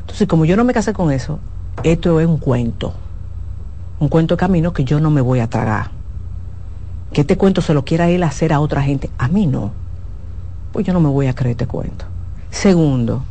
entonces 0.00 0.26
como 0.26 0.44
yo 0.44 0.56
no 0.56 0.64
me 0.64 0.72
casé 0.72 0.92
con 0.92 1.12
eso, 1.12 1.38
esto 1.82 2.20
es 2.20 2.26
un 2.26 2.38
cuento. 2.38 2.94
Un 3.98 4.08
cuento 4.08 4.34
de 4.34 4.38
camino 4.38 4.72
que 4.72 4.84
yo 4.84 5.00
no 5.00 5.10
me 5.10 5.20
voy 5.20 5.40
a 5.40 5.48
tragar. 5.48 5.90
Que 7.12 7.22
este 7.22 7.36
cuento 7.36 7.60
se 7.60 7.74
lo 7.74 7.84
quiera 7.84 8.08
él 8.08 8.22
hacer 8.22 8.52
a 8.52 8.60
otra 8.60 8.82
gente. 8.82 9.10
A 9.18 9.28
mí 9.28 9.46
no. 9.46 9.72
Pues 10.72 10.86
yo 10.86 10.92
no 10.92 11.00
me 11.00 11.08
voy 11.08 11.26
a 11.26 11.34
creer 11.34 11.52
este 11.52 11.66
cuento. 11.66 12.06
Segundo, 12.50 13.24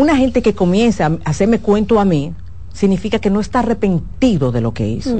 una 0.00 0.16
gente 0.16 0.42
que 0.42 0.54
comienza 0.54 1.06
a 1.06 1.18
hacerme 1.24 1.60
cuento 1.60 2.00
a 2.00 2.04
mí, 2.04 2.34
significa 2.72 3.18
que 3.18 3.30
no 3.30 3.40
está 3.40 3.60
arrepentido 3.60 4.52
de 4.52 4.60
lo 4.60 4.72
que 4.72 4.88
hizo. 4.88 5.16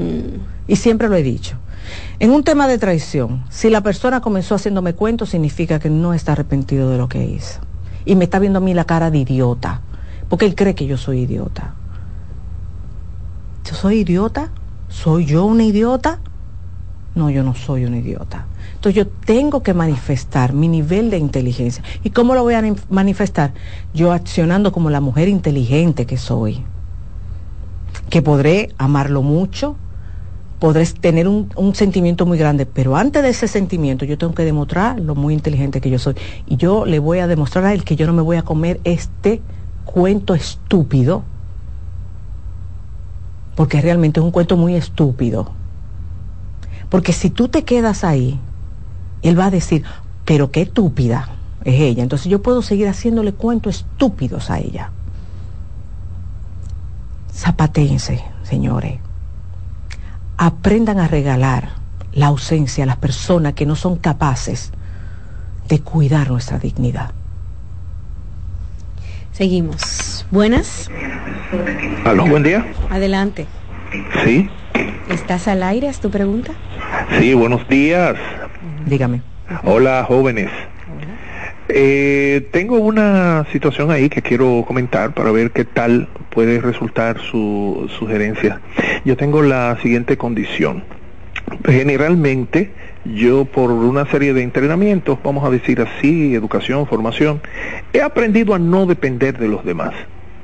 Y 0.67 0.75
siempre 0.75 1.09
lo 1.09 1.15
he 1.15 1.23
dicho. 1.23 1.57
En 2.19 2.31
un 2.31 2.43
tema 2.43 2.67
de 2.67 2.77
traición, 2.77 3.43
si 3.49 3.69
la 3.69 3.81
persona 3.81 4.21
comenzó 4.21 4.55
haciéndome 4.55 4.93
cuentos, 4.93 5.29
significa 5.29 5.79
que 5.79 5.89
no 5.89 6.13
está 6.13 6.33
arrepentido 6.33 6.89
de 6.89 6.97
lo 6.97 7.09
que 7.09 7.23
hizo. 7.23 7.59
Y 8.05 8.15
me 8.15 8.25
está 8.25 8.39
viendo 8.39 8.57
a 8.57 8.61
mí 8.61 8.73
la 8.73 8.85
cara 8.85 9.11
de 9.11 9.19
idiota, 9.19 9.81
porque 10.29 10.45
él 10.45 10.55
cree 10.55 10.75
que 10.75 10.85
yo 10.85 10.97
soy 10.97 11.21
idiota. 11.21 11.73
¿Yo 13.65 13.75
soy 13.75 13.99
idiota? 13.99 14.51
¿Soy 14.89 15.25
yo 15.25 15.45
una 15.45 15.63
idiota? 15.63 16.19
No, 17.13 17.29
yo 17.29 17.43
no 17.43 17.53
soy 17.55 17.85
un 17.85 17.95
idiota. 17.95 18.45
Entonces 18.75 18.95
yo 18.95 19.07
tengo 19.07 19.61
que 19.63 19.73
manifestar 19.73 20.53
mi 20.53 20.67
nivel 20.67 21.09
de 21.09 21.17
inteligencia. 21.17 21.83
¿Y 22.03 22.11
cómo 22.11 22.35
lo 22.35 22.43
voy 22.43 22.53
a 22.53 22.63
manifestar? 22.89 23.53
Yo 23.93 24.13
accionando 24.13 24.71
como 24.71 24.89
la 24.89 25.01
mujer 25.01 25.27
inteligente 25.27 26.05
que 26.05 26.17
soy. 26.17 26.63
Que 28.09 28.21
podré 28.21 28.69
amarlo 28.77 29.21
mucho, 29.23 29.75
podré 30.59 30.85
tener 30.85 31.27
un, 31.27 31.75
sentimiento 31.75 32.25
muy 32.25 32.37
grande, 32.37 32.65
pero 32.65 32.95
antes 32.95 33.21
de 33.23 33.29
ese 33.29 33.49
sentimiento 33.49 34.05
yo 34.05 34.17
tengo 34.17 34.33
que 34.33 34.45
demostrar 34.45 34.99
lo 34.99 35.13
muy 35.13 35.33
inteligente 35.33 35.81
que 35.81 35.89
yo 35.89 35.99
soy. 35.99 36.15
Y 36.47 36.55
yo 36.55 36.85
le 36.85 36.99
voy 36.99 37.19
a 37.19 37.27
demostrar 37.27 37.65
a 37.65 37.73
él 37.73 37.83
que 37.83 37.97
yo 37.97 38.07
no 38.07 38.13
me 38.13 38.21
voy 38.21 38.37
a 38.37 38.43
comer 38.43 38.79
este 38.85 39.41
cuento 39.83 40.33
estúpido, 40.33 41.23
porque 43.55 43.81
realmente 43.81 44.21
es 44.21 44.23
un 44.23 44.31
cuento 44.31 44.55
muy 44.55 44.75
estúpido 44.75 45.60
porque 46.91 47.13
si 47.13 47.29
tú 47.29 47.47
te 47.47 47.63
quedas 47.63 48.03
ahí, 48.03 48.37
él 49.21 49.39
va 49.39 49.45
a 49.45 49.49
decir, 49.49 49.85
pero 50.25 50.51
qué 50.51 50.63
estúpida 50.63 51.29
es 51.63 51.79
ella. 51.79 52.03
Entonces 52.03 52.29
yo 52.29 52.41
puedo 52.41 52.61
seguir 52.61 52.89
haciéndole 52.89 53.31
cuentos 53.31 53.77
estúpidos 53.77 54.51
a 54.51 54.59
ella. 54.59 54.91
Zapatense, 57.33 58.21
señores. 58.43 58.99
Aprendan 60.35 60.99
a 60.99 61.07
regalar 61.07 61.69
la 62.11 62.27
ausencia 62.27 62.83
a 62.83 62.87
las 62.87 62.97
personas 62.97 63.53
que 63.53 63.65
no 63.65 63.77
son 63.77 63.95
capaces 63.95 64.73
de 65.69 65.79
cuidar 65.79 66.29
nuestra 66.29 66.59
dignidad. 66.59 67.11
Seguimos. 69.31 70.25
Buenas. 70.29 70.89
Aló, 72.03 72.25
buen 72.25 72.43
día. 72.43 72.65
Adelante. 72.89 73.47
Sí. 74.25 74.49
¿Estás 75.09 75.47
al 75.47 75.63
aire? 75.63 75.87
¿Es 75.87 75.99
tu 75.99 76.09
pregunta? 76.09 76.53
Sí, 77.19 77.33
buenos 77.33 77.67
días. 77.67 78.15
Dígame. 78.85 79.21
Hola, 79.63 80.05
jóvenes. 80.07 80.49
Eh, 81.67 82.49
tengo 82.51 82.77
una 82.79 83.45
situación 83.51 83.91
ahí 83.91 84.09
que 84.09 84.21
quiero 84.21 84.65
comentar 84.67 85.13
para 85.13 85.31
ver 85.31 85.51
qué 85.51 85.63
tal 85.63 86.09
puede 86.29 86.59
resultar 86.59 87.19
su 87.19 87.89
sugerencia. 87.97 88.59
Yo 89.05 89.15
tengo 89.15 89.41
la 89.41 89.77
siguiente 89.81 90.17
condición. 90.17 90.83
Generalmente, 91.65 92.71
yo 93.05 93.45
por 93.45 93.71
una 93.71 94.05
serie 94.05 94.33
de 94.33 94.43
entrenamientos, 94.43 95.17
vamos 95.23 95.45
a 95.45 95.49
decir 95.49 95.81
así, 95.81 96.35
educación, 96.35 96.87
formación, 96.87 97.41
he 97.93 98.01
aprendido 98.01 98.53
a 98.53 98.59
no 98.59 98.85
depender 98.85 99.37
de 99.37 99.47
los 99.47 99.63
demás. 99.63 99.93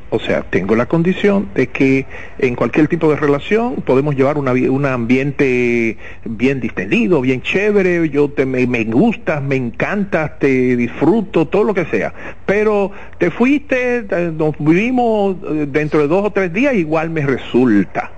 O 0.09 0.19
sea, 0.19 0.43
tengo 0.43 0.77
la 0.77 0.85
condición 0.85 1.49
de 1.53 1.67
que 1.67 2.05
en 2.39 2.55
cualquier 2.55 2.87
tipo 2.87 3.09
de 3.09 3.17
relación 3.17 3.75
podemos 3.85 4.15
llevar 4.15 4.37
una, 4.37 4.53
un 4.53 4.85
ambiente 4.85 5.97
bien 6.23 6.61
distendido, 6.61 7.19
bien 7.19 7.41
chévere, 7.41 8.09
yo 8.09 8.29
te, 8.29 8.45
me, 8.45 8.65
me 8.67 8.85
gustas, 8.85 9.43
me 9.43 9.57
encantas, 9.57 10.39
te 10.39 10.77
disfruto, 10.77 11.49
todo 11.49 11.65
lo 11.65 11.73
que 11.73 11.85
sea. 11.85 12.13
Pero 12.45 12.91
te 13.17 13.31
fuiste, 13.31 14.05
nos 14.33 14.55
vivimos 14.59 15.35
eh, 15.43 15.67
dentro 15.69 15.99
de 15.99 16.07
dos 16.07 16.23
o 16.25 16.31
tres 16.31 16.53
días, 16.53 16.73
igual 16.75 17.09
me 17.09 17.25
resulta. 17.25 18.11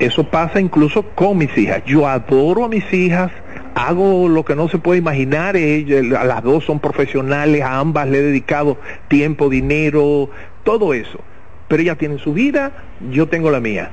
Eso 0.00 0.24
pasa 0.24 0.60
incluso 0.60 1.04
con 1.14 1.38
mis 1.38 1.56
hijas. 1.56 1.84
Yo 1.86 2.08
adoro 2.08 2.64
a 2.64 2.68
mis 2.68 2.92
hijas, 2.92 3.30
hago 3.76 4.28
lo 4.28 4.44
que 4.44 4.56
no 4.56 4.68
se 4.68 4.78
puede 4.78 4.98
imaginar, 4.98 5.56
ellas, 5.56 6.04
las 6.04 6.42
dos 6.42 6.64
son 6.64 6.80
profesionales, 6.80 7.62
a 7.62 7.78
ambas 7.78 8.08
le 8.08 8.18
he 8.18 8.22
dedicado 8.22 8.78
tiempo, 9.08 9.48
dinero, 9.48 10.28
todo 10.64 10.94
eso. 10.94 11.18
Pero 11.68 11.82
ella 11.82 11.96
tiene 11.96 12.18
su 12.18 12.32
vida, 12.32 12.72
yo 13.10 13.28
tengo 13.28 13.50
la 13.50 13.60
mía. 13.60 13.90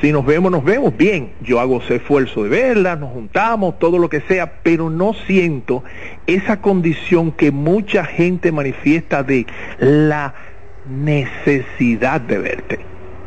Si 0.00 0.12
nos 0.12 0.26
vemos, 0.26 0.50
nos 0.50 0.64
vemos 0.64 0.96
bien. 0.96 1.32
Yo 1.40 1.60
hago 1.60 1.80
ese 1.80 1.96
esfuerzo 1.96 2.42
de 2.42 2.50
verla, 2.50 2.96
nos 2.96 3.12
juntamos, 3.12 3.78
todo 3.78 3.98
lo 3.98 4.08
que 4.08 4.20
sea, 4.22 4.60
pero 4.62 4.90
no 4.90 5.14
siento 5.14 5.84
esa 6.26 6.60
condición 6.60 7.32
que 7.32 7.50
mucha 7.50 8.04
gente 8.04 8.52
manifiesta 8.52 9.22
de 9.22 9.46
la 9.78 10.34
necesidad 10.86 12.20
de 12.20 12.38
verte. 12.38 12.80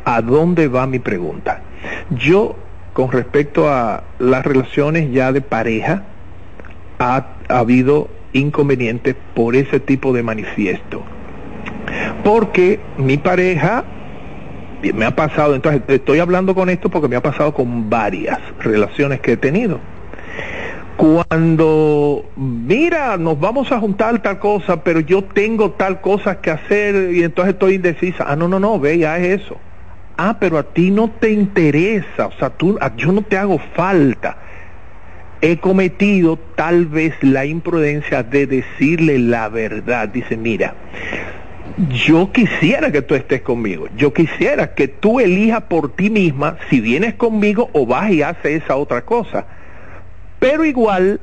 ¿A 0.04 0.22
dónde 0.22 0.68
va 0.68 0.86
mi 0.86 1.00
pregunta? 1.00 1.62
Yo, 2.10 2.56
con 2.92 3.10
respecto 3.10 3.68
a 3.68 4.04
las 4.18 4.44
relaciones 4.44 5.10
ya 5.10 5.32
de 5.32 5.40
pareja, 5.40 6.04
ha, 6.98 7.26
ha 7.48 7.58
habido 7.58 8.08
inconvenientes 8.32 9.16
por 9.34 9.56
ese 9.56 9.80
tipo 9.80 10.12
de 10.12 10.22
manifiesto 10.22 11.02
porque 12.24 12.80
mi 12.96 13.16
pareja 13.16 13.84
me 14.94 15.04
ha 15.04 15.14
pasado, 15.14 15.54
entonces 15.54 15.82
estoy 15.88 16.20
hablando 16.20 16.54
con 16.54 16.68
esto 16.68 16.88
porque 16.88 17.08
me 17.08 17.16
ha 17.16 17.22
pasado 17.22 17.52
con 17.52 17.90
varias 17.90 18.38
relaciones 18.60 19.20
que 19.20 19.32
he 19.32 19.36
tenido. 19.36 19.80
Cuando, 20.96 22.24
mira, 22.36 23.16
nos 23.18 23.38
vamos 23.38 23.70
a 23.70 23.78
juntar 23.78 24.20
tal 24.20 24.40
cosa, 24.40 24.82
pero 24.82 24.98
yo 24.98 25.22
tengo 25.22 25.70
tal 25.72 26.00
cosa 26.00 26.40
que 26.40 26.50
hacer 26.50 27.14
y 27.14 27.22
entonces 27.22 27.54
estoy 27.54 27.74
indecisa. 27.74 28.24
Ah, 28.26 28.34
no, 28.34 28.48
no, 28.48 28.58
no, 28.58 28.80
ve, 28.80 28.98
ya 28.98 29.16
es 29.18 29.42
eso. 29.42 29.56
Ah, 30.16 30.38
pero 30.40 30.58
a 30.58 30.64
ti 30.64 30.90
no 30.90 31.10
te 31.10 31.30
interesa, 31.30 32.26
o 32.26 32.32
sea, 32.32 32.50
tú, 32.50 32.76
yo 32.96 33.12
no 33.12 33.22
te 33.22 33.38
hago 33.38 33.60
falta. 33.76 34.38
He 35.40 35.58
cometido 35.58 36.36
tal 36.56 36.86
vez 36.86 37.14
la 37.22 37.46
imprudencia 37.46 38.24
de 38.24 38.48
decirle 38.48 39.20
la 39.20 39.48
verdad. 39.48 40.08
Dice, 40.08 40.36
mira, 40.36 40.74
yo 42.06 42.32
quisiera 42.32 42.90
que 42.90 43.02
tú 43.02 43.14
estés 43.14 43.42
conmigo, 43.42 43.86
yo 43.96 44.12
quisiera 44.12 44.74
que 44.74 44.88
tú 44.88 45.20
elijas 45.20 45.62
por 45.62 45.94
ti 45.94 46.10
misma 46.10 46.56
si 46.68 46.80
vienes 46.80 47.14
conmigo 47.14 47.70
o 47.72 47.86
vas 47.86 48.10
y 48.10 48.22
haces 48.22 48.62
esa 48.62 48.76
otra 48.76 49.04
cosa. 49.04 49.46
Pero 50.38 50.64
igual 50.64 51.20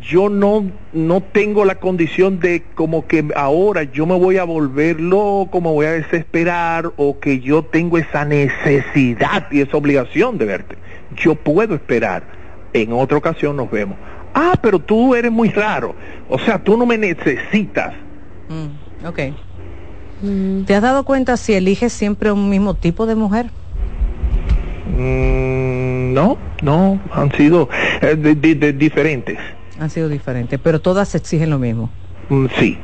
yo 0.00 0.28
no, 0.28 0.70
no 0.92 1.22
tengo 1.22 1.64
la 1.64 1.76
condición 1.76 2.38
de 2.40 2.62
como 2.74 3.06
que 3.06 3.24
ahora 3.34 3.84
yo 3.84 4.06
me 4.06 4.18
voy 4.18 4.36
a 4.36 4.44
volver 4.44 5.00
loco, 5.00 5.60
me 5.60 5.68
voy 5.68 5.86
a 5.86 5.92
desesperar 5.92 6.92
o 6.96 7.18
que 7.18 7.40
yo 7.40 7.64
tengo 7.64 7.98
esa 7.98 8.24
necesidad 8.24 9.46
y 9.50 9.60
esa 9.60 9.76
obligación 9.76 10.38
de 10.38 10.44
verte. 10.44 10.76
Yo 11.16 11.34
puedo 11.34 11.74
esperar. 11.74 12.40
En 12.72 12.92
otra 12.92 13.18
ocasión 13.18 13.56
nos 13.56 13.70
vemos. 13.70 13.96
Ah, 14.32 14.54
pero 14.60 14.78
tú 14.78 15.14
eres 15.14 15.32
muy 15.32 15.48
raro. 15.48 15.94
O 16.28 16.38
sea, 16.38 16.62
tú 16.62 16.76
no 16.76 16.86
me 16.86 16.96
necesitas. 16.96 17.94
Mm. 18.48 18.89
Ok. 19.06 19.18
Mm. 20.22 20.64
¿Te 20.64 20.74
has 20.74 20.82
dado 20.82 21.04
cuenta 21.04 21.36
si 21.36 21.54
eliges 21.54 21.92
siempre 21.92 22.30
un 22.30 22.50
mismo 22.50 22.74
tipo 22.74 23.06
de 23.06 23.14
mujer? 23.14 23.50
Mm, 24.96 26.12
no, 26.12 26.36
no, 26.62 27.00
han 27.12 27.32
sido 27.32 27.68
eh, 28.02 28.16
diferentes. 28.76 29.38
Han 29.78 29.90
sido 29.90 30.08
diferentes, 30.08 30.60
pero 30.62 30.80
todas 30.80 31.14
exigen 31.14 31.50
lo 31.50 31.58
mismo. 31.58 31.90
Mm, 32.28 32.46
sí. 32.58 32.78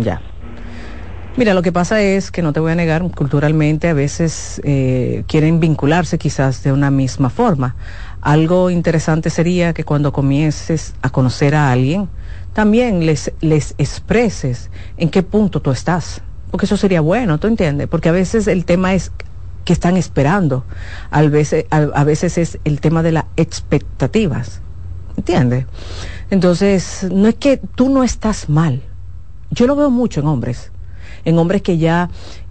Ya. 0.00 0.20
Mira, 1.36 1.54
lo 1.54 1.62
que 1.62 1.70
pasa 1.70 2.02
es 2.02 2.32
que 2.32 2.42
no 2.42 2.52
te 2.52 2.58
voy 2.58 2.72
a 2.72 2.74
negar, 2.74 3.00
culturalmente 3.12 3.88
a 3.88 3.94
veces 3.94 4.60
eh, 4.64 5.22
quieren 5.28 5.60
vincularse 5.60 6.18
quizás 6.18 6.64
de 6.64 6.72
una 6.72 6.90
misma 6.90 7.30
forma. 7.30 7.76
Algo 8.20 8.70
interesante 8.70 9.30
sería 9.30 9.72
que 9.72 9.84
cuando 9.84 10.12
comiences 10.12 10.94
a 11.00 11.10
conocer 11.10 11.54
a 11.54 11.70
alguien, 11.70 12.08
también 12.52 13.06
les, 13.06 13.32
les 13.40 13.74
expreses 13.78 14.70
en 14.96 15.10
qué 15.10 15.22
punto 15.22 15.60
tú 15.60 15.70
estás. 15.70 16.22
Porque 16.50 16.66
eso 16.66 16.76
sería 16.76 17.00
bueno, 17.00 17.38
¿tú 17.38 17.46
entiendes? 17.46 17.88
Porque 17.88 18.08
a 18.08 18.12
veces 18.12 18.46
el 18.46 18.64
tema 18.64 18.94
es 18.94 19.12
que 19.64 19.72
están 19.74 19.98
esperando. 19.98 20.64
A 21.10 21.22
veces, 21.22 21.66
a, 21.70 22.04
veces 22.04 22.38
es 22.38 22.58
el 22.64 22.80
tema 22.80 23.02
de 23.02 23.12
las 23.12 23.24
expectativas. 23.36 24.62
¿Entiendes? 25.16 25.66
Entonces, 26.30 27.06
no 27.12 27.28
es 27.28 27.34
que 27.34 27.58
tú 27.58 27.90
no 27.90 28.02
estás 28.02 28.48
mal. 28.48 28.82
Yo 29.50 29.66
lo 29.66 29.76
veo 29.76 29.90
mucho 29.90 30.20
en 30.20 30.26
hombres. 30.26 30.72
En 31.26 31.38
hombres 31.38 31.60
que 31.60 31.76
ya 31.76 32.08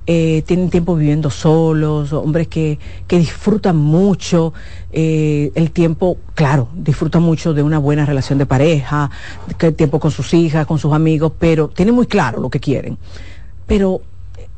eh, 0.08 0.42
tienen 0.46 0.70
tiempo 0.70 0.96
viviendo 0.96 1.30
solos, 1.30 2.14
hombres 2.14 2.48
que, 2.48 2.80
que 3.08 3.20
disfrutan 3.20 3.76
mucho 3.76 4.54
eh, 4.92 5.52
el 5.54 5.72
tiempo, 5.72 6.18
claro, 6.34 6.70
disfrutan 6.74 7.22
mucho 7.22 7.54
de 7.54 7.62
una 7.62 7.78
buena 7.78 8.06
relación 8.06 8.40
de 8.40 8.46
pareja, 8.46 9.12
el 9.60 9.76
tiempo 9.76 10.00
con 10.00 10.12
sus 10.12 10.34
hijas, 10.34 10.66
con 10.66 10.80
sus 10.80 10.94
amigos, 10.94 11.34
pero 11.38 11.68
tienen 11.68 11.94
muy 11.94 12.08
claro 12.08 12.40
lo 12.40 12.50
que 12.50 12.60
quieren. 12.60 12.98
Pero 13.66 14.02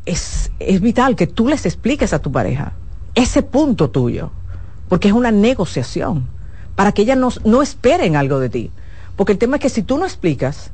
es, 0.06 0.52
es 0.60 0.80
vital 0.82 1.16
que 1.16 1.28
tú 1.28 1.48
les 1.48 1.66
expliques 1.66 2.14
a 2.14 2.20
tu 2.20 2.32
pareja 2.32 2.74
ese 3.16 3.42
punto 3.42 3.90
tuyo, 3.90 4.32
porque 4.88 5.08
es 5.08 5.14
una 5.14 5.32
negociación, 5.32 6.28
para 6.76 6.92
que 6.92 7.02
ellas 7.02 7.18
no, 7.18 7.30
no 7.44 7.62
esperen 7.62 8.16
algo 8.16 8.40
de 8.40 8.50
ti. 8.50 8.72
Porque 9.16 9.34
el 9.34 9.38
tema 9.38 9.58
es 9.58 9.62
que 9.62 9.70
si 9.70 9.84
tú 9.84 9.98
no 9.98 10.06
explicas, 10.06 10.72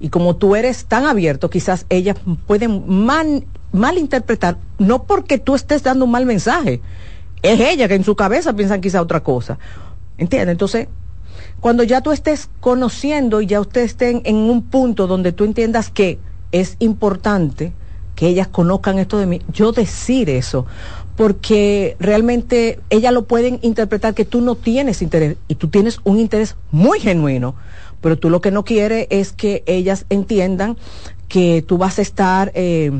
y 0.00 0.08
como 0.08 0.36
tú 0.36 0.56
eres 0.56 0.86
tan 0.86 1.06
abierto, 1.06 1.50
quizás 1.50 1.86
ellas 1.88 2.16
pueden 2.46 2.84
man, 2.88 3.44
malinterpretar, 3.74 4.56
no 4.78 5.02
porque 5.02 5.38
tú 5.38 5.54
estés 5.54 5.82
dando 5.82 6.04
un 6.04 6.10
mal 6.10 6.24
mensaje, 6.24 6.80
es 7.42 7.60
ella 7.60 7.88
que 7.88 7.94
en 7.94 8.04
su 8.04 8.16
cabeza 8.16 8.54
piensan 8.54 8.80
quizá 8.80 9.02
otra 9.02 9.20
cosa. 9.20 9.58
¿Entiendes? 10.16 10.52
Entonces, 10.52 10.88
cuando 11.60 11.82
ya 11.82 12.00
tú 12.00 12.12
estés 12.12 12.48
conociendo 12.60 13.40
y 13.40 13.46
ya 13.46 13.60
ustedes 13.60 13.92
estén 13.92 14.22
en 14.24 14.36
un 14.36 14.62
punto 14.62 15.06
donde 15.06 15.32
tú 15.32 15.44
entiendas 15.44 15.90
que 15.90 16.18
es 16.52 16.76
importante 16.78 17.72
que 18.14 18.28
ellas 18.28 18.46
conozcan 18.46 18.98
esto 19.00 19.18
de 19.18 19.26
mí, 19.26 19.42
yo 19.52 19.72
decir 19.72 20.30
eso, 20.30 20.66
porque 21.16 21.96
realmente 21.98 22.80
ellas 22.90 23.12
lo 23.12 23.24
pueden 23.24 23.58
interpretar 23.62 24.14
que 24.14 24.24
tú 24.24 24.40
no 24.40 24.54
tienes 24.54 25.02
interés 25.02 25.36
y 25.48 25.56
tú 25.56 25.68
tienes 25.68 26.00
un 26.04 26.20
interés 26.20 26.56
muy 26.70 27.00
genuino, 27.00 27.56
pero 28.00 28.18
tú 28.18 28.30
lo 28.30 28.40
que 28.40 28.52
no 28.52 28.64
quieres 28.64 29.08
es 29.10 29.32
que 29.32 29.64
ellas 29.66 30.06
entiendan 30.10 30.76
que 31.28 31.64
tú 31.66 31.78
vas 31.78 31.98
a 31.98 32.02
estar 32.02 32.52
eh, 32.54 32.92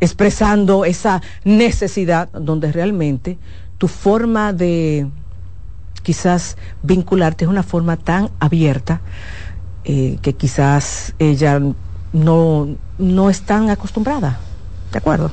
expresando 0.00 0.84
esa 0.84 1.22
necesidad 1.44 2.30
donde 2.32 2.72
realmente 2.72 3.38
tu 3.78 3.88
forma 3.88 4.52
de 4.52 5.06
quizás 6.02 6.56
vincularte 6.82 7.44
es 7.44 7.50
una 7.50 7.62
forma 7.62 7.96
tan 7.96 8.30
abierta 8.40 9.00
eh, 9.84 10.18
que 10.22 10.32
quizás 10.34 11.14
ella 11.18 11.60
no, 12.12 12.68
no 12.98 13.30
es 13.30 13.42
tan 13.42 13.70
acostumbrada. 13.70 14.40
¿De 14.92 14.98
acuerdo? 14.98 15.30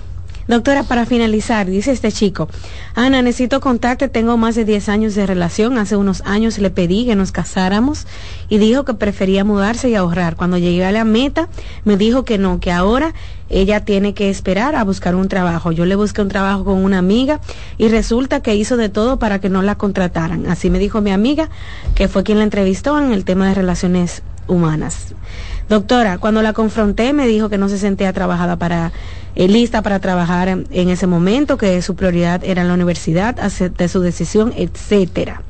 Doctora, 0.48 0.84
para 0.84 1.06
finalizar, 1.06 1.68
dice 1.68 1.92
este 1.92 2.10
chico, 2.10 2.48
Ana, 2.96 3.22
necesito 3.22 3.60
contarte, 3.60 4.08
tengo 4.08 4.38
más 4.38 4.56
de 4.56 4.64
10 4.64 4.88
años 4.88 5.14
de 5.14 5.26
relación, 5.26 5.78
hace 5.78 5.98
unos 5.98 6.22
años 6.26 6.58
le 6.58 6.70
pedí 6.70 7.06
que 7.06 7.16
nos 7.16 7.34
casáramos 7.34 8.08
y 8.48 8.58
dijo 8.58 8.86
que 8.86 8.94
prefería 8.94 9.44
mudarse 9.44 9.90
y 9.90 9.96
ahorrar. 9.96 10.38
Cuando 10.38 10.58
llegué 10.58 10.86
a 10.86 10.94
la 10.94 11.04
meta, 11.04 11.50
me 11.84 11.98
dijo 11.98 12.24
que 12.24 12.38
no, 12.38 12.62
que 12.62 12.72
ahora 12.72 13.14
ella 13.50 13.84
tiene 13.84 14.14
que 14.14 14.30
esperar 14.30 14.76
a 14.78 14.86
buscar 14.86 15.16
un 15.16 15.28
trabajo. 15.28 15.74
Yo 15.74 15.86
le 15.86 15.96
busqué 15.96 16.22
un 16.22 16.30
trabajo 16.30 16.64
con 16.64 16.82
una 16.82 16.98
amiga 16.98 17.42
y 17.78 17.90
resulta 17.90 18.42
que 18.42 18.56
hizo 18.56 18.78
de 18.78 18.88
todo 18.88 19.20
para 19.20 19.40
que 19.40 19.50
no 19.50 19.62
la 19.62 19.76
contrataran. 19.76 20.48
Así 20.48 20.70
me 20.70 20.80
dijo 20.80 21.02
mi 21.02 21.12
amiga, 21.12 21.50
que 21.94 22.08
fue 22.08 22.24
quien 22.24 22.38
la 22.38 22.46
entrevistó 22.46 22.98
en 23.00 23.12
el 23.12 23.26
tema 23.26 23.50
de 23.50 23.56
relaciones 23.56 24.24
humanas. 24.48 25.14
Doctora, 25.70 26.18
cuando 26.18 26.42
la 26.42 26.54
confronté 26.54 27.12
me 27.12 27.28
dijo 27.28 27.50
que 27.50 27.58
no 27.58 27.68
se 27.68 27.78
sentía 27.78 28.14
trabajada 28.14 28.56
para 28.56 28.94
eh, 29.36 29.48
lista 29.48 29.82
para 29.82 30.00
trabajar 30.00 30.48
en, 30.48 30.90
ese 30.90 31.08
momento, 31.08 31.58
que 31.58 31.82
su 31.82 31.96
prioridad 31.96 32.44
era 32.44 32.64
la 32.64 32.74
universidad, 32.74 33.36
de 33.36 33.88
su 33.88 34.00
decisión, 34.00 34.54
etcétera. 34.56 35.42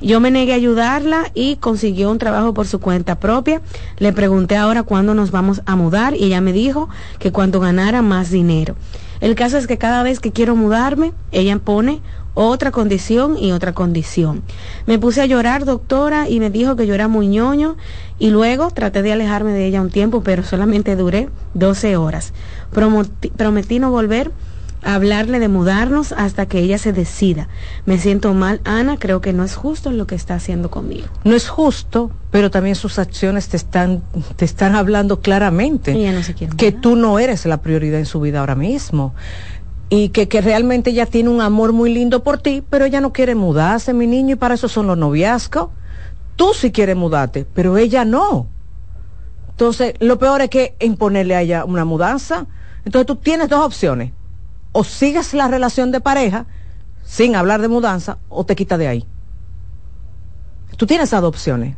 Yo 0.00 0.18
me 0.18 0.30
negué 0.30 0.52
a 0.52 0.56
ayudarla 0.56 1.30
y 1.34 1.56
consiguió 1.56 2.10
un 2.10 2.18
trabajo 2.18 2.54
por 2.54 2.66
su 2.66 2.80
cuenta 2.80 3.20
propia. 3.20 3.60
Le 3.98 4.14
pregunté 4.14 4.56
ahora 4.56 4.82
cuándo 4.82 5.12
nos 5.12 5.30
vamos 5.30 5.60
a 5.66 5.76
mudar 5.76 6.16
y 6.16 6.24
ella 6.24 6.40
me 6.40 6.54
dijo 6.54 6.88
que 7.18 7.32
cuando 7.32 7.60
ganara 7.60 8.00
más 8.00 8.30
dinero. 8.30 8.76
El 9.20 9.34
caso 9.34 9.58
es 9.58 9.66
que 9.66 9.76
cada 9.76 10.02
vez 10.02 10.18
que 10.18 10.32
quiero 10.32 10.56
mudarme, 10.56 11.12
ella 11.32 11.58
pone 11.58 12.00
otra 12.40 12.70
condición 12.70 13.36
y 13.38 13.52
otra 13.52 13.74
condición. 13.74 14.42
Me 14.86 14.98
puse 14.98 15.20
a 15.20 15.26
llorar, 15.26 15.66
doctora, 15.66 16.28
y 16.28 16.40
me 16.40 16.48
dijo 16.48 16.74
que 16.74 16.86
yo 16.86 16.94
era 16.94 17.06
muy 17.06 17.28
ñoño 17.28 17.76
y 18.18 18.30
luego 18.30 18.70
traté 18.70 19.02
de 19.02 19.12
alejarme 19.12 19.52
de 19.52 19.66
ella 19.66 19.82
un 19.82 19.90
tiempo, 19.90 20.22
pero 20.22 20.42
solamente 20.42 20.96
duré 20.96 21.28
12 21.54 21.96
horas. 21.96 22.32
prometí 23.36 23.78
no 23.78 23.90
volver 23.90 24.32
a 24.82 24.94
hablarle 24.94 25.38
de 25.38 25.48
mudarnos 25.48 26.12
hasta 26.12 26.46
que 26.46 26.60
ella 26.60 26.78
se 26.78 26.94
decida. 26.94 27.48
Me 27.84 27.98
siento 27.98 28.32
mal, 28.32 28.62
Ana, 28.64 28.96
creo 28.98 29.20
que 29.20 29.34
no 29.34 29.44
es 29.44 29.54
justo 29.54 29.90
lo 29.90 30.06
que 30.06 30.14
está 30.14 30.34
haciendo 30.34 30.70
conmigo. 30.70 31.08
No 31.24 31.36
es 31.36 31.50
justo, 31.50 32.10
pero 32.30 32.50
también 32.50 32.74
sus 32.74 32.98
acciones 32.98 33.48
te 33.48 33.58
están, 33.58 34.02
te 34.36 34.46
están 34.46 34.76
hablando 34.76 35.20
claramente 35.20 35.94
que 36.56 36.72
tú 36.72 36.96
no 36.96 37.18
eres 37.18 37.44
la 37.44 37.58
prioridad 37.58 37.98
en 37.98 38.06
su 38.06 38.22
vida 38.22 38.40
ahora 38.40 38.54
mismo 38.54 39.14
y 39.92 40.10
que, 40.10 40.28
que, 40.28 40.40
realmente 40.40 40.90
ella 40.90 41.04
tiene 41.04 41.28
un 41.28 41.40
amor 41.40 41.72
muy 41.72 41.92
lindo 41.92 42.22
por 42.22 42.38
ti, 42.38 42.62
pero 42.70 42.84
ella 42.84 43.00
no 43.00 43.12
quiere 43.12 43.34
mudarse, 43.34 43.92
mi 43.92 44.06
niño, 44.06 44.34
y 44.34 44.38
para 44.38 44.54
eso 44.54 44.68
son 44.68 44.86
los 44.86 44.96
noviazgos. 44.96 45.70
Tú 46.36 46.54
sí 46.54 46.70
quieres 46.70 46.96
mudarte, 46.96 47.44
pero 47.52 47.76
ella 47.76 48.04
no. 48.04 48.46
Entonces, 49.50 49.94
lo 49.98 50.18
peor 50.18 50.42
es 50.42 50.48
que 50.48 50.76
imponerle 50.80 51.34
a 51.34 51.42
ella 51.42 51.64
una 51.64 51.84
mudanza. 51.84 52.46
Entonces, 52.84 53.06
tú 53.06 53.16
tienes 53.16 53.48
dos 53.48 53.66
opciones. 53.66 54.12
O 54.72 54.84
sigues 54.84 55.34
la 55.34 55.48
relación 55.48 55.90
de 55.90 56.00
pareja 56.00 56.46
sin 57.04 57.34
hablar 57.34 57.60
de 57.60 57.68
mudanza 57.68 58.18
o 58.28 58.44
te 58.44 58.54
quitas 58.54 58.78
de 58.78 58.86
ahí. 58.86 59.06
Tú 60.76 60.86
tienes 60.86 61.08
esas 61.08 61.20
dos 61.20 61.30
opciones. 61.30 61.76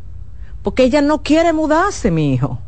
Porque 0.62 0.84
ella 0.84 1.00
no 1.00 1.22
quiere 1.22 1.52
mudarse, 1.52 2.10
mi 2.10 2.34
hijo. 2.34 2.60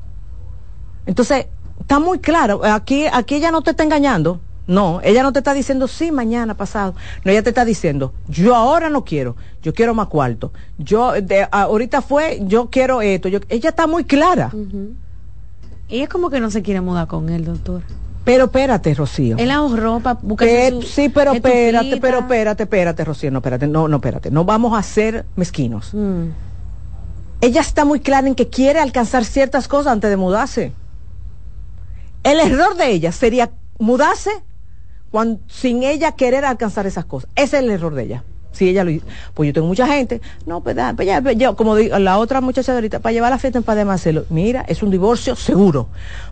Entonces, 1.07 1.47
está 1.79 2.01
muy 2.01 2.19
claro. 2.19 2.65
Aquí, 2.65 3.07
aquí 3.13 3.37
ella 3.37 3.51
no 3.51 3.63
te 3.63 3.71
está 3.73 3.85
engañando. 3.85 4.41
No, 4.67 5.01
ella 5.03 5.23
no 5.23 5.33
te 5.33 5.41
está 5.41 5.53
diciendo 5.53 5.89
sí 5.89 6.11
mañana 6.11 6.55
pasado. 6.55 6.95
No, 7.25 7.31
ella 7.31 7.43
te 7.43 7.51
está 7.51 7.65
diciendo 7.65 8.15
yo 8.29 8.55
ahora 8.55 8.89
no 8.89 9.05
quiero, 9.05 9.37
yo 9.63 9.75
quiero 9.75 9.95
más 9.95 10.09
cuarto. 10.09 10.53
Yo 10.79 11.13
de, 11.13 11.47
ahorita 11.51 12.03
fue 12.03 12.41
yo 12.43 12.71
quiero 12.71 13.03
esto. 13.03 13.29
Yo, 13.29 13.41
ella 13.49 13.71
está 13.71 13.87
muy 13.87 14.05
clara. 14.05 14.51
Ella 15.89 16.07
como 16.09 16.31
que 16.31 16.41
no 16.41 16.51
se 16.51 16.63
quiere 16.63 16.81
mudar 16.81 17.07
con 17.07 17.29
él, 17.29 17.45
doctor. 17.45 17.83
Pero 18.25 18.45
espérate, 18.45 18.95
Rocío. 18.95 19.37
Él 19.39 19.51
ahorró 19.51 20.01
para 20.01 20.19
buscar 20.23 20.49
Sí, 20.83 21.11
pero 21.11 21.33
espérate, 21.35 21.99
pero 21.99 22.21
espérate, 22.21 22.63
espérate, 22.63 23.05
Rocío, 23.05 23.31
no, 23.31 23.39
espérate, 23.39 23.67
no, 23.67 23.87
no, 23.87 23.97
espérate. 23.97 24.31
No 24.31 24.47
vamos 24.47 24.77
a 24.79 24.83
ser 24.83 25.27
mezquinos. 25.37 25.93
Mm. 25.93 26.29
Ella 27.43 27.61
está 27.61 27.85
muy 27.85 28.01
clara 28.01 28.27
en 28.27 28.35
que 28.35 28.49
quiere 28.49 28.81
alcanzar 28.81 29.27
ciertas 29.27 29.69
cosas 29.69 29.93
antes 29.93 30.09
de 30.09 30.17
mudarse. 30.17 30.73
El 32.23 32.41
error 32.41 32.75
de 32.77 32.91
ella 32.91 33.13
sería 33.13 33.51
mudarse 33.79 34.31
sin 35.49 35.83
ella 35.83 36.13
querer 36.13 36.45
alcanzar 36.45 36.87
esas 36.87 37.05
cosas. 37.05 37.31
Ese 37.37 37.59
es 37.59 37.63
el 37.63 37.71
error 37.71 37.95
de 37.95 38.05
ella. 38.05 38.25
Si 38.53 38.69
ella 38.69 38.85
lo 38.85 38.93
pues 39.35 39.49
yo 39.49 39.53
tengo 39.53 39.67
mucha 39.67 39.87
gente, 39.89 40.21
no, 40.47 40.61
pues, 40.61 40.77
pues 40.95 41.09
ya, 41.09 41.21
pues 41.21 41.37
yo, 41.37 41.57
como 41.57 41.75
digo, 41.75 41.99
la 41.99 42.19
otra 42.19 42.41
muchacha 42.41 42.71
de 42.71 42.79
ahorita, 42.79 43.01
para 43.01 43.13
llevar 43.13 43.31
la 43.31 43.39
fiesta 43.39 43.59
en 43.59 43.65
Padre 43.65 43.85
Marcelo, 43.85 44.27
mira, 44.31 44.65
es 44.69 44.81
un 44.83 44.91
divorcio 44.91 45.35
seguro. 45.35 45.89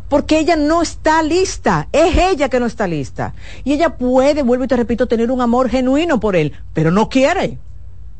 Porque 0.08 0.38
ella 0.38 0.54
no 0.54 0.82
está 0.82 1.22
lista, 1.22 1.88
es 1.90 2.16
ella 2.16 2.48
que 2.48 2.60
no 2.60 2.66
está 2.66 2.86
lista. 2.86 3.34
Y 3.64 3.72
ella 3.72 3.96
puede, 3.96 4.42
vuelvo 4.42 4.64
y 4.64 4.68
te 4.68 4.76
repito, 4.76 5.08
tener 5.08 5.32
un 5.32 5.40
amor 5.40 5.68
genuino 5.68 6.20
por 6.20 6.36
él, 6.36 6.52
pero 6.72 6.92
no 6.92 7.08
quiere. 7.08 7.58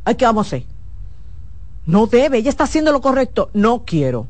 Ay, 0.04 0.16
¿qué 0.16 0.24
vamos 0.24 0.46
a 0.46 0.48
hacer? 0.48 0.64
No 1.86 2.06
debe, 2.08 2.38
ella 2.38 2.50
está 2.50 2.64
haciendo 2.64 2.90
lo 2.90 3.00
correcto, 3.00 3.50
no 3.52 3.84
quiero. 3.84 4.26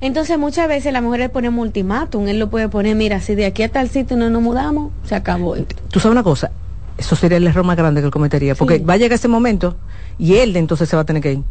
Entonces 0.00 0.38
muchas 0.38 0.68
veces 0.68 0.92
la 0.92 1.00
mujer 1.00 1.20
le 1.20 1.28
pone 1.28 1.48
un 1.48 1.58
ultimátum, 1.58 2.28
él 2.28 2.38
lo 2.38 2.50
puede 2.50 2.68
poner, 2.68 2.94
mira, 2.94 3.20
si 3.20 3.34
de 3.34 3.46
aquí 3.46 3.64
a 3.64 3.68
tal 3.70 3.88
sitio 3.88 4.16
no 4.16 4.30
nos 4.30 4.42
mudamos, 4.42 4.92
se 5.04 5.14
acabó 5.14 5.56
Tú 5.56 5.98
sabes 5.98 6.12
una 6.12 6.22
cosa, 6.22 6.52
eso 6.96 7.16
sería 7.16 7.38
el 7.38 7.46
error 7.46 7.64
más 7.64 7.76
grande 7.76 8.00
que 8.00 8.06
él 8.06 8.12
cometería, 8.12 8.54
porque 8.54 8.78
va 8.78 8.94
a 8.94 8.96
llegar 8.96 9.16
ese 9.16 9.28
momento 9.28 9.76
y 10.18 10.36
él 10.36 10.56
entonces 10.56 10.88
se 10.88 10.96
va 10.96 11.02
a 11.02 11.04
tener 11.04 11.22
que 11.22 11.32
ir. 11.32 11.42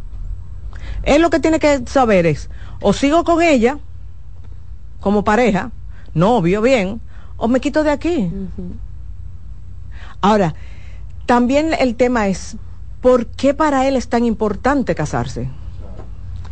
Él 1.02 1.22
lo 1.22 1.30
que 1.30 1.40
tiene 1.40 1.58
que 1.58 1.82
saber 1.86 2.26
es, 2.26 2.48
o 2.80 2.92
sigo 2.92 3.24
con 3.24 3.42
ella 3.42 3.78
como 5.00 5.24
pareja, 5.24 5.70
novio, 6.14 6.62
bien, 6.62 7.00
o 7.36 7.48
me 7.48 7.60
quito 7.60 7.84
de 7.84 7.90
aquí. 7.90 8.30
Ahora, 10.20 10.54
también 11.26 11.74
el 11.78 11.94
tema 11.94 12.28
es, 12.28 12.56
¿por 13.00 13.26
qué 13.26 13.54
para 13.54 13.86
él 13.86 13.96
es 13.96 14.08
tan 14.08 14.24
importante 14.24 14.94
casarse? 14.94 15.48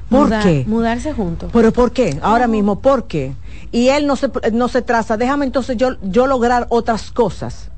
¿Por 0.08 0.30
qué? 0.40 0.64
Mudarse 0.66 1.12
juntos. 1.12 1.50
¿Pero 1.52 1.72
por 1.72 1.92
qué? 1.92 2.18
Ahora 2.22 2.46
mismo, 2.46 2.80
¿por 2.80 3.06
qué? 3.06 3.34
Y 3.72 3.88
él 3.88 4.06
no 4.06 4.16
se, 4.16 4.30
no 4.52 4.68
se 4.68 4.82
traza, 4.82 5.16
déjame 5.16 5.46
entonces 5.46 5.76
yo, 5.76 5.96
yo 6.02 6.26
lograr 6.26 6.66
otras 6.70 7.10
cosas, 7.10 7.70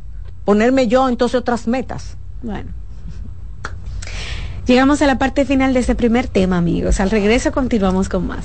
ponerme 0.45 0.89
yo 0.89 1.09
entonces 1.09 1.41
otras 1.41 1.67
metas. 1.67 2.17
Bueno. 2.43 2.71
Llegamos 4.67 5.01
a 5.01 5.07
la 5.07 5.17
parte 5.17 5.47
final 5.47 5.73
de 5.73 5.81
este 5.81 5.95
primer 5.95 6.29
tema, 6.29 6.59
amigos. 6.59 7.01
Al 7.01 7.11
regreso 7.11 7.53
continuamos 7.53 8.11
con 8.11 8.27
más. 8.27 8.45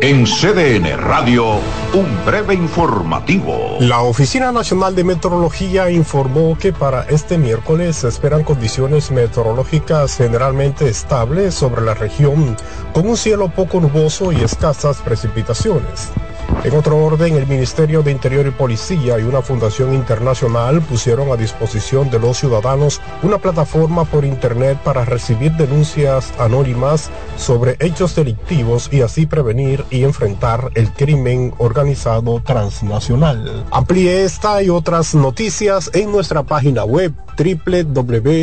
En 0.00 0.26
CDN 0.26 0.96
Radio, 0.96 1.56
un 1.92 2.24
breve 2.24 2.54
informativo. 2.54 3.78
La 3.80 4.02
Oficina 4.02 4.52
Nacional 4.52 4.94
de 4.94 5.02
Meteorología 5.02 5.90
informó 5.90 6.56
que 6.56 6.72
para 6.72 7.02
este 7.08 7.36
miércoles 7.36 7.96
se 7.96 8.08
esperan 8.08 8.44
condiciones 8.44 9.10
meteorológicas 9.10 10.16
generalmente 10.16 10.88
estables 10.88 11.56
sobre 11.56 11.82
la 11.82 11.94
región, 11.94 12.56
con 12.92 13.08
un 13.08 13.16
cielo 13.16 13.48
poco 13.48 13.80
nuboso 13.80 14.30
y 14.30 14.36
escasas 14.36 14.98
precipitaciones. 14.98 16.10
En 16.64 16.74
otro 16.74 16.96
orden, 16.98 17.36
el 17.36 17.46
Ministerio 17.46 18.02
de 18.02 18.10
Interior 18.10 18.46
y 18.46 18.50
Policía 18.50 19.18
y 19.18 19.22
una 19.22 19.42
fundación 19.42 19.94
internacional 19.94 20.80
pusieron 20.82 21.30
a 21.30 21.36
disposición 21.36 22.10
de 22.10 22.18
los 22.18 22.38
ciudadanos 22.38 23.00
una 23.22 23.38
plataforma 23.38 24.04
por 24.04 24.24
Internet 24.24 24.78
para 24.82 25.04
recibir 25.04 25.52
denuncias 25.52 26.32
anónimas 26.38 27.10
sobre 27.36 27.76
hechos 27.78 28.16
delictivos 28.16 28.88
y 28.92 29.02
así 29.02 29.26
prevenir 29.26 29.84
y 29.90 30.02
enfrentar 30.02 30.70
el 30.74 30.92
crimen 30.92 31.54
organizado 31.58 32.42
transnacional. 32.44 33.64
Amplíe 33.70 34.24
esta 34.24 34.62
y 34.62 34.68
otras 34.68 35.14
noticias 35.14 35.90
en 35.94 36.10
nuestra 36.10 36.42
página 36.42 36.84
web 36.84 37.12
www.cdn.com.do. 37.38 38.38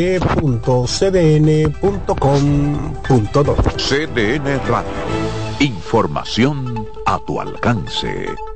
CDN 3.76 4.60
Radio. 4.68 4.90
Información 5.58 6.85
a 7.06 7.18
tu 7.18 7.38
alcance. 7.40 8.55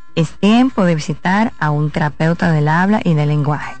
es 0.15 0.31
tiempo 0.39 0.85
de 0.85 0.95
visitar 0.95 1.53
a 1.59 1.71
un 1.71 1.91
terapeuta 1.91 2.51
del 2.51 2.67
habla 2.67 3.01
y 3.03 3.13
del 3.13 3.29
lenguaje. 3.29 3.80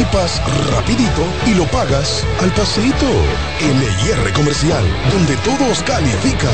equipas 0.01 0.41
rapidito 0.73 1.21
y 1.45 1.53
lo 1.53 1.65
pagas 1.65 2.25
al 2.41 2.49
paseito. 2.51 3.05
LIR 3.59 4.33
Comercial, 4.33 4.83
donde 5.11 5.35
todos 5.37 5.83
califican. 5.83 6.49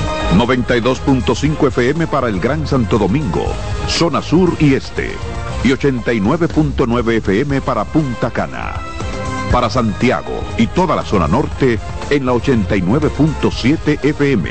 92.5 0.37 1.67
FM 1.67 2.07
para 2.07 2.29
el 2.29 2.39
Gran 2.39 2.65
Santo 2.65 2.97
Domingo, 2.97 3.45
zona 3.87 4.21
sur 4.21 4.55
y 4.59 4.73
este. 4.73 5.11
Y 5.63 5.69
89.9 5.69 7.17
FM 7.17 7.61
para 7.61 7.85
Punta 7.85 8.31
Cana. 8.31 8.73
Para 9.51 9.69
Santiago 9.69 10.41
y 10.57 10.67
toda 10.67 10.95
la 10.95 11.03
zona 11.03 11.27
norte 11.27 11.79
en 12.09 12.25
la 12.25 12.33
89.7 12.33 14.03
FM. 14.03 14.49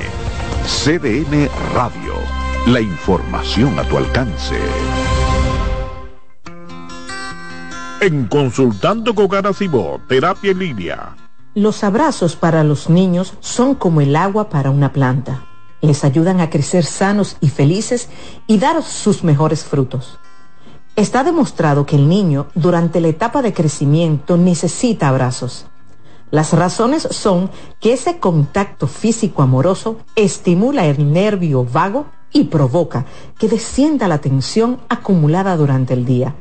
CDN 0.66 1.48
Radio. 1.74 2.14
La 2.66 2.80
información 2.80 3.78
a 3.78 3.84
tu 3.84 3.96
alcance. 3.96 4.56
En 8.00 8.26
Consultando 8.26 9.14
con 9.14 9.28
Garacimo, 9.28 10.00
Terapia 10.08 10.52
en 10.52 10.58
Línea. 10.58 11.16
Los 11.54 11.82
abrazos 11.82 12.36
para 12.36 12.62
los 12.64 12.88
niños 12.88 13.34
son 13.40 13.74
como 13.74 14.00
el 14.00 14.14
agua 14.14 14.48
para 14.48 14.70
una 14.70 14.92
planta. 14.92 15.49
Les 15.80 16.04
ayudan 16.04 16.40
a 16.40 16.50
crecer 16.50 16.84
sanos 16.84 17.36
y 17.40 17.48
felices 17.48 18.08
y 18.46 18.58
dar 18.58 18.82
sus 18.82 19.24
mejores 19.24 19.64
frutos. 19.64 20.18
Está 20.96 21.24
demostrado 21.24 21.86
que 21.86 21.96
el 21.96 22.08
niño 22.08 22.48
durante 22.54 23.00
la 23.00 23.08
etapa 23.08 23.42
de 23.42 23.52
crecimiento 23.52 24.36
necesita 24.36 25.08
abrazos. 25.08 25.66
Las 26.30 26.52
razones 26.52 27.08
son 27.10 27.50
que 27.80 27.92
ese 27.92 28.18
contacto 28.18 28.86
físico 28.86 29.42
amoroso 29.42 29.98
estimula 30.14 30.86
el 30.86 31.12
nervio 31.12 31.64
vago 31.64 32.06
y 32.32 32.44
provoca 32.44 33.06
que 33.38 33.48
descienda 33.48 34.06
la 34.08 34.18
tensión 34.18 34.78
acumulada 34.88 35.56
durante 35.56 35.94
el 35.94 36.04
día. 36.04 36.36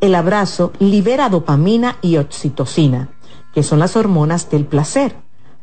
El 0.00 0.14
abrazo 0.14 0.72
libera 0.78 1.28
dopamina 1.28 1.96
y 2.00 2.16
oxitocina, 2.16 3.10
que 3.52 3.62
son 3.62 3.80
las 3.80 3.96
hormonas 3.96 4.48
del 4.48 4.64
placer. 4.64 5.16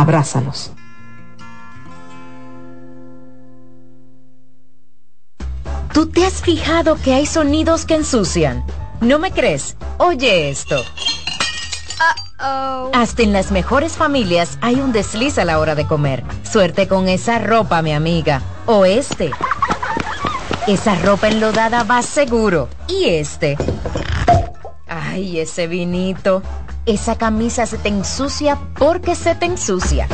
Abrázalos. 0.00 0.72
¿Tú 5.92 6.06
te 6.06 6.24
has 6.24 6.40
fijado 6.40 6.96
que 6.96 7.12
hay 7.12 7.26
sonidos 7.26 7.84
que 7.84 7.96
ensucian? 7.96 8.64
¿No 9.02 9.18
me 9.18 9.30
crees? 9.30 9.76
Oye 9.98 10.48
esto. 10.48 10.82
Hasta 12.94 13.22
en 13.22 13.34
las 13.34 13.52
mejores 13.52 13.98
familias 13.98 14.56
hay 14.62 14.76
un 14.76 14.92
desliz 14.92 15.36
a 15.36 15.44
la 15.44 15.58
hora 15.58 15.74
de 15.74 15.86
comer. 15.86 16.24
Suerte 16.50 16.88
con 16.88 17.06
esa 17.06 17.38
ropa, 17.38 17.82
mi 17.82 17.92
amiga. 17.92 18.40
O 18.64 18.86
este. 18.86 19.30
Esa 20.66 20.94
ropa 20.94 21.28
enlodada 21.28 21.82
va 21.82 22.00
seguro. 22.00 22.70
Y 22.88 23.04
este. 23.10 23.58
Ay, 24.92 25.38
ese 25.38 25.68
vinito. 25.68 26.42
Esa 26.84 27.16
camisa 27.16 27.64
se 27.64 27.78
te 27.78 27.88
ensucia 27.88 28.58
porque 28.76 29.14
se 29.14 29.36
te 29.36 29.46
ensucia. 29.46 30.08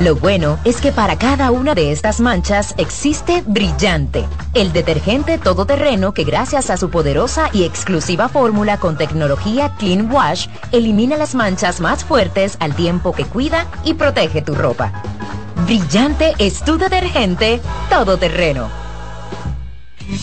Lo 0.00 0.16
bueno 0.16 0.58
es 0.64 0.80
que 0.80 0.90
para 0.90 1.16
cada 1.16 1.52
una 1.52 1.76
de 1.76 1.92
estas 1.92 2.20
manchas 2.20 2.74
existe 2.76 3.44
Brillante, 3.46 4.26
el 4.52 4.72
detergente 4.72 5.38
todoterreno 5.38 6.12
que 6.12 6.24
gracias 6.24 6.70
a 6.70 6.76
su 6.76 6.90
poderosa 6.90 7.50
y 7.52 7.62
exclusiva 7.62 8.28
fórmula 8.28 8.78
con 8.78 8.98
tecnología 8.98 9.76
Clean 9.78 10.10
Wash 10.10 10.48
elimina 10.72 11.16
las 11.16 11.36
manchas 11.36 11.80
más 11.80 12.04
fuertes 12.04 12.56
al 12.58 12.74
tiempo 12.74 13.12
que 13.12 13.26
cuida 13.26 13.68
y 13.84 13.94
protege 13.94 14.42
tu 14.42 14.56
ropa. 14.56 14.92
Brillante 15.66 16.34
es 16.38 16.64
tu 16.64 16.78
detergente 16.78 17.60
todoterreno. 17.88 18.85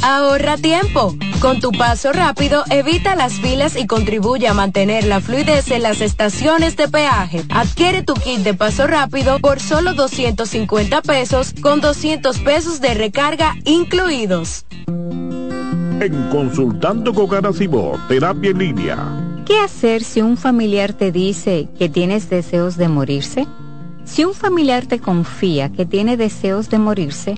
Ahorra 0.01 0.57
tiempo. 0.57 1.15
Con 1.39 1.59
tu 1.59 1.71
paso 1.71 2.13
rápido, 2.13 2.63
evita 2.69 3.15
las 3.15 3.33
filas 3.33 3.75
y 3.75 3.85
contribuye 3.85 4.47
a 4.47 4.53
mantener 4.53 5.05
la 5.05 5.19
fluidez 5.19 5.71
en 5.71 5.83
las 5.83 6.01
estaciones 6.01 6.77
de 6.77 6.87
peaje. 6.87 7.43
Adquiere 7.49 8.03
tu 8.03 8.13
kit 8.13 8.39
de 8.39 8.53
paso 8.53 8.87
rápido 8.87 9.39
por 9.39 9.59
solo 9.59 9.93
250 9.93 11.01
pesos 11.01 11.53
con 11.61 11.81
200 11.81 12.39
pesos 12.39 12.81
de 12.81 12.93
recarga 12.93 13.55
incluidos. 13.65 14.65
En 14.87 16.29
Consultando 16.29 17.13
con 17.13 17.27
Garacimo, 17.27 17.99
Terapia 18.07 18.51
en 18.51 18.57
Línea. 18.57 18.97
¿Qué 19.45 19.59
hacer 19.59 20.03
si 20.03 20.21
un 20.21 20.37
familiar 20.37 20.93
te 20.93 21.11
dice 21.11 21.67
que 21.77 21.89
tienes 21.89 22.29
deseos 22.29 22.77
de 22.77 22.87
morirse? 22.87 23.47
Si 24.05 24.23
un 24.23 24.33
familiar 24.33 24.85
te 24.85 24.99
confía 24.99 25.71
que 25.71 25.85
tiene 25.85 26.17
deseos 26.17 26.69
de 26.69 26.77
morirse, 26.77 27.37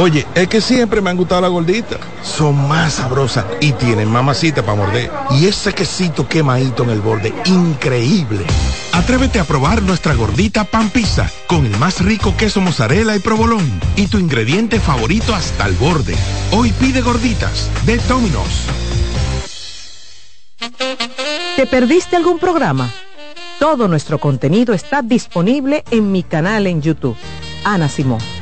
Oye, 0.00 0.24
es 0.36 0.46
que 0.46 0.60
siempre 0.60 1.00
me 1.00 1.10
han 1.10 1.16
gustado 1.16 1.40
las 1.40 1.50
gorditas. 1.50 1.98
Son 2.22 2.68
más 2.68 2.94
sabrosas 2.94 3.44
y 3.60 3.72
tienen 3.72 4.08
mamacita 4.08 4.62
para 4.62 4.76
morder. 4.76 5.10
Y 5.32 5.46
ese 5.46 5.74
quesito 5.74 6.28
quemadito 6.28 6.84
en 6.84 6.90
el 6.90 7.00
borde, 7.00 7.34
increíble. 7.46 8.44
Atrévete 8.92 9.40
a 9.40 9.44
probar 9.44 9.82
nuestra 9.82 10.14
gordita 10.14 10.62
pan 10.62 10.90
pizza 10.90 11.28
con 11.48 11.66
el 11.66 11.76
más 11.78 12.00
rico 12.00 12.36
queso 12.36 12.60
mozzarella 12.60 13.16
y 13.16 13.18
provolón 13.18 13.68
y 13.96 14.06
tu 14.06 14.18
ingrediente 14.18 14.78
favorito 14.78 15.34
hasta 15.34 15.66
el 15.66 15.74
borde. 15.74 16.14
Hoy 16.52 16.70
pide 16.78 17.00
gorditas 17.00 17.68
de 17.84 17.96
Domino's. 17.98 18.66
¿Te 21.56 21.66
perdiste 21.66 22.14
algún 22.14 22.38
programa? 22.38 22.88
Todo 23.58 23.88
nuestro 23.88 24.20
contenido 24.20 24.74
está 24.74 25.02
disponible 25.02 25.82
en 25.90 26.12
mi 26.12 26.22
canal 26.22 26.68
en 26.68 26.82
YouTube. 26.82 27.16
Ana 27.64 27.88
Simón. 27.88 28.37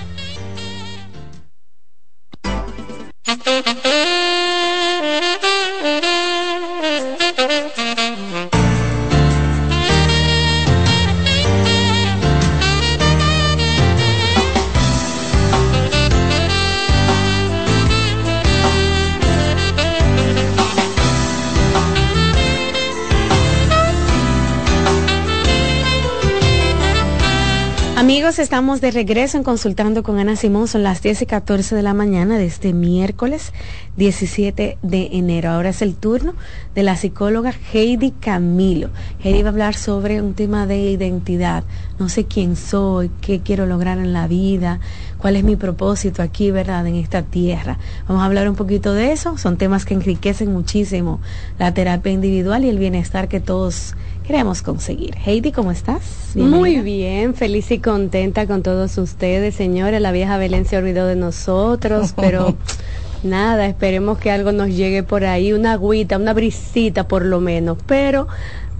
Estamos 28.27 28.81
de 28.81 28.91
regreso 28.91 29.37
en 29.37 29.45
Consultando 29.45 30.03
con 30.03 30.19
Ana 30.19 30.35
Simón. 30.35 30.67
Son 30.67 30.83
las 30.83 31.01
10 31.01 31.23
y 31.23 31.27
14 31.27 31.77
de 31.77 31.83
la 31.83 31.95
mañana 31.95 32.37
de 32.39 32.47
este 32.47 32.73
miércoles 32.73 33.53
17 33.97 34.79
de 34.83 35.09
enero. 35.13 35.51
Ahora 35.51 35.69
es 35.69 35.81
el 35.81 35.95
turno 35.95 36.35
de 36.75 36.83
la 36.83 36.97
psicóloga 36.97 37.55
Heidi 37.73 38.11
Camilo. 38.11 38.91
Heidi 39.23 39.43
va 39.43 39.51
a 39.51 39.53
hablar 39.53 39.75
sobre 39.77 40.21
un 40.21 40.35
tema 40.35 40.67
de 40.67 40.77
identidad. 40.77 41.63
No 42.01 42.09
sé 42.09 42.25
quién 42.25 42.57
soy, 42.57 43.13
qué 43.21 43.43
quiero 43.43 43.65
lograr 43.65 43.99
en 43.99 44.13
la 44.13 44.27
vida, 44.27 44.81
cuál 45.19 45.37
es 45.37 45.45
mi 45.45 45.55
propósito 45.55 46.21
aquí, 46.21 46.51
¿verdad? 46.51 46.85
En 46.85 46.97
esta 46.97 47.23
tierra. 47.23 47.79
Vamos 48.09 48.25
a 48.25 48.27
hablar 48.27 48.49
un 48.49 48.57
poquito 48.57 48.93
de 48.93 49.13
eso. 49.13 49.39
Son 49.39 49.57
temas 49.57 49.85
que 49.85 49.95
enriquecen 49.95 50.53
muchísimo 50.53 51.21
la 51.61 51.73
terapia 51.73 52.11
individual 52.11 52.65
y 52.65 52.71
el 52.71 52.81
bienestar 52.81 53.29
que 53.29 53.39
todos 53.39 53.95
queremos 54.27 54.63
conseguir. 54.63 55.15
Heidi, 55.25 55.53
¿cómo 55.53 55.71
estás? 55.71 56.33
Muy 56.35 56.81
bien, 56.81 57.35
feliz 57.35 57.71
y 57.71 57.79
contenta 57.79 58.47
con 58.47 58.63
todos 58.63 58.99
ustedes, 58.99 59.55
señores. 59.55 60.01
La 60.01 60.13
vieja 60.13 60.37
Belén 60.37 60.67
se 60.67 60.77
olvidó 60.77 61.07
de 61.07 61.17
nosotros, 61.17 62.13
pero 62.17 62.57
Nada, 63.23 63.67
esperemos 63.67 64.19
que 64.19 64.31
algo 64.31 64.53
nos 64.53 64.69
llegue 64.69 65.03
por 65.03 65.25
ahí, 65.25 65.53
una 65.53 65.73
agüita, 65.73 66.17
una 66.17 66.33
brisita 66.33 67.09
por 67.09 67.25
lo 67.25 67.41
menos, 67.41 67.79
pero 67.87 68.29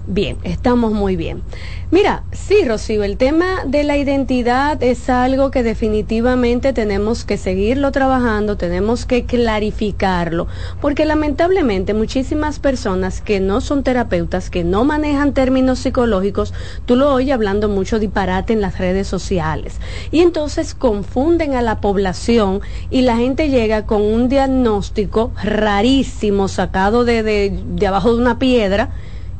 bien, 0.07 0.37
estamos 0.43 0.93
muy 0.93 1.15
bien. 1.15 1.43
Mira, 1.89 2.23
sí, 2.31 2.65
Rocío, 2.65 3.03
el 3.03 3.17
tema 3.17 3.63
de 3.65 3.83
la 3.83 3.97
identidad 3.97 4.81
es 4.83 5.09
algo 5.09 5.51
que 5.51 5.63
definitivamente 5.63 6.73
tenemos 6.73 7.23
que 7.23 7.37
seguirlo 7.37 7.91
trabajando, 7.91 8.57
tenemos 8.57 9.05
que 9.05 9.25
clarificarlo, 9.25 10.47
porque 10.81 11.05
lamentablemente 11.05 11.93
muchísimas 11.93 12.59
personas 12.59 13.21
que 13.21 13.39
no 13.39 13.61
son 13.61 13.83
terapeutas, 13.83 14.49
que 14.49 14.63
no 14.63 14.83
manejan 14.83 15.33
términos 15.33 15.79
psicológicos, 15.79 16.53
tú 16.85 16.95
lo 16.95 17.13
oyes 17.13 17.33
hablando 17.33 17.69
mucho 17.69 17.99
disparate 17.99 18.53
en 18.53 18.61
las 18.61 18.79
redes 18.79 19.07
sociales. 19.07 19.79
Y 20.11 20.21
entonces 20.21 20.73
confunden 20.73 21.53
a 21.55 21.61
la 21.61 21.79
población 21.79 22.61
y 22.89 23.01
la 23.01 23.17
gente 23.17 23.49
llega 23.49 23.85
con 23.85 24.01
un 24.01 24.27
diagnóstico 24.27 25.31
rarísimo 25.41 26.47
sacado 26.47 27.05
de, 27.05 27.23
de, 27.23 27.63
de 27.65 27.87
abajo 27.87 28.13
de 28.13 28.21
una 28.21 28.39
piedra 28.39 28.91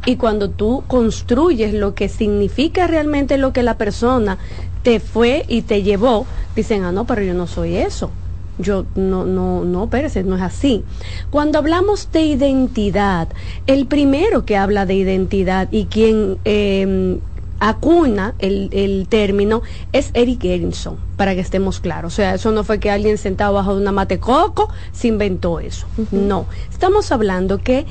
y 0.08 0.16
cuando 0.16 0.50
tú 0.50 0.86
construyes 0.88 1.74
lo 1.74 1.94
que 1.94 2.08
significa 2.08 2.88
realmente 2.88 3.38
lo 3.38 3.52
que 3.52 3.62
la 3.62 3.78
persona 3.78 4.38
te 4.82 5.02
fue 5.02 5.44
y 5.50 5.64
te 5.64 5.84
llevó, 5.84 6.26
dicen, 6.56 6.86
ah, 6.86 6.94
no, 6.94 7.06
pero 7.06 7.24
yo 7.24 7.34
no 7.34 7.46
soy 7.46 7.76
eso. 7.76 8.10
Yo 8.58 8.86
no, 8.96 9.26
no, 9.26 9.66
no, 9.66 9.90
Pérez, 9.90 10.16
no 10.24 10.38
es 10.38 10.42
así. 10.42 10.86
Cuando 11.30 11.60
hablamos 11.60 12.10
de 12.14 12.22
identidad, 12.22 13.28
el 13.68 13.86
primero 13.86 14.46
que 14.46 14.56
habla 14.56 14.86
de 14.86 14.96
identidad 14.96 15.68
y 15.72 15.88
quien 15.88 16.38
eh, 16.46 17.20
acuna 17.60 18.34
el, 18.40 18.70
el, 18.72 19.08
término 19.10 19.62
es 19.92 20.12
Eric 20.14 20.46
Erickson, 20.46 20.96
para 21.18 21.36
que 21.36 21.42
estemos 21.42 21.82
claros. 21.82 22.14
O 22.14 22.16
sea, 22.16 22.36
eso 22.36 22.54
no 22.54 22.64
fue 22.64 22.80
que 22.80 22.90
alguien 22.90 23.18
sentado 23.18 23.56
bajo 23.56 23.76
de 23.76 23.82
una 23.82 23.92
mate 23.92 24.20
coco 24.20 24.70
se 24.94 25.10
inventó 25.10 25.60
eso. 25.60 25.86
Uh 25.98 26.02
-huh. 26.04 26.08
No, 26.12 26.46
estamos 26.72 27.12
hablando 27.12 27.58
que 27.58 27.86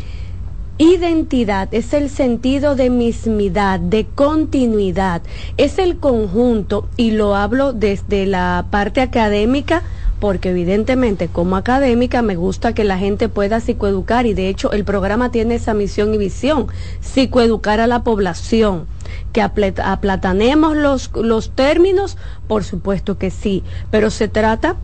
Identidad 0.78 1.68
es 1.72 1.94
el 1.94 2.10
sentido 2.10 2.76
de 2.76 2.90
mismidad, 2.90 3.80
de 3.80 4.04
continuidad, 4.04 5.22
es 5.56 5.78
el 5.78 5.96
conjunto, 5.96 6.86
y 6.98 7.12
lo 7.12 7.34
hablo 7.34 7.72
desde 7.72 8.26
la 8.26 8.66
parte 8.70 9.00
académica, 9.00 9.82
porque 10.20 10.50
evidentemente 10.50 11.28
como 11.28 11.56
académica 11.56 12.20
me 12.20 12.36
gusta 12.36 12.74
que 12.74 12.84
la 12.84 12.98
gente 12.98 13.30
pueda 13.30 13.60
psicoeducar, 13.60 14.26
y 14.26 14.34
de 14.34 14.50
hecho 14.50 14.70
el 14.72 14.84
programa 14.84 15.30
tiene 15.30 15.54
esa 15.54 15.72
misión 15.72 16.12
y 16.12 16.18
visión, 16.18 16.66
psicoeducar 17.00 17.80
a 17.80 17.86
la 17.86 18.04
población. 18.04 18.84
Que 19.32 19.40
aplatanemos 19.40 20.76
los, 20.76 21.10
los 21.14 21.52
términos, 21.52 22.18
por 22.48 22.64
supuesto 22.64 23.16
que 23.16 23.30
sí, 23.30 23.62
pero 23.90 24.10
se 24.10 24.28
trata 24.28 24.76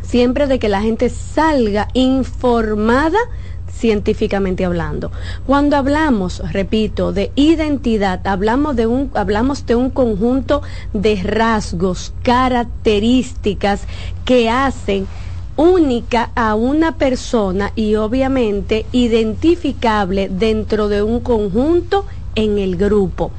siempre 0.00 0.46
de 0.46 0.58
que 0.58 0.70
la 0.70 0.80
gente 0.80 1.10
salga 1.10 1.88
informada 1.92 3.18
científicamente 3.80 4.64
hablando. 4.64 5.10
Cuando 5.46 5.76
hablamos, 5.76 6.42
repito, 6.52 7.12
de 7.12 7.32
identidad, 7.34 8.26
hablamos 8.26 8.76
de 8.76 8.86
un, 8.86 9.10
hablamos 9.14 9.66
de 9.66 9.74
un 9.74 9.90
conjunto 9.90 10.62
de 10.92 11.16
rasgos, 11.22 12.12
características 12.22 13.82
que 14.24 14.50
hacen 14.50 15.06
única 15.56 16.30
a 16.34 16.54
una 16.54 16.96
persona 16.96 17.72
y 17.74 17.94
obviamente 17.96 18.86
identificable 18.92 20.28
dentro 20.30 20.88
de 20.88 21.02
un 21.02 21.20
conjunto 21.20 22.06
en 22.34 22.58
el 22.58 22.76
grupo. 22.76 23.30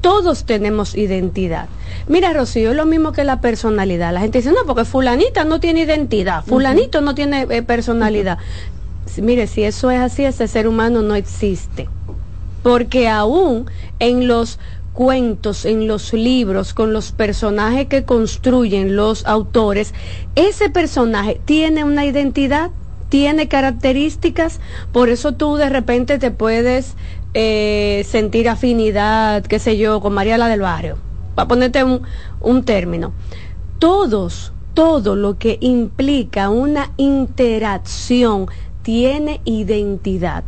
Todos 0.00 0.44
tenemos 0.44 0.94
identidad. 0.94 1.66
Mira, 2.08 2.32
Rocío, 2.34 2.70
es 2.72 2.76
lo 2.76 2.84
mismo 2.84 3.12
que 3.12 3.24
la 3.24 3.40
personalidad. 3.40 4.12
La 4.12 4.20
gente 4.20 4.38
dice, 4.38 4.52
no, 4.52 4.66
porque 4.66 4.84
fulanita 4.84 5.44
no 5.44 5.60
tiene 5.60 5.80
identidad, 5.80 6.44
fulanito 6.44 6.98
uh 6.98 7.00
-huh. 7.00 7.04
no 7.04 7.14
tiene 7.14 7.46
eh, 7.48 7.62
personalidad. 7.62 8.38
Uh 8.38 8.40
-huh. 8.80 8.83
Mire, 9.22 9.46
si 9.46 9.64
eso 9.64 9.90
es 9.90 10.00
así, 10.00 10.24
ese 10.24 10.48
ser 10.48 10.68
humano 10.68 11.02
no 11.02 11.14
existe. 11.14 11.88
Porque 12.62 13.08
aún 13.08 13.66
en 13.98 14.26
los 14.26 14.58
cuentos, 14.94 15.64
en 15.64 15.86
los 15.86 16.12
libros, 16.12 16.72
con 16.72 16.92
los 16.92 17.12
personajes 17.12 17.88
que 17.88 18.04
construyen 18.04 18.96
los 18.96 19.26
autores, 19.26 19.92
ese 20.36 20.70
personaje 20.70 21.40
tiene 21.44 21.84
una 21.84 22.06
identidad, 22.06 22.70
tiene 23.08 23.48
características, 23.48 24.60
por 24.92 25.08
eso 25.08 25.32
tú 25.32 25.56
de 25.56 25.68
repente 25.68 26.18
te 26.18 26.30
puedes 26.30 26.94
eh, 27.34 28.06
sentir 28.08 28.48
afinidad, 28.48 29.44
qué 29.44 29.58
sé 29.58 29.76
yo, 29.76 30.00
con 30.00 30.14
María 30.14 30.38
la 30.38 30.48
del 30.48 30.60
Barrio, 30.60 30.96
para 31.34 31.48
ponerte 31.48 31.82
un, 31.84 32.02
un 32.40 32.64
término. 32.64 33.12
Todos, 33.80 34.52
todo 34.74 35.16
lo 35.16 35.38
que 35.38 35.58
implica 35.60 36.48
una 36.48 36.92
interacción 36.96 38.46
tiene 38.84 39.40
identidad. 39.44 40.44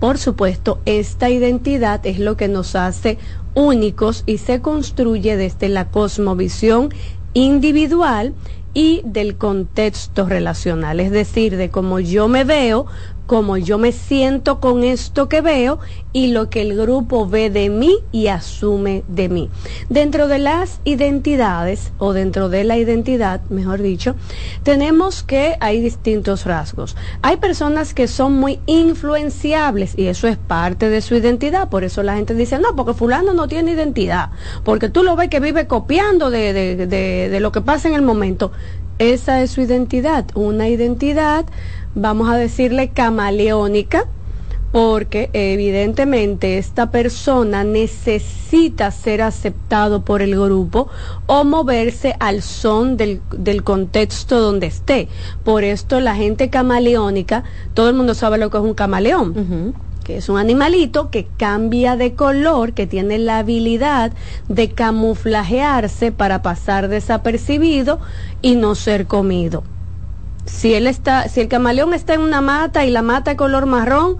Por 0.00 0.18
supuesto, 0.18 0.80
esta 0.84 1.30
identidad 1.30 2.04
es 2.04 2.18
lo 2.18 2.36
que 2.36 2.48
nos 2.48 2.76
hace 2.76 3.16
únicos 3.54 4.24
y 4.26 4.38
se 4.38 4.60
construye 4.60 5.38
desde 5.38 5.70
la 5.70 5.88
cosmovisión 5.88 6.90
individual 7.32 8.34
y 8.74 9.00
del 9.04 9.36
contexto 9.36 10.26
relacional, 10.26 11.00
es 11.00 11.10
decir, 11.10 11.56
de 11.56 11.70
cómo 11.70 11.98
yo 11.98 12.28
me 12.28 12.44
veo, 12.44 12.86
cómo 13.26 13.56
yo 13.56 13.78
me 13.78 13.92
siento 13.92 14.60
con 14.60 14.84
esto 14.84 15.28
que 15.28 15.40
veo 15.40 15.78
y 16.12 16.28
lo 16.28 16.48
que 16.48 16.62
el 16.62 16.76
grupo 16.76 17.28
ve 17.28 17.50
de 17.50 17.68
mí 17.68 17.98
y 18.12 18.28
asume 18.28 19.04
de 19.08 19.28
mí. 19.28 19.50
Dentro 19.88 20.28
de 20.28 20.38
las 20.38 20.80
identidades, 20.84 21.92
o 21.98 22.12
dentro 22.12 22.48
de 22.48 22.64
la 22.64 22.78
identidad, 22.78 23.42
mejor 23.50 23.82
dicho, 23.82 24.14
tenemos 24.62 25.22
que 25.22 25.56
hay 25.60 25.80
distintos 25.80 26.46
rasgos. 26.46 26.96
Hay 27.22 27.36
personas 27.36 27.92
que 27.92 28.08
son 28.08 28.34
muy 28.34 28.60
influenciables 28.66 29.98
y 29.98 30.06
eso 30.06 30.28
es 30.28 30.38
parte 30.38 30.88
de 30.88 31.02
su 31.02 31.14
identidad, 31.14 31.68
por 31.68 31.84
eso 31.84 32.02
la 32.02 32.16
gente 32.16 32.34
dice, 32.34 32.58
no, 32.58 32.74
porque 32.76 32.94
fulano 32.94 33.34
no 33.34 33.48
tiene 33.48 33.72
identidad, 33.72 34.30
porque 34.64 34.88
tú 34.88 35.02
lo 35.02 35.16
ves 35.16 35.28
que 35.28 35.40
vive 35.40 35.66
copiando 35.66 36.30
de, 36.30 36.52
de, 36.52 36.86
de, 36.86 37.28
de 37.28 37.40
lo 37.40 37.52
que 37.52 37.60
pasa 37.60 37.88
en 37.88 37.94
el 37.94 38.02
momento. 38.02 38.52
Esa 38.98 39.42
es 39.42 39.50
su 39.50 39.60
identidad, 39.60 40.24
una 40.34 40.70
identidad 40.70 41.44
vamos 41.96 42.28
a 42.28 42.36
decirle 42.36 42.90
camaleónica, 42.90 44.06
porque 44.70 45.30
evidentemente 45.32 46.58
esta 46.58 46.90
persona 46.90 47.64
necesita 47.64 48.90
ser 48.90 49.22
aceptado 49.22 50.04
por 50.04 50.20
el 50.20 50.38
grupo 50.38 50.88
o 51.26 51.44
moverse 51.44 52.14
al 52.20 52.42
son 52.42 52.98
del, 52.98 53.22
del, 53.36 53.64
contexto 53.64 54.38
donde 54.38 54.66
esté. 54.66 55.08
Por 55.44 55.64
esto 55.64 55.98
la 56.00 56.14
gente 56.14 56.50
camaleónica, 56.50 57.44
todo 57.72 57.88
el 57.88 57.96
mundo 57.96 58.14
sabe 58.14 58.36
lo 58.36 58.50
que 58.50 58.58
es 58.58 58.62
un 58.62 58.74
camaleón. 58.74 59.30
Uh 59.30 59.34
-huh 59.34 59.74
que 60.04 60.18
es 60.18 60.28
un 60.28 60.38
animalito 60.38 61.10
que 61.10 61.26
cambia 61.36 61.96
de 61.96 62.14
color, 62.14 62.74
que 62.74 62.86
tiene 62.86 63.18
la 63.18 63.38
habilidad 63.38 64.12
de 64.48 64.70
camuflajearse 64.70 66.12
para 66.12 66.42
pasar 66.42 66.86
desapercibido 66.86 67.98
y 68.40 68.54
no 68.54 68.76
ser 68.76 69.08
comido 69.08 69.64
si 70.46 70.74
él 70.74 70.86
está, 70.86 71.28
si 71.28 71.40
el 71.40 71.48
camaleón 71.48 71.92
está 71.92 72.14
en 72.14 72.20
una 72.20 72.40
mata 72.40 72.84
y 72.84 72.90
la 72.90 73.02
mata 73.02 73.32
de 73.32 73.36
color 73.36 73.66
marrón, 73.66 74.16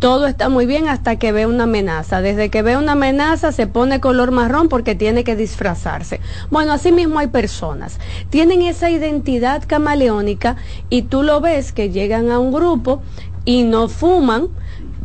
todo 0.00 0.26
está 0.26 0.48
muy 0.48 0.66
bien 0.66 0.88
hasta 0.88 1.16
que 1.16 1.30
ve 1.30 1.46
una 1.46 1.64
amenaza. 1.64 2.22
Desde 2.22 2.48
que 2.48 2.62
ve 2.62 2.76
una 2.76 2.92
amenaza 2.92 3.52
se 3.52 3.66
pone 3.66 4.00
color 4.00 4.30
marrón 4.30 4.68
porque 4.68 4.94
tiene 4.94 5.24
que 5.24 5.36
disfrazarse. 5.36 6.20
Bueno, 6.50 6.72
así 6.72 6.90
mismo 6.90 7.18
hay 7.18 7.28
personas. 7.28 7.98
Tienen 8.30 8.62
esa 8.62 8.90
identidad 8.90 9.62
camaleónica 9.66 10.56
y 10.88 11.02
tú 11.02 11.22
lo 11.22 11.40
ves 11.40 11.72
que 11.72 11.90
llegan 11.90 12.30
a 12.30 12.38
un 12.38 12.50
grupo 12.50 13.02
y 13.44 13.62
no 13.62 13.88
fuman, 13.88 14.48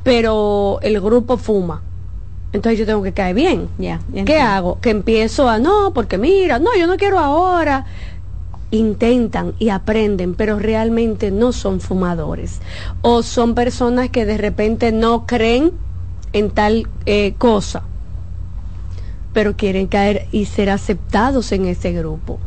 pero 0.03 0.79
el 0.81 0.99
grupo 1.01 1.37
fuma. 1.37 1.83
Entonces 2.53 2.79
yo 2.79 2.85
tengo 2.85 3.03
que 3.03 3.11
caer 3.11 3.35
bien. 3.35 3.67
Yeah, 3.77 3.99
¿Qué 4.25 4.39
hago? 4.39 4.79
Que 4.79 4.91
empiezo 4.91 5.49
a 5.49 5.59
no, 5.59 5.91
porque 5.93 6.17
mira, 6.17 6.57
no, 6.57 6.69
yo 6.79 6.87
no 6.87 6.95
quiero 6.95 7.19
ahora 7.19 7.85
intentan 8.71 9.53
y 9.59 9.69
aprenden, 9.69 10.35
pero 10.35 10.59
realmente 10.59 11.31
no 11.31 11.51
son 11.51 11.79
fumadores. 11.79 12.59
O 13.01 13.23
son 13.23 13.55
personas 13.55 14.09
que 14.09 14.25
de 14.25 14.37
repente 14.37 14.91
no 14.91 15.25
creen 15.25 15.71
en 16.33 16.49
tal 16.51 16.87
eh, 17.05 17.33
cosa, 17.37 17.83
pero 19.33 19.55
quieren 19.55 19.87
caer 19.87 20.27
y 20.31 20.45
ser 20.45 20.69
aceptados 20.69 21.51
en 21.51 21.65
ese 21.65 21.91
grupo. 21.93 22.39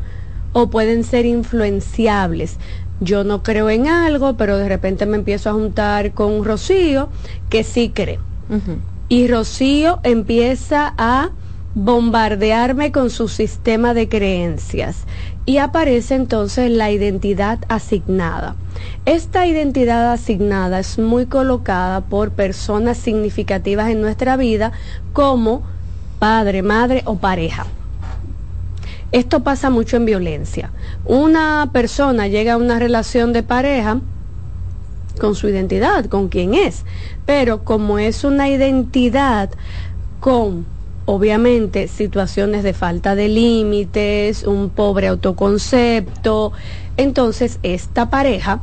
O 0.52 0.70
pueden 0.70 1.04
ser 1.04 1.26
influenciables. 1.26 2.56
Yo 3.00 3.22
no 3.22 3.42
creo 3.42 3.70
en 3.70 3.86
algo, 3.86 4.36
pero 4.36 4.58
de 4.58 4.68
repente 4.68 5.06
me 5.06 5.16
empiezo 5.16 5.50
a 5.50 5.52
juntar 5.52 6.12
con 6.12 6.44
Rocío, 6.44 7.08
que 7.48 7.62
sí 7.62 7.90
cree. 7.90 8.18
Uh 8.48 8.54
-huh. 8.54 8.78
Y 9.08 9.28
Rocío 9.28 10.00
empieza 10.02 10.94
a 10.98 11.30
bombardearme 11.74 12.92
con 12.92 13.10
su 13.10 13.28
sistema 13.28 13.94
de 13.94 14.08
creencias 14.08 15.04
y 15.44 15.58
aparece 15.58 16.14
entonces 16.14 16.70
la 16.70 16.90
identidad 16.90 17.58
asignada. 17.68 18.56
Esta 19.06 19.46
identidad 19.46 20.12
asignada 20.12 20.78
es 20.78 20.98
muy 20.98 21.26
colocada 21.26 22.02
por 22.02 22.32
personas 22.32 22.98
significativas 22.98 23.90
en 23.90 24.00
nuestra 24.00 24.36
vida 24.36 24.72
como 25.12 25.62
padre, 26.18 26.62
madre 26.62 27.02
o 27.06 27.16
pareja. 27.16 27.66
Esto 29.10 29.42
pasa 29.42 29.70
mucho 29.70 29.96
en 29.96 30.04
violencia. 30.04 30.70
Una 31.06 31.70
persona 31.72 32.28
llega 32.28 32.54
a 32.54 32.58
una 32.58 32.78
relación 32.78 33.32
de 33.32 33.42
pareja 33.42 34.00
con 35.18 35.34
su 35.34 35.48
identidad, 35.48 36.06
con 36.06 36.28
quién 36.28 36.54
es, 36.54 36.84
pero 37.24 37.64
como 37.64 37.98
es 37.98 38.24
una 38.24 38.50
identidad 38.50 39.50
con 40.20 40.66
obviamente 41.10 41.88
situaciones 41.88 42.62
de 42.62 42.74
falta 42.74 43.14
de 43.14 43.28
límites, 43.28 44.42
un 44.42 44.68
pobre 44.68 45.08
autoconcepto, 45.08 46.52
entonces 46.98 47.58
esta 47.62 48.10
pareja 48.10 48.60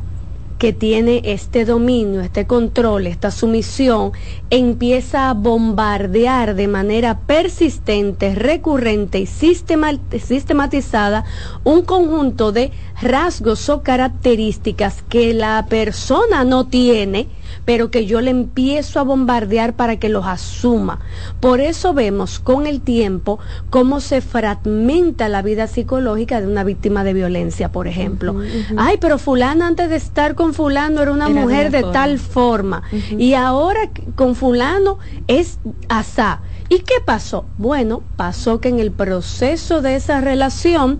que 0.58 0.72
tiene 0.72 1.22
este 1.24 1.64
dominio, 1.64 2.20
este 2.20 2.46
control, 2.46 3.08
esta 3.08 3.32
sumisión, 3.32 4.12
empieza 4.48 5.28
a 5.28 5.34
bombardear 5.34 6.54
de 6.54 6.68
manera 6.68 7.18
persistente, 7.18 8.36
recurrente 8.36 9.18
y 9.18 9.26
sistematizada 9.26 11.24
un 11.64 11.82
conjunto 11.82 12.52
de 12.52 12.70
rasgos 13.00 13.68
o 13.68 13.82
características 13.82 15.02
que 15.08 15.34
la 15.34 15.66
persona 15.68 16.44
no 16.44 16.66
tiene, 16.66 17.28
pero 17.64 17.90
que 17.90 18.06
yo 18.06 18.20
le 18.20 18.30
empiezo 18.30 19.00
a 19.00 19.02
bombardear 19.02 19.74
para 19.74 19.96
que 19.96 20.08
los 20.08 20.26
asuma. 20.26 21.00
Por 21.40 21.60
eso 21.60 21.94
vemos 21.94 22.38
con 22.38 22.66
el 22.66 22.80
tiempo 22.80 23.38
cómo 23.70 24.00
se 24.00 24.20
fragmenta 24.20 25.28
la 25.28 25.42
vida 25.42 25.66
psicológica 25.66 26.40
de 26.40 26.46
una 26.46 26.64
víctima 26.64 27.04
de 27.04 27.12
violencia, 27.12 27.70
por 27.70 27.86
ejemplo. 27.86 28.36
Ay, 28.76 28.96
pero 29.00 29.18
fulana 29.18 29.66
antes 29.66 29.90
de 29.90 29.96
estar 29.96 30.34
con 30.34 30.54
fulano 30.54 31.02
era 31.02 31.12
una 31.12 31.28
mujer 31.28 31.70
de, 31.70 31.82
tal 31.82 32.18
forma 32.18 32.82
y 33.18 33.34
ahora 33.34 33.90
con 34.14 34.34
fulano 34.34 34.98
es 35.26 35.58
asá. 35.88 36.40
¿Y 36.68 36.80
qué 36.80 36.94
pasó? 37.04 37.44
Bueno, 37.58 38.02
pasó 38.16 38.60
que 38.60 38.68
en 38.68 38.80
el 38.80 38.90
proceso 38.90 39.82
de 39.82 39.94
esa 39.94 40.20
relación 40.20 40.98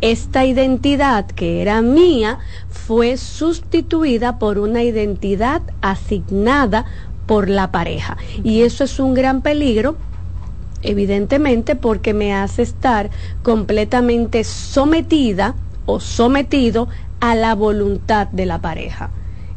esta 0.00 0.44
identidad 0.44 1.26
que 1.26 1.62
era 1.62 1.82
mía 1.82 2.38
fue 2.70 3.16
sustituida 3.16 4.38
por 4.38 4.58
una 4.58 4.82
identidad 4.82 5.62
asignada 5.80 6.86
por 7.26 7.48
la 7.48 7.70
pareja. 7.72 8.16
Y 8.42 8.62
eso 8.62 8.84
es 8.84 8.98
un 8.98 9.14
gran 9.14 9.42
peligro 9.42 9.96
evidentemente 10.82 11.76
porque 11.76 12.14
me 12.14 12.32
hace 12.32 12.62
estar 12.62 13.10
completamente 13.42 14.44
sometida 14.44 15.54
o 15.86 16.00
sometido 16.00 16.88
a 17.20 17.34
la 17.34 17.54
voluntad 17.54 18.28
de 18.28 18.46
la 18.46 18.60
pareja. 18.60 19.10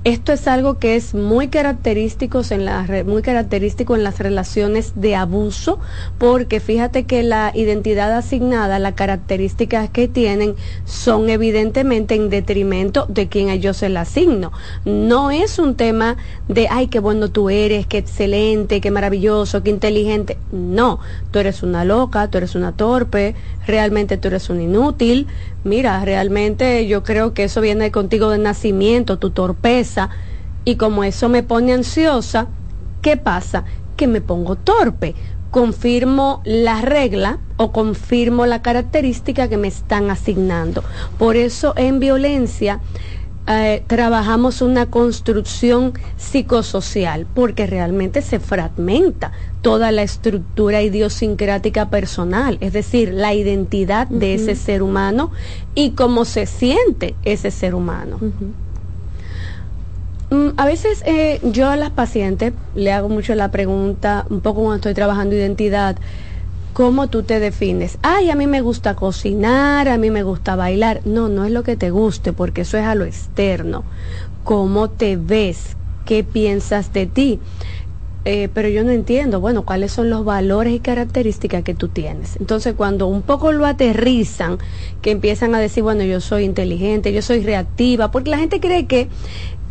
Esto 0.03 0.33
es 0.33 0.47
algo 0.47 0.79
que 0.79 0.95
es 0.95 1.13
muy 1.13 1.49
característico 1.49 2.41
en, 2.49 2.67
muy 3.05 3.21
característico 3.21 3.95
en 3.95 4.03
las 4.03 4.17
relaciones 4.17 4.93
de 4.95 5.15
abuso, 5.15 5.77
porque 6.17 6.59
fíjate 6.59 7.03
que 7.03 7.21
la 7.21 7.51
identidad 7.53 8.11
asignada, 8.17 8.79
las 8.79 8.95
características 8.95 9.91
que 9.91 10.07
tienen 10.07 10.55
son 10.85 11.29
evidentemente 11.29 12.15
en 12.15 12.31
detrimento 12.31 13.05
de 13.09 13.27
quien 13.27 13.61
yo 13.61 13.75
se 13.75 13.89
la 13.89 14.01
asigno. 14.01 14.51
No 14.85 15.29
es 15.29 15.59
un 15.59 15.75
tema 15.75 16.17
de, 16.47 16.67
ay, 16.71 16.87
qué 16.87 16.97
bueno 16.97 17.29
tú 17.29 17.51
eres, 17.51 17.85
qué 17.85 17.99
excelente, 17.99 18.81
qué 18.81 18.89
maravilloso, 18.89 19.61
qué 19.61 19.69
inteligente. 19.69 20.39
No, 20.51 20.99
tú 21.29 21.37
eres 21.37 21.61
una 21.61 21.85
loca, 21.85 22.27
tú 22.27 22.39
eres 22.39 22.55
una 22.55 22.71
torpe, 22.71 23.35
realmente 23.67 24.17
tú 24.17 24.29
eres 24.29 24.49
un 24.49 24.61
inútil. 24.61 25.27
Mira, 25.63 26.03
realmente 26.03 26.87
yo 26.87 27.03
creo 27.03 27.33
que 27.33 27.43
eso 27.43 27.61
viene 27.61 27.91
contigo 27.91 28.29
de 28.29 28.39
nacimiento, 28.39 29.19
tu 29.19 29.31
torpeza. 29.31 30.09
Y 30.65 30.75
como 30.75 31.03
eso 31.03 31.29
me 31.29 31.43
pone 31.43 31.73
ansiosa, 31.73 32.49
¿qué 33.01 33.17
pasa? 33.17 33.65
Que 33.95 34.07
me 34.07 34.21
pongo 34.21 34.55
torpe. 34.55 35.15
Confirmo 35.51 36.41
la 36.45 36.81
regla 36.81 37.39
o 37.57 37.71
confirmo 37.71 38.45
la 38.47 38.61
característica 38.61 39.49
que 39.49 39.57
me 39.57 39.67
están 39.67 40.09
asignando. 40.09 40.83
Por 41.17 41.35
eso 41.35 41.73
en 41.77 41.99
violencia 41.99 42.81
eh, 43.47 43.83
trabajamos 43.87 44.61
una 44.61 44.85
construcción 44.85 45.93
psicosocial, 46.15 47.25
porque 47.33 47.65
realmente 47.65 48.21
se 48.21 48.39
fragmenta 48.39 49.31
toda 49.61 49.91
la 49.91 50.03
estructura 50.03 50.81
idiosincrática 50.81 51.89
personal, 51.89 52.57
es 52.61 52.73
decir, 52.73 53.13
la 53.13 53.33
identidad 53.33 54.07
de 54.07 54.35
ese 54.35 54.55
ser 54.55 54.83
humano 54.83 55.31
y 55.75 55.91
cómo 55.91 56.25
se 56.25 56.45
siente 56.45 57.15
ese 57.23 57.51
ser 57.51 57.73
humano. 57.75 58.19
Mm, 60.29 60.49
a 60.55 60.65
veces 60.65 61.03
eh, 61.05 61.39
yo 61.43 61.69
a 61.69 61.75
las 61.75 61.89
pacientes 61.89 62.53
le 62.73 62.91
hago 62.91 63.09
mucho 63.09 63.35
la 63.35 63.51
pregunta, 63.51 64.25
un 64.29 64.41
poco 64.41 64.61
cuando 64.61 64.75
estoy 64.75 64.93
trabajando 64.93 65.35
identidad, 65.35 65.97
¿cómo 66.73 67.07
tú 67.07 67.23
te 67.23 67.39
defines? 67.39 67.97
Ay, 68.01 68.29
a 68.29 68.35
mí 68.35 68.47
me 68.47 68.61
gusta 68.61 68.95
cocinar, 68.95 69.87
a 69.87 69.97
mí 69.97 70.11
me 70.11 70.23
gusta 70.23 70.55
bailar. 70.55 71.01
No, 71.05 71.29
no 71.29 71.45
es 71.45 71.51
lo 71.51 71.63
que 71.63 71.75
te 71.75 71.91
guste, 71.91 72.33
porque 72.33 72.61
eso 72.61 72.77
es 72.77 72.85
a 72.85 72.95
lo 72.95 73.05
externo. 73.05 73.83
¿Cómo 74.43 74.89
te 74.89 75.17
ves? 75.17 75.77
¿Qué 76.05 76.23
piensas 76.23 76.93
de 76.93 77.05
ti? 77.05 77.39
Eh, 78.23 78.49
pero 78.53 78.69
yo 78.69 78.83
no 78.83 78.91
entiendo, 78.91 79.39
bueno, 79.39 79.63
cuáles 79.63 79.91
son 79.91 80.11
los 80.11 80.23
valores 80.23 80.73
y 80.73 80.79
características 80.79 81.63
que 81.63 81.73
tú 81.73 81.87
tienes. 81.87 82.35
Entonces, 82.39 82.75
cuando 82.75 83.07
un 83.07 83.23
poco 83.23 83.51
lo 83.51 83.65
aterrizan, 83.65 84.59
que 85.01 85.09
empiezan 85.09 85.55
a 85.55 85.59
decir, 85.59 85.81
bueno, 85.81 86.03
yo 86.03 86.21
soy 86.21 86.43
inteligente, 86.43 87.13
yo 87.13 87.23
soy 87.23 87.41
reactiva, 87.41 88.11
porque 88.11 88.29
la 88.29 88.37
gente 88.37 88.59
cree 88.59 88.85
que 88.85 89.09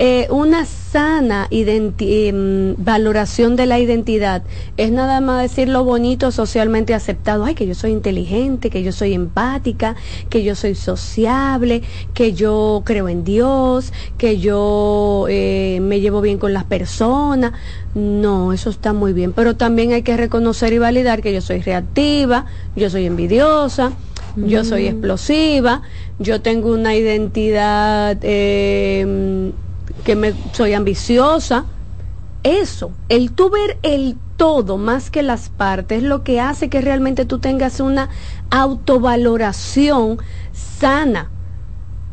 eh, 0.02 0.28
una 0.30 0.64
sana 0.64 1.46
em, 1.50 2.74
valoración 2.78 3.54
de 3.54 3.66
la 3.66 3.78
identidad 3.78 4.42
es 4.78 4.90
nada 4.90 5.20
más 5.20 5.42
decir 5.42 5.68
lo 5.68 5.84
bonito 5.84 6.32
socialmente 6.32 6.94
aceptado, 6.94 7.44
ay, 7.44 7.54
que 7.54 7.66
yo 7.66 7.74
soy 7.74 7.90
inteligente, 7.90 8.70
que 8.70 8.82
yo 8.82 8.92
soy 8.92 9.12
empática, 9.12 9.96
que 10.30 10.42
yo 10.42 10.54
soy 10.54 10.74
sociable, 10.74 11.82
que 12.14 12.32
yo 12.32 12.80
creo 12.86 13.10
en 13.10 13.24
Dios, 13.24 13.92
que 14.16 14.38
yo 14.38 15.26
eh, 15.28 15.80
me 15.82 16.00
llevo 16.00 16.22
bien 16.22 16.38
con 16.38 16.54
las 16.54 16.64
personas. 16.64 17.52
No, 17.94 18.54
eso 18.54 18.70
está 18.70 18.94
muy 18.94 19.12
bien, 19.12 19.34
pero 19.34 19.54
también 19.54 19.92
hay 19.92 20.00
que 20.00 20.16
reconocer 20.16 20.72
y 20.72 20.78
validar 20.78 21.20
que 21.20 21.34
yo 21.34 21.42
soy 21.42 21.60
reactiva, 21.60 22.46
yo 22.74 22.88
soy 22.88 23.04
envidiosa, 23.04 23.92
yo 24.34 24.64
soy 24.64 24.84
mm. 24.84 24.92
explosiva, 24.92 25.82
yo 26.18 26.40
tengo 26.40 26.72
una 26.72 26.96
identidad... 26.96 28.16
Eh, 28.22 29.52
que 30.02 30.16
me, 30.16 30.34
soy 30.52 30.74
ambiciosa. 30.74 31.66
Eso, 32.42 32.92
el 33.08 33.32
tú 33.32 33.50
ver 33.50 33.78
el 33.82 34.16
todo 34.36 34.78
más 34.78 35.10
que 35.10 35.22
las 35.22 35.50
partes, 35.50 36.02
lo 36.02 36.24
que 36.24 36.40
hace 36.40 36.70
que 36.70 36.80
realmente 36.80 37.26
tú 37.26 37.40
tengas 37.40 37.78
una 37.78 38.08
autovaloración 38.48 40.18
sana. 40.52 41.30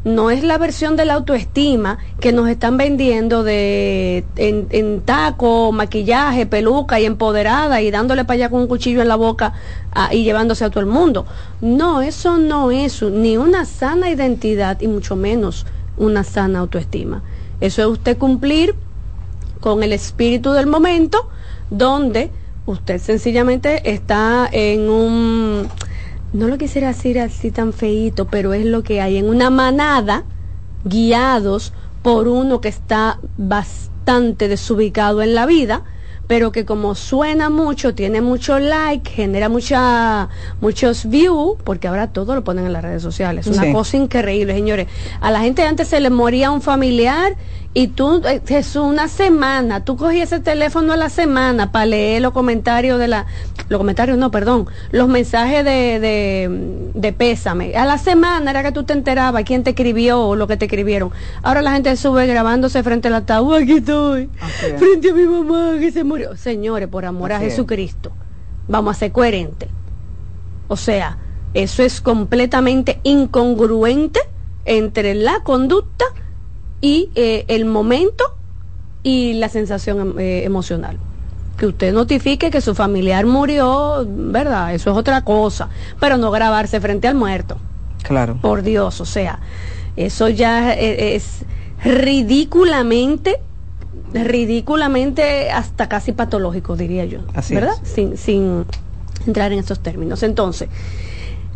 No 0.03 0.29
es 0.29 0.43
la 0.43 0.57
versión 0.57 0.97
de 0.97 1.05
la 1.05 1.13
autoestima 1.13 1.99
que 2.19 2.33
nos 2.33 2.49
están 2.49 2.75
vendiendo 2.75 3.43
de 3.43 4.25
en, 4.35 5.01
taco, 5.01 5.71
maquillaje, 5.71 6.45
peluca 6.45 6.99
y 6.99 7.05
empoderada 7.05 7.81
y 7.81 7.91
dándole 7.91 8.25
para 8.25 8.35
allá 8.35 8.49
con 8.49 8.59
un 8.59 8.67
cuchillo 8.67 9.01
en 9.01 9.07
la 9.07 9.15
boca 9.15 9.53
ah, 9.93 10.09
y 10.13 10.23
llevándose 10.23 10.65
a 10.65 10.69
todo 10.69 10.81
el 10.81 10.85
mundo. 10.85 11.25
No, 11.61 12.01
eso 12.01 12.37
no 12.37 12.71
es 12.71 13.01
ni 13.01 13.37
una 13.37 13.63
sana 13.63 14.09
identidad 14.09 14.81
y 14.81 14.87
mucho 14.87 15.15
menos 15.15 15.65
una 15.97 16.25
sana 16.25 16.59
autoestima. 16.59 17.23
Eso 17.61 17.81
es 17.81 17.87
usted 17.87 18.17
cumplir 18.17 18.75
con 19.59 19.83
el 19.83 19.93
espíritu 19.93 20.51
del 20.51 20.67
momento, 20.67 21.29
donde 21.69 22.31
usted 22.65 22.99
sencillamente 22.99 23.91
está 23.91 24.47
en 24.51 24.89
un, 24.89 25.67
no 26.33 26.47
lo 26.47 26.57
quisiera 26.57 26.89
decir 26.89 27.19
así 27.19 27.51
tan 27.51 27.73
feito, 27.73 28.25
pero 28.25 28.53
es 28.53 28.65
lo 28.65 28.83
que 28.83 29.01
hay, 29.01 29.17
en 29.17 29.29
una 29.29 29.49
manada, 29.49 30.23
guiados 30.83 31.73
por 32.03 32.27
uno 32.27 32.61
que 32.61 32.69
está 32.69 33.19
bastante 33.37 34.47
desubicado 34.47 35.21
en 35.21 35.35
la 35.35 35.45
vida, 35.45 35.83
pero 36.27 36.51
que 36.51 36.65
como 36.65 36.93
suena 36.93 37.49
mucho, 37.49 37.95
tiene 37.95 38.21
mucho 38.21 38.59
like, 38.59 39.09
genera 39.09 39.49
mucha, 39.49 40.29
muchos 40.61 41.09
views, 41.09 41.57
porque 41.63 41.87
ahora 41.87 42.07
todo 42.07 42.35
lo 42.35 42.43
ponen 42.43 42.65
en 42.65 42.73
las 42.73 42.83
redes 42.83 43.01
sociales. 43.01 43.47
Una 43.47 43.71
cosa 43.71 43.97
increíble, 43.97 44.53
señores. 44.53 44.87
A 45.21 45.31
la 45.31 45.39
gente 45.39 45.63
antes 45.63 45.87
se 45.87 45.99
le 45.99 46.09
moría 46.09 46.51
un 46.51 46.61
familiar 46.61 47.35
y 47.73 47.89
tú, 47.89 48.23
eh, 48.25 48.41
es 48.47 48.75
una 48.75 49.07
semana, 49.07 49.85
tú 49.85 49.97
cogías 49.97 50.31
ese 50.31 50.41
teléfono 50.41 50.93
a 50.93 50.97
la 50.97 51.09
semana 51.09 51.71
para 51.71 51.85
leer 51.85 52.21
los 52.21 52.31
comentarios 52.31 52.97
de 52.99 53.07
la, 53.07 53.27
los 53.69 53.77
comentarios 53.77 54.17
no, 54.17 54.31
perdón, 54.31 54.67
los 54.91 55.07
mensajes 55.07 55.63
de, 55.63 55.99
de, 55.99 56.91
de 56.95 57.13
pésame. 57.13 57.75
A 57.75 57.85
la 57.85 57.97
semana 57.97 58.49
era 58.51 58.63
que 58.63 58.71
tú 58.71 58.83
te 58.83 58.93
enterabas 58.93 59.43
quién 59.43 59.63
te 59.63 59.71
escribió 59.71 60.21
o 60.21 60.35
lo 60.35 60.47
que 60.47 60.57
te 60.57 60.65
escribieron. 60.65 61.11
Ahora 61.43 61.61
la 61.61 61.73
gente 61.73 61.95
sube 61.97 62.25
grabándose 62.25 62.81
frente 62.83 63.09
al 63.09 63.15
ataúd, 63.15 63.55
aquí 63.55 63.73
estoy, 63.73 64.29
frente 64.77 65.11
a 65.11 65.13
mi 65.13 65.25
mamá 65.25 65.75
que 65.79 65.91
se 65.91 66.03
murió. 66.03 66.35
Señores, 66.35 66.87
por 66.87 67.05
amor 67.05 67.31
a 67.31 67.39
Jesucristo, 67.39 68.11
vamos 68.67 68.95
a 68.95 68.99
ser 68.99 69.11
coherentes. 69.11 69.69
O 70.67 70.77
sea, 70.77 71.17
eso 71.53 71.83
es 71.83 72.01
completamente 72.01 72.99
incongruente 73.03 74.19
entre 74.65 75.15
la 75.15 75.41
conducta 75.43 76.05
y 76.81 77.09
eh, 77.15 77.45
el 77.47 77.65
momento 77.65 78.23
y 79.03 79.33
la 79.33 79.49
sensación 79.49 80.15
eh, 80.19 80.43
emocional. 80.45 80.97
que 81.57 81.65
usted 81.65 81.91
notifique 81.93 82.51
que 82.51 82.61
su 82.61 82.75
familiar 82.75 83.25
murió, 83.25 84.05
¿verdad? 84.07 84.75
Eso 84.75 84.91
es 84.91 84.97
otra 84.97 85.23
cosa, 85.23 85.69
pero 85.99 86.17
no 86.17 86.29
grabarse 86.29 86.79
frente 86.79 87.07
al 87.07 87.15
muerto. 87.15 87.57
Claro. 88.03 88.37
Por 88.41 88.61
Dios, 88.61 89.01
o 89.01 89.05
sea, 89.05 89.39
eso 89.95 90.29
ya 90.29 90.73
e- 90.75 91.15
es 91.15 91.45
ridículamente 91.83 93.39
ridículamente 94.13 95.49
hasta 95.51 95.89
casi 95.89 96.11
patológico, 96.11 96.75
diría 96.75 97.05
yo. 97.05 97.19
Así 97.33 97.55
¿Verdad? 97.55 97.73
es. 97.83 97.89
Sin, 97.89 98.17
sin 98.17 98.65
entrar 99.25 99.51
en 99.51 99.59
estos 99.59 99.79
términos. 99.79 100.23
Entonces, 100.23 100.69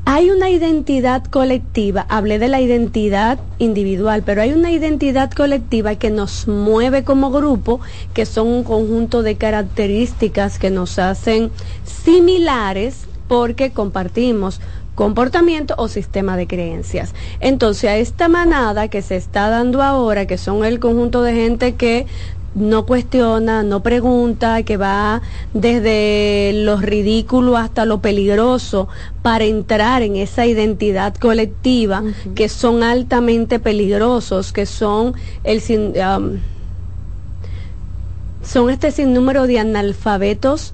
hay 0.06 0.32
una 0.32 0.50
identidad 0.50 1.24
colectiva, 1.26 2.06
hablé 2.10 2.40
de 2.40 2.48
la 2.48 2.60
identidad 2.60 3.40
individual, 3.60 4.24
pero 4.26 4.42
hay 4.42 4.52
una 4.52 4.72
identidad 4.72 5.32
colectiva 5.32 5.96
que 5.96 6.10
nos 6.10 6.48
mueve 6.48 7.04
como 7.04 7.30
grupo, 7.30 7.80
que 8.14 8.26
son 8.26 8.48
un 8.48 8.64
conjunto 8.64 9.22
de 9.22 9.36
características 9.36 10.58
que 10.58 10.72
nos 10.72 10.98
hacen 10.98 11.52
similares 11.86 13.06
porque 13.28 13.72
compartimos 13.72 14.60
comportamiento 14.96 15.76
o 15.78 15.88
sistema 15.88 16.36
de 16.36 16.48
creencias. 16.48 17.14
Entonces, 17.40 17.90
a 17.90 17.98
esta 17.98 18.28
manada 18.28 18.88
que 18.88 19.02
se 19.02 19.16
está 19.16 19.50
dando 19.50 19.82
ahora, 19.82 20.26
que 20.26 20.38
son 20.38 20.66
el 20.66 20.80
conjunto 20.80 21.22
de 21.22 21.34
gente 21.34 21.76
que 21.76 22.08
no 22.54 22.86
cuestiona, 22.86 23.64
no 23.64 23.82
pregunta, 23.82 24.64
que 24.64 24.78
va 24.78 25.22
desde 25.54 26.52
lo 26.54 26.78
ridículo 26.78 27.56
hasta 27.58 27.86
lo 27.86 28.02
peligroso 28.02 28.90
para 29.22 29.46
entrar 29.46 30.02
en 30.02 30.18
esa 30.18 30.46
identidad 30.46 31.16
colectiva, 31.16 32.04
que 32.36 32.50
son 32.50 32.84
altamente 32.84 33.60
peligrosos, 33.60 34.52
que 34.52 34.66
son 34.66 35.14
el 35.44 35.62
sin- 35.62 35.94
um, 35.98 36.40
son 38.44 38.70
este 38.70 38.92
sinnúmero 38.92 39.48
de 39.48 39.60
analfabetos 39.60 40.74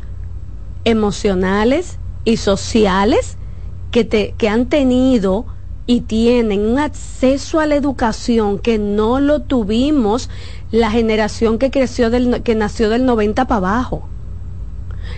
emocionales 0.85 1.99
y 2.23 2.37
sociales 2.37 3.37
que, 3.91 4.03
te, 4.03 4.33
que 4.37 4.49
han 4.49 4.67
tenido 4.67 5.45
y 5.85 6.01
tienen 6.01 6.65
un 6.65 6.79
acceso 6.79 7.59
a 7.59 7.65
la 7.65 7.75
educación 7.75 8.59
que 8.59 8.77
no 8.77 9.19
lo 9.19 9.41
tuvimos 9.41 10.29
la 10.72 10.91
generación 10.91 11.57
que 11.57 11.72
creció 11.72 12.10
del, 12.10 12.41
que 12.44 12.56
nació 12.56 12.89
del 12.89 13.06
90 13.06 13.45
para 13.45 13.57
abajo. 13.57 14.07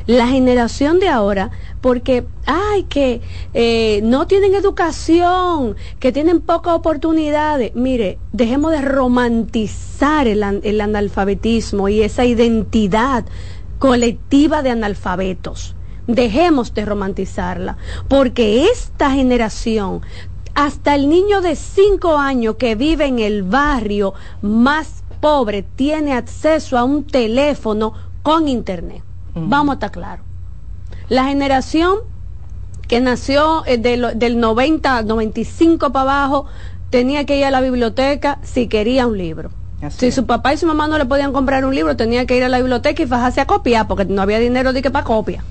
La 0.05 0.27
generación 0.27 0.99
de 0.99 1.09
ahora, 1.09 1.51
porque, 1.81 2.25
ay, 2.45 2.83
que 2.83 3.21
eh, 3.53 4.01
no 4.03 4.27
tienen 4.27 4.53
educación, 4.53 5.75
que 5.99 6.11
tienen 6.11 6.41
pocas 6.41 6.73
oportunidades. 6.73 7.75
Mire, 7.75 8.19
dejemos 8.31 8.71
de 8.71 8.81
romantizar 8.81 10.27
el, 10.27 10.43
el 10.63 10.81
analfabetismo 10.81 11.89
y 11.89 12.01
esa 12.01 12.25
identidad 12.25 13.25
colectiva 13.79 14.61
de 14.61 14.71
analfabetos. 14.71 15.75
Dejemos 16.07 16.73
de 16.73 16.85
romantizarla, 16.85 17.77
porque 18.07 18.65
esta 18.65 19.11
generación, 19.11 20.01
hasta 20.55 20.95
el 20.95 21.07
niño 21.07 21.41
de 21.41 21.55
5 21.55 22.17
años 22.17 22.55
que 22.55 22.75
vive 22.75 23.05
en 23.05 23.19
el 23.19 23.43
barrio 23.43 24.13
más 24.41 25.03
pobre, 25.19 25.63
tiene 25.63 26.13
acceso 26.13 26.77
a 26.77 26.83
un 26.83 27.03
teléfono 27.05 27.93
con 28.23 28.47
internet. 28.47 29.03
Vamos 29.35 29.73
a 29.73 29.75
estar 29.75 29.91
claros. 29.91 30.25
La 31.07 31.25
generación 31.25 31.95
que 32.87 32.99
nació 32.99 33.63
eh, 33.65 33.77
de 33.77 33.97
lo- 33.97 34.13
del 34.13 34.39
90, 34.39 35.03
95 35.03 35.91
para 35.91 36.03
abajo, 36.23 36.45
tenía 36.89 37.25
que 37.25 37.37
ir 37.37 37.45
a 37.45 37.51
la 37.51 37.61
biblioteca 37.61 38.39
si 38.43 38.67
quería 38.67 39.05
un 39.07 39.17
libro. 39.17 39.51
si 39.91 40.11
su 40.11 40.25
papá 40.25 40.53
y 40.53 40.57
su 40.57 40.65
mamá 40.67 40.87
no 40.87 40.97
le 40.97 41.05
podían 41.05 41.31
comprar 41.31 41.63
un 41.63 41.73
libro, 41.73 41.95
tenía 41.95 42.25
que 42.25 42.35
ir 42.35 42.43
a 42.43 42.49
la 42.49 42.57
biblioteca 42.57 43.01
y 43.01 43.05
fajarse 43.07 43.39
a 43.41 43.45
copiar, 43.45 43.87
porque 43.87 44.03
no 44.05 44.21
había 44.21 44.39
dinero 44.39 44.73
de 44.73 44.81
que 44.81 44.91
para 44.91 45.05
copia. 45.05 45.43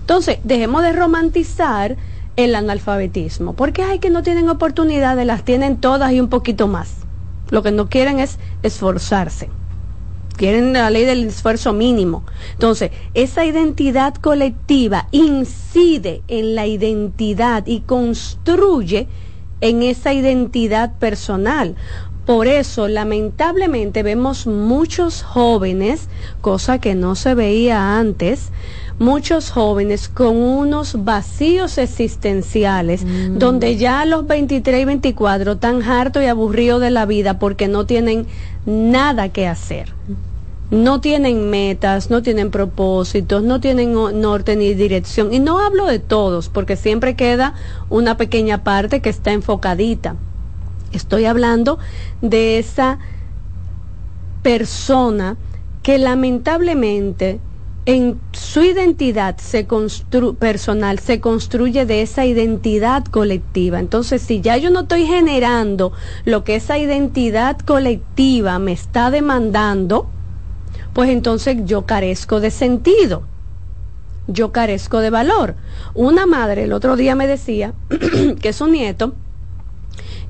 Entonces, 0.00 0.38
dejemos 0.44 0.82
de 0.82 0.92
romantizar 0.92 1.96
el 2.36 2.54
analfabetismo, 2.54 3.52
porque 3.54 3.82
hay 3.82 3.98
que 3.98 4.08
no 4.10 4.22
tienen 4.22 4.48
oportunidades, 4.48 5.26
las 5.26 5.42
tienen 5.44 5.76
todas 5.76 6.12
y 6.12 6.20
un 6.20 6.28
poquito 6.28 6.68
más. 6.68 6.94
Lo 7.50 7.62
que 7.62 7.72
no 7.72 7.88
quieren 7.88 8.20
es 8.20 8.38
esforzarse. 8.62 9.48
Quieren 10.36 10.72
la 10.72 10.90
ley 10.90 11.04
del 11.04 11.26
esfuerzo 11.26 11.72
mínimo. 11.72 12.24
Entonces, 12.52 12.92
esa 13.14 13.44
identidad 13.44 14.14
colectiva 14.14 15.08
incide 15.10 16.22
en 16.28 16.54
la 16.54 16.66
identidad 16.66 17.66
y 17.66 17.80
construye 17.80 19.08
en 19.60 19.82
esa 19.82 20.12
identidad 20.12 20.96
personal. 20.98 21.74
Por 22.24 22.46
eso, 22.46 22.88
lamentablemente, 22.88 24.02
vemos 24.02 24.46
muchos 24.46 25.22
jóvenes, 25.22 26.08
cosa 26.42 26.78
que 26.78 26.94
no 26.94 27.14
se 27.14 27.34
veía 27.34 27.98
antes, 27.98 28.50
muchos 28.98 29.50
jóvenes 29.50 30.08
con 30.08 30.36
unos 30.36 31.04
vacíos 31.04 31.78
existenciales, 31.78 33.04
donde 33.32 33.76
ya 33.76 34.00
a 34.00 34.06
los 34.06 34.26
23 34.26 34.82
y 34.82 34.84
24 34.84 35.52
están 35.52 35.82
hartos 35.82 36.22
y 36.22 36.26
aburridos 36.26 36.80
de 36.80 36.90
la 36.90 37.06
vida 37.06 37.38
porque 37.38 37.68
no 37.68 37.86
tienen 37.86 38.26
nada 38.66 39.28
que 39.30 39.46
hacer. 39.46 39.94
No 40.70 41.00
tienen 41.00 41.48
metas, 41.48 42.10
no 42.10 42.22
tienen 42.22 42.50
propósitos, 42.50 43.42
no 43.42 43.58
tienen 43.58 43.94
norte 43.94 44.54
ni 44.54 44.74
dirección. 44.74 45.32
Y 45.32 45.38
no 45.38 45.60
hablo 45.60 45.86
de 45.86 45.98
todos, 45.98 46.50
porque 46.50 46.76
siempre 46.76 47.16
queda 47.16 47.54
una 47.88 48.18
pequeña 48.18 48.64
parte 48.64 49.00
que 49.00 49.08
está 49.08 49.32
enfocadita. 49.32 50.16
Estoy 50.92 51.24
hablando 51.24 51.78
de 52.20 52.58
esa 52.58 52.98
persona 54.42 55.36
que 55.82 55.96
lamentablemente 55.96 57.40
en 57.88 58.20
su 58.32 58.62
identidad 58.62 59.38
se 59.38 59.66
personal 60.38 60.98
se 60.98 61.22
construye 61.22 61.86
de 61.86 62.02
esa 62.02 62.26
identidad 62.26 63.02
colectiva. 63.06 63.80
Entonces, 63.80 64.20
si 64.20 64.42
ya 64.42 64.58
yo 64.58 64.68
no 64.68 64.80
estoy 64.80 65.06
generando 65.06 65.92
lo 66.26 66.44
que 66.44 66.56
esa 66.56 66.76
identidad 66.76 67.58
colectiva 67.60 68.58
me 68.58 68.72
está 68.72 69.10
demandando, 69.10 70.06
pues 70.92 71.08
entonces 71.08 71.56
yo 71.64 71.86
carezco 71.86 72.40
de 72.40 72.50
sentido. 72.50 73.22
Yo 74.26 74.52
carezco 74.52 75.00
de 75.00 75.08
valor. 75.08 75.54
Una 75.94 76.26
madre 76.26 76.64
el 76.64 76.74
otro 76.74 76.94
día 76.94 77.14
me 77.14 77.26
decía 77.26 77.72
que 78.42 78.52
su 78.52 78.66
nieto 78.66 79.14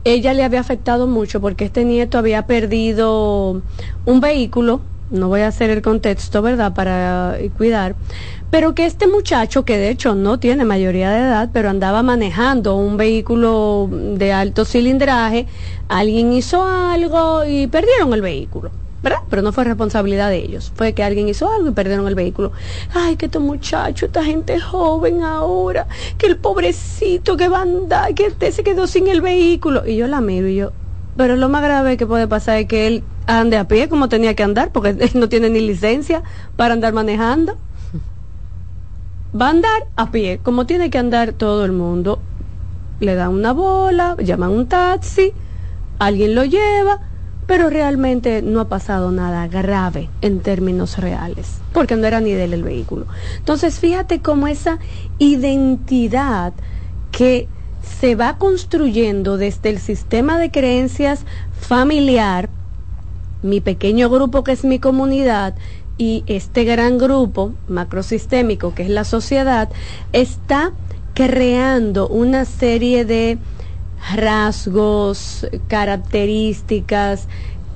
ella 0.05 0.32
le 0.32 0.44
había 0.44 0.60
afectado 0.60 1.09
mucho 1.09 1.40
porque 1.40 1.64
este 1.64 1.85
nieto 1.85 2.18
había 2.18 2.47
perdido 2.47 3.62
un 4.06 4.20
vehículo, 4.20 4.80
no 5.10 5.28
voy 5.28 5.40
a 5.40 5.48
hacer 5.48 5.70
el 5.70 5.82
contexto, 5.82 6.43
¿verdad?, 6.43 6.74
para 6.74 7.39
eh, 7.39 7.51
cuidar, 7.56 7.97
pero 8.51 8.74
que 8.74 8.86
este 8.86 9.06
muchacho, 9.06 9.64
que 9.64 9.76
de 9.76 9.90
hecho 9.90 10.14
no 10.14 10.39
tiene 10.39 10.64
mayoría 10.64 11.10
de 11.10 11.20
edad, 11.20 11.51
pero 11.52 11.70
andaba 11.70 12.02
manejando 12.02 12.76
un 12.76 12.97
vehículo 12.97 13.89
de 13.90 14.32
alto 14.32 14.64
cilindraje, 14.64 15.47
alguien 15.89 16.32
hizo 16.32 16.64
algo 16.64 17.44
y 17.44 17.66
perdieron 17.66 18.12
el 18.14 18.22
vehículo. 18.22 18.70
¿verdad? 19.02 19.18
Pero 19.30 19.43
no 19.43 19.52
fue 19.52 19.64
responsabilidad 19.64 20.28
de 20.28 20.39
ellos. 20.39 20.72
Fue 20.74 20.93
que 20.93 21.02
alguien 21.05 21.28
hizo 21.28 21.51
algo 21.52 21.68
y 21.68 21.72
perdieron 21.72 22.09
el 22.09 22.14
vehículo. 22.14 22.52
Ay, 22.93 23.16
que 23.16 23.26
estos 23.26 23.43
muchachos, 23.43 24.09
esta 24.09 24.24
gente 24.24 24.59
joven 24.59 25.22
ahora, 25.22 25.86
que 26.16 26.26
el 26.26 26.36
pobrecito 26.36 27.36
que 27.36 27.48
va 27.48 27.59
a 27.59 27.62
andar, 27.62 28.14
que 28.14 28.26
este 28.26 28.51
se 28.51 28.64
quedó 28.64 28.86
sin 28.86 29.06
el 29.09 29.20
vehículo. 29.20 29.86
Y 29.86 29.97
yo 29.97 30.09
la 30.09 30.20
miro 30.20 30.48
y 30.48 30.56
yo, 30.56 30.72
pero 31.19 31.35
lo 31.35 31.49
más 31.49 31.62
grave 31.62 31.97
que 31.97 32.07
puede 32.07 32.28
pasar 32.28 32.59
es 32.59 32.69
que 32.69 32.86
él 32.86 33.03
ande 33.27 33.57
a 33.59 33.66
pie 33.66 33.89
como 33.89 34.09
tenía 34.09 34.35
que 34.35 34.45
andar, 34.45 34.70
porque 34.70 34.90
él 35.01 35.11
no 35.15 35.28
tiene 35.28 35.51
ni 35.51 35.61
licencia 35.61 36.23
para 36.57 36.73
andar 36.73 36.95
manejando. 36.95 37.59
Va 39.39 39.49
a 39.49 39.51
andar 39.51 39.89
a 39.97 40.11
pie, 40.12 40.39
como 40.43 40.65
tiene 40.65 40.90
que 40.90 40.97
andar 40.97 41.32
todo 41.32 41.65
el 41.65 41.73
mundo. 41.73 42.20
Le 43.01 43.16
dan 43.16 43.31
una 43.31 43.53
bola, 43.53 44.16
llaman 44.19 44.51
un 44.51 44.69
taxi, 44.69 45.32
alguien 45.99 46.36
lo 46.36 46.45
lleva, 46.45 47.01
pero 47.49 47.69
realmente 47.69 48.40
no 48.40 48.61
ha 48.61 48.69
pasado 48.69 49.11
nada 49.11 49.49
grave 49.49 50.09
en 50.20 50.39
términos 50.39 50.99
reales, 50.99 51.59
porque 51.73 51.97
no 51.97 52.07
era 52.07 52.20
ni 52.20 52.31
de 52.31 52.45
él 52.45 52.55
el 52.55 52.62
vehículo. 52.62 53.07
Entonces, 53.39 53.81
fíjate 53.81 54.20
cómo 54.20 54.47
esa 54.47 54.78
identidad 55.19 56.53
que 57.11 57.49
se 58.01 58.15
va 58.15 58.39
construyendo 58.39 59.36
desde 59.36 59.70
el 59.70 59.78
sistema 59.78 60.39
de 60.39 60.51
creencias 60.51 61.24
familiar, 61.59 62.48
mi 63.43 63.60
pequeño 63.60 64.10
grupo 64.10 64.44
que 64.44 64.52
es 64.52 64.65
mi 64.65 64.78
comunidad 64.78 65.55
y 65.97 66.24
este 66.27 66.65
gran 66.65 66.98
grupo 66.98 67.52
macrosistémico 67.69 68.74
que 68.74 68.85
es 68.85 68.90
la 68.90 69.05
sociedad, 69.05 69.69
está 70.12 70.73
creando 71.15 72.09
una 72.09 72.44
serie 72.44 73.05
de 73.05 73.39
rasgos, 74.15 75.47
características 75.66 77.27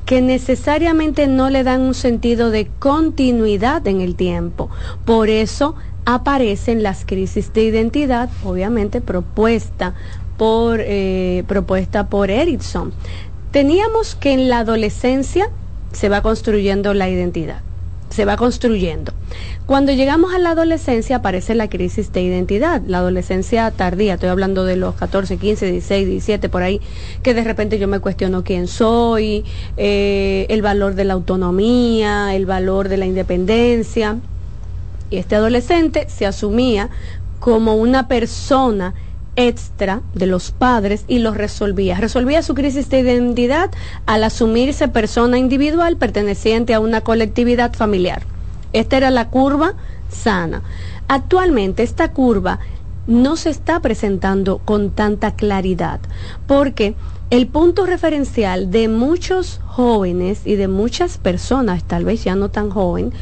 que 0.07 0.21
necesariamente 0.21 1.27
no 1.27 1.51
le 1.51 1.65
dan 1.65 1.81
un 1.81 1.95
sentido 1.95 2.51
de 2.51 2.69
continuidad 2.79 3.87
en 3.87 4.01
el 4.01 4.15
tiempo. 4.15 4.69
Por 5.05 5.29
eso 5.29 5.75
aparecen 6.05 6.83
las 6.83 7.05
crisis 7.05 7.53
de 7.53 7.65
identidad, 7.65 8.29
obviamente 8.45 9.01
propuesta 9.01 9.95
por, 10.37 10.81
eh, 10.81 11.45
propuesta 11.47 12.09
por 12.09 12.31
Erickson. 12.31 12.93
Teníamos 13.51 14.15
que 14.15 14.33
en 14.33 14.49
la 14.49 14.61
adolescencia 14.61 15.51
se 15.93 16.09
va 16.09 16.23
construyendo 16.23 16.95
la 16.95 17.09
identidad, 17.09 17.61
se 18.09 18.25
va 18.25 18.37
construyendo. 18.37 19.13
Cuando 19.67 19.93
llegamos 19.93 20.35
a 20.35 20.39
la 20.39 20.51
adolescencia 20.51 21.17
aparece 21.17 21.55
la 21.55 21.69
crisis 21.69 22.13
de 22.13 22.23
identidad, 22.23 22.83
la 22.87 22.99
adolescencia 22.99 23.71
tardía, 23.71 24.15
estoy 24.15 24.31
hablando 24.31 24.65
de 24.65 24.77
los 24.77 24.95
14, 24.97 25.37
15, 25.37 25.71
16, 25.71 26.09
17, 26.09 26.49
por 26.49 26.63
ahí, 26.63 26.81
que 27.23 27.35
de 27.35 27.45
repente 27.45 27.79
yo 27.79 27.89
me 27.89 28.01
cuestiono 28.01 28.43
quién 28.43 28.67
soy, 28.67 29.45
eh, 29.77 30.47
el 30.49 30.63
valor 30.63 30.95
de 30.95 31.05
la 31.05 31.15
autonomía, 31.15 32.35
el 32.35 32.47
valor 32.47 32.89
de 32.89 32.97
la 32.97 33.07
independencia. 33.07 34.19
Y 35.13 35.19
este 35.19 35.37
adolescente 35.37 36.07
se 36.09 36.25
asumía 36.25 36.89
como 37.39 37.75
una 37.75 38.09
persona 38.09 38.95
extra 39.37 40.01
de 40.15 40.27
los 40.27 40.53
padres 40.53 41.05
y 41.07 41.19
lo 41.19 41.35
resolvía. 41.35 41.99
Resolvía 41.99 42.43
su 42.43 42.55
crisis 42.55 42.89
de 42.89 43.01
identidad 43.01 43.71
al 44.07 44.25
asumirse 44.25 44.89
persona 44.89 45.37
individual 45.37 45.99
perteneciente 45.99 46.73
a 46.73 46.81
una 46.81 47.03
colectividad 47.03 47.75
familiar. 47.75 48.23
Esta 48.73 48.97
era 48.97 49.11
la 49.11 49.29
curva 49.29 49.75
sana. 50.09 50.63
Actualmente 51.09 51.83
esta 51.83 52.13
curva 52.13 52.59
no 53.07 53.37
se 53.37 53.51
está 53.51 53.81
presentando 53.81 54.59
con 54.65 54.93
tanta 54.93 55.35
claridad 55.35 56.01
porque 56.47 56.95
el 57.29 57.49
punto 57.49 57.85
referencial 57.85 58.71
de 58.71 58.89
muchos 58.89 59.61
jóvenes 59.67 60.43
y 60.47 60.57
de 60.57 60.69
muchas 60.69 61.19
personas, 61.19 61.85
tal 61.85 62.07
vez 62.07 62.25
ya 62.25 62.35
no 62.35 62.51
tan 62.51 62.71
joven, 62.71 63.13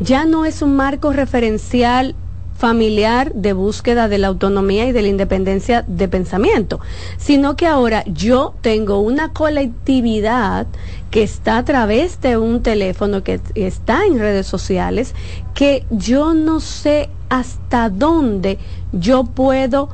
ya 0.00 0.24
no 0.24 0.44
es 0.44 0.62
un 0.62 0.76
marco 0.76 1.12
referencial 1.12 2.14
familiar 2.58 3.32
de 3.34 3.52
búsqueda 3.52 4.08
de 4.08 4.18
la 4.18 4.26
autonomía 4.26 4.86
y 4.86 4.92
de 4.92 5.02
la 5.02 5.08
independencia 5.08 5.84
de 5.86 6.08
pensamiento, 6.08 6.80
sino 7.16 7.56
que 7.56 7.68
ahora 7.68 8.02
yo 8.06 8.54
tengo 8.62 8.98
una 8.98 9.32
colectividad 9.32 10.66
que 11.12 11.22
está 11.22 11.58
a 11.58 11.64
través 11.64 12.20
de 12.20 12.36
un 12.36 12.60
teléfono, 12.62 13.22
que 13.22 13.40
está 13.54 14.04
en 14.06 14.18
redes 14.18 14.48
sociales, 14.48 15.14
que 15.54 15.86
yo 15.90 16.34
no 16.34 16.58
sé 16.58 17.10
hasta 17.28 17.90
dónde 17.90 18.58
yo 18.92 19.24
puedo 19.24 19.90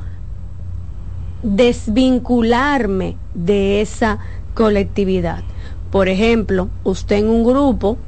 desvincularme 1.43 3.15
de 3.35 3.81
esa 3.81 4.17
colectividad. 4.55 5.43
Por 5.91 6.09
ejemplo, 6.09 6.69
usted 6.83 7.17
en 7.17 7.29
un 7.29 7.43
grupo, 7.43 7.99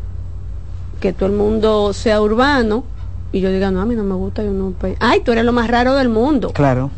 que 1.00 1.14
todo 1.14 1.28
el 1.28 1.36
mundo 1.36 1.94
sea 1.94 2.22
urbano, 2.22 2.84
y 3.32 3.42
yo 3.42 3.52
diga, 3.52 3.72
no, 3.72 3.82
a 3.82 3.86
mí 3.86 3.96
no 3.96 4.04
me 4.04 4.16
gusta, 4.16 4.44
yo 4.44 4.52
no... 4.52 4.74
Ay, 5.00 5.22
tú 5.22 5.32
eres 5.32 5.46
lo 5.46 5.54
más 5.54 5.68
raro 5.70 5.96
del 5.96 6.10
mundo. 6.10 6.52
Claro. 6.54 6.90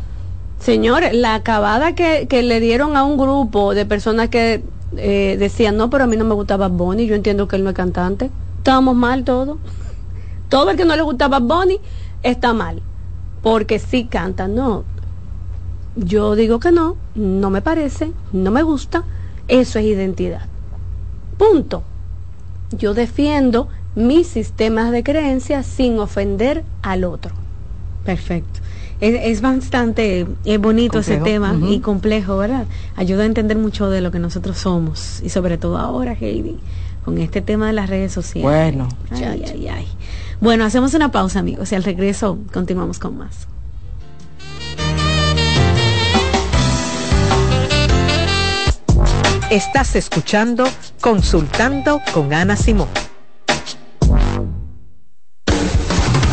Señores, 0.58 1.14
la 1.14 1.34
acabada 1.34 1.94
que, 1.94 2.26
que 2.28 2.42
le 2.42 2.60
dieron 2.60 2.96
a 2.96 3.04
un 3.04 3.16
grupo 3.16 3.74
de 3.74 3.86
personas 3.86 4.28
que 4.28 4.62
eh, 4.96 5.36
decían, 5.38 5.76
no, 5.76 5.90
pero 5.90 6.04
a 6.04 6.06
mí 6.06 6.16
no 6.16 6.24
me 6.24 6.34
gustaba 6.34 6.68
Bonnie, 6.68 7.06
yo 7.06 7.14
entiendo 7.14 7.48
que 7.48 7.56
él 7.56 7.64
no 7.64 7.70
es 7.70 7.76
cantante. 7.76 8.30
Estábamos 8.58 8.94
mal 8.94 9.24
todos. 9.24 9.58
Todo 10.48 10.70
el 10.70 10.76
que 10.76 10.84
no 10.84 10.96
le 10.96 11.02
gustaba 11.02 11.38
Bonnie 11.38 11.80
está 12.22 12.52
mal, 12.52 12.82
porque 13.42 13.78
sí 13.78 14.04
canta, 14.04 14.48
no. 14.48 14.84
Yo 15.96 16.34
digo 16.34 16.60
que 16.60 16.72
no, 16.72 16.96
no 17.14 17.50
me 17.50 17.62
parece, 17.62 18.12
no 18.32 18.50
me 18.50 18.62
gusta, 18.62 19.04
eso 19.48 19.78
es 19.78 19.84
identidad. 19.86 20.42
Punto. 21.38 21.82
Yo 22.72 22.94
defiendo 22.94 23.68
mis 23.94 24.26
sistemas 24.26 24.92
de 24.92 25.02
creencias 25.02 25.66
sin 25.66 25.98
ofender 25.98 26.64
al 26.82 27.04
otro. 27.04 27.32
Perfecto. 28.04 28.60
Es, 29.00 29.40
bastante 29.40 30.26
bonito 30.58 30.98
ese 30.98 31.16
tema 31.16 31.58
y 31.66 31.80
complejo, 31.80 32.36
¿verdad? 32.36 32.66
Ayuda 32.96 33.22
a 33.22 33.26
entender 33.26 33.56
mucho 33.56 33.88
de 33.88 34.02
lo 34.02 34.10
que 34.10 34.18
nosotros 34.18 34.58
somos 34.58 35.22
y 35.22 35.30
sobre 35.30 35.56
todo 35.56 35.78
ahora, 35.78 36.12
Heidi, 36.12 36.58
con 37.04 37.16
este 37.16 37.40
tema 37.40 37.68
de 37.68 37.72
las 37.72 37.88
redes 37.88 38.12
sociales. 38.12 38.42
Bueno, 38.42 38.88
ay, 39.10 39.42
ay, 39.46 39.68
ay. 39.68 39.86
Bueno, 40.38 40.66
hacemos 40.66 40.92
una 40.92 41.10
pausa, 41.10 41.38
amigos, 41.38 41.72
y 41.72 41.76
al 41.76 41.82
regreso 41.82 42.38
continuamos 42.52 42.98
con 42.98 43.16
más. 43.16 43.46
Estás 49.50 49.96
escuchando 49.96 50.64
Consultando 51.00 52.00
con 52.12 52.32
Ana 52.34 52.54
Simón. 52.54 52.88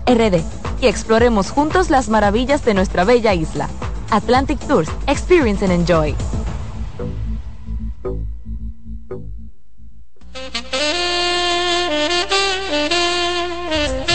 RD 0.05 0.41
y 0.81 0.87
exploremos 0.87 1.51
juntos 1.51 1.89
las 1.89 2.09
maravillas 2.09 2.65
de 2.65 2.73
nuestra 2.73 3.03
bella 3.03 3.33
isla. 3.33 3.69
Atlantic 4.09 4.59
Tours, 4.67 4.89
Experience 5.07 5.63
and 5.63 5.73
Enjoy. 5.73 6.15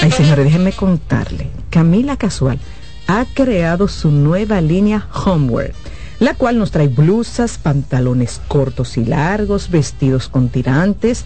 Ay, 0.03 0.11
señores, 0.13 0.45
déjenme 0.45 0.73
contarle. 0.73 1.49
Camila 1.71 2.17
Casual 2.17 2.61
ha 3.09 3.25
creado 3.35 3.89
su 3.89 4.11
nueva 4.11 4.61
línea 4.61 5.09
Homeware, 5.13 5.75
la 6.21 6.35
cual 6.35 6.59
nos 6.59 6.71
trae 6.71 6.89
blusas, 6.89 7.59
pantalones 7.59 8.41
cortos 8.49 8.97
y 8.99 9.05
largos, 9.05 9.71
vestidos 9.71 10.29
con 10.29 10.49
tirantes. 10.49 11.25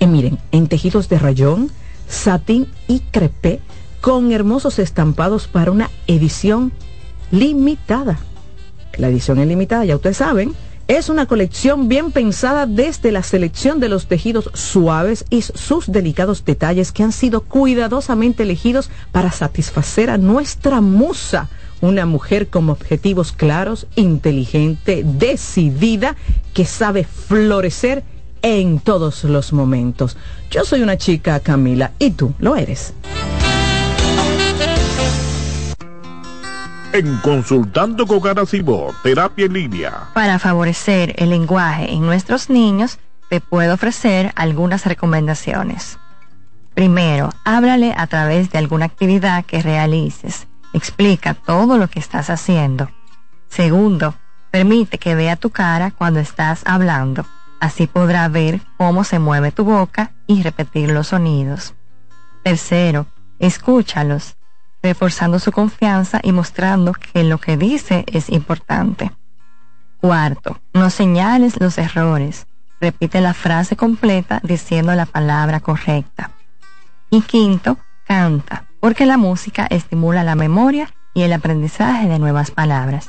Y 0.00 0.06
miren, 0.06 0.38
en 0.50 0.66
tejidos 0.66 1.08
de 1.08 1.18
rayón, 1.18 1.70
satín 2.12 2.68
y 2.86 3.00
crepé, 3.00 3.60
con 4.00 4.32
hermosos 4.32 4.78
estampados 4.78 5.48
para 5.48 5.70
una 5.70 5.90
edición 6.06 6.72
limitada. 7.30 8.18
La 8.96 9.08
edición 9.08 9.38
es 9.38 9.48
limitada, 9.48 9.84
ya 9.84 9.96
ustedes 9.96 10.18
saben, 10.18 10.54
es 10.88 11.08
una 11.08 11.26
colección 11.26 11.88
bien 11.88 12.12
pensada 12.12 12.66
desde 12.66 13.12
la 13.12 13.22
selección 13.22 13.80
de 13.80 13.88
los 13.88 14.06
tejidos 14.06 14.50
suaves 14.52 15.24
y 15.30 15.42
sus 15.42 15.90
delicados 15.90 16.44
detalles 16.44 16.92
que 16.92 17.02
han 17.02 17.12
sido 17.12 17.42
cuidadosamente 17.42 18.42
elegidos 18.42 18.90
para 19.12 19.32
satisfacer 19.32 20.10
a 20.10 20.18
nuestra 20.18 20.80
musa, 20.80 21.48
una 21.80 22.04
mujer 22.04 22.48
con 22.48 22.68
objetivos 22.68 23.32
claros, 23.32 23.86
inteligente, 23.96 25.02
decidida, 25.04 26.16
que 26.52 26.66
sabe 26.66 27.04
florecer 27.04 28.04
en 28.42 28.80
todos 28.80 29.24
los 29.24 29.52
momentos. 29.52 30.16
Yo 30.50 30.64
soy 30.64 30.82
una 30.82 30.96
chica, 30.96 31.40
Camila, 31.40 31.92
y 31.98 32.10
tú 32.10 32.34
lo 32.38 32.56
eres. 32.56 32.94
en 36.92 37.16
Consultando 37.18 38.06
con 38.06 38.20
Garacimo, 38.20 38.94
Terapia 39.02 39.46
en 39.46 39.54
Línea. 39.54 40.10
Para 40.14 40.38
favorecer 40.38 41.14
el 41.16 41.30
lenguaje 41.30 41.90
en 41.90 42.02
nuestros 42.02 42.50
niños, 42.50 42.98
te 43.30 43.40
puedo 43.40 43.74
ofrecer 43.74 44.32
algunas 44.36 44.84
recomendaciones. 44.84 45.98
Primero, 46.74 47.30
háblale 47.44 47.94
a 47.96 48.06
través 48.06 48.50
de 48.50 48.58
alguna 48.58 48.86
actividad 48.86 49.44
que 49.44 49.62
realices. 49.62 50.46
Explica 50.74 51.34
todo 51.34 51.78
lo 51.78 51.88
que 51.88 51.98
estás 51.98 52.30
haciendo. 52.30 52.90
Segundo, 53.48 54.14
permite 54.50 54.98
que 54.98 55.14
vea 55.14 55.36
tu 55.36 55.50
cara 55.50 55.90
cuando 55.90 56.20
estás 56.20 56.62
hablando. 56.64 57.26
Así 57.62 57.86
podrá 57.86 58.26
ver 58.26 58.60
cómo 58.76 59.04
se 59.04 59.20
mueve 59.20 59.52
tu 59.52 59.62
boca 59.62 60.10
y 60.26 60.42
repetir 60.42 60.90
los 60.90 61.06
sonidos. 61.06 61.74
Tercero, 62.42 63.06
escúchalos 63.38 64.36
reforzando 64.82 65.38
su 65.38 65.52
confianza 65.52 66.18
y 66.24 66.32
mostrando 66.32 66.92
que 66.92 67.22
lo 67.22 67.38
que 67.38 67.56
dice 67.56 68.04
es 68.08 68.30
importante. 68.30 69.12
Cuarto, 70.00 70.60
no 70.74 70.90
señales 70.90 71.60
los 71.60 71.78
errores. 71.78 72.48
repite 72.80 73.20
la 73.20 73.32
frase 73.32 73.76
completa 73.76 74.40
diciendo 74.42 74.92
la 74.96 75.06
palabra 75.06 75.60
correcta. 75.60 76.32
Y 77.10 77.20
quinto, 77.20 77.78
canta, 78.08 78.64
porque 78.80 79.06
la 79.06 79.18
música 79.18 79.68
estimula 79.70 80.24
la 80.24 80.34
memoria 80.34 80.92
y 81.14 81.22
el 81.22 81.32
aprendizaje 81.32 82.08
de 82.08 82.18
nuevas 82.18 82.50
palabras. 82.50 83.08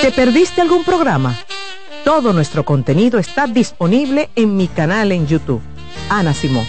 ¿Te 0.00 0.10
perdiste 0.10 0.62
algún 0.62 0.84
programa? 0.84 1.36
Todo 2.04 2.32
nuestro 2.32 2.64
contenido 2.64 3.18
está 3.18 3.46
disponible 3.46 4.30
en 4.36 4.56
mi 4.56 4.68
canal 4.68 5.12
en 5.12 5.26
YouTube. 5.26 5.60
Ana 6.08 6.32
Simón. 6.34 6.64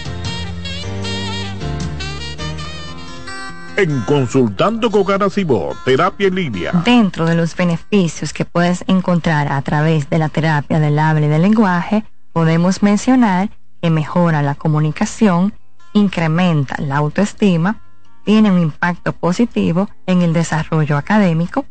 En 3.76 4.00
Consultando 4.02 4.90
con 4.90 5.04
Garacimo, 5.04 5.70
Terapia 5.84 6.28
en 6.28 6.34
Línea. 6.34 6.72
Dentro 6.84 7.26
de 7.26 7.34
los 7.34 7.54
beneficios 7.54 8.32
que 8.32 8.46
puedes 8.46 8.82
encontrar 8.86 9.52
a 9.52 9.60
través 9.60 10.08
de 10.08 10.18
la 10.18 10.30
terapia 10.30 10.80
del 10.80 10.98
habla 10.98 11.26
y 11.26 11.28
del 11.28 11.42
lenguaje, 11.42 12.04
podemos 12.36 12.82
mencionar 12.82 13.48
que 13.80 13.88
mejora 13.88 14.42
la 14.42 14.54
comunicación, 14.54 15.54
incrementa 15.94 16.76
la 16.82 16.98
autoestima, 16.98 17.80
tiene 18.26 18.50
un 18.50 18.60
impacto 18.60 19.14
positivo 19.14 19.88
en 20.04 20.20
el 20.20 20.34
desarrollo 20.34 20.98
académico 20.98 21.64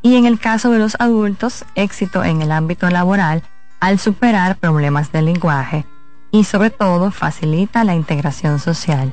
y 0.00 0.16
en 0.16 0.24
el 0.24 0.38
caso 0.38 0.70
de 0.70 0.78
los 0.78 0.96
adultos, 1.00 1.66
éxito 1.74 2.24
en 2.24 2.40
el 2.40 2.50
ámbito 2.50 2.88
laboral 2.88 3.42
al 3.78 3.98
superar 3.98 4.56
problemas 4.56 5.12
del 5.12 5.26
lenguaje 5.26 5.84
y 6.30 6.44
sobre 6.44 6.70
todo 6.70 7.10
facilita 7.10 7.84
la 7.84 7.94
integración 7.94 8.58
social. 8.58 9.12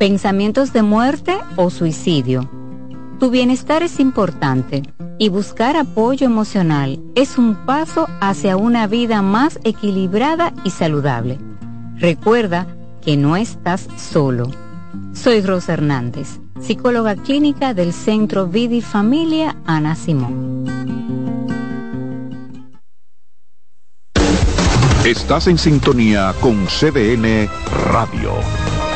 pensamientos 0.00 0.72
de 0.72 0.82
muerte 0.82 1.36
o 1.56 1.68
suicidio. 1.68 2.48
Tu 3.18 3.28
bienestar 3.28 3.82
es 3.82 4.00
importante 4.00 4.82
y 5.18 5.28
buscar 5.28 5.76
apoyo 5.76 6.24
emocional 6.24 6.98
es 7.14 7.36
un 7.36 7.66
paso 7.66 8.08
hacia 8.22 8.56
una 8.56 8.86
vida 8.86 9.20
más 9.20 9.60
equilibrada 9.62 10.54
y 10.64 10.70
saludable. 10.70 11.38
Recuerda 11.96 12.66
que 13.04 13.18
no 13.18 13.36
estás 13.36 13.88
solo. 13.98 14.50
Soy 15.12 15.42
Rosa 15.42 15.74
Hernández, 15.74 16.40
psicóloga 16.62 17.14
clínica 17.14 17.74
del 17.74 17.92
Centro 17.92 18.46
Vida 18.46 18.76
y 18.76 18.80
Familia 18.80 19.54
Ana 19.66 19.96
Simón. 19.96 20.64
Estás 25.04 25.46
en 25.46 25.58
sintonía 25.58 26.34
con 26.40 26.64
CDN 26.68 27.50
Radio. 27.92 28.32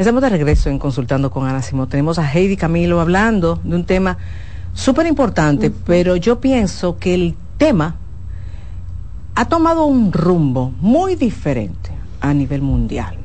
Estamos 0.00 0.22
de 0.22 0.30
regreso 0.30 0.70
en 0.70 0.78
Consultando 0.78 1.30
con 1.30 1.46
Ana 1.46 1.60
Simón. 1.60 1.86
Tenemos 1.86 2.18
a 2.18 2.26
Heidi 2.26 2.56
Camilo 2.56 3.02
hablando 3.02 3.60
de 3.62 3.76
un 3.76 3.84
tema 3.84 4.16
súper 4.72 5.06
importante, 5.06 5.68
pero 5.68 6.16
yo 6.16 6.40
pienso 6.40 6.96
que 6.96 7.12
el 7.12 7.34
tema 7.58 7.96
ha 9.34 9.44
tomado 9.44 9.84
un 9.84 10.10
rumbo 10.10 10.72
muy 10.80 11.16
diferente 11.16 11.90
a 12.22 12.32
nivel 12.32 12.62
mundial. 12.62 13.18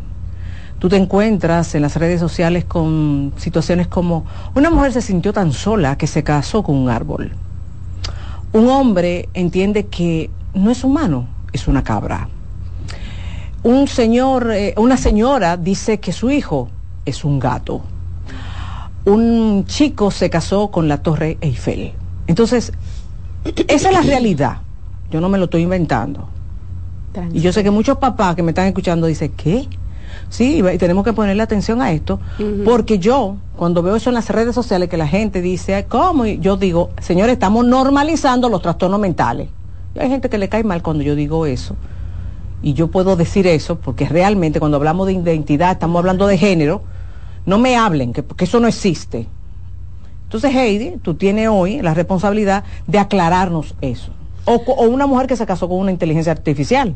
Tú 0.77 0.89
te 0.89 0.97
encuentras 0.97 1.75
en 1.75 1.81
las 1.81 1.95
redes 1.95 2.19
sociales 2.19 2.65
con 2.65 3.31
situaciones 3.37 3.87
como 3.87 4.25
una 4.53 4.69
mujer 4.69 4.91
se 4.91 5.01
sintió 5.01 5.31
tan 5.31 5.53
sola 5.53 5.97
que 5.97 6.07
se 6.07 6.25
casó 6.25 6.61
con 6.61 6.75
un 6.75 6.89
árbol. 6.89 7.31
Un 8.51 8.67
hombre 8.67 9.29
entiende 9.33 9.85
que 9.85 10.29
no 10.53 10.71
es 10.71 10.83
humano, 10.83 11.25
es 11.53 11.69
una 11.69 11.85
cabra 11.85 12.27
un 13.65 13.87
señor, 13.87 14.51
eh, 14.51 14.75
una 14.77 14.95
señora 14.95 15.57
dice 15.57 15.99
que 15.99 16.11
su 16.11 16.29
hijo 16.29 16.69
es 17.03 17.25
un 17.25 17.39
gato. 17.39 17.81
un 19.05 19.65
chico 19.65 20.09
se 20.09 20.29
casó 20.31 20.69
con 20.69 20.87
la 20.87 20.97
Torre 21.01 21.37
Eiffel. 21.41 21.93
Entonces, 22.25 22.71
esa 23.67 23.89
es 23.89 23.93
la 23.93 24.01
realidad. 24.01 24.57
Yo 25.11 25.21
no 25.21 25.29
me 25.29 25.37
lo 25.37 25.45
estoy 25.45 25.61
inventando. 25.61 26.27
Y 27.31 27.39
yo 27.39 27.53
sé 27.53 27.63
que 27.63 27.71
muchos 27.71 27.97
papás 27.97 28.35
que 28.35 28.43
me 28.43 28.51
están 28.51 28.65
escuchando 28.65 29.07
dicen, 29.07 29.31
¿qué? 29.37 29.67
Sí, 30.29 30.63
y 30.73 30.77
tenemos 30.77 31.03
que 31.03 31.13
ponerle 31.13 31.43
atención 31.43 31.81
a 31.81 31.91
esto, 31.91 32.19
porque 32.65 32.99
yo, 32.99 33.37
cuando 33.55 33.81
veo 33.83 33.95
eso 33.95 34.09
en 34.09 34.15
las 34.15 34.29
redes 34.29 34.55
sociales, 34.55 34.89
que 34.89 34.97
la 34.97 35.07
gente 35.07 35.41
dice, 35.41 35.85
¿cómo? 35.87 36.25
Y 36.25 36.39
yo 36.39 36.57
digo, 36.57 36.89
señores, 36.99 37.33
estamos 37.33 37.65
normalizando 37.65 38.49
los 38.49 38.61
trastornos 38.61 38.99
mentales. 38.99 39.49
Y 39.95 39.99
hay 39.99 40.09
gente 40.09 40.29
que 40.29 40.37
le 40.37 40.49
cae 40.49 40.63
mal 40.63 40.81
cuando 40.81 41.03
yo 41.03 41.15
digo 41.15 41.45
eso. 41.45 41.75
Y 42.65 42.73
yo 42.73 42.87
puedo 42.87 43.15
decir 43.15 43.45
eso, 43.45 43.77
porque 43.77 44.09
realmente 44.09 44.59
cuando 44.59 44.77
hablamos 44.77 45.05
de 45.05 45.13
identidad, 45.13 45.73
estamos 45.73 45.99
hablando 45.99 46.25
de 46.25 46.35
género, 46.35 46.81
no 47.45 47.59
me 47.59 47.77
hablen, 47.77 48.11
que, 48.11 48.23
porque 48.23 48.45
eso 48.45 48.59
no 48.59 48.67
existe. 48.67 49.27
Entonces, 50.23 50.55
Heidi, 50.55 50.97
tú 50.99 51.13
tienes 51.13 51.47
hoy 51.47 51.79
la 51.83 51.93
responsabilidad 51.93 52.63
de 52.87 52.97
aclararnos 52.97 53.75
eso. 53.81 54.11
O, 54.45 54.55
o 54.55 54.87
una 54.87 55.05
mujer 55.05 55.27
que 55.27 55.35
se 55.35 55.45
casó 55.45 55.69
con 55.69 55.77
una 55.77 55.91
inteligencia 55.91 56.31
artificial. 56.31 56.95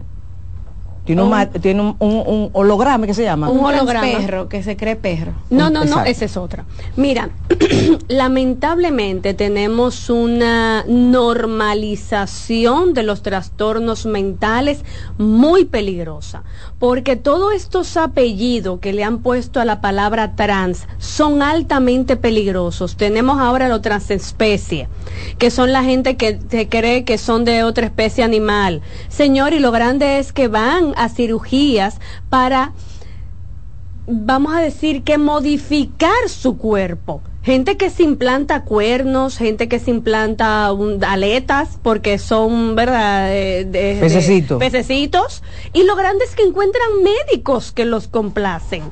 Tiene, 1.09 1.23
un, 1.23 1.29
Un- 1.29 1.31
ma- 1.31 1.47
tiene 1.49 1.81
un, 1.81 1.95
un- 1.97 2.23
un 2.27 2.49
holograma 2.53 3.07
que 3.07 3.15
se 3.15 3.23
llama. 3.23 3.49
Un 3.49 3.65
holograma. 3.65 4.05
perro, 4.05 4.47
que 4.47 4.61
se 4.61 4.77
cree 4.77 4.95
perro. 4.95 5.31
No, 5.49 5.71
no, 5.71 5.83
no, 5.83 6.03
esa 6.03 6.25
es 6.25 6.37
otra. 6.37 6.65
Mira, 6.97 7.31
lamentablemente 8.09 9.33
tenemos 9.33 10.11
una 10.11 10.85
normalización 10.87 12.93
de 12.93 13.01
los 13.01 13.23
trastornos 13.23 14.05
mentales 14.05 14.85
muy 15.17 15.65
peligrosa, 15.65 16.43
porque 16.77 17.15
todos 17.15 17.55
estos 17.55 17.97
apellidos 17.97 18.79
que 18.79 18.93
le 18.93 19.03
han 19.03 19.17
puesto 19.23 19.59
a 19.59 19.65
la 19.65 19.81
palabra 19.81 20.35
trans 20.35 20.85
son 20.99 21.41
altamente 21.41 22.17
peligrosos. 22.17 22.97
Tenemos 22.97 23.39
ahora 23.39 23.67
los 23.67 23.81
transespecie, 23.81 24.87
que 25.39 25.49
son 25.49 25.73
la 25.73 25.83
gente 25.83 26.17
que 26.17 26.39
se 26.51 26.69
cree 26.69 27.03
que 27.03 27.17
son 27.17 27.45
de 27.45 27.63
otra 27.63 27.87
especie 27.87 28.23
animal. 28.23 28.81
Señor, 29.07 29.53
y 29.53 29.59
lo 29.59 29.71
grande 29.71 30.19
es 30.19 30.33
que 30.33 30.47
van 30.47 30.93
a 30.99 31.09
cirugías 31.09 31.99
para 32.29 32.73
vamos 34.05 34.53
a 34.55 34.59
decir 34.59 35.03
que 35.03 35.17
modificar 35.17 36.27
su 36.27 36.57
cuerpo. 36.57 37.23
Gente 37.41 37.77
que 37.77 37.89
se 37.89 38.03
implanta 38.03 38.63
cuernos, 38.65 39.37
gente 39.37 39.69
que 39.69 39.79
se 39.79 39.91
implanta 39.91 40.73
un- 40.73 41.03
aletas 41.03 41.79
porque 41.81 42.17
son, 42.17 42.75
¿verdad? 42.75 43.27
De- 43.29 43.65
de- 43.65 43.95
de- 43.95 43.99
Pececito. 44.01 44.57
pececitos. 44.59 45.41
Y 45.73 45.83
lo 45.83 45.95
grande 45.95 46.25
es 46.25 46.35
que 46.35 46.43
encuentran 46.43 46.87
médicos 47.03 47.71
que 47.71 47.85
los 47.85 48.07
complacen. 48.07 48.83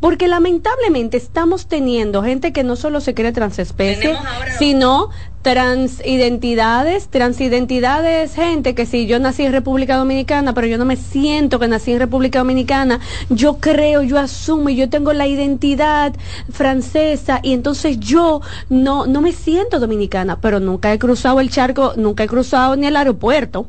Porque 0.00 0.28
lamentablemente 0.28 1.18
estamos 1.18 1.66
teniendo 1.66 2.22
gente 2.22 2.52
que 2.52 2.64
no 2.64 2.74
solo 2.74 3.00
se 3.00 3.14
cree 3.14 3.32
transespecie, 3.32 4.16
sino 4.58 5.10
transidentidades. 5.42 7.08
Transidentidades, 7.08 8.34
gente 8.34 8.74
que 8.74 8.86
si 8.86 9.06
yo 9.06 9.18
nací 9.18 9.44
en 9.44 9.52
República 9.52 9.96
Dominicana, 9.96 10.54
pero 10.54 10.66
yo 10.66 10.78
no 10.78 10.84
me 10.84 10.96
siento 10.96 11.58
que 11.58 11.68
nací 11.68 11.92
en 11.92 11.98
República 11.98 12.40
Dominicana, 12.40 13.00
yo 13.28 13.58
creo, 13.58 14.02
yo 14.02 14.18
asumo 14.18 14.68
y 14.68 14.76
yo 14.76 14.88
tengo 14.88 15.12
la 15.12 15.26
identidad 15.26 16.14
francesa 16.50 17.40
y 17.42 17.52
entonces 17.52 17.98
yo 18.00 18.40
no, 18.68 19.06
no 19.06 19.20
me 19.20 19.32
siento 19.32 19.80
dominicana, 19.80 20.40
pero 20.40 20.60
nunca 20.60 20.92
he 20.92 20.98
cruzado 20.98 21.40
el 21.40 21.50
charco, 21.50 21.94
nunca 21.96 22.24
he 22.24 22.28
cruzado 22.28 22.76
ni 22.76 22.86
el 22.86 22.96
aeropuerto. 22.96 23.66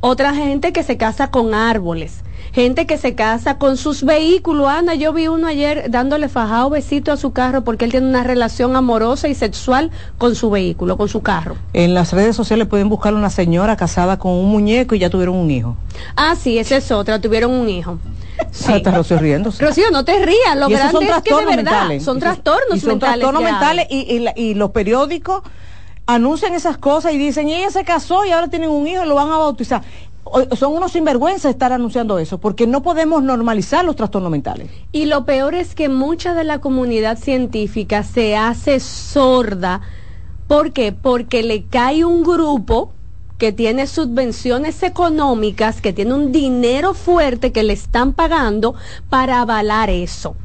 Otra 0.00 0.34
gente 0.34 0.72
que 0.72 0.82
se 0.82 0.96
casa 0.96 1.30
con 1.30 1.54
árboles. 1.54 2.22
Gente 2.52 2.86
que 2.86 2.98
se 2.98 3.14
casa 3.14 3.56
con 3.56 3.78
sus 3.78 4.04
vehículos. 4.04 4.68
Ana, 4.68 4.94
yo 4.94 5.14
vi 5.14 5.26
uno 5.26 5.46
ayer 5.46 5.90
dándole 5.90 6.28
fajado 6.28 6.68
besito 6.68 7.10
a 7.10 7.16
su 7.16 7.32
carro 7.32 7.64
porque 7.64 7.86
él 7.86 7.90
tiene 7.90 8.06
una 8.06 8.24
relación 8.24 8.76
amorosa 8.76 9.26
y 9.28 9.34
sexual 9.34 9.90
con 10.18 10.34
su 10.34 10.50
vehículo, 10.50 10.98
con 10.98 11.08
su 11.08 11.22
carro. 11.22 11.56
En 11.72 11.94
las 11.94 12.12
redes 12.12 12.36
sociales 12.36 12.66
pueden 12.68 12.90
buscar 12.90 13.14
una 13.14 13.30
señora 13.30 13.74
casada 13.76 14.18
con 14.18 14.32
un 14.32 14.50
muñeco 14.50 14.94
y 14.94 14.98
ya 14.98 15.08
tuvieron 15.08 15.34
un 15.36 15.50
hijo. 15.50 15.76
Ah, 16.14 16.34
sí, 16.38 16.58
esa 16.58 16.76
es 16.76 16.90
otra, 16.92 17.20
tuvieron 17.20 17.52
un 17.52 17.68
hijo. 17.68 17.98
Sí. 18.50 18.72
Está 18.72 18.90
Rocío 18.90 19.18
riéndose. 19.18 19.64
Rocío, 19.64 19.84
no 19.92 20.04
te 20.04 20.18
rías, 20.26 20.56
lo 20.56 20.68
grande 20.68 20.90
son 20.92 21.02
es 21.04 21.08
que 21.08 21.14
de 21.14 21.20
trastornos 21.22 21.56
verdad 21.56 21.70
mentales. 21.72 22.04
son 22.04 22.18
trastornos 22.18 22.76
y 22.76 22.80
son 22.80 22.88
mentales. 22.90 23.20
trastornos 23.20 23.42
mentales 23.44 23.86
y, 23.88 24.00
y 24.14 24.18
la- 24.18 24.32
y 24.36 24.54
los 24.54 24.70
periódicos 24.72 25.42
anuncian 26.06 26.52
esas 26.52 26.76
cosas 26.76 27.12
y 27.14 27.18
dicen, 27.18 27.48
y 27.48 27.54
ella 27.54 27.70
se 27.70 27.84
casó 27.84 28.24
y 28.26 28.30
ahora 28.30 28.48
tienen 28.48 28.68
un 28.70 28.86
hijo 28.86 29.04
y 29.04 29.08
lo 29.08 29.14
van 29.14 29.30
a 29.30 29.38
bautizar. 29.38 29.82
Son 30.56 30.72
unos 30.72 30.92
sinvergüenzas 30.92 31.50
estar 31.50 31.72
anunciando 31.72 32.18
eso, 32.18 32.38
porque 32.38 32.66
no 32.66 32.82
podemos 32.82 33.22
normalizar 33.22 33.84
los 33.84 33.96
trastornos 33.96 34.30
mentales. 34.30 34.70
Y 34.92 35.06
lo 35.06 35.24
peor 35.24 35.54
es 35.54 35.74
que 35.74 35.88
mucha 35.88 36.34
de 36.34 36.44
la 36.44 36.60
comunidad 36.60 37.18
científica 37.18 38.02
se 38.02 38.36
hace 38.36 38.80
sorda. 38.80 39.82
¿Por 40.46 40.72
qué? 40.72 40.92
Porque 40.92 41.42
le 41.42 41.64
cae 41.64 42.04
un 42.04 42.22
grupo 42.22 42.92
que 43.42 43.50
tiene 43.50 43.88
subvenciones 43.88 44.84
económicas, 44.84 45.80
que 45.80 45.92
tiene 45.92 46.14
un 46.14 46.30
dinero 46.30 46.94
fuerte 46.94 47.50
que 47.50 47.64
le 47.64 47.72
están 47.72 48.12
pagando 48.12 48.76
para 49.10 49.40
avalar 49.40 49.90
eso. 49.90 50.36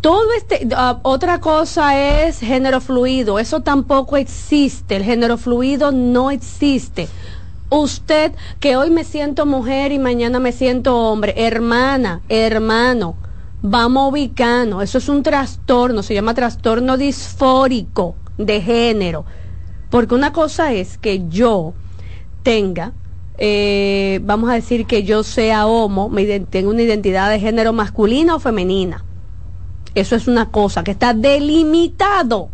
Todo 0.00 0.32
este, 0.36 0.66
ah, 0.74 0.98
otra 1.02 1.40
cosa 1.40 1.96
es 2.26 2.40
género 2.40 2.80
fluido, 2.80 3.38
eso 3.38 3.60
tampoco 3.60 4.16
existe, 4.16 4.96
el 4.96 5.04
género 5.04 5.38
fluido 5.38 5.92
no 5.92 6.32
existe. 6.32 7.08
Usted 7.74 8.32
que 8.60 8.76
hoy 8.76 8.90
me 8.90 9.02
siento 9.02 9.46
mujer 9.46 9.92
y 9.92 9.98
mañana 9.98 10.38
me 10.38 10.52
siento 10.52 10.94
hombre, 10.94 11.32
hermana, 11.38 12.20
hermano, 12.28 13.16
vamos 13.62 14.12
ubicando, 14.12 14.82
eso 14.82 14.98
es 14.98 15.08
un 15.08 15.22
trastorno, 15.22 16.02
se 16.02 16.12
llama 16.12 16.34
trastorno 16.34 16.98
disfórico 16.98 18.14
de 18.36 18.60
género. 18.60 19.24
Porque 19.88 20.14
una 20.14 20.34
cosa 20.34 20.74
es 20.74 20.98
que 20.98 21.26
yo 21.30 21.72
tenga, 22.42 22.92
eh, 23.38 24.20
vamos 24.22 24.50
a 24.50 24.54
decir 24.54 24.84
que 24.84 25.02
yo 25.02 25.22
sea 25.22 25.66
homo, 25.66 26.10
me 26.10 26.40
tengo 26.40 26.68
una 26.68 26.82
identidad 26.82 27.30
de 27.30 27.40
género 27.40 27.72
masculina 27.72 28.34
o 28.34 28.38
femenina. 28.38 29.02
Eso 29.94 30.14
es 30.14 30.28
una 30.28 30.50
cosa 30.50 30.84
que 30.84 30.90
está 30.90 31.14
delimitado. 31.14 32.50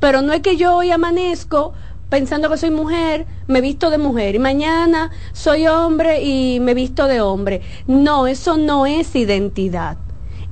Pero 0.00 0.22
no 0.22 0.32
es 0.32 0.40
que 0.40 0.56
yo 0.56 0.76
hoy 0.76 0.90
amanezco 0.90 1.72
pensando 2.08 2.48
que 2.48 2.56
soy 2.56 2.70
mujer, 2.70 3.26
me 3.46 3.60
visto 3.60 3.90
de 3.90 3.98
mujer 3.98 4.34
y 4.34 4.38
mañana 4.38 5.10
soy 5.32 5.66
hombre 5.66 6.22
y 6.22 6.60
me 6.60 6.74
visto 6.74 7.06
de 7.06 7.20
hombre. 7.20 7.62
No, 7.86 8.26
eso 8.26 8.56
no 8.56 8.86
es 8.86 9.14
identidad. 9.16 9.98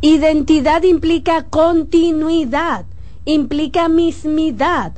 Identidad 0.00 0.82
implica 0.82 1.44
continuidad, 1.44 2.86
implica 3.24 3.88
mismidad. 3.88 4.92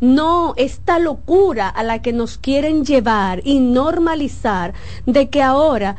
No 0.00 0.54
esta 0.56 0.98
locura 0.98 1.68
a 1.68 1.84
la 1.84 2.02
que 2.02 2.12
nos 2.12 2.36
quieren 2.36 2.84
llevar 2.84 3.40
y 3.44 3.60
normalizar 3.60 4.74
de 5.06 5.30
que 5.30 5.42
ahora 5.42 5.96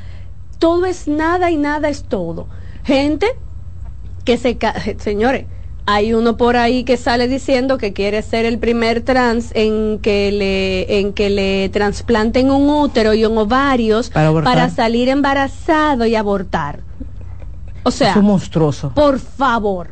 todo 0.60 0.86
es 0.86 1.08
nada 1.08 1.52
y 1.52 1.58
nada 1.58 1.88
es 1.88 2.04
todo. 2.04 2.48
Gente 2.84 3.28
que 4.26 4.38
se 4.38 4.58
señores 4.98 5.46
hay 5.86 6.14
uno 6.14 6.38
por 6.38 6.56
ahí 6.56 6.84
que 6.86 6.96
sale 6.98 7.28
diciendo 7.28 7.78
que 7.78 7.92
quiere 7.94 8.22
ser 8.22 8.46
el 8.46 8.58
primer 8.60 9.02
trans 9.02 9.52
en 9.54 10.00
que 10.00 10.32
le 10.32 11.00
en 11.00 11.14
que 11.14 11.30
le 11.30 11.70
trasplanten 11.70 12.50
un 12.52 12.70
útero 12.70 13.14
y 13.14 13.26
un 13.26 13.38
ovarios 13.38 14.10
Para 14.10 14.28
abortar. 14.28 14.72
salir 14.72 15.10
embarazado 15.10 16.06
y 16.06 16.16
abortar 16.16 16.84
o 17.84 17.92
sea 17.92 18.12
es 18.12 18.16
un 18.18 18.26
monstruoso. 18.26 18.94
por 18.94 19.20
favor 19.20 19.92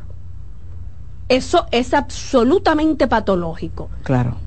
eso 1.28 1.66
es 1.72 1.94
absolutamente 1.94 3.08
patológico 3.08 3.90
Claro. 4.04 4.38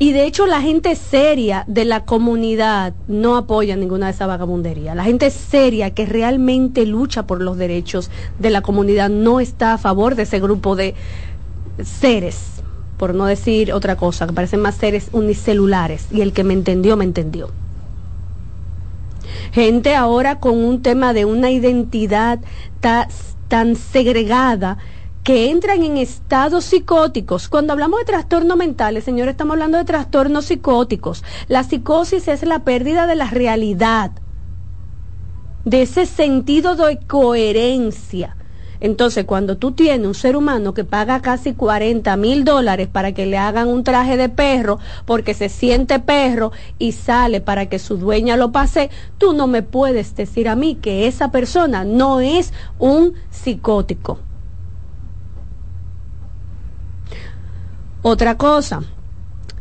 Y 0.00 0.12
de 0.12 0.26
hecho 0.26 0.46
la 0.46 0.60
gente 0.60 0.94
seria 0.94 1.64
de 1.66 1.84
la 1.84 2.04
comunidad 2.04 2.94
no 3.08 3.36
apoya 3.36 3.74
ninguna 3.74 4.06
de 4.06 4.12
esa 4.12 4.26
vagabundería. 4.26 4.94
La 4.94 5.02
gente 5.04 5.30
seria 5.30 5.90
que 5.90 6.06
realmente 6.06 6.86
lucha 6.86 7.26
por 7.26 7.40
los 7.42 7.56
derechos 7.56 8.10
de 8.38 8.50
la 8.50 8.62
comunidad 8.62 9.10
no 9.10 9.40
está 9.40 9.72
a 9.72 9.78
favor 9.78 10.14
de 10.14 10.22
ese 10.22 10.38
grupo 10.38 10.76
de 10.76 10.94
seres, 11.82 12.62
por 12.96 13.14
no 13.14 13.26
decir 13.26 13.72
otra 13.72 13.96
cosa, 13.96 14.26
que 14.26 14.32
parecen 14.32 14.60
más 14.60 14.76
seres 14.76 15.08
unicelulares. 15.12 16.06
Y 16.12 16.20
el 16.20 16.32
que 16.32 16.44
me 16.44 16.54
entendió, 16.54 16.96
me 16.96 17.04
entendió. 17.04 17.50
Gente 19.52 19.96
ahora 19.96 20.38
con 20.38 20.64
un 20.64 20.82
tema 20.82 21.12
de 21.12 21.24
una 21.24 21.50
identidad 21.50 22.38
ta- 22.80 23.08
tan 23.48 23.76
segregada 23.76 24.78
que 25.28 25.50
entran 25.50 25.82
en 25.82 25.98
estados 25.98 26.64
psicóticos. 26.64 27.50
Cuando 27.50 27.74
hablamos 27.74 27.98
de 27.98 28.06
trastornos 28.06 28.56
mentales, 28.56 29.04
señores, 29.04 29.32
estamos 29.32 29.52
hablando 29.52 29.76
de 29.76 29.84
trastornos 29.84 30.46
psicóticos. 30.46 31.22
La 31.48 31.64
psicosis 31.64 32.28
es 32.28 32.42
la 32.44 32.60
pérdida 32.60 33.06
de 33.06 33.14
la 33.14 33.28
realidad, 33.28 34.12
de 35.66 35.82
ese 35.82 36.06
sentido 36.06 36.76
de 36.76 36.98
coherencia. 37.06 38.38
Entonces, 38.80 39.26
cuando 39.26 39.58
tú 39.58 39.72
tienes 39.72 40.06
un 40.06 40.14
ser 40.14 40.34
humano 40.34 40.72
que 40.72 40.84
paga 40.84 41.20
casi 41.20 41.52
40 41.52 42.16
mil 42.16 42.44
dólares 42.44 42.88
para 42.90 43.12
que 43.12 43.26
le 43.26 43.36
hagan 43.36 43.68
un 43.68 43.84
traje 43.84 44.16
de 44.16 44.30
perro 44.30 44.78
porque 45.04 45.34
se 45.34 45.50
siente 45.50 45.98
perro 45.98 46.52
y 46.78 46.92
sale 46.92 47.42
para 47.42 47.66
que 47.66 47.78
su 47.78 47.98
dueña 47.98 48.38
lo 48.38 48.50
pase, 48.50 48.88
tú 49.18 49.34
no 49.34 49.46
me 49.46 49.62
puedes 49.62 50.16
decir 50.16 50.48
a 50.48 50.56
mí 50.56 50.76
que 50.76 51.06
esa 51.06 51.30
persona 51.30 51.84
no 51.84 52.20
es 52.20 52.54
un 52.78 53.12
psicótico. 53.28 54.20
Otra 58.02 58.36
cosa, 58.36 58.82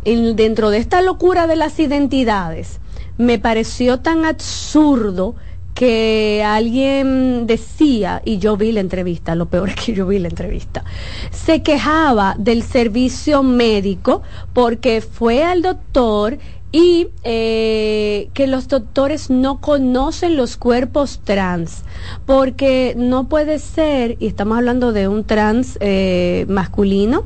en- 0.05 0.35
dentro 0.35 0.69
de 0.69 0.77
esta 0.77 1.01
locura 1.01 1.47
de 1.47 1.55
las 1.55 1.79
identidades, 1.79 2.79
me 3.17 3.39
pareció 3.39 3.99
tan 3.99 4.25
absurdo 4.25 5.35
que 5.73 6.43
alguien 6.45 7.45
decía, 7.45 8.21
y 8.25 8.39
yo 8.39 8.57
vi 8.57 8.71
la 8.71 8.79
entrevista, 8.79 9.35
lo 9.35 9.47
peor 9.47 9.69
es 9.75 9.75
que 9.75 9.93
yo 9.93 10.07
vi 10.07 10.19
la 10.19 10.27
entrevista, 10.27 10.83
se 11.31 11.61
quejaba 11.61 12.35
del 12.37 12.63
servicio 12.63 13.43
médico 13.43 14.21
porque 14.53 15.01
fue 15.01 15.43
al 15.43 15.61
doctor 15.61 16.37
y 16.71 17.09
eh, 17.23 18.29
que 18.33 18.45
los 18.47 18.67
doctores 18.67 19.29
no 19.29 19.61
conocen 19.61 20.35
los 20.35 20.57
cuerpos 20.57 21.21
trans, 21.23 21.83
porque 22.25 22.93
no 22.97 23.29
puede 23.29 23.59
ser, 23.59 24.17
y 24.19 24.27
estamos 24.27 24.57
hablando 24.57 24.93
de 24.93 25.07
un 25.07 25.23
trans 25.23 25.77
eh, 25.79 26.45
masculino, 26.49 27.23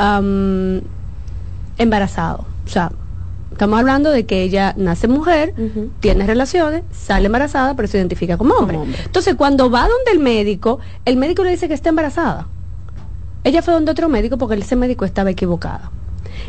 am, 0.00 0.80
embarazado. 1.78 2.44
O 2.66 2.68
sea, 2.68 2.92
estamos 3.52 3.78
hablando 3.78 4.10
de 4.10 4.26
que 4.26 4.42
ella 4.42 4.74
nace 4.76 5.08
mujer, 5.08 5.54
tiene 6.00 6.26
relaciones, 6.26 6.82
sale 6.92 7.26
embarazada, 7.26 7.74
pero 7.74 7.88
se 7.88 7.98
identifica 7.98 8.36
como 8.36 8.54
hombre. 8.54 8.78
Entonces, 9.04 9.34
cuando 9.34 9.70
va 9.70 9.82
donde 9.82 10.12
el 10.12 10.18
médico, 10.18 10.78
el 11.04 11.16
médico 11.16 11.44
le 11.44 11.50
dice 11.50 11.68
que 11.68 11.74
está 11.74 11.90
embarazada. 11.90 12.46
Ella 13.44 13.62
fue 13.62 13.74
donde 13.74 13.90
otro 13.90 14.08
médico 14.08 14.36
porque 14.38 14.56
ese 14.56 14.76
médico 14.76 15.04
estaba 15.04 15.30
equivocado. 15.30 15.90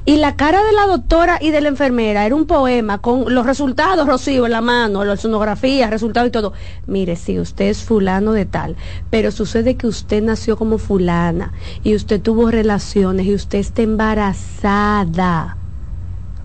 Y 0.03 0.17
la 0.17 0.35
cara 0.35 0.63
de 0.63 0.71
la 0.73 0.87
doctora 0.87 1.37
y 1.39 1.51
de 1.51 1.61
la 1.61 1.67
enfermera 1.67 2.25
era 2.25 2.35
un 2.35 2.47
poema 2.47 2.97
con 2.97 3.33
los 3.33 3.45
resultados, 3.45 4.07
Rocío, 4.07 4.45
en 4.45 4.51
la 4.51 4.61
mano, 4.61 5.05
la 5.05 5.15
sonografía, 5.15 5.91
resultados 5.91 6.29
y 6.29 6.31
todo. 6.31 6.53
Mire, 6.87 7.15
si 7.15 7.39
usted 7.39 7.65
es 7.65 7.83
fulano 7.83 8.31
de 8.33 8.45
tal, 8.45 8.77
pero 9.11 9.29
sucede 9.29 9.77
que 9.77 9.85
usted 9.85 10.23
nació 10.23 10.57
como 10.57 10.79
fulana 10.79 11.53
y 11.83 11.93
usted 11.95 12.19
tuvo 12.19 12.49
relaciones 12.49 13.27
y 13.27 13.35
usted 13.35 13.59
está 13.59 13.83
embarazada. 13.83 15.57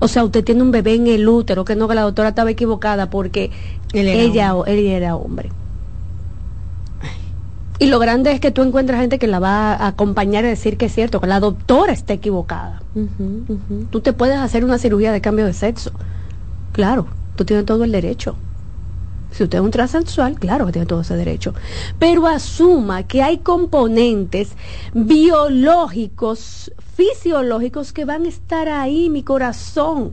O 0.01 0.09
sea, 0.09 0.25
usted 0.25 0.45
tiene 0.45 0.63
un 0.63 0.71
bebé 0.71 0.95
en 0.95 1.07
el 1.07 1.27
útero, 1.27 1.65
que 1.65 1.77
no, 1.77 1.89
que 1.89 1.95
la 1.95 2.03
doctora 2.03 2.29
estaba 2.29 2.51
equivocada 2.51 3.09
porque 3.09 3.51
Él 3.95 4.09
era 4.09 4.21
ella, 4.21 4.55
ella 4.67 4.97
era 4.97 5.17
hombre. 5.17 5.51
Y 7.79 7.87
lo 7.87 7.99
grande 7.99 8.33
es 8.33 8.41
que 8.41 8.51
tú 8.51 8.63
encuentras 8.63 9.01
gente 9.01 9.19
que 9.19 9.27
la 9.27 9.39
va 9.39 9.75
a 9.75 9.89
acompañar 9.89 10.45
y 10.45 10.49
decir 10.49 10.79
que 10.79 10.87
es 10.87 10.95
cierto, 10.95 11.21
que 11.21 11.27
la 11.27 11.41
doctora 11.41 11.93
está 11.93 12.15
equivocada. 12.15 12.83
Tú 13.91 14.01
te 14.01 14.13
puedes 14.13 14.39
hacer 14.39 14.65
una 14.65 14.79
cirugía 14.79 15.13
de 15.13 15.21
cambio 15.21 15.45
de 15.45 15.53
sexo. 15.53 15.93
Claro, 16.73 17.07
tú 17.37 17.45
tienes 17.45 17.67
todo 17.67 17.85
el 17.85 17.93
derecho. 17.93 18.37
Si 19.31 19.43
usted 19.43 19.59
es 19.59 19.65
un 19.65 19.71
transexual, 19.71 20.39
claro 20.39 20.65
que 20.65 20.73
tiene 20.73 20.87
todo 20.87 21.03
ese 21.03 21.17
derecho. 21.17 21.53
Pero 21.99 22.27
asuma 22.27 23.03
que 23.03 23.23
hay 23.23 23.39
componentes 23.39 24.53
biológicos, 24.95 26.73
fisiológicos 26.95 27.93
que 27.93 28.07
van 28.07 28.25
a 28.25 28.29
estar 28.29 28.69
ahí, 28.69 29.11
mi 29.11 29.23
corazón, 29.23 30.13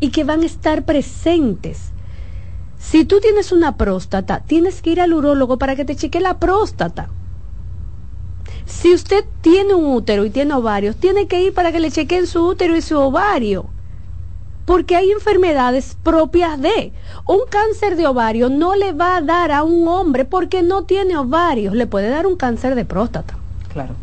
y 0.00 0.08
que 0.08 0.24
van 0.24 0.40
a 0.40 0.46
estar 0.46 0.84
presentes. 0.84 1.92
Si 2.82 3.04
tú 3.04 3.20
tienes 3.20 3.52
una 3.52 3.76
próstata, 3.76 4.40
tienes 4.40 4.82
que 4.82 4.90
ir 4.90 5.00
al 5.00 5.14
urólogo 5.14 5.56
para 5.56 5.76
que 5.76 5.84
te 5.84 5.96
cheque 5.96 6.20
la 6.20 6.38
próstata. 6.38 7.08
Si 8.66 8.92
usted 8.92 9.24
tiene 9.40 9.72
un 9.72 9.94
útero 9.94 10.24
y 10.24 10.30
tiene 10.30 10.52
ovarios, 10.54 10.96
tiene 10.96 11.26
que 11.26 11.40
ir 11.40 11.54
para 11.54 11.70
que 11.72 11.80
le 11.80 11.92
chequeen 11.92 12.26
su 12.26 12.44
útero 12.44 12.76
y 12.76 12.82
su 12.82 12.98
ovario. 12.98 13.66
Porque 14.66 14.96
hay 14.96 15.10
enfermedades 15.10 15.96
propias 16.02 16.60
de. 16.60 16.92
Un 17.26 17.40
cáncer 17.48 17.96
de 17.96 18.06
ovario 18.06 18.50
no 18.50 18.74
le 18.74 18.92
va 18.92 19.16
a 19.16 19.22
dar 19.22 19.52
a 19.52 19.62
un 19.62 19.86
hombre 19.88 20.24
porque 20.24 20.62
no 20.62 20.82
tiene 20.82 21.16
ovarios, 21.16 21.74
le 21.74 21.86
puede 21.86 22.08
dar 22.08 22.26
un 22.26 22.36
cáncer 22.36 22.74
de 22.74 22.84
próstata. 22.84 23.38
Claro. 23.72 23.94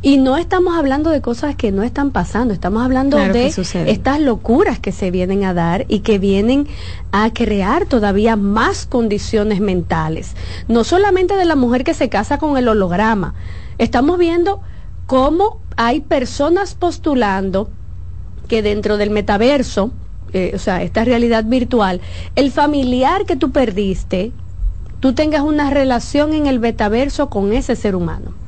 Y 0.00 0.16
no 0.18 0.36
estamos 0.36 0.76
hablando 0.76 1.10
de 1.10 1.20
cosas 1.20 1.56
que 1.56 1.72
no 1.72 1.82
están 1.82 2.12
pasando, 2.12 2.54
estamos 2.54 2.84
hablando 2.84 3.16
Claro 3.16 3.32
de 3.32 3.46
estas 3.48 4.20
locuras 4.20 4.78
que 4.78 4.92
se 4.92 5.10
vienen 5.10 5.44
a 5.44 5.54
dar 5.54 5.86
y 5.88 6.00
que 6.00 6.18
vienen 6.18 6.68
a 7.10 7.32
crear 7.32 7.86
todavía 7.86 8.36
más 8.36 8.86
condiciones 8.86 9.60
mentales. 9.60 10.34
No 10.68 10.84
solamente 10.84 11.34
de 11.34 11.44
la 11.44 11.56
mujer 11.56 11.82
que 11.82 11.94
se 11.94 12.08
casa 12.08 12.38
con 12.38 12.56
el 12.56 12.68
holograma, 12.68 13.34
estamos 13.78 14.18
viendo 14.18 14.60
cómo 15.06 15.60
hay 15.76 16.00
personas 16.00 16.74
postulando 16.74 17.68
que 18.46 18.62
dentro 18.62 18.98
del 18.98 19.10
metaverso, 19.10 19.90
eh, 20.32 20.52
o 20.54 20.58
sea, 20.58 20.82
esta 20.82 21.04
realidad 21.04 21.44
virtual, 21.44 22.00
el 22.36 22.52
familiar 22.52 23.24
que 23.26 23.34
tú 23.34 23.50
perdiste, 23.50 24.30
tú 25.00 25.12
tengas 25.12 25.42
una 25.42 25.70
relación 25.70 26.34
en 26.34 26.46
el 26.46 26.60
metaverso 26.60 27.30
con 27.30 27.52
ese 27.52 27.74
ser 27.74 27.96
humano. 27.96 28.47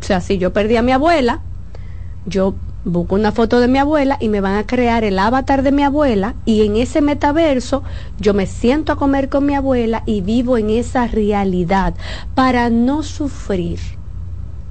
O 0.00 0.02
sea, 0.02 0.20
si 0.20 0.38
yo 0.38 0.52
perdí 0.52 0.76
a 0.76 0.82
mi 0.82 0.92
abuela, 0.92 1.40
yo 2.26 2.54
busco 2.84 3.16
una 3.16 3.32
foto 3.32 3.58
de 3.58 3.68
mi 3.68 3.78
abuela 3.78 4.16
y 4.20 4.28
me 4.28 4.40
van 4.40 4.56
a 4.56 4.66
crear 4.66 5.02
el 5.02 5.18
avatar 5.18 5.62
de 5.62 5.72
mi 5.72 5.82
abuela 5.82 6.34
y 6.44 6.64
en 6.64 6.76
ese 6.76 7.00
metaverso 7.00 7.82
yo 8.20 8.32
me 8.32 8.46
siento 8.46 8.92
a 8.92 8.96
comer 8.96 9.28
con 9.28 9.44
mi 9.44 9.54
abuela 9.54 10.04
y 10.06 10.20
vivo 10.20 10.56
en 10.56 10.70
esa 10.70 11.06
realidad 11.08 11.94
para 12.34 12.70
no 12.70 13.02
sufrir. 13.02 13.80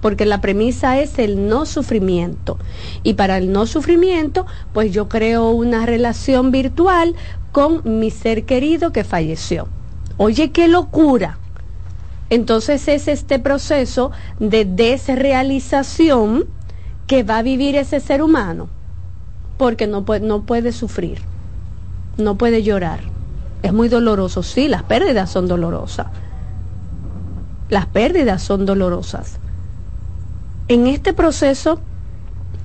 Porque 0.02 0.26
la 0.26 0.40
premisa 0.40 1.00
es 1.00 1.18
el 1.18 1.48
no 1.48 1.66
sufrimiento. 1.66 2.60
Y 3.02 3.16
para 3.16 3.38
el 3.38 3.52
no 3.52 3.66
sufrimiento, 3.66 4.46
pues 4.72 4.92
yo 4.92 5.10
creo 5.10 5.50
una 5.50 5.86
relación 5.86 6.52
virtual 6.52 7.16
con 7.52 7.82
mi 7.84 8.12
ser 8.12 8.46
querido 8.46 8.92
que 8.92 9.04
falleció. 9.04 9.68
Oye, 10.18 10.52
qué 10.52 10.68
locura. 10.68 11.40
Entonces 12.30 12.88
es 12.88 13.08
este 13.08 13.40
proceso 13.40 14.12
de 14.40 14.66
desrealización 14.66 16.46
que 17.08 17.24
va 17.24 17.38
a 17.38 17.44
vivir 17.44 17.76
ese 17.76 18.00
ser 18.00 18.22
humano, 18.22 18.68
porque 19.58 19.86
no 19.88 20.06
puede, 20.06 20.26
no 20.26 20.42
puede 20.42 20.72
sufrir, 20.72 21.22
no 22.18 22.36
puede 22.36 22.64
llorar. 22.64 23.02
Es 23.62 23.74
muy 23.74 23.90
doloroso, 23.90 24.44
sí, 24.44 24.68
las 24.68 24.84
pérdidas 24.84 25.30
son 25.30 25.48
dolorosas. 25.48 26.08
Las 27.70 27.86
pérdidas 27.88 28.42
son 28.42 28.66
dolorosas. 28.66 29.38
En 30.68 30.88
este 30.88 31.14
proceso 31.14 31.80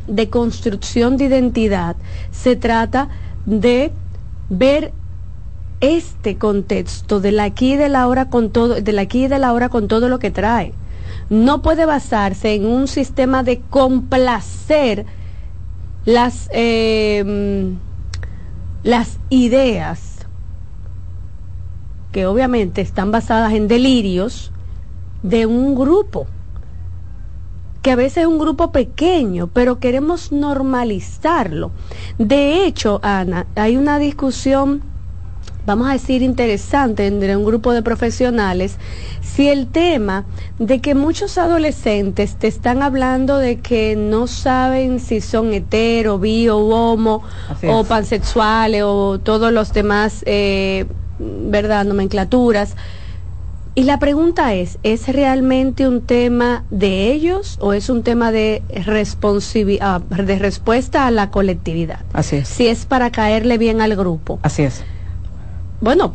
de 0.07 0.31
construcción 0.31 1.17
de 1.17 1.25
identidad 1.25 1.97
se 2.33 2.57
trata 2.57 3.09
de 3.47 3.93
ver 4.49 4.93
este 5.81 6.37
contexto 6.37 7.21
del 7.21 7.41
aquí 7.41 7.73
y 7.73 7.77
de 7.77 7.89
la 7.89 8.07
hora 8.07 8.29
con 8.29 8.51
todo, 8.51 8.81
del 8.81 8.99
aquí 8.99 9.25
y 9.25 9.29
de 9.29 9.39
la 9.39 9.53
hora 9.53 9.69
con 9.69 9.89
todo 9.89 10.09
lo 10.09 10.19
que 10.19 10.31
trae. 10.31 10.73
No 11.29 11.63
puede 11.63 11.87
basarse 11.87 12.55
en 12.55 12.67
un 12.67 12.89
sistema 12.89 13.43
de 13.43 13.61
complacer 13.71 15.07
las, 16.05 16.49
eh, 16.53 17.73
las 18.83 19.19
ideas 19.29 20.27
que 22.13 22.27
obviamente 22.27 22.81
están 22.81 23.11
basadas 23.11 23.53
en 23.53 23.69
delirios 23.69 24.51
de 25.23 25.47
un 25.47 25.75
grupo 25.75 26.27
que 27.83 27.93
a 27.93 27.97
veces 27.97 28.19
es 28.19 28.27
un 28.27 28.39
grupo 28.39 28.73
pequeño, 28.73 29.47
pero 29.47 29.79
queremos 29.79 30.33
normalizarlo. 30.33 31.71
De 32.19 32.67
hecho, 32.67 33.01
Ana, 33.03 33.47
hay 33.55 33.77
una 33.77 33.99
discusión 33.99 34.83
vamos 35.67 35.89
a 35.89 35.93
decir, 35.93 36.23
interesante 36.23 37.07
entre 37.07 37.37
un 37.37 37.45
grupo 37.45 37.73
de 37.73 37.83
profesionales 37.83 38.77
si 39.21 39.49
el 39.49 39.69
tema 39.69 40.25
de 40.59 40.81
que 40.81 40.95
muchos 40.95 41.39
adolescentes 41.39 42.37
te 42.37 42.49
están 42.49 42.83
hablando 42.83 43.39
de 43.39 43.61
que 43.61 43.97
no 43.97 44.27
saben 44.27 45.01
si 45.01 45.21
son 45.21 45.53
hetero, 45.53 46.19
bi 46.19 46.49
o 46.49 46.59
homo 46.59 47.23
o 47.67 47.81
es. 47.81 47.87
pansexuales 47.87 48.83
o 48.85 49.19
todos 49.19 49.53
los 49.53 49.73
demás, 49.73 50.23
eh, 50.27 50.87
¿verdad?, 51.19 51.85
nomenclaturas. 51.85 52.77
Y 53.75 53.85
la 53.85 53.99
pregunta 53.99 54.53
es, 54.55 54.79
¿es 54.83 55.07
realmente 55.09 55.87
un 55.87 56.01
tema 56.01 56.65
de 56.71 57.13
ellos 57.13 57.57
o 57.61 57.73
es 57.73 57.89
un 57.89 58.03
tema 58.03 58.33
de, 58.33 58.63
ah, 59.81 60.01
de 60.09 60.39
respuesta 60.39 61.07
a 61.07 61.11
la 61.11 61.31
colectividad? 61.31 62.01
Así 62.13 62.37
es. 62.37 62.49
Si 62.49 62.67
es 62.67 62.85
para 62.85 63.11
caerle 63.11 63.59
bien 63.59 63.81
al 63.81 63.95
grupo. 63.95 64.41
Así 64.43 64.65
es. 64.65 64.83
Bueno, 65.81 66.13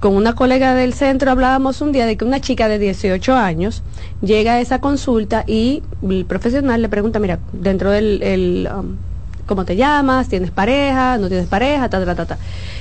con 0.00 0.14
una 0.14 0.34
colega 0.34 0.74
del 0.74 0.92
centro 0.92 1.30
hablábamos 1.30 1.80
un 1.80 1.90
día 1.90 2.04
de 2.04 2.18
que 2.18 2.24
una 2.26 2.40
chica 2.40 2.68
de 2.68 2.78
18 2.78 3.34
años 3.34 3.82
llega 4.20 4.54
a 4.54 4.60
esa 4.60 4.80
consulta 4.80 5.42
y 5.46 5.82
el 6.02 6.26
profesional 6.26 6.82
le 6.82 6.90
pregunta, 6.90 7.18
mira, 7.18 7.38
dentro 7.54 7.90
del, 7.90 8.22
el, 8.22 8.68
um, 8.70 8.96
¿cómo 9.46 9.64
te 9.64 9.74
llamas? 9.74 10.28
¿Tienes 10.28 10.50
pareja? 10.50 11.16
¿No 11.16 11.28
tienes 11.28 11.46
pareja? 11.46 11.88
Ta, 11.88 12.04
ta, 12.04 12.14
ta, 12.14 12.26
ta. 12.26 12.38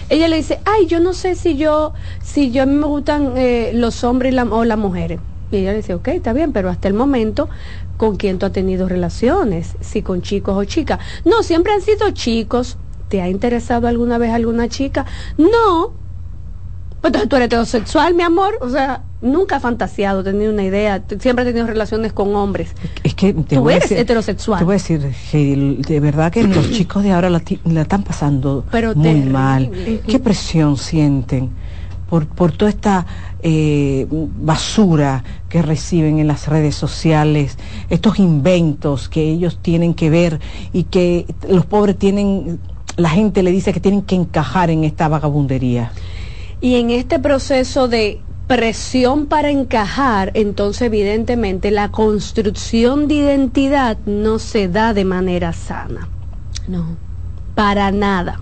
Ella 0.09 0.27
le 0.27 0.35
dice, 0.35 0.59
ay, 0.65 0.87
yo 0.87 0.99
no 0.99 1.13
sé 1.13 1.35
si 1.35 1.55
yo, 1.55 1.93
si 2.21 2.51
yo 2.51 2.63
a 2.63 2.65
mí 2.65 2.75
me 2.75 2.87
gustan 2.87 3.37
eh, 3.37 3.71
los 3.73 4.03
hombres 4.03 4.35
o 4.51 4.65
las 4.65 4.77
mujeres. 4.77 5.21
Y 5.51 5.57
ella 5.57 5.71
le 5.71 5.77
dice, 5.77 5.93
ok, 5.93 6.09
está 6.09 6.33
bien, 6.33 6.51
pero 6.51 6.69
hasta 6.69 6.89
el 6.89 6.95
momento, 6.95 7.47
¿con 7.95 8.17
quién 8.17 8.39
tú 8.39 8.45
has 8.45 8.51
tenido 8.51 8.89
relaciones? 8.89 9.77
Si 9.79 10.01
con 10.01 10.21
chicos 10.21 10.57
o 10.57 10.65
chicas. 10.65 10.99
No, 11.23 11.43
siempre 11.43 11.71
han 11.71 11.81
sido 11.81 12.11
chicos. 12.11 12.77
¿Te 13.07 13.21
ha 13.21 13.29
interesado 13.29 13.87
alguna 13.87 14.17
vez 14.17 14.31
alguna 14.31 14.67
chica? 14.67 15.05
No, 15.37 15.93
entonces 17.07 17.30
tú 17.30 17.36
eres 17.36 17.45
heterosexual, 17.48 18.14
mi 18.14 18.23
amor. 18.23 18.56
O 18.61 18.69
sea, 18.69 19.03
nunca 19.22 19.57
he 19.57 19.60
fantaseado, 19.60 20.23
tenido 20.23 20.52
una 20.52 20.64
idea. 20.64 21.03
Siempre 21.19 21.44
he 21.44 21.48
tenido 21.48 21.68
relaciones 21.68 22.14
con 22.14 22.36
hombres. 22.36 22.73
Es 23.03 23.14
que 23.15 23.34
te 23.34 23.56
Tú 23.57 23.69
eres 23.69 23.84
decir- 23.90 23.98
heterosexual. 23.99 24.60
Te 24.60 24.65
voy 24.65 24.73
a 24.73 24.77
decir, 24.77 25.11
Heidi, 25.34 25.76
de 25.82 25.99
verdad 25.99 26.32
que 26.32 26.44
los 26.44 26.72
chicos 26.72 27.03
de 27.03 27.11
ahora 27.11 27.30
la, 27.30 27.41
están 27.82 28.03
pasando 28.03 28.65
Pero 28.72 28.95
muy 28.95 29.22
mal. 29.22 29.72
¿Qué 30.07 30.19
presión 30.19 30.77
sienten 30.77 31.49
por, 32.10 32.27
por 32.27 32.52
toda 32.52 32.69
esta 32.69 33.06
eh, 33.41 34.06
basura 34.10 35.23
que 35.49 35.61
reciben 35.61 36.19
en 36.19 36.27
las 36.27 36.48
redes 36.48 36.76
sociales, 36.76 37.57
estos 37.90 38.19
inventos 38.19 39.10
que 39.10 39.23
ellos 39.23 39.57
tienen 39.61 39.94
que 39.95 40.10
ver 40.10 40.40
y 40.72 40.84
que 40.84 41.26
los 41.49 41.65
pobres 41.65 41.98
tienen, 41.98 42.60
la 42.98 43.10
gente 43.10 43.41
le 43.44 43.52
dice 43.52 43.73
que 43.73 43.80
tienen 43.80 44.03
que 44.03 44.15
encajar 44.15 44.69
en 44.69 44.84
esta 44.84 45.07
vagabundería? 45.07 45.91
Y 46.61 46.76
en 46.76 46.90
este 46.90 47.19
proceso 47.19 47.88
de 47.88 48.22
presión 48.48 49.26
para 49.26 49.49
encajar, 49.49 50.32
entonces 50.36 50.84
evidentemente 50.84 51.72
la 51.72 51.90
construcción 51.90 53.07
de 53.07 53.15
identidad 53.15 53.98
no 54.06 54.40
se 54.40 54.68
da 54.68 54.94
de 54.94 55.06
manera 55.06 55.53
sana. 55.53 56.07
No, 56.68 56.98
para 57.56 57.91
nada. 57.91 58.40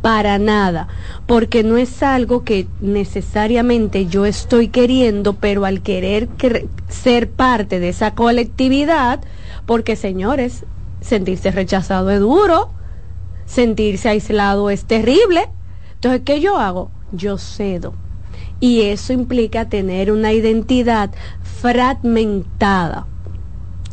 Para 0.00 0.38
nada. 0.38 0.88
Porque 1.26 1.64
no 1.64 1.78
es 1.78 2.02
algo 2.02 2.44
que 2.44 2.66
necesariamente 2.80 4.06
yo 4.06 4.26
estoy 4.26 4.68
queriendo, 4.68 5.34
pero 5.34 5.64
al 5.64 5.80
querer 5.80 6.28
ser 6.88 7.30
parte 7.30 7.80
de 7.80 7.88
esa 7.88 8.14
colectividad, 8.14 9.20
porque 9.64 9.96
señores, 9.96 10.64
sentirse 11.00 11.50
rechazado 11.50 12.10
es 12.10 12.20
duro, 12.20 12.70
sentirse 13.46 14.10
aislado 14.10 14.68
es 14.70 14.84
terrible. 14.84 15.48
Entonces, 16.04 16.26
¿qué 16.26 16.38
yo 16.42 16.58
hago? 16.58 16.90
Yo 17.12 17.38
cedo. 17.38 17.94
Y 18.60 18.82
eso 18.82 19.14
implica 19.14 19.70
tener 19.70 20.12
una 20.12 20.34
identidad 20.34 21.10
fragmentada. 21.42 23.06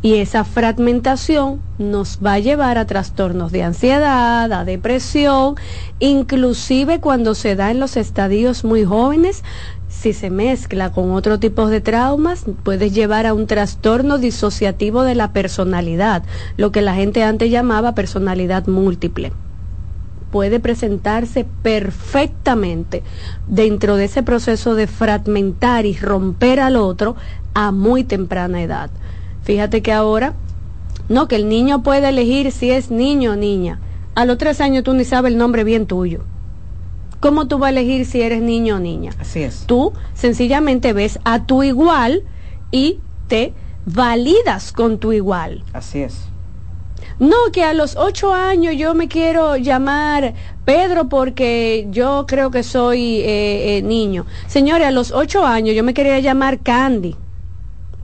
Y 0.01 0.15
esa 0.15 0.43
fragmentación 0.43 1.61
nos 1.77 2.19
va 2.19 2.33
a 2.33 2.39
llevar 2.39 2.77
a 2.77 2.85
trastornos 2.85 3.53
de 3.53 3.63
ansiedad, 3.63 4.51
a 4.51 4.65
depresión, 4.65 5.55
inclusive 5.99 6.99
cuando 6.99 7.33
se 7.33 7.55
da 7.55 7.71
en 7.71 7.79
los 7.79 7.95
estadios 7.95 8.65
muy 8.65 8.83
jóvenes, 8.83 9.45
si 9.87 10.11
se 10.11 10.29
mezcla 10.29 10.91
con 10.91 11.11
otro 11.11 11.39
tipo 11.39 11.67
de 11.67 11.79
traumas, 11.79 12.43
puede 12.63 12.89
llevar 12.89 13.25
a 13.25 13.33
un 13.33 13.47
trastorno 13.47 14.17
disociativo 14.17 15.03
de 15.03 15.15
la 15.15 15.31
personalidad, 15.31 16.23
lo 16.57 16.73
que 16.73 16.81
la 16.81 16.93
gente 16.93 17.23
antes 17.23 17.49
llamaba 17.49 17.95
personalidad 17.95 18.67
múltiple 18.67 19.31
puede 20.31 20.59
presentarse 20.59 21.45
perfectamente 21.61 23.03
dentro 23.47 23.95
de 23.97 24.05
ese 24.05 24.23
proceso 24.23 24.75
de 24.75 24.87
fragmentar 24.87 25.85
y 25.85 25.95
romper 25.95 26.59
al 26.59 26.77
otro 26.77 27.15
a 27.53 27.71
muy 27.71 28.03
temprana 28.03 28.61
edad. 28.61 28.89
Fíjate 29.43 29.81
que 29.81 29.91
ahora, 29.91 30.33
no, 31.09 31.27
que 31.27 31.35
el 31.35 31.49
niño 31.49 31.83
puede 31.83 32.09
elegir 32.09 32.51
si 32.51 32.71
es 32.71 32.89
niño 32.91 33.33
o 33.33 33.35
niña. 33.35 33.79
A 34.15 34.25
los 34.25 34.37
tres 34.37 34.61
años 34.61 34.83
tú 34.83 34.93
ni 34.93 35.03
sabes 35.03 35.31
el 35.31 35.37
nombre 35.37 35.63
bien 35.63 35.85
tuyo. 35.85 36.21
¿Cómo 37.19 37.47
tú 37.47 37.59
vas 37.59 37.67
a 37.67 37.71
elegir 37.71 38.05
si 38.05 38.21
eres 38.21 38.41
niño 38.41 38.77
o 38.77 38.79
niña? 38.79 39.11
Así 39.19 39.43
es. 39.43 39.65
Tú 39.67 39.93
sencillamente 40.15 40.91
ves 40.93 41.19
a 41.23 41.45
tu 41.45 41.61
igual 41.61 42.23
y 42.71 42.99
te 43.27 43.53
validas 43.85 44.71
con 44.71 44.97
tu 44.97 45.13
igual. 45.13 45.63
Así 45.73 45.99
es. 45.99 46.30
No, 47.21 47.35
que 47.53 47.63
a 47.63 47.73
los 47.75 47.95
ocho 47.97 48.33
años 48.33 48.75
yo 48.75 48.95
me 48.95 49.07
quiero 49.07 49.55
llamar 49.55 50.33
Pedro 50.65 51.07
porque 51.07 51.85
yo 51.91 52.25
creo 52.27 52.49
que 52.49 52.63
soy 52.63 53.17
eh, 53.19 53.77
eh, 53.77 53.81
niño. 53.83 54.25
Señores, 54.47 54.87
a 54.87 54.91
los 54.91 55.11
ocho 55.11 55.45
años 55.45 55.75
yo 55.75 55.83
me 55.83 55.93
quería 55.93 56.17
llamar 56.19 56.61
Candy, 56.61 57.15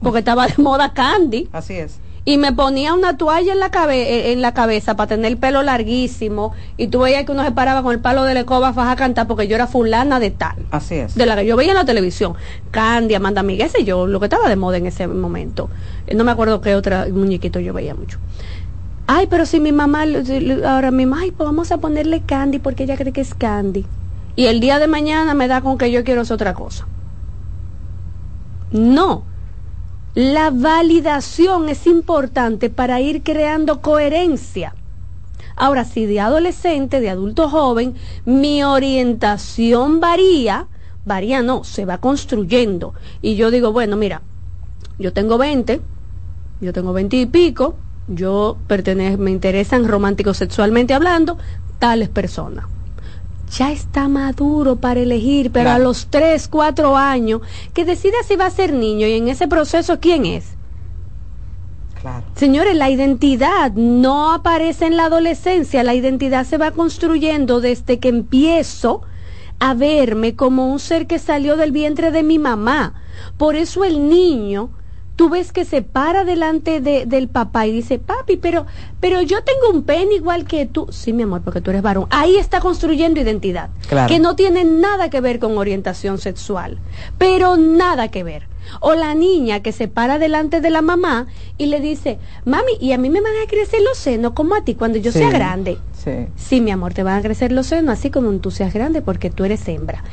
porque 0.00 0.20
estaba 0.20 0.46
de 0.46 0.54
moda 0.62 0.92
Candy. 0.92 1.48
Así 1.52 1.74
es. 1.74 1.98
Y 2.24 2.36
me 2.36 2.52
ponía 2.52 2.92
una 2.94 3.16
toalla 3.16 3.54
en 3.54 3.58
la, 3.58 3.70
cabe- 3.70 4.02
eh, 4.08 4.32
en 4.32 4.40
la 4.42 4.52
cabeza 4.54 4.94
para 4.96 5.08
tener 5.08 5.32
el 5.32 5.38
pelo 5.38 5.62
larguísimo. 5.64 6.52
Y 6.76 6.88
tú 6.88 7.00
veías 7.00 7.24
que 7.24 7.32
uno 7.32 7.42
se 7.42 7.52
paraba 7.52 7.82
con 7.82 7.92
el 7.94 8.00
palo 8.00 8.22
de 8.24 8.34
la 8.34 8.40
escoba 8.40 8.72
faja 8.74 8.92
a 8.92 8.96
cantar 8.96 9.26
porque 9.26 9.48
yo 9.48 9.54
era 9.56 9.66
fulana 9.66 10.20
de 10.20 10.30
tal. 10.30 10.56
Así 10.70 10.96
es. 10.96 11.14
De 11.16 11.24
la 11.26 11.34
que 11.36 11.46
yo 11.46 11.56
veía 11.56 11.70
en 11.72 11.78
la 11.78 11.86
televisión. 11.86 12.34
Candy, 12.70 13.14
Amanda 13.14 13.42
Miguel, 13.42 13.66
ese 13.68 13.82
yo, 13.82 14.06
lo 14.06 14.20
que 14.20 14.26
estaba 14.26 14.48
de 14.48 14.56
moda 14.56 14.76
en 14.76 14.86
ese 14.86 15.08
momento. 15.08 15.70
No 16.14 16.22
me 16.22 16.30
acuerdo 16.30 16.60
qué 16.60 16.74
otra 16.76 17.06
muñequito 17.10 17.58
yo 17.60 17.72
veía 17.72 17.94
mucho. 17.94 18.18
Ay, 19.10 19.26
pero 19.26 19.46
si 19.46 19.58
mi 19.58 19.72
mamá, 19.72 20.04
ahora 20.66 20.90
mi 20.90 21.06
mamá, 21.06 21.22
ay, 21.22 21.30
pues 21.30 21.46
vamos 21.46 21.72
a 21.72 21.78
ponerle 21.78 22.20
Candy 22.20 22.58
porque 22.58 22.84
ella 22.84 22.94
cree 22.94 23.10
que 23.10 23.22
es 23.22 23.32
Candy. 23.34 23.86
Y 24.36 24.44
el 24.44 24.60
día 24.60 24.78
de 24.78 24.86
mañana 24.86 25.32
me 25.32 25.48
da 25.48 25.62
con 25.62 25.78
que 25.78 25.90
yo 25.90 26.04
quiero 26.04 26.20
es 26.20 26.30
otra 26.30 26.52
cosa. 26.52 26.86
No. 28.70 29.22
La 30.14 30.50
validación 30.50 31.70
es 31.70 31.86
importante 31.86 32.68
para 32.68 33.00
ir 33.00 33.22
creando 33.22 33.80
coherencia. 33.80 34.74
Ahora, 35.56 35.86
si 35.86 36.04
de 36.04 36.20
adolescente, 36.20 37.00
de 37.00 37.08
adulto 37.08 37.48
joven, 37.48 37.94
mi 38.26 38.62
orientación 38.62 40.00
varía, 40.00 40.66
varía 41.06 41.40
no, 41.40 41.64
se 41.64 41.86
va 41.86 41.96
construyendo. 41.96 42.92
Y 43.22 43.36
yo 43.36 43.50
digo, 43.50 43.72
bueno, 43.72 43.96
mira, 43.96 44.20
yo 44.98 45.14
tengo 45.14 45.38
20, 45.38 45.80
yo 46.60 46.72
tengo 46.74 46.92
20 46.92 47.16
y 47.16 47.24
pico, 47.24 47.76
yo 48.08 48.56
pertenezco, 48.66 49.22
me 49.22 49.30
interesan 49.30 49.86
románticos 49.86 50.36
sexualmente 50.38 50.94
hablando, 50.94 51.38
tales 51.78 52.08
personas. 52.08 52.64
Ya 53.56 53.72
está 53.72 54.08
maduro 54.08 54.76
para 54.76 55.00
elegir, 55.00 55.50
pero 55.50 55.66
Claro. 55.66 55.82
a 55.82 55.86
los 55.86 56.08
3, 56.08 56.48
4 56.48 56.96
años, 56.96 57.40
que 57.72 57.84
decida 57.84 58.16
si 58.26 58.36
va 58.36 58.46
a 58.46 58.50
ser 58.50 58.72
niño 58.74 59.06
y 59.06 59.14
en 59.14 59.28
ese 59.28 59.48
proceso, 59.48 60.00
¿quién 60.00 60.26
es? 60.26 60.54
Claro. 62.00 62.24
Señores, 62.36 62.76
la 62.76 62.90
identidad 62.90 63.72
no 63.72 64.32
aparece 64.32 64.86
en 64.86 64.96
la 64.96 65.06
adolescencia, 65.06 65.82
la 65.82 65.94
identidad 65.94 66.44
se 66.46 66.58
va 66.58 66.70
construyendo 66.70 67.60
desde 67.60 67.98
que 67.98 68.08
empiezo 68.08 69.02
a 69.58 69.74
verme 69.74 70.36
como 70.36 70.70
un 70.70 70.78
ser 70.78 71.06
que 71.06 71.18
salió 71.18 71.56
del 71.56 71.72
vientre 71.72 72.12
de 72.12 72.22
mi 72.22 72.38
mamá. 72.38 72.94
Por 73.36 73.56
eso 73.56 73.82
el 73.82 74.08
niño, 74.08 74.70
tú 75.18 75.28
ves 75.28 75.52
que 75.52 75.64
se 75.64 75.82
para 75.82 76.22
delante 76.22 76.80
de- 76.80 77.04
del 77.04 77.26
papá 77.26 77.66
y 77.66 77.72
dice, 77.72 77.98
papi, 77.98 78.36
pero, 78.36 78.66
pero 79.00 79.20
yo 79.20 79.38
tengo 79.42 79.76
un 79.76 79.82
pene 79.82 80.14
igual 80.14 80.44
que 80.44 80.64
tú. 80.64 80.86
Sí, 80.92 81.12
mi 81.12 81.24
amor, 81.24 81.42
porque 81.42 81.60
tú 81.60 81.70
eres 81.70 81.82
varón. 81.82 82.06
Ahí 82.10 82.36
está 82.36 82.60
construyendo 82.60 83.18
identidad, 83.20 83.70
Claro. 83.88 84.06
que 84.06 84.20
no 84.20 84.36
tiene 84.36 84.62
nada 84.64 85.10
que 85.10 85.20
ver 85.20 85.40
con 85.40 85.58
orientación 85.58 86.18
sexual, 86.18 86.78
pero 87.18 87.56
nada 87.56 88.06
que 88.12 88.22
ver. 88.22 88.46
O 88.80 88.94
la 88.94 89.14
niña 89.14 89.60
que 89.60 89.72
se 89.72 89.88
para 89.88 90.18
delante 90.18 90.60
de 90.60 90.70
la 90.70 90.82
mamá 90.82 91.26
y 91.56 91.66
le 91.66 91.80
dice, 91.80 92.18
mami, 92.44 92.72
y 92.80 92.92
a 92.92 92.98
mí 92.98 93.10
me 93.10 93.20
van 93.20 93.32
a 93.44 93.48
crecer 93.48 93.80
los 93.82 93.98
senos 93.98 94.32
como 94.32 94.54
a 94.54 94.62
ti 94.64 94.74
cuando 94.74 94.98
yo 94.98 95.12
Sí. 95.12 95.18
sea 95.18 95.30
grande. 95.30 95.78
Sí. 95.92 96.12
Sí, 96.36 96.60
mi 96.60 96.70
amor, 96.70 96.94
te 96.94 97.02
van 97.02 97.18
a 97.18 97.22
crecer 97.22 97.50
los 97.52 97.66
senos 97.66 97.92
así 97.98 98.10
como 98.10 98.30
tú 98.38 98.50
seas 98.50 98.72
grande 98.72 99.02
porque 99.02 99.30
tú 99.30 99.44
eres 99.44 99.66
hembra. 99.68 100.04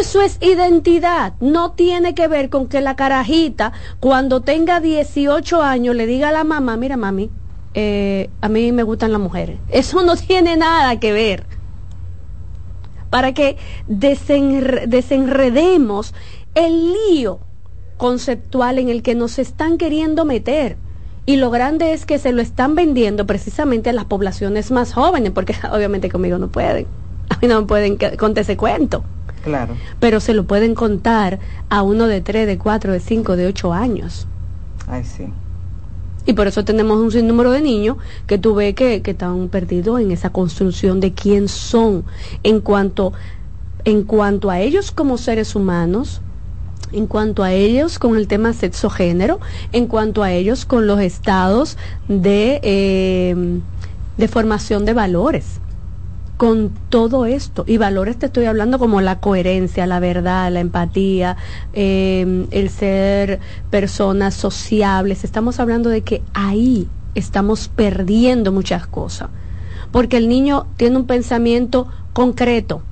Eso 0.00 0.20
es 0.22 0.38
identidad. 0.40 1.34
No 1.40 1.72
tiene 1.72 2.14
que 2.14 2.28
ver 2.28 2.50
con 2.50 2.68
que 2.68 2.80
la 2.80 2.94
carajita, 2.96 3.72
cuando 4.00 4.40
tenga 4.42 4.80
18 4.80 5.62
años, 5.62 5.96
le 5.96 6.06
diga 6.06 6.28
a 6.28 6.32
la 6.32 6.44
mamá, 6.44 6.76
mira, 6.76 6.96
mami, 6.96 7.30
eh, 7.74 8.30
a 8.40 8.48
mí 8.48 8.70
me 8.70 8.84
gustan 8.84 9.10
las 9.12 9.20
mujeres. 9.20 9.58
Eso 9.70 10.02
no 10.04 10.14
tiene 10.28 10.56
nada 10.56 11.00
que 11.00 11.12
ver. 11.12 11.46
Para 13.10 13.32
que 13.32 13.56
desenre- 13.88 14.86
desenredemos 14.86 16.14
el 16.54 16.92
lío 16.92 17.38
conceptual 17.96 18.78
en 18.78 18.88
el 18.88 19.02
que 19.02 19.14
nos 19.14 19.38
están 19.38 19.78
queriendo 19.78 20.24
meter. 20.24 20.76
Y 21.26 21.36
lo 21.36 21.50
grande 21.50 21.92
es 21.92 22.04
que 22.04 22.18
se 22.18 22.32
lo 22.32 22.42
están 22.42 22.74
vendiendo 22.74 23.26
precisamente 23.26 23.90
a 23.90 23.92
las 23.92 24.04
poblaciones 24.04 24.70
más 24.70 24.92
jóvenes, 24.92 25.32
porque 25.32 25.54
obviamente 25.72 26.10
conmigo 26.10 26.38
no 26.38 26.48
pueden. 26.48 26.86
A 27.30 27.38
mí 27.40 27.48
no 27.48 27.60
me 27.60 27.66
pueden 27.66 27.96
contar 28.18 28.42
ese 28.42 28.56
cuento. 28.56 29.02
Claro. 29.42 29.76
Pero 30.00 30.20
se 30.20 30.34
lo 30.34 30.44
pueden 30.44 30.74
contar 30.74 31.38
a 31.68 31.82
uno 31.82 32.06
de 32.06 32.22
tres, 32.22 32.46
de 32.46 32.56
cuatro, 32.56 32.92
de 32.92 33.00
cinco, 33.00 33.36
de 33.36 33.46
ocho 33.46 33.74
años. 33.74 34.26
Ay, 34.86 35.04
sí. 35.04 35.26
Y 36.26 36.32
por 36.32 36.46
eso 36.46 36.64
tenemos 36.64 36.98
un 36.98 37.12
sinnúmero 37.12 37.50
de 37.50 37.60
niños 37.60 37.98
que 38.26 38.38
tú 38.38 38.54
ves 38.54 38.74
que, 38.74 39.02
que 39.02 39.10
están 39.10 39.48
perdidos 39.48 40.00
en 40.00 40.10
esa 40.10 40.30
construcción 40.30 41.00
de 41.00 41.12
quién 41.12 41.48
son 41.48 42.04
en 42.42 42.60
cuanto, 42.60 43.12
en 43.84 44.04
cuanto 44.04 44.50
a 44.50 44.60
ellos 44.60 44.90
como 44.90 45.18
seres 45.18 45.54
humanos, 45.54 46.22
en 46.94 47.06
cuanto 47.06 47.42
a 47.42 47.52
ellos 47.52 47.98
con 47.98 48.16
el 48.16 48.28
tema 48.28 48.52
sexo-género, 48.52 49.40
en 49.72 49.86
cuanto 49.86 50.22
a 50.22 50.32
ellos 50.32 50.64
con 50.64 50.86
los 50.86 51.00
estados 51.00 51.76
de, 52.08 52.60
eh, 52.62 53.60
de 54.16 54.28
formación 54.28 54.84
de 54.84 54.94
valores 54.94 55.60
con 56.36 56.72
todo 56.88 57.26
esto. 57.26 57.64
Y 57.66 57.78
valores 57.78 58.18
te 58.18 58.26
estoy 58.26 58.46
hablando 58.46 58.78
como 58.78 59.00
la 59.00 59.20
coherencia, 59.20 59.86
la 59.86 60.00
verdad, 60.00 60.50
la 60.52 60.60
empatía, 60.60 61.36
eh, 61.72 62.46
el 62.50 62.70
ser 62.70 63.40
personas 63.70 64.34
sociables. 64.34 65.24
Estamos 65.24 65.60
hablando 65.60 65.90
de 65.90 66.02
que 66.02 66.22
ahí 66.34 66.88
estamos 67.14 67.68
perdiendo 67.68 68.52
muchas 68.52 68.86
cosas. 68.86 69.30
Porque 69.92 70.16
el 70.16 70.28
niño 70.28 70.66
tiene 70.76 70.96
un 70.96 71.06
pensamiento 71.06 71.86
concreto. 72.12 72.82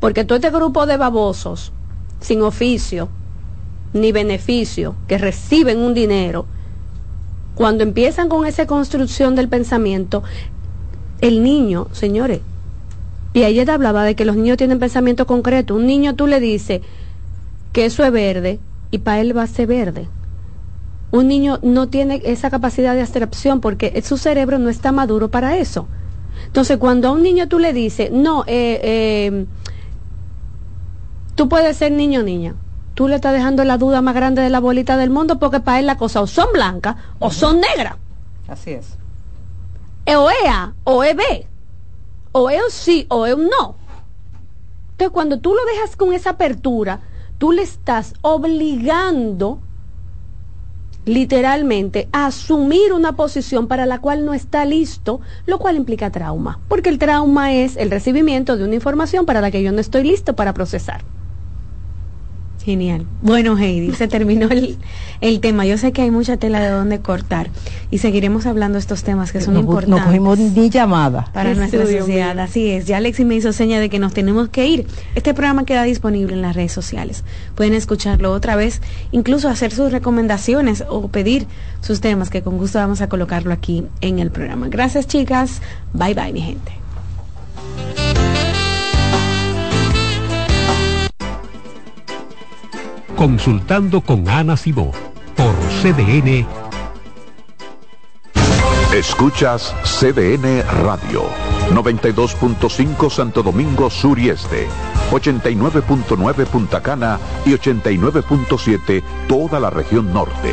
Porque 0.00 0.24
todo 0.24 0.36
este 0.36 0.50
grupo 0.50 0.84
de 0.84 0.98
babosos, 0.98 1.72
sin 2.20 2.42
oficio 2.42 3.08
ni 3.94 4.12
beneficio, 4.12 4.94
que 5.08 5.16
reciben 5.16 5.78
un 5.78 5.94
dinero, 5.94 6.46
cuando 7.54 7.84
empiezan 7.84 8.28
con 8.28 8.46
esa 8.46 8.66
construcción 8.66 9.34
del 9.34 9.48
pensamiento, 9.48 10.22
el 11.20 11.42
niño, 11.42 11.88
señores, 11.92 12.40
y 13.32 13.44
ayer 13.44 13.68
hablaba 13.70 14.04
de 14.04 14.14
que 14.14 14.24
los 14.24 14.36
niños 14.36 14.56
tienen 14.56 14.78
pensamiento 14.78 15.26
concreto. 15.26 15.74
Un 15.74 15.86
niño 15.86 16.14
tú 16.14 16.26
le 16.26 16.38
dices 16.38 16.82
que 17.72 17.84
eso 17.84 18.04
es 18.04 18.12
verde 18.12 18.60
y 18.92 18.98
para 18.98 19.20
él 19.20 19.36
va 19.36 19.42
a 19.42 19.46
ser 19.48 19.66
verde. 19.66 20.08
Un 21.10 21.26
niño 21.28 21.58
no 21.62 21.88
tiene 21.88 22.22
esa 22.24 22.48
capacidad 22.50 22.94
de 22.94 23.00
abstracción 23.00 23.60
porque 23.60 24.00
su 24.02 24.18
cerebro 24.18 24.58
no 24.58 24.68
está 24.68 24.92
maduro 24.92 25.30
para 25.30 25.56
eso. 25.56 25.88
Entonces, 26.46 26.78
cuando 26.78 27.08
a 27.08 27.12
un 27.12 27.22
niño 27.22 27.48
tú 27.48 27.58
le 27.58 27.72
dices, 27.72 28.10
no, 28.12 28.44
eh, 28.46 28.80
eh, 28.82 29.46
tú 31.34 31.48
puedes 31.48 31.76
ser 31.76 31.90
niño 31.92 32.20
o 32.20 32.22
niña, 32.22 32.54
tú 32.94 33.08
le 33.08 33.16
estás 33.16 33.32
dejando 33.32 33.64
la 33.64 33.76
duda 33.76 34.00
más 34.02 34.14
grande 34.14 34.42
de 34.42 34.50
la 34.50 34.60
bolita 34.60 34.96
del 34.96 35.10
mundo 35.10 35.38
porque 35.38 35.60
para 35.60 35.80
él 35.80 35.86
la 35.86 35.96
cosa 35.96 36.20
o 36.20 36.26
son 36.26 36.46
blancas 36.52 36.96
o 37.18 37.30
son 37.30 37.60
negras. 37.60 37.96
Así 38.48 38.70
es. 38.70 38.96
O 40.06 40.30
es 40.30 40.48
A 40.48 40.74
o 40.84 41.04
es 41.04 41.16
B. 41.16 41.46
O 42.32 42.50
es 42.50 42.62
un 42.62 42.70
sí 42.70 43.06
o 43.08 43.26
es 43.26 43.34
un 43.34 43.48
no. 43.48 43.76
Entonces, 44.92 45.12
cuando 45.12 45.40
tú 45.40 45.54
lo 45.54 45.64
dejas 45.64 45.96
con 45.96 46.12
esa 46.12 46.30
apertura, 46.30 47.00
tú 47.38 47.52
le 47.52 47.62
estás 47.62 48.14
obligando 48.22 49.58
literalmente 51.04 52.08
a 52.12 52.26
asumir 52.26 52.92
una 52.92 53.14
posición 53.14 53.66
para 53.66 53.86
la 53.86 54.00
cual 54.00 54.24
no 54.24 54.34
está 54.34 54.64
listo, 54.64 55.20
lo 55.46 55.58
cual 55.58 55.76
implica 55.76 56.10
trauma, 56.10 56.60
porque 56.68 56.88
el 56.88 56.98
trauma 56.98 57.52
es 57.52 57.76
el 57.76 57.90
recibimiento 57.90 58.56
de 58.56 58.64
una 58.64 58.76
información 58.76 59.26
para 59.26 59.40
la 59.40 59.50
que 59.50 59.62
yo 59.62 59.72
no 59.72 59.80
estoy 59.80 60.04
listo 60.04 60.34
para 60.34 60.54
procesar. 60.54 61.02
Genial. 62.64 63.04
Bueno, 63.20 63.58
Heidi, 63.58 63.92
se 63.92 64.08
terminó 64.08 64.48
el, 64.48 64.78
el, 65.20 65.40
tema. 65.40 65.66
Yo 65.66 65.76
sé 65.76 65.92
que 65.92 66.00
hay 66.00 66.10
mucha 66.10 66.38
tela 66.38 66.60
de 66.60 66.70
donde 66.70 66.98
cortar 66.98 67.50
y 67.90 67.98
seguiremos 67.98 68.46
hablando 68.46 68.76
de 68.76 68.80
estos 68.80 69.02
temas 69.02 69.32
que 69.32 69.42
son 69.42 69.58
importantes. 69.58 70.00
No 70.00 70.06
cogimos 70.06 70.38
ni 70.38 70.70
llamada. 70.70 71.28
Para 71.34 71.54
nuestra 71.54 71.82
sociedad. 71.82 72.38
Así 72.38 72.70
es. 72.70 72.86
Ya 72.86 72.96
Alexi 72.96 73.26
me 73.26 73.34
hizo 73.34 73.52
seña 73.52 73.80
de 73.80 73.90
que 73.90 73.98
nos 73.98 74.14
tenemos 74.14 74.48
que 74.48 74.66
ir. 74.66 74.86
Este 75.14 75.34
programa 75.34 75.66
queda 75.66 75.82
disponible 75.82 76.32
en 76.32 76.40
las 76.40 76.56
redes 76.56 76.72
sociales. 76.72 77.22
Pueden 77.54 77.74
escucharlo 77.74 78.32
otra 78.32 78.56
vez, 78.56 78.80
incluso 79.12 79.50
hacer 79.50 79.72
sus 79.72 79.92
recomendaciones 79.92 80.84
o 80.88 81.08
pedir 81.08 81.46
sus 81.82 82.00
temas, 82.00 82.30
que 82.30 82.40
con 82.40 82.56
gusto 82.56 82.78
vamos 82.78 83.02
a 83.02 83.10
colocarlo 83.10 83.52
aquí 83.52 83.84
en 84.00 84.20
el 84.20 84.30
programa. 84.30 84.68
Gracias, 84.68 85.06
chicas. 85.06 85.60
Bye, 85.92 86.14
bye, 86.14 86.32
mi 86.32 86.40
gente. 86.40 86.83
Consultando 93.24 94.02
con 94.02 94.28
Ana 94.28 94.54
Simó 94.54 94.92
por 95.34 95.54
CDN. 95.80 96.46
Escuchas 98.94 99.74
CDN 99.82 100.62
Radio, 100.82 101.22
92.5 101.70 103.08
Santo 103.08 103.42
Domingo 103.42 103.88
Sur 103.88 104.18
y 104.18 104.28
Este, 104.28 104.68
89.9 105.10 106.44
Punta 106.44 106.82
Cana 106.82 107.18
y 107.46 107.52
89.7 107.52 109.02
toda 109.26 109.58
la 109.58 109.70
región 109.70 110.12
norte. 110.12 110.52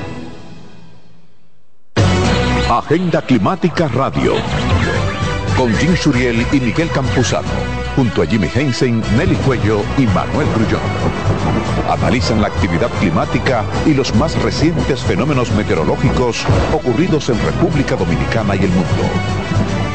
Agenda 2.71 3.21
Climática 3.21 3.89
Radio. 3.89 4.35
Con 5.57 5.75
Jim 5.75 5.93
Suriel 5.93 6.47
y 6.53 6.61
Miguel 6.61 6.89
Campuzano. 6.89 7.49
Junto 7.97 8.21
a 8.21 8.25
Jimmy 8.25 8.47
Hensen, 8.47 9.03
Nelly 9.17 9.35
Cuello 9.35 9.81
y 9.97 10.03
Manuel 10.07 10.47
Grullón. 10.55 10.79
Analizan 11.89 12.41
la 12.41 12.47
actividad 12.47 12.87
climática 13.01 13.65
y 13.85 13.93
los 13.93 14.15
más 14.15 14.41
recientes 14.41 15.01
fenómenos 15.01 15.51
meteorológicos 15.51 16.45
ocurridos 16.73 17.27
en 17.27 17.43
República 17.43 17.97
Dominicana 17.97 18.55
y 18.55 18.59
el 18.59 18.69
mundo. 18.69 19.03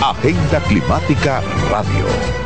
Agenda 0.02 0.60
Climática 0.60 1.40
Radio. 1.70 2.45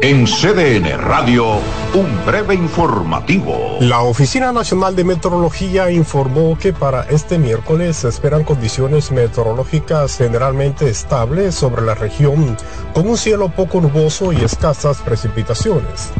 En 0.00 0.26
CDN 0.26 0.96
Radio, 0.96 1.56
un 1.92 2.24
breve 2.24 2.54
informativo. 2.54 3.78
La 3.80 4.02
Oficina 4.02 4.52
Nacional 4.52 4.94
de 4.94 5.02
Meteorología 5.02 5.90
informó 5.90 6.56
que 6.56 6.72
para 6.72 7.02
este 7.10 7.36
miércoles 7.36 7.96
se 7.96 8.08
esperan 8.08 8.44
condiciones 8.44 9.10
meteorológicas 9.10 10.16
generalmente 10.16 10.88
estables 10.88 11.56
sobre 11.56 11.82
la 11.82 11.96
región, 11.96 12.56
con 12.94 13.08
un 13.08 13.16
cielo 13.16 13.48
poco 13.48 13.80
nuboso 13.80 14.32
y 14.32 14.36
escasas 14.36 14.98
precipitaciones. 14.98 16.12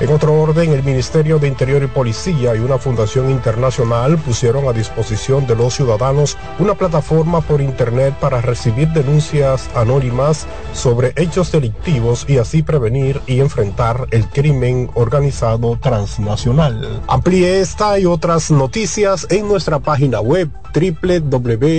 En 0.00 0.12
otro 0.12 0.34
orden, 0.34 0.72
el 0.72 0.82
Ministerio 0.82 1.38
de 1.38 1.46
Interior 1.48 1.82
y 1.82 1.86
Policía 1.86 2.54
y 2.56 2.58
una 2.58 2.78
fundación 2.78 3.30
internacional 3.30 4.18
pusieron 4.18 4.66
a 4.66 4.72
disposición 4.72 5.46
de 5.46 5.54
los 5.54 5.74
ciudadanos 5.74 6.36
una 6.58 6.74
plataforma 6.74 7.40
por 7.40 7.60
Internet 7.60 8.14
para 8.20 8.40
recibir 8.40 8.88
denuncias 8.88 9.70
anónimas 9.74 10.46
sobre 10.72 11.12
hechos 11.16 11.52
delictivos 11.52 12.24
y 12.28 12.38
así 12.38 12.62
prevenir 12.62 13.20
y 13.26 13.40
enfrentar 13.40 14.08
el 14.10 14.28
crimen 14.28 14.90
organizado 14.94 15.78
transnacional. 15.80 17.02
Amplíe 17.06 17.60
esta 17.60 17.98
y 17.98 18.06
otras 18.06 18.50
noticias 18.50 19.26
en 19.30 19.46
nuestra 19.48 19.78
página 19.78 20.20
web 20.20 20.50
www.cdn.com.do. 20.74 21.74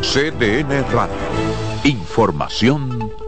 CDN 0.00 0.84
Radio. 0.92 1.14
Información 1.84 3.09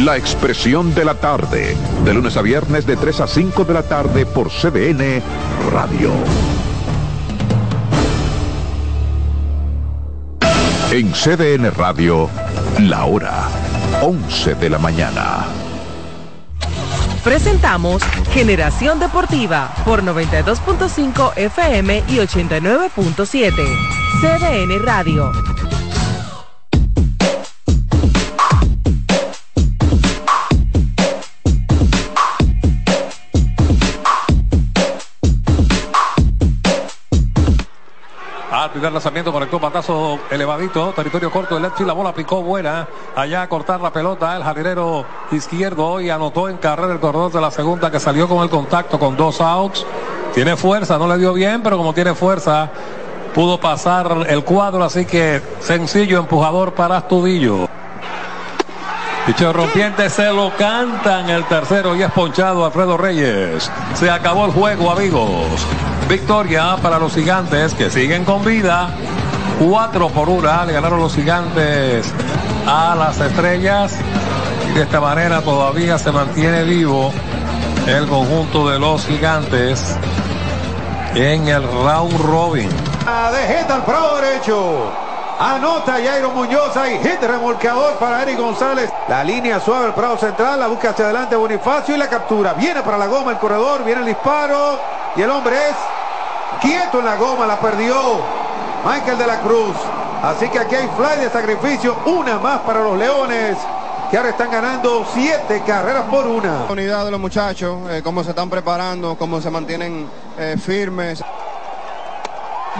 La 0.00 0.16
expresión 0.16 0.92
de 0.92 1.04
la 1.04 1.14
tarde, 1.14 1.76
de 2.04 2.14
lunes 2.14 2.36
a 2.36 2.42
viernes 2.42 2.84
de 2.84 2.96
3 2.96 3.20
a 3.20 3.26
5 3.28 3.64
de 3.64 3.74
la 3.74 3.82
tarde 3.84 4.26
por 4.26 4.50
CDN 4.50 5.22
Radio. 5.70 6.10
En 10.90 11.12
CDN 11.12 11.72
Radio, 11.72 12.28
la 12.80 13.04
hora 13.04 13.48
11 14.02 14.56
de 14.56 14.70
la 14.70 14.78
mañana. 14.78 15.46
Presentamos 17.22 18.02
Generación 18.32 18.98
Deportiva 18.98 19.72
por 19.84 20.02
92.5 20.02 21.36
FM 21.36 22.02
y 22.08 22.16
89.7. 22.16 23.52
CDN 24.20 24.84
Radio. 24.84 25.32
Primer 38.74 38.92
lanzamiento 38.92 39.32
conectó 39.32 39.60
batazo 39.60 40.18
elevadito, 40.32 40.92
territorio 40.94 41.30
corto 41.30 41.54
del 41.54 41.70
y 41.78 41.84
la 41.84 41.92
bola 41.92 42.12
picó 42.12 42.42
buena. 42.42 42.88
Allá 43.14 43.42
a 43.42 43.48
cortar 43.48 43.80
la 43.80 43.92
pelota, 43.92 44.36
el 44.36 44.42
jardinero 44.42 45.06
izquierdo 45.30 46.00
y 46.00 46.10
anotó 46.10 46.48
en 46.48 46.56
carrera 46.56 46.92
el 46.92 46.98
corredor 46.98 47.30
de 47.30 47.40
la 47.40 47.52
segunda 47.52 47.92
que 47.92 48.00
salió 48.00 48.28
con 48.28 48.42
el 48.42 48.50
contacto 48.50 48.98
con 48.98 49.16
dos 49.16 49.40
outs. 49.40 49.86
Tiene 50.34 50.56
fuerza, 50.56 50.98
no 50.98 51.06
le 51.06 51.18
dio 51.18 51.32
bien, 51.32 51.62
pero 51.62 51.76
como 51.76 51.94
tiene 51.94 52.16
fuerza, 52.16 52.68
pudo 53.32 53.60
pasar 53.60 54.26
el 54.28 54.42
cuadro, 54.42 54.82
así 54.82 55.04
que 55.04 55.40
sencillo 55.60 56.18
empujador 56.18 56.74
para 56.74 56.96
Astudillo. 56.96 57.68
Dicho 59.26 59.54
rompiente 59.54 60.10
se 60.10 60.30
lo 60.30 60.54
cantan 60.54 61.30
el 61.30 61.44
tercero 61.44 61.96
y 61.96 62.02
es 62.02 62.10
ponchado 62.12 62.66
Alfredo 62.66 62.98
Reyes. 62.98 63.70
Se 63.94 64.10
acabó 64.10 64.44
el 64.44 64.52
juego, 64.52 64.90
amigos. 64.90 65.46
Victoria 66.10 66.76
para 66.82 66.98
los 66.98 67.14
gigantes 67.14 67.72
que 67.72 67.88
siguen 67.88 68.26
con 68.26 68.44
vida. 68.44 68.90
Cuatro 69.58 70.10
por 70.10 70.28
una 70.28 70.66
le 70.66 70.74
ganaron 70.74 71.00
los 71.00 71.14
gigantes 71.14 72.12
a 72.66 72.94
las 72.94 73.18
estrellas. 73.18 73.96
Y 74.68 74.74
de 74.74 74.82
esta 74.82 75.00
manera 75.00 75.40
todavía 75.40 75.96
se 75.96 76.12
mantiene 76.12 76.64
vivo 76.64 77.10
el 77.86 78.06
conjunto 78.06 78.68
de 78.68 78.78
los 78.78 79.06
gigantes 79.06 79.96
en 81.14 81.48
el 81.48 81.62
round 81.62 82.20
robin. 82.20 82.68
Al 83.06 83.82
prado 83.84 84.16
derecho. 84.20 85.03
Anota 85.38 85.94
Jairo 85.94 86.30
Muñoz 86.30 86.72
y 86.76 86.98
hit 86.98 87.20
remolcador 87.20 87.94
para 87.94 88.22
Eric 88.22 88.38
González. 88.38 88.90
La 89.08 89.24
línea 89.24 89.58
suave 89.58 89.86
al 89.86 89.94
prado 89.94 90.16
central, 90.16 90.60
la 90.60 90.68
busca 90.68 90.90
hacia 90.90 91.06
adelante 91.06 91.34
Bonifacio 91.34 91.94
y 91.94 91.98
la 91.98 92.08
captura. 92.08 92.54
Viene 92.54 92.82
para 92.82 92.96
la 92.96 93.06
goma 93.06 93.32
el 93.32 93.38
corredor, 93.38 93.84
viene 93.84 94.00
el 94.00 94.06
disparo 94.06 94.78
y 95.16 95.22
el 95.22 95.30
hombre 95.30 95.56
es 95.56 95.76
quieto 96.60 97.00
en 97.00 97.06
la 97.06 97.16
goma, 97.16 97.46
la 97.46 97.58
perdió 97.58 97.96
Michael 98.84 99.18
de 99.18 99.26
la 99.26 99.40
Cruz. 99.40 99.76
Así 100.22 100.48
que 100.48 100.58
aquí 100.58 100.76
hay 100.76 100.88
fly 100.96 101.24
de 101.24 101.30
sacrificio, 101.30 101.96
una 102.06 102.38
más 102.38 102.60
para 102.60 102.80
los 102.80 102.96
Leones 102.96 103.56
que 104.10 104.18
ahora 104.18 104.30
están 104.30 104.50
ganando 104.50 105.04
siete 105.12 105.62
carreras 105.66 106.04
por 106.04 106.26
una. 106.26 106.66
Unidad 106.68 107.04
de 107.04 107.10
los 107.10 107.18
muchachos, 107.18 107.78
eh, 107.90 108.00
cómo 108.04 108.22
se 108.22 108.30
están 108.30 108.48
preparando, 108.48 109.16
cómo 109.16 109.40
se 109.40 109.50
mantienen 109.50 110.06
eh, 110.38 110.56
firmes. 110.56 111.22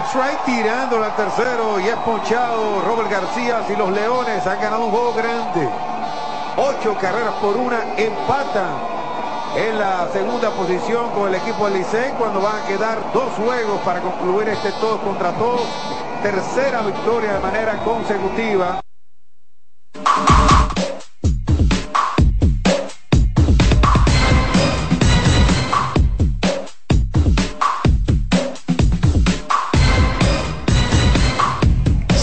Strike 0.03 0.45
tirándolo 0.45 1.05
al 1.05 1.15
tercero 1.15 1.79
y 1.79 1.87
es 1.87 1.97
ponchado 1.99 2.83
Robert 2.85 3.11
García 3.11 3.63
y 3.69 3.77
los 3.77 3.91
Leones 3.91 4.45
han 4.45 4.61
ganado 4.61 4.87
un 4.87 4.91
juego 4.91 5.15
grande. 5.15 5.69
Ocho 6.57 6.97
carreras 7.01 7.35
por 7.35 7.57
una 7.57 7.81
empatan 7.97 8.75
en 9.57 9.79
la 9.79 10.09
segunda 10.13 10.51
posición 10.51 11.11
con 11.11 11.29
el 11.29 11.37
equipo 11.37 11.67
del 11.67 11.79
Licey 11.79 12.11
cuando 12.19 12.41
van 12.41 12.57
a 12.63 12.67
quedar 12.67 12.99
dos 13.13 13.33
juegos 13.35 13.81
para 13.83 14.01
concluir 14.01 14.49
este 14.49 14.73
todos 14.73 15.01
contra 15.01 15.31
todos. 15.33 15.63
Tercera 16.23 16.83
victoria 16.83 17.35
de 17.35 17.41
manera 17.41 17.79
consecutiva. 17.85 18.81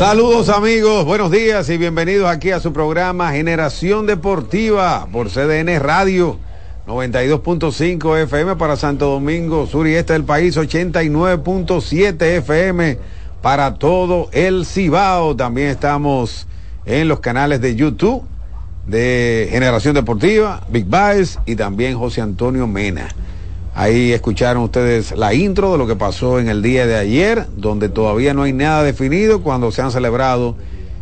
Saludos 0.02 0.50
amigos, 0.50 1.06
buenos 1.06 1.30
días 1.30 1.70
y 1.70 1.78
bienvenidos 1.78 2.28
aquí 2.28 2.50
a 2.50 2.60
su 2.60 2.74
programa 2.74 3.34
Generación 3.34 4.08
Deportiva 4.08 5.08
por 5.12 5.30
CDN 5.30 5.80
Radio 5.80 6.40
92.5 6.88 8.24
FM 8.24 8.56
para 8.56 8.78
Santo 8.78 9.06
Domingo, 9.06 9.68
sur 9.68 9.88
y 9.88 9.94
este 9.94 10.14
del 10.14 10.24
país, 10.24 10.58
89.7 10.58 12.20
FM 12.20 12.98
para 13.44 13.76
todo 13.76 14.30
el 14.32 14.66
Cibao. 14.66 15.36
También 15.36 15.68
estamos 15.68 16.48
en 16.88 17.08
los 17.08 17.20
canales 17.20 17.62
de 17.62 17.76
YouTube 17.76 18.24
de 18.88 19.50
Generación 19.52 19.94
Deportiva, 19.94 20.66
Big 20.68 20.88
Baez 20.88 21.38
y 21.46 21.56
también 21.56 21.96
José 21.96 22.22
Antonio 22.22 22.66
Mena. 22.66 23.10
Ahí 23.82 24.14
escucharon 24.14 24.62
ustedes 24.62 25.12
la 25.18 25.34
intro 25.34 25.72
de 25.72 25.80
lo 25.80 25.88
que 25.88 25.96
pasó 25.96 26.40
en 26.40 26.50
el 26.50 26.62
día 26.62 26.86
de 26.86 26.98
ayer, 26.98 27.48
donde 27.58 27.90
todavía 27.90 28.32
no 28.32 28.44
hay 28.44 28.54
nada 28.54 28.84
definido 28.84 29.42
cuando 29.42 29.72
se 29.72 29.82
han 29.82 29.92
celebrado 29.92 30.56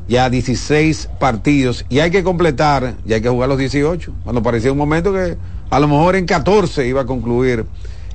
ya 0.08 0.30
16 0.30 1.10
partidos. 1.20 1.86
Y 1.90 2.00
hay 2.00 2.10
que 2.10 2.24
completar, 2.24 2.94
y 3.06 3.12
hay 3.12 3.20
que 3.20 3.28
jugar 3.28 3.50
los 3.50 3.58
18, 3.58 4.14
cuando 4.24 4.42
parecía 4.42 4.72
un 4.72 4.78
momento 4.78 5.12
que 5.12 5.36
a 5.70 5.80
lo 5.82 5.90
mejor 5.90 6.16
en 6.16 6.26
14 6.26 6.88
iba 6.88 7.02
a 7.02 7.06
concluir 7.06 7.66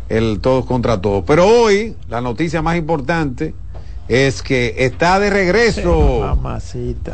el 0.08 0.40
todos 0.40 0.64
contra 0.64 0.98
todos. 0.98 1.24
Pero 1.26 1.46
hoy 1.46 1.94
la 2.08 2.22
noticia 2.22 2.62
más 2.62 2.78
importante 2.78 3.54
es 4.08 4.40
que 4.40 4.76
está 4.78 5.20
de 5.20 5.28
regreso. 5.28 6.38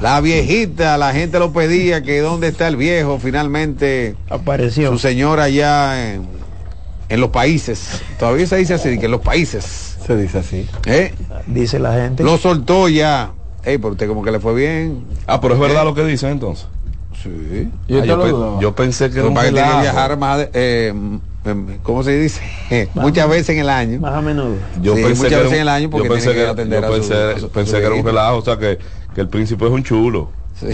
La 0.00 0.20
viejita, 0.20 0.96
la 0.98 1.12
gente 1.12 1.40
lo 1.40 1.52
pedía 1.52 2.04
que 2.04 2.20
dónde 2.20 2.46
está 2.46 2.68
el 2.68 2.76
viejo, 2.76 3.18
finalmente. 3.18 4.14
Apareció. 4.28 4.92
Su 4.92 4.98
señora 4.98 5.44
allá 5.44 6.12
en, 6.12 6.28
en 7.10 7.20
los 7.20 7.30
países, 7.30 8.00
todavía 8.18 8.46
se 8.46 8.56
dice 8.56 8.74
así, 8.74 8.98
que 8.98 9.04
en 9.06 9.10
los 9.10 9.20
países. 9.20 9.96
Se 10.06 10.16
dice 10.16 10.38
así. 10.38 10.66
¿Eh? 10.86 11.12
Dice 11.46 11.78
la 11.78 11.92
gente. 11.94 12.22
Lo 12.22 12.38
soltó 12.38 12.88
ya. 12.88 13.32
Ey, 13.64 13.76
pero 13.78 13.90
usted 13.92 14.08
como 14.08 14.22
que 14.22 14.30
le 14.30 14.40
fue 14.40 14.54
bien. 14.54 15.04
Ah, 15.26 15.40
pero 15.40 15.54
es 15.54 15.60
verdad 15.60 15.84
lo 15.84 15.94
que 15.94 16.04
dice 16.04 16.28
entonces. 16.30 16.66
Sí. 17.22 17.68
Yo 17.88 18.00
Ah, 18.00 18.04
yo, 18.06 18.22
pe- 18.22 18.62
yo 18.62 18.74
pensé 18.74 19.10
que 19.10 19.18
era 19.18 19.28
un 19.28 19.34
que 19.34 19.50
viajar 19.50 20.16
más, 20.16 20.38
de- 20.38 20.50
eh, 20.54 20.92
mm, 20.94 21.18
¿cómo 21.82 22.02
se 22.02 22.18
dice? 22.18 22.40
Muchas 22.94 23.28
veces 23.28 23.50
en 23.50 23.58
el 23.58 23.68
año. 23.68 24.00
Más 24.00 24.14
a 24.14 24.20
menudo. 24.22 24.54
Yo 24.80 24.94
Sí, 24.96 25.02
pensé 25.02 25.16
muchas 25.16 25.28
que 25.28 25.34
era 25.34 25.42
veces 25.42 25.48
un- 25.50 25.54
en 25.56 25.60
el 25.62 25.68
año 25.68 25.90
porque 25.90 26.08
yo 26.08 26.14
pensé 26.14 26.26
tiene 26.30 26.38
que 26.40 26.44
que, 26.46 26.50
atender 26.52 26.80
yo 26.80 26.86
a 26.86 26.88
su- 26.90 26.94
pensé, 26.94 27.14
a 27.14 27.38
su- 27.38 27.46
a 27.46 27.48
pensé 27.50 27.70
su 27.72 27.76
que 27.78 27.86
era 27.86 27.94
un 27.96 28.04
relajo, 28.06 28.36
o 28.38 28.42
sea 28.42 28.56
que, 28.56 28.78
que 29.14 29.20
el 29.20 29.28
príncipe 29.28 29.64
es 29.66 29.70
un 29.72 29.82
chulo. 29.82 30.30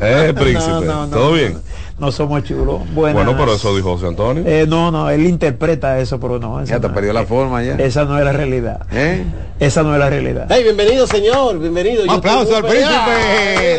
Eh, 0.00 0.32
príncipe. 0.34 0.70
No, 0.72 0.80
no, 0.80 1.06
no, 1.06 1.16
¿Todo 1.16 1.30
no, 1.30 1.36
bien? 1.36 1.58
No, 2.02 2.10
somos 2.10 2.42
chulos. 2.42 2.80
Buenas. 2.94 3.24
Bueno, 3.24 3.38
pero 3.38 3.54
eso 3.54 3.76
dijo 3.76 3.92
José 3.92 4.08
Antonio. 4.08 4.42
Eh, 4.44 4.66
no, 4.68 4.90
no, 4.90 5.08
él 5.08 5.24
interpreta 5.24 6.00
eso, 6.00 6.18
pero 6.18 6.40
no. 6.40 6.64
Ya 6.64 6.80
te 6.80 6.88
no- 6.88 6.94
perdió 6.94 7.12
la 7.12 7.22
forma 7.24 7.62
ya. 7.62 7.76
Esa 7.76 8.04
no 8.04 8.18
es 8.18 8.24
la 8.24 8.32
realidad. 8.32 8.84
¿Eh? 8.90 9.22
Esa 9.60 9.84
no 9.84 9.92
es 9.94 10.00
la 10.00 10.10
realidad. 10.10 10.48
Hey, 10.50 10.64
bienvenido, 10.64 11.06
señor. 11.06 11.60
Bienvenido. 11.60 12.02
Un 12.02 12.08
Yo 12.08 12.14
aplauso 12.14 12.56
al 12.56 12.64
príncipe. 12.64 13.78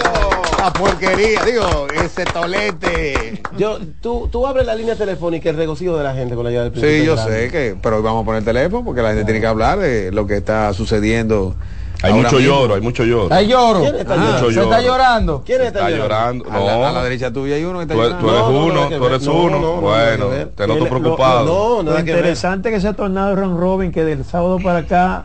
La 0.58 0.72
porquería, 0.72 1.44
digo, 1.44 1.66
ese 2.02 2.24
tolete. 2.24 3.42
Yo, 3.58 3.78
tú, 4.00 4.30
tú 4.32 4.48
abres 4.48 4.66
la 4.66 4.76
línea 4.76 4.96
telefónica, 4.96 5.50
el 5.50 5.58
regocijo 5.58 5.98
de 5.98 6.06
la 6.06 6.14
gente 6.14 6.34
con 6.36 6.46
la 6.46 6.50
ayuda 6.52 6.64
del 6.64 6.72
príncipe. 6.72 7.00
Sí, 7.02 7.06
yo 7.06 7.16
Grande. 7.16 7.42
sé 7.48 7.52
que, 7.52 7.76
pero 7.82 7.98
hoy 7.98 8.04
vamos 8.04 8.22
a 8.24 8.26
poner 8.26 8.40
el 8.40 8.46
teléfono 8.46 8.86
porque 8.86 9.02
la 9.02 9.10
gente 9.10 9.26
tiene 9.26 9.42
que 9.42 9.48
hablar 9.48 9.80
de 9.80 10.14
lo 10.14 10.26
que 10.26 10.38
está 10.38 10.72
sucediendo. 10.74 11.56
Hay 12.04 12.12
ahora 12.12 12.24
mucho 12.24 12.36
mismo. 12.38 12.54
lloro, 12.56 12.76
hay 12.76 12.82
mucho 12.82 13.04
lloro. 13.04 13.34
Hay 13.34 13.48
lloro. 13.48 13.80
¿Quién 13.82 13.96
está 13.96 14.16
Mucho 14.18 14.28
llorando? 14.28 14.50
lloro. 14.50 14.54
¿Se 14.54 14.62
está 14.62 14.82
llorando? 14.82 15.44
¿Quién 15.46 15.62
está, 15.62 15.80
Está 15.80 15.90
llorando? 15.90 16.44
llorando. 16.46 16.52
A 16.52 16.66
la, 16.74 16.78
No. 16.82 16.86
a 16.88 16.92
la 16.92 17.04
derecha 17.04 17.32
tuya 17.34 17.56
hay 17.56 17.64
uno 17.64 17.80
que 17.80 17.84
está 17.84 17.94
Tú, 17.96 18.00
tú 18.02 18.06
llorando. 18.08 18.30
eres 18.30 18.42
No, 18.44 18.52
no, 18.52 18.66
uno, 18.66 18.98
tú 18.98 19.06
eres 19.08 19.28
uno. 19.28 19.50
no, 19.50 19.60
no, 19.60 19.82
bueno, 19.82 20.26
te 20.56 20.68
noto 20.68 20.80
Lo- 20.84 20.90
preocupado. 20.90 21.46
No, 21.46 21.78
Lo 21.78 21.84
nada 21.84 21.98
que 22.04 22.12
ver. 22.12 22.20
interesante 22.20 22.70
que 22.70 22.76
ese 22.76 22.94
tornado 22.94 23.30
de 23.30 23.36
Ron 23.42 23.58
Robin 23.60 23.92
que 23.92 24.04
del 24.04 24.26
sábado 24.26 24.60
para 24.62 24.80
acá 24.80 25.24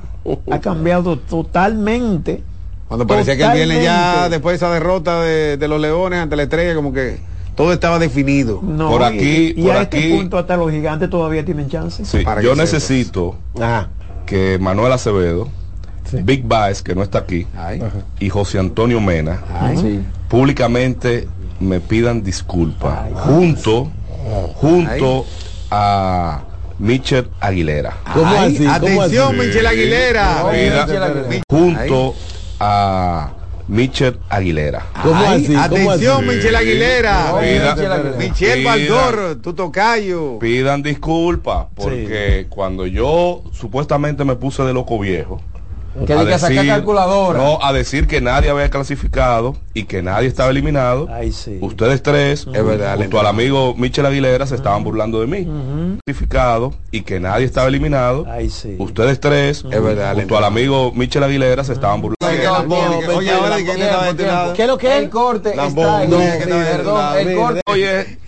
ha 0.51 0.61
cambiado 0.61 1.19
totalmente. 1.19 2.43
Cuando 2.87 3.07
parecía 3.07 3.37
que 3.37 3.45
el 3.45 3.53
viernes 3.53 3.83
ya, 3.85 4.29
después 4.29 4.53
de 4.59 4.65
esa 4.67 4.73
derrota 4.73 5.21
de, 5.21 5.57
de 5.59 5.69
los 5.69 5.81
Leones 5.81 6.21
ante 6.21 6.37
la 6.37 6.45
estrella, 6.45 6.75
como 6.75 6.93
que 6.93 7.19
todo 7.55 7.73
estaba 7.73 7.99
definido. 7.99 8.61
No, 8.63 8.89
Por 8.89 9.01
y- 9.01 9.05
aquí, 9.05 9.55
y, 9.57 9.63
por 9.63 9.73
a 9.77 9.83
este 9.83 9.99
aquí. 9.99 10.17
punto 10.17 10.39
hasta 10.39 10.57
los 10.57 10.71
gigantes 10.71 11.11
todavía 11.11 11.45
tienen 11.45 11.69
chance. 11.69 12.05
Sí, 12.05 12.21
Para 12.25 12.41
yo 12.41 12.55
necesito 12.55 13.35
Ajá. 13.61 13.89
que 14.25 14.59
Manuel 14.59 14.93
Acevedo, 14.93 15.49
Big 16.13 16.45
Baez, 16.45 16.83
que 16.83 16.95
no 16.95 17.03
está 17.03 17.19
aquí, 17.19 17.47
Ay. 17.57 17.83
y 18.21 18.29
José 18.29 18.59
Antonio 18.59 19.01
Mena, 19.01 19.41
públicamente 20.29 21.29
me 21.61 21.81
pidan 21.81 22.23
disculpas 22.23 22.99
junto, 23.15 23.91
junto 24.55 25.25
a 25.71 26.43
Michel 26.79 27.29
Aguilera. 27.41 27.97
¿Cómo 28.15 28.27
Ay, 28.27 28.55
así? 28.55 28.65
¿Cómo 28.81 29.01
Atención, 29.03 29.29
así? 29.35 29.47
Michelle 29.47 29.67
Aguilera. 29.69 30.43
No, 30.43 30.51
Pida- 30.51 30.87
Michel 30.87 31.03
Aguilera. 31.03 31.43
junto 31.51 32.15
a 32.61 33.31
Michel 33.67 34.19
Aguilera. 34.31 34.87
¿Cómo 35.03 35.17
Ay, 35.17 35.45
así? 35.45 35.55
¿Cómo 35.69 35.91
Atención, 35.91 36.17
así? 36.25 36.37
Michelle 36.37 36.57
Aguilera. 36.57 37.31
No, 37.33 37.41
Pida- 37.41 38.65
Baldor, 38.65 39.37
tu 39.43 39.53
tocayo. 39.55 40.39
Pidan 40.39 40.83
disculpas 40.83 41.67
porque 41.75 42.47
cuando 42.49 42.87
yo 42.87 43.43
supuestamente 43.53 44.25
me 44.25 44.37
puse 44.37 44.63
de 44.63 44.73
loco 44.73 44.99
viejo, 45.01 45.41
Que 45.94 46.15
diga 46.15 46.27
que 46.27 46.39
saca 46.39 46.66
calculadora. 46.66 47.39
no, 47.39 47.59
a 47.62 47.73
decir 47.73 48.06
que 48.06 48.20
nadie 48.20 48.51
había 48.51 48.70
clasificado 48.70 49.56
y 49.74 49.85
que 49.85 50.02
nadie 50.02 50.28
estaba 50.28 50.51
eliminado. 50.51 51.09
Ay, 51.10 51.32
sí. 51.32 51.59
Ustedes 51.60 52.02
tres, 52.02 52.47
Es 52.52 52.65
verdad, 52.65 52.97
junto 52.97 53.19
al 53.19 53.27
amigo 53.27 53.74
Michel 53.77 54.06
Aguilera, 54.06 54.47
se 54.47 54.55
estaban 54.55 54.85
burlando 54.85 55.20
de 55.20 55.27
mí. 55.27 55.98
Clasificado 56.05 56.74
y 56.90 57.02
que 57.02 57.20
nadie 57.20 57.47
estaba 57.47 57.69
eliminado. 57.69 58.27
Ay, 58.28 58.51
sí. 58.51 58.77
Ustedes 58.78 59.20
tres, 59.20 59.65
Es 59.70 59.82
verdad, 59.82 60.15
junto 60.15 60.36
al 60.36 60.44
amigo 60.44 60.93
Michel 60.94 61.24
Aguilera, 61.24 61.65
se 61.65 61.73
estaban 61.73 62.01
burlando. 62.01 62.19
Oye, 63.16 63.32
ahora 63.32 63.59
estaba. 63.59 64.55
¿Qué 64.55 64.62
es 64.62 64.69
lo 64.69 64.78
que 64.78 64.97
es? 64.97 65.02
El 65.02 65.10
corte 65.10 65.51
está 65.51 65.69
no, 65.69 65.74
Perdón, 65.74 67.19
el 67.19 67.36
corte. 67.36 67.60
Oye, 67.66 68.19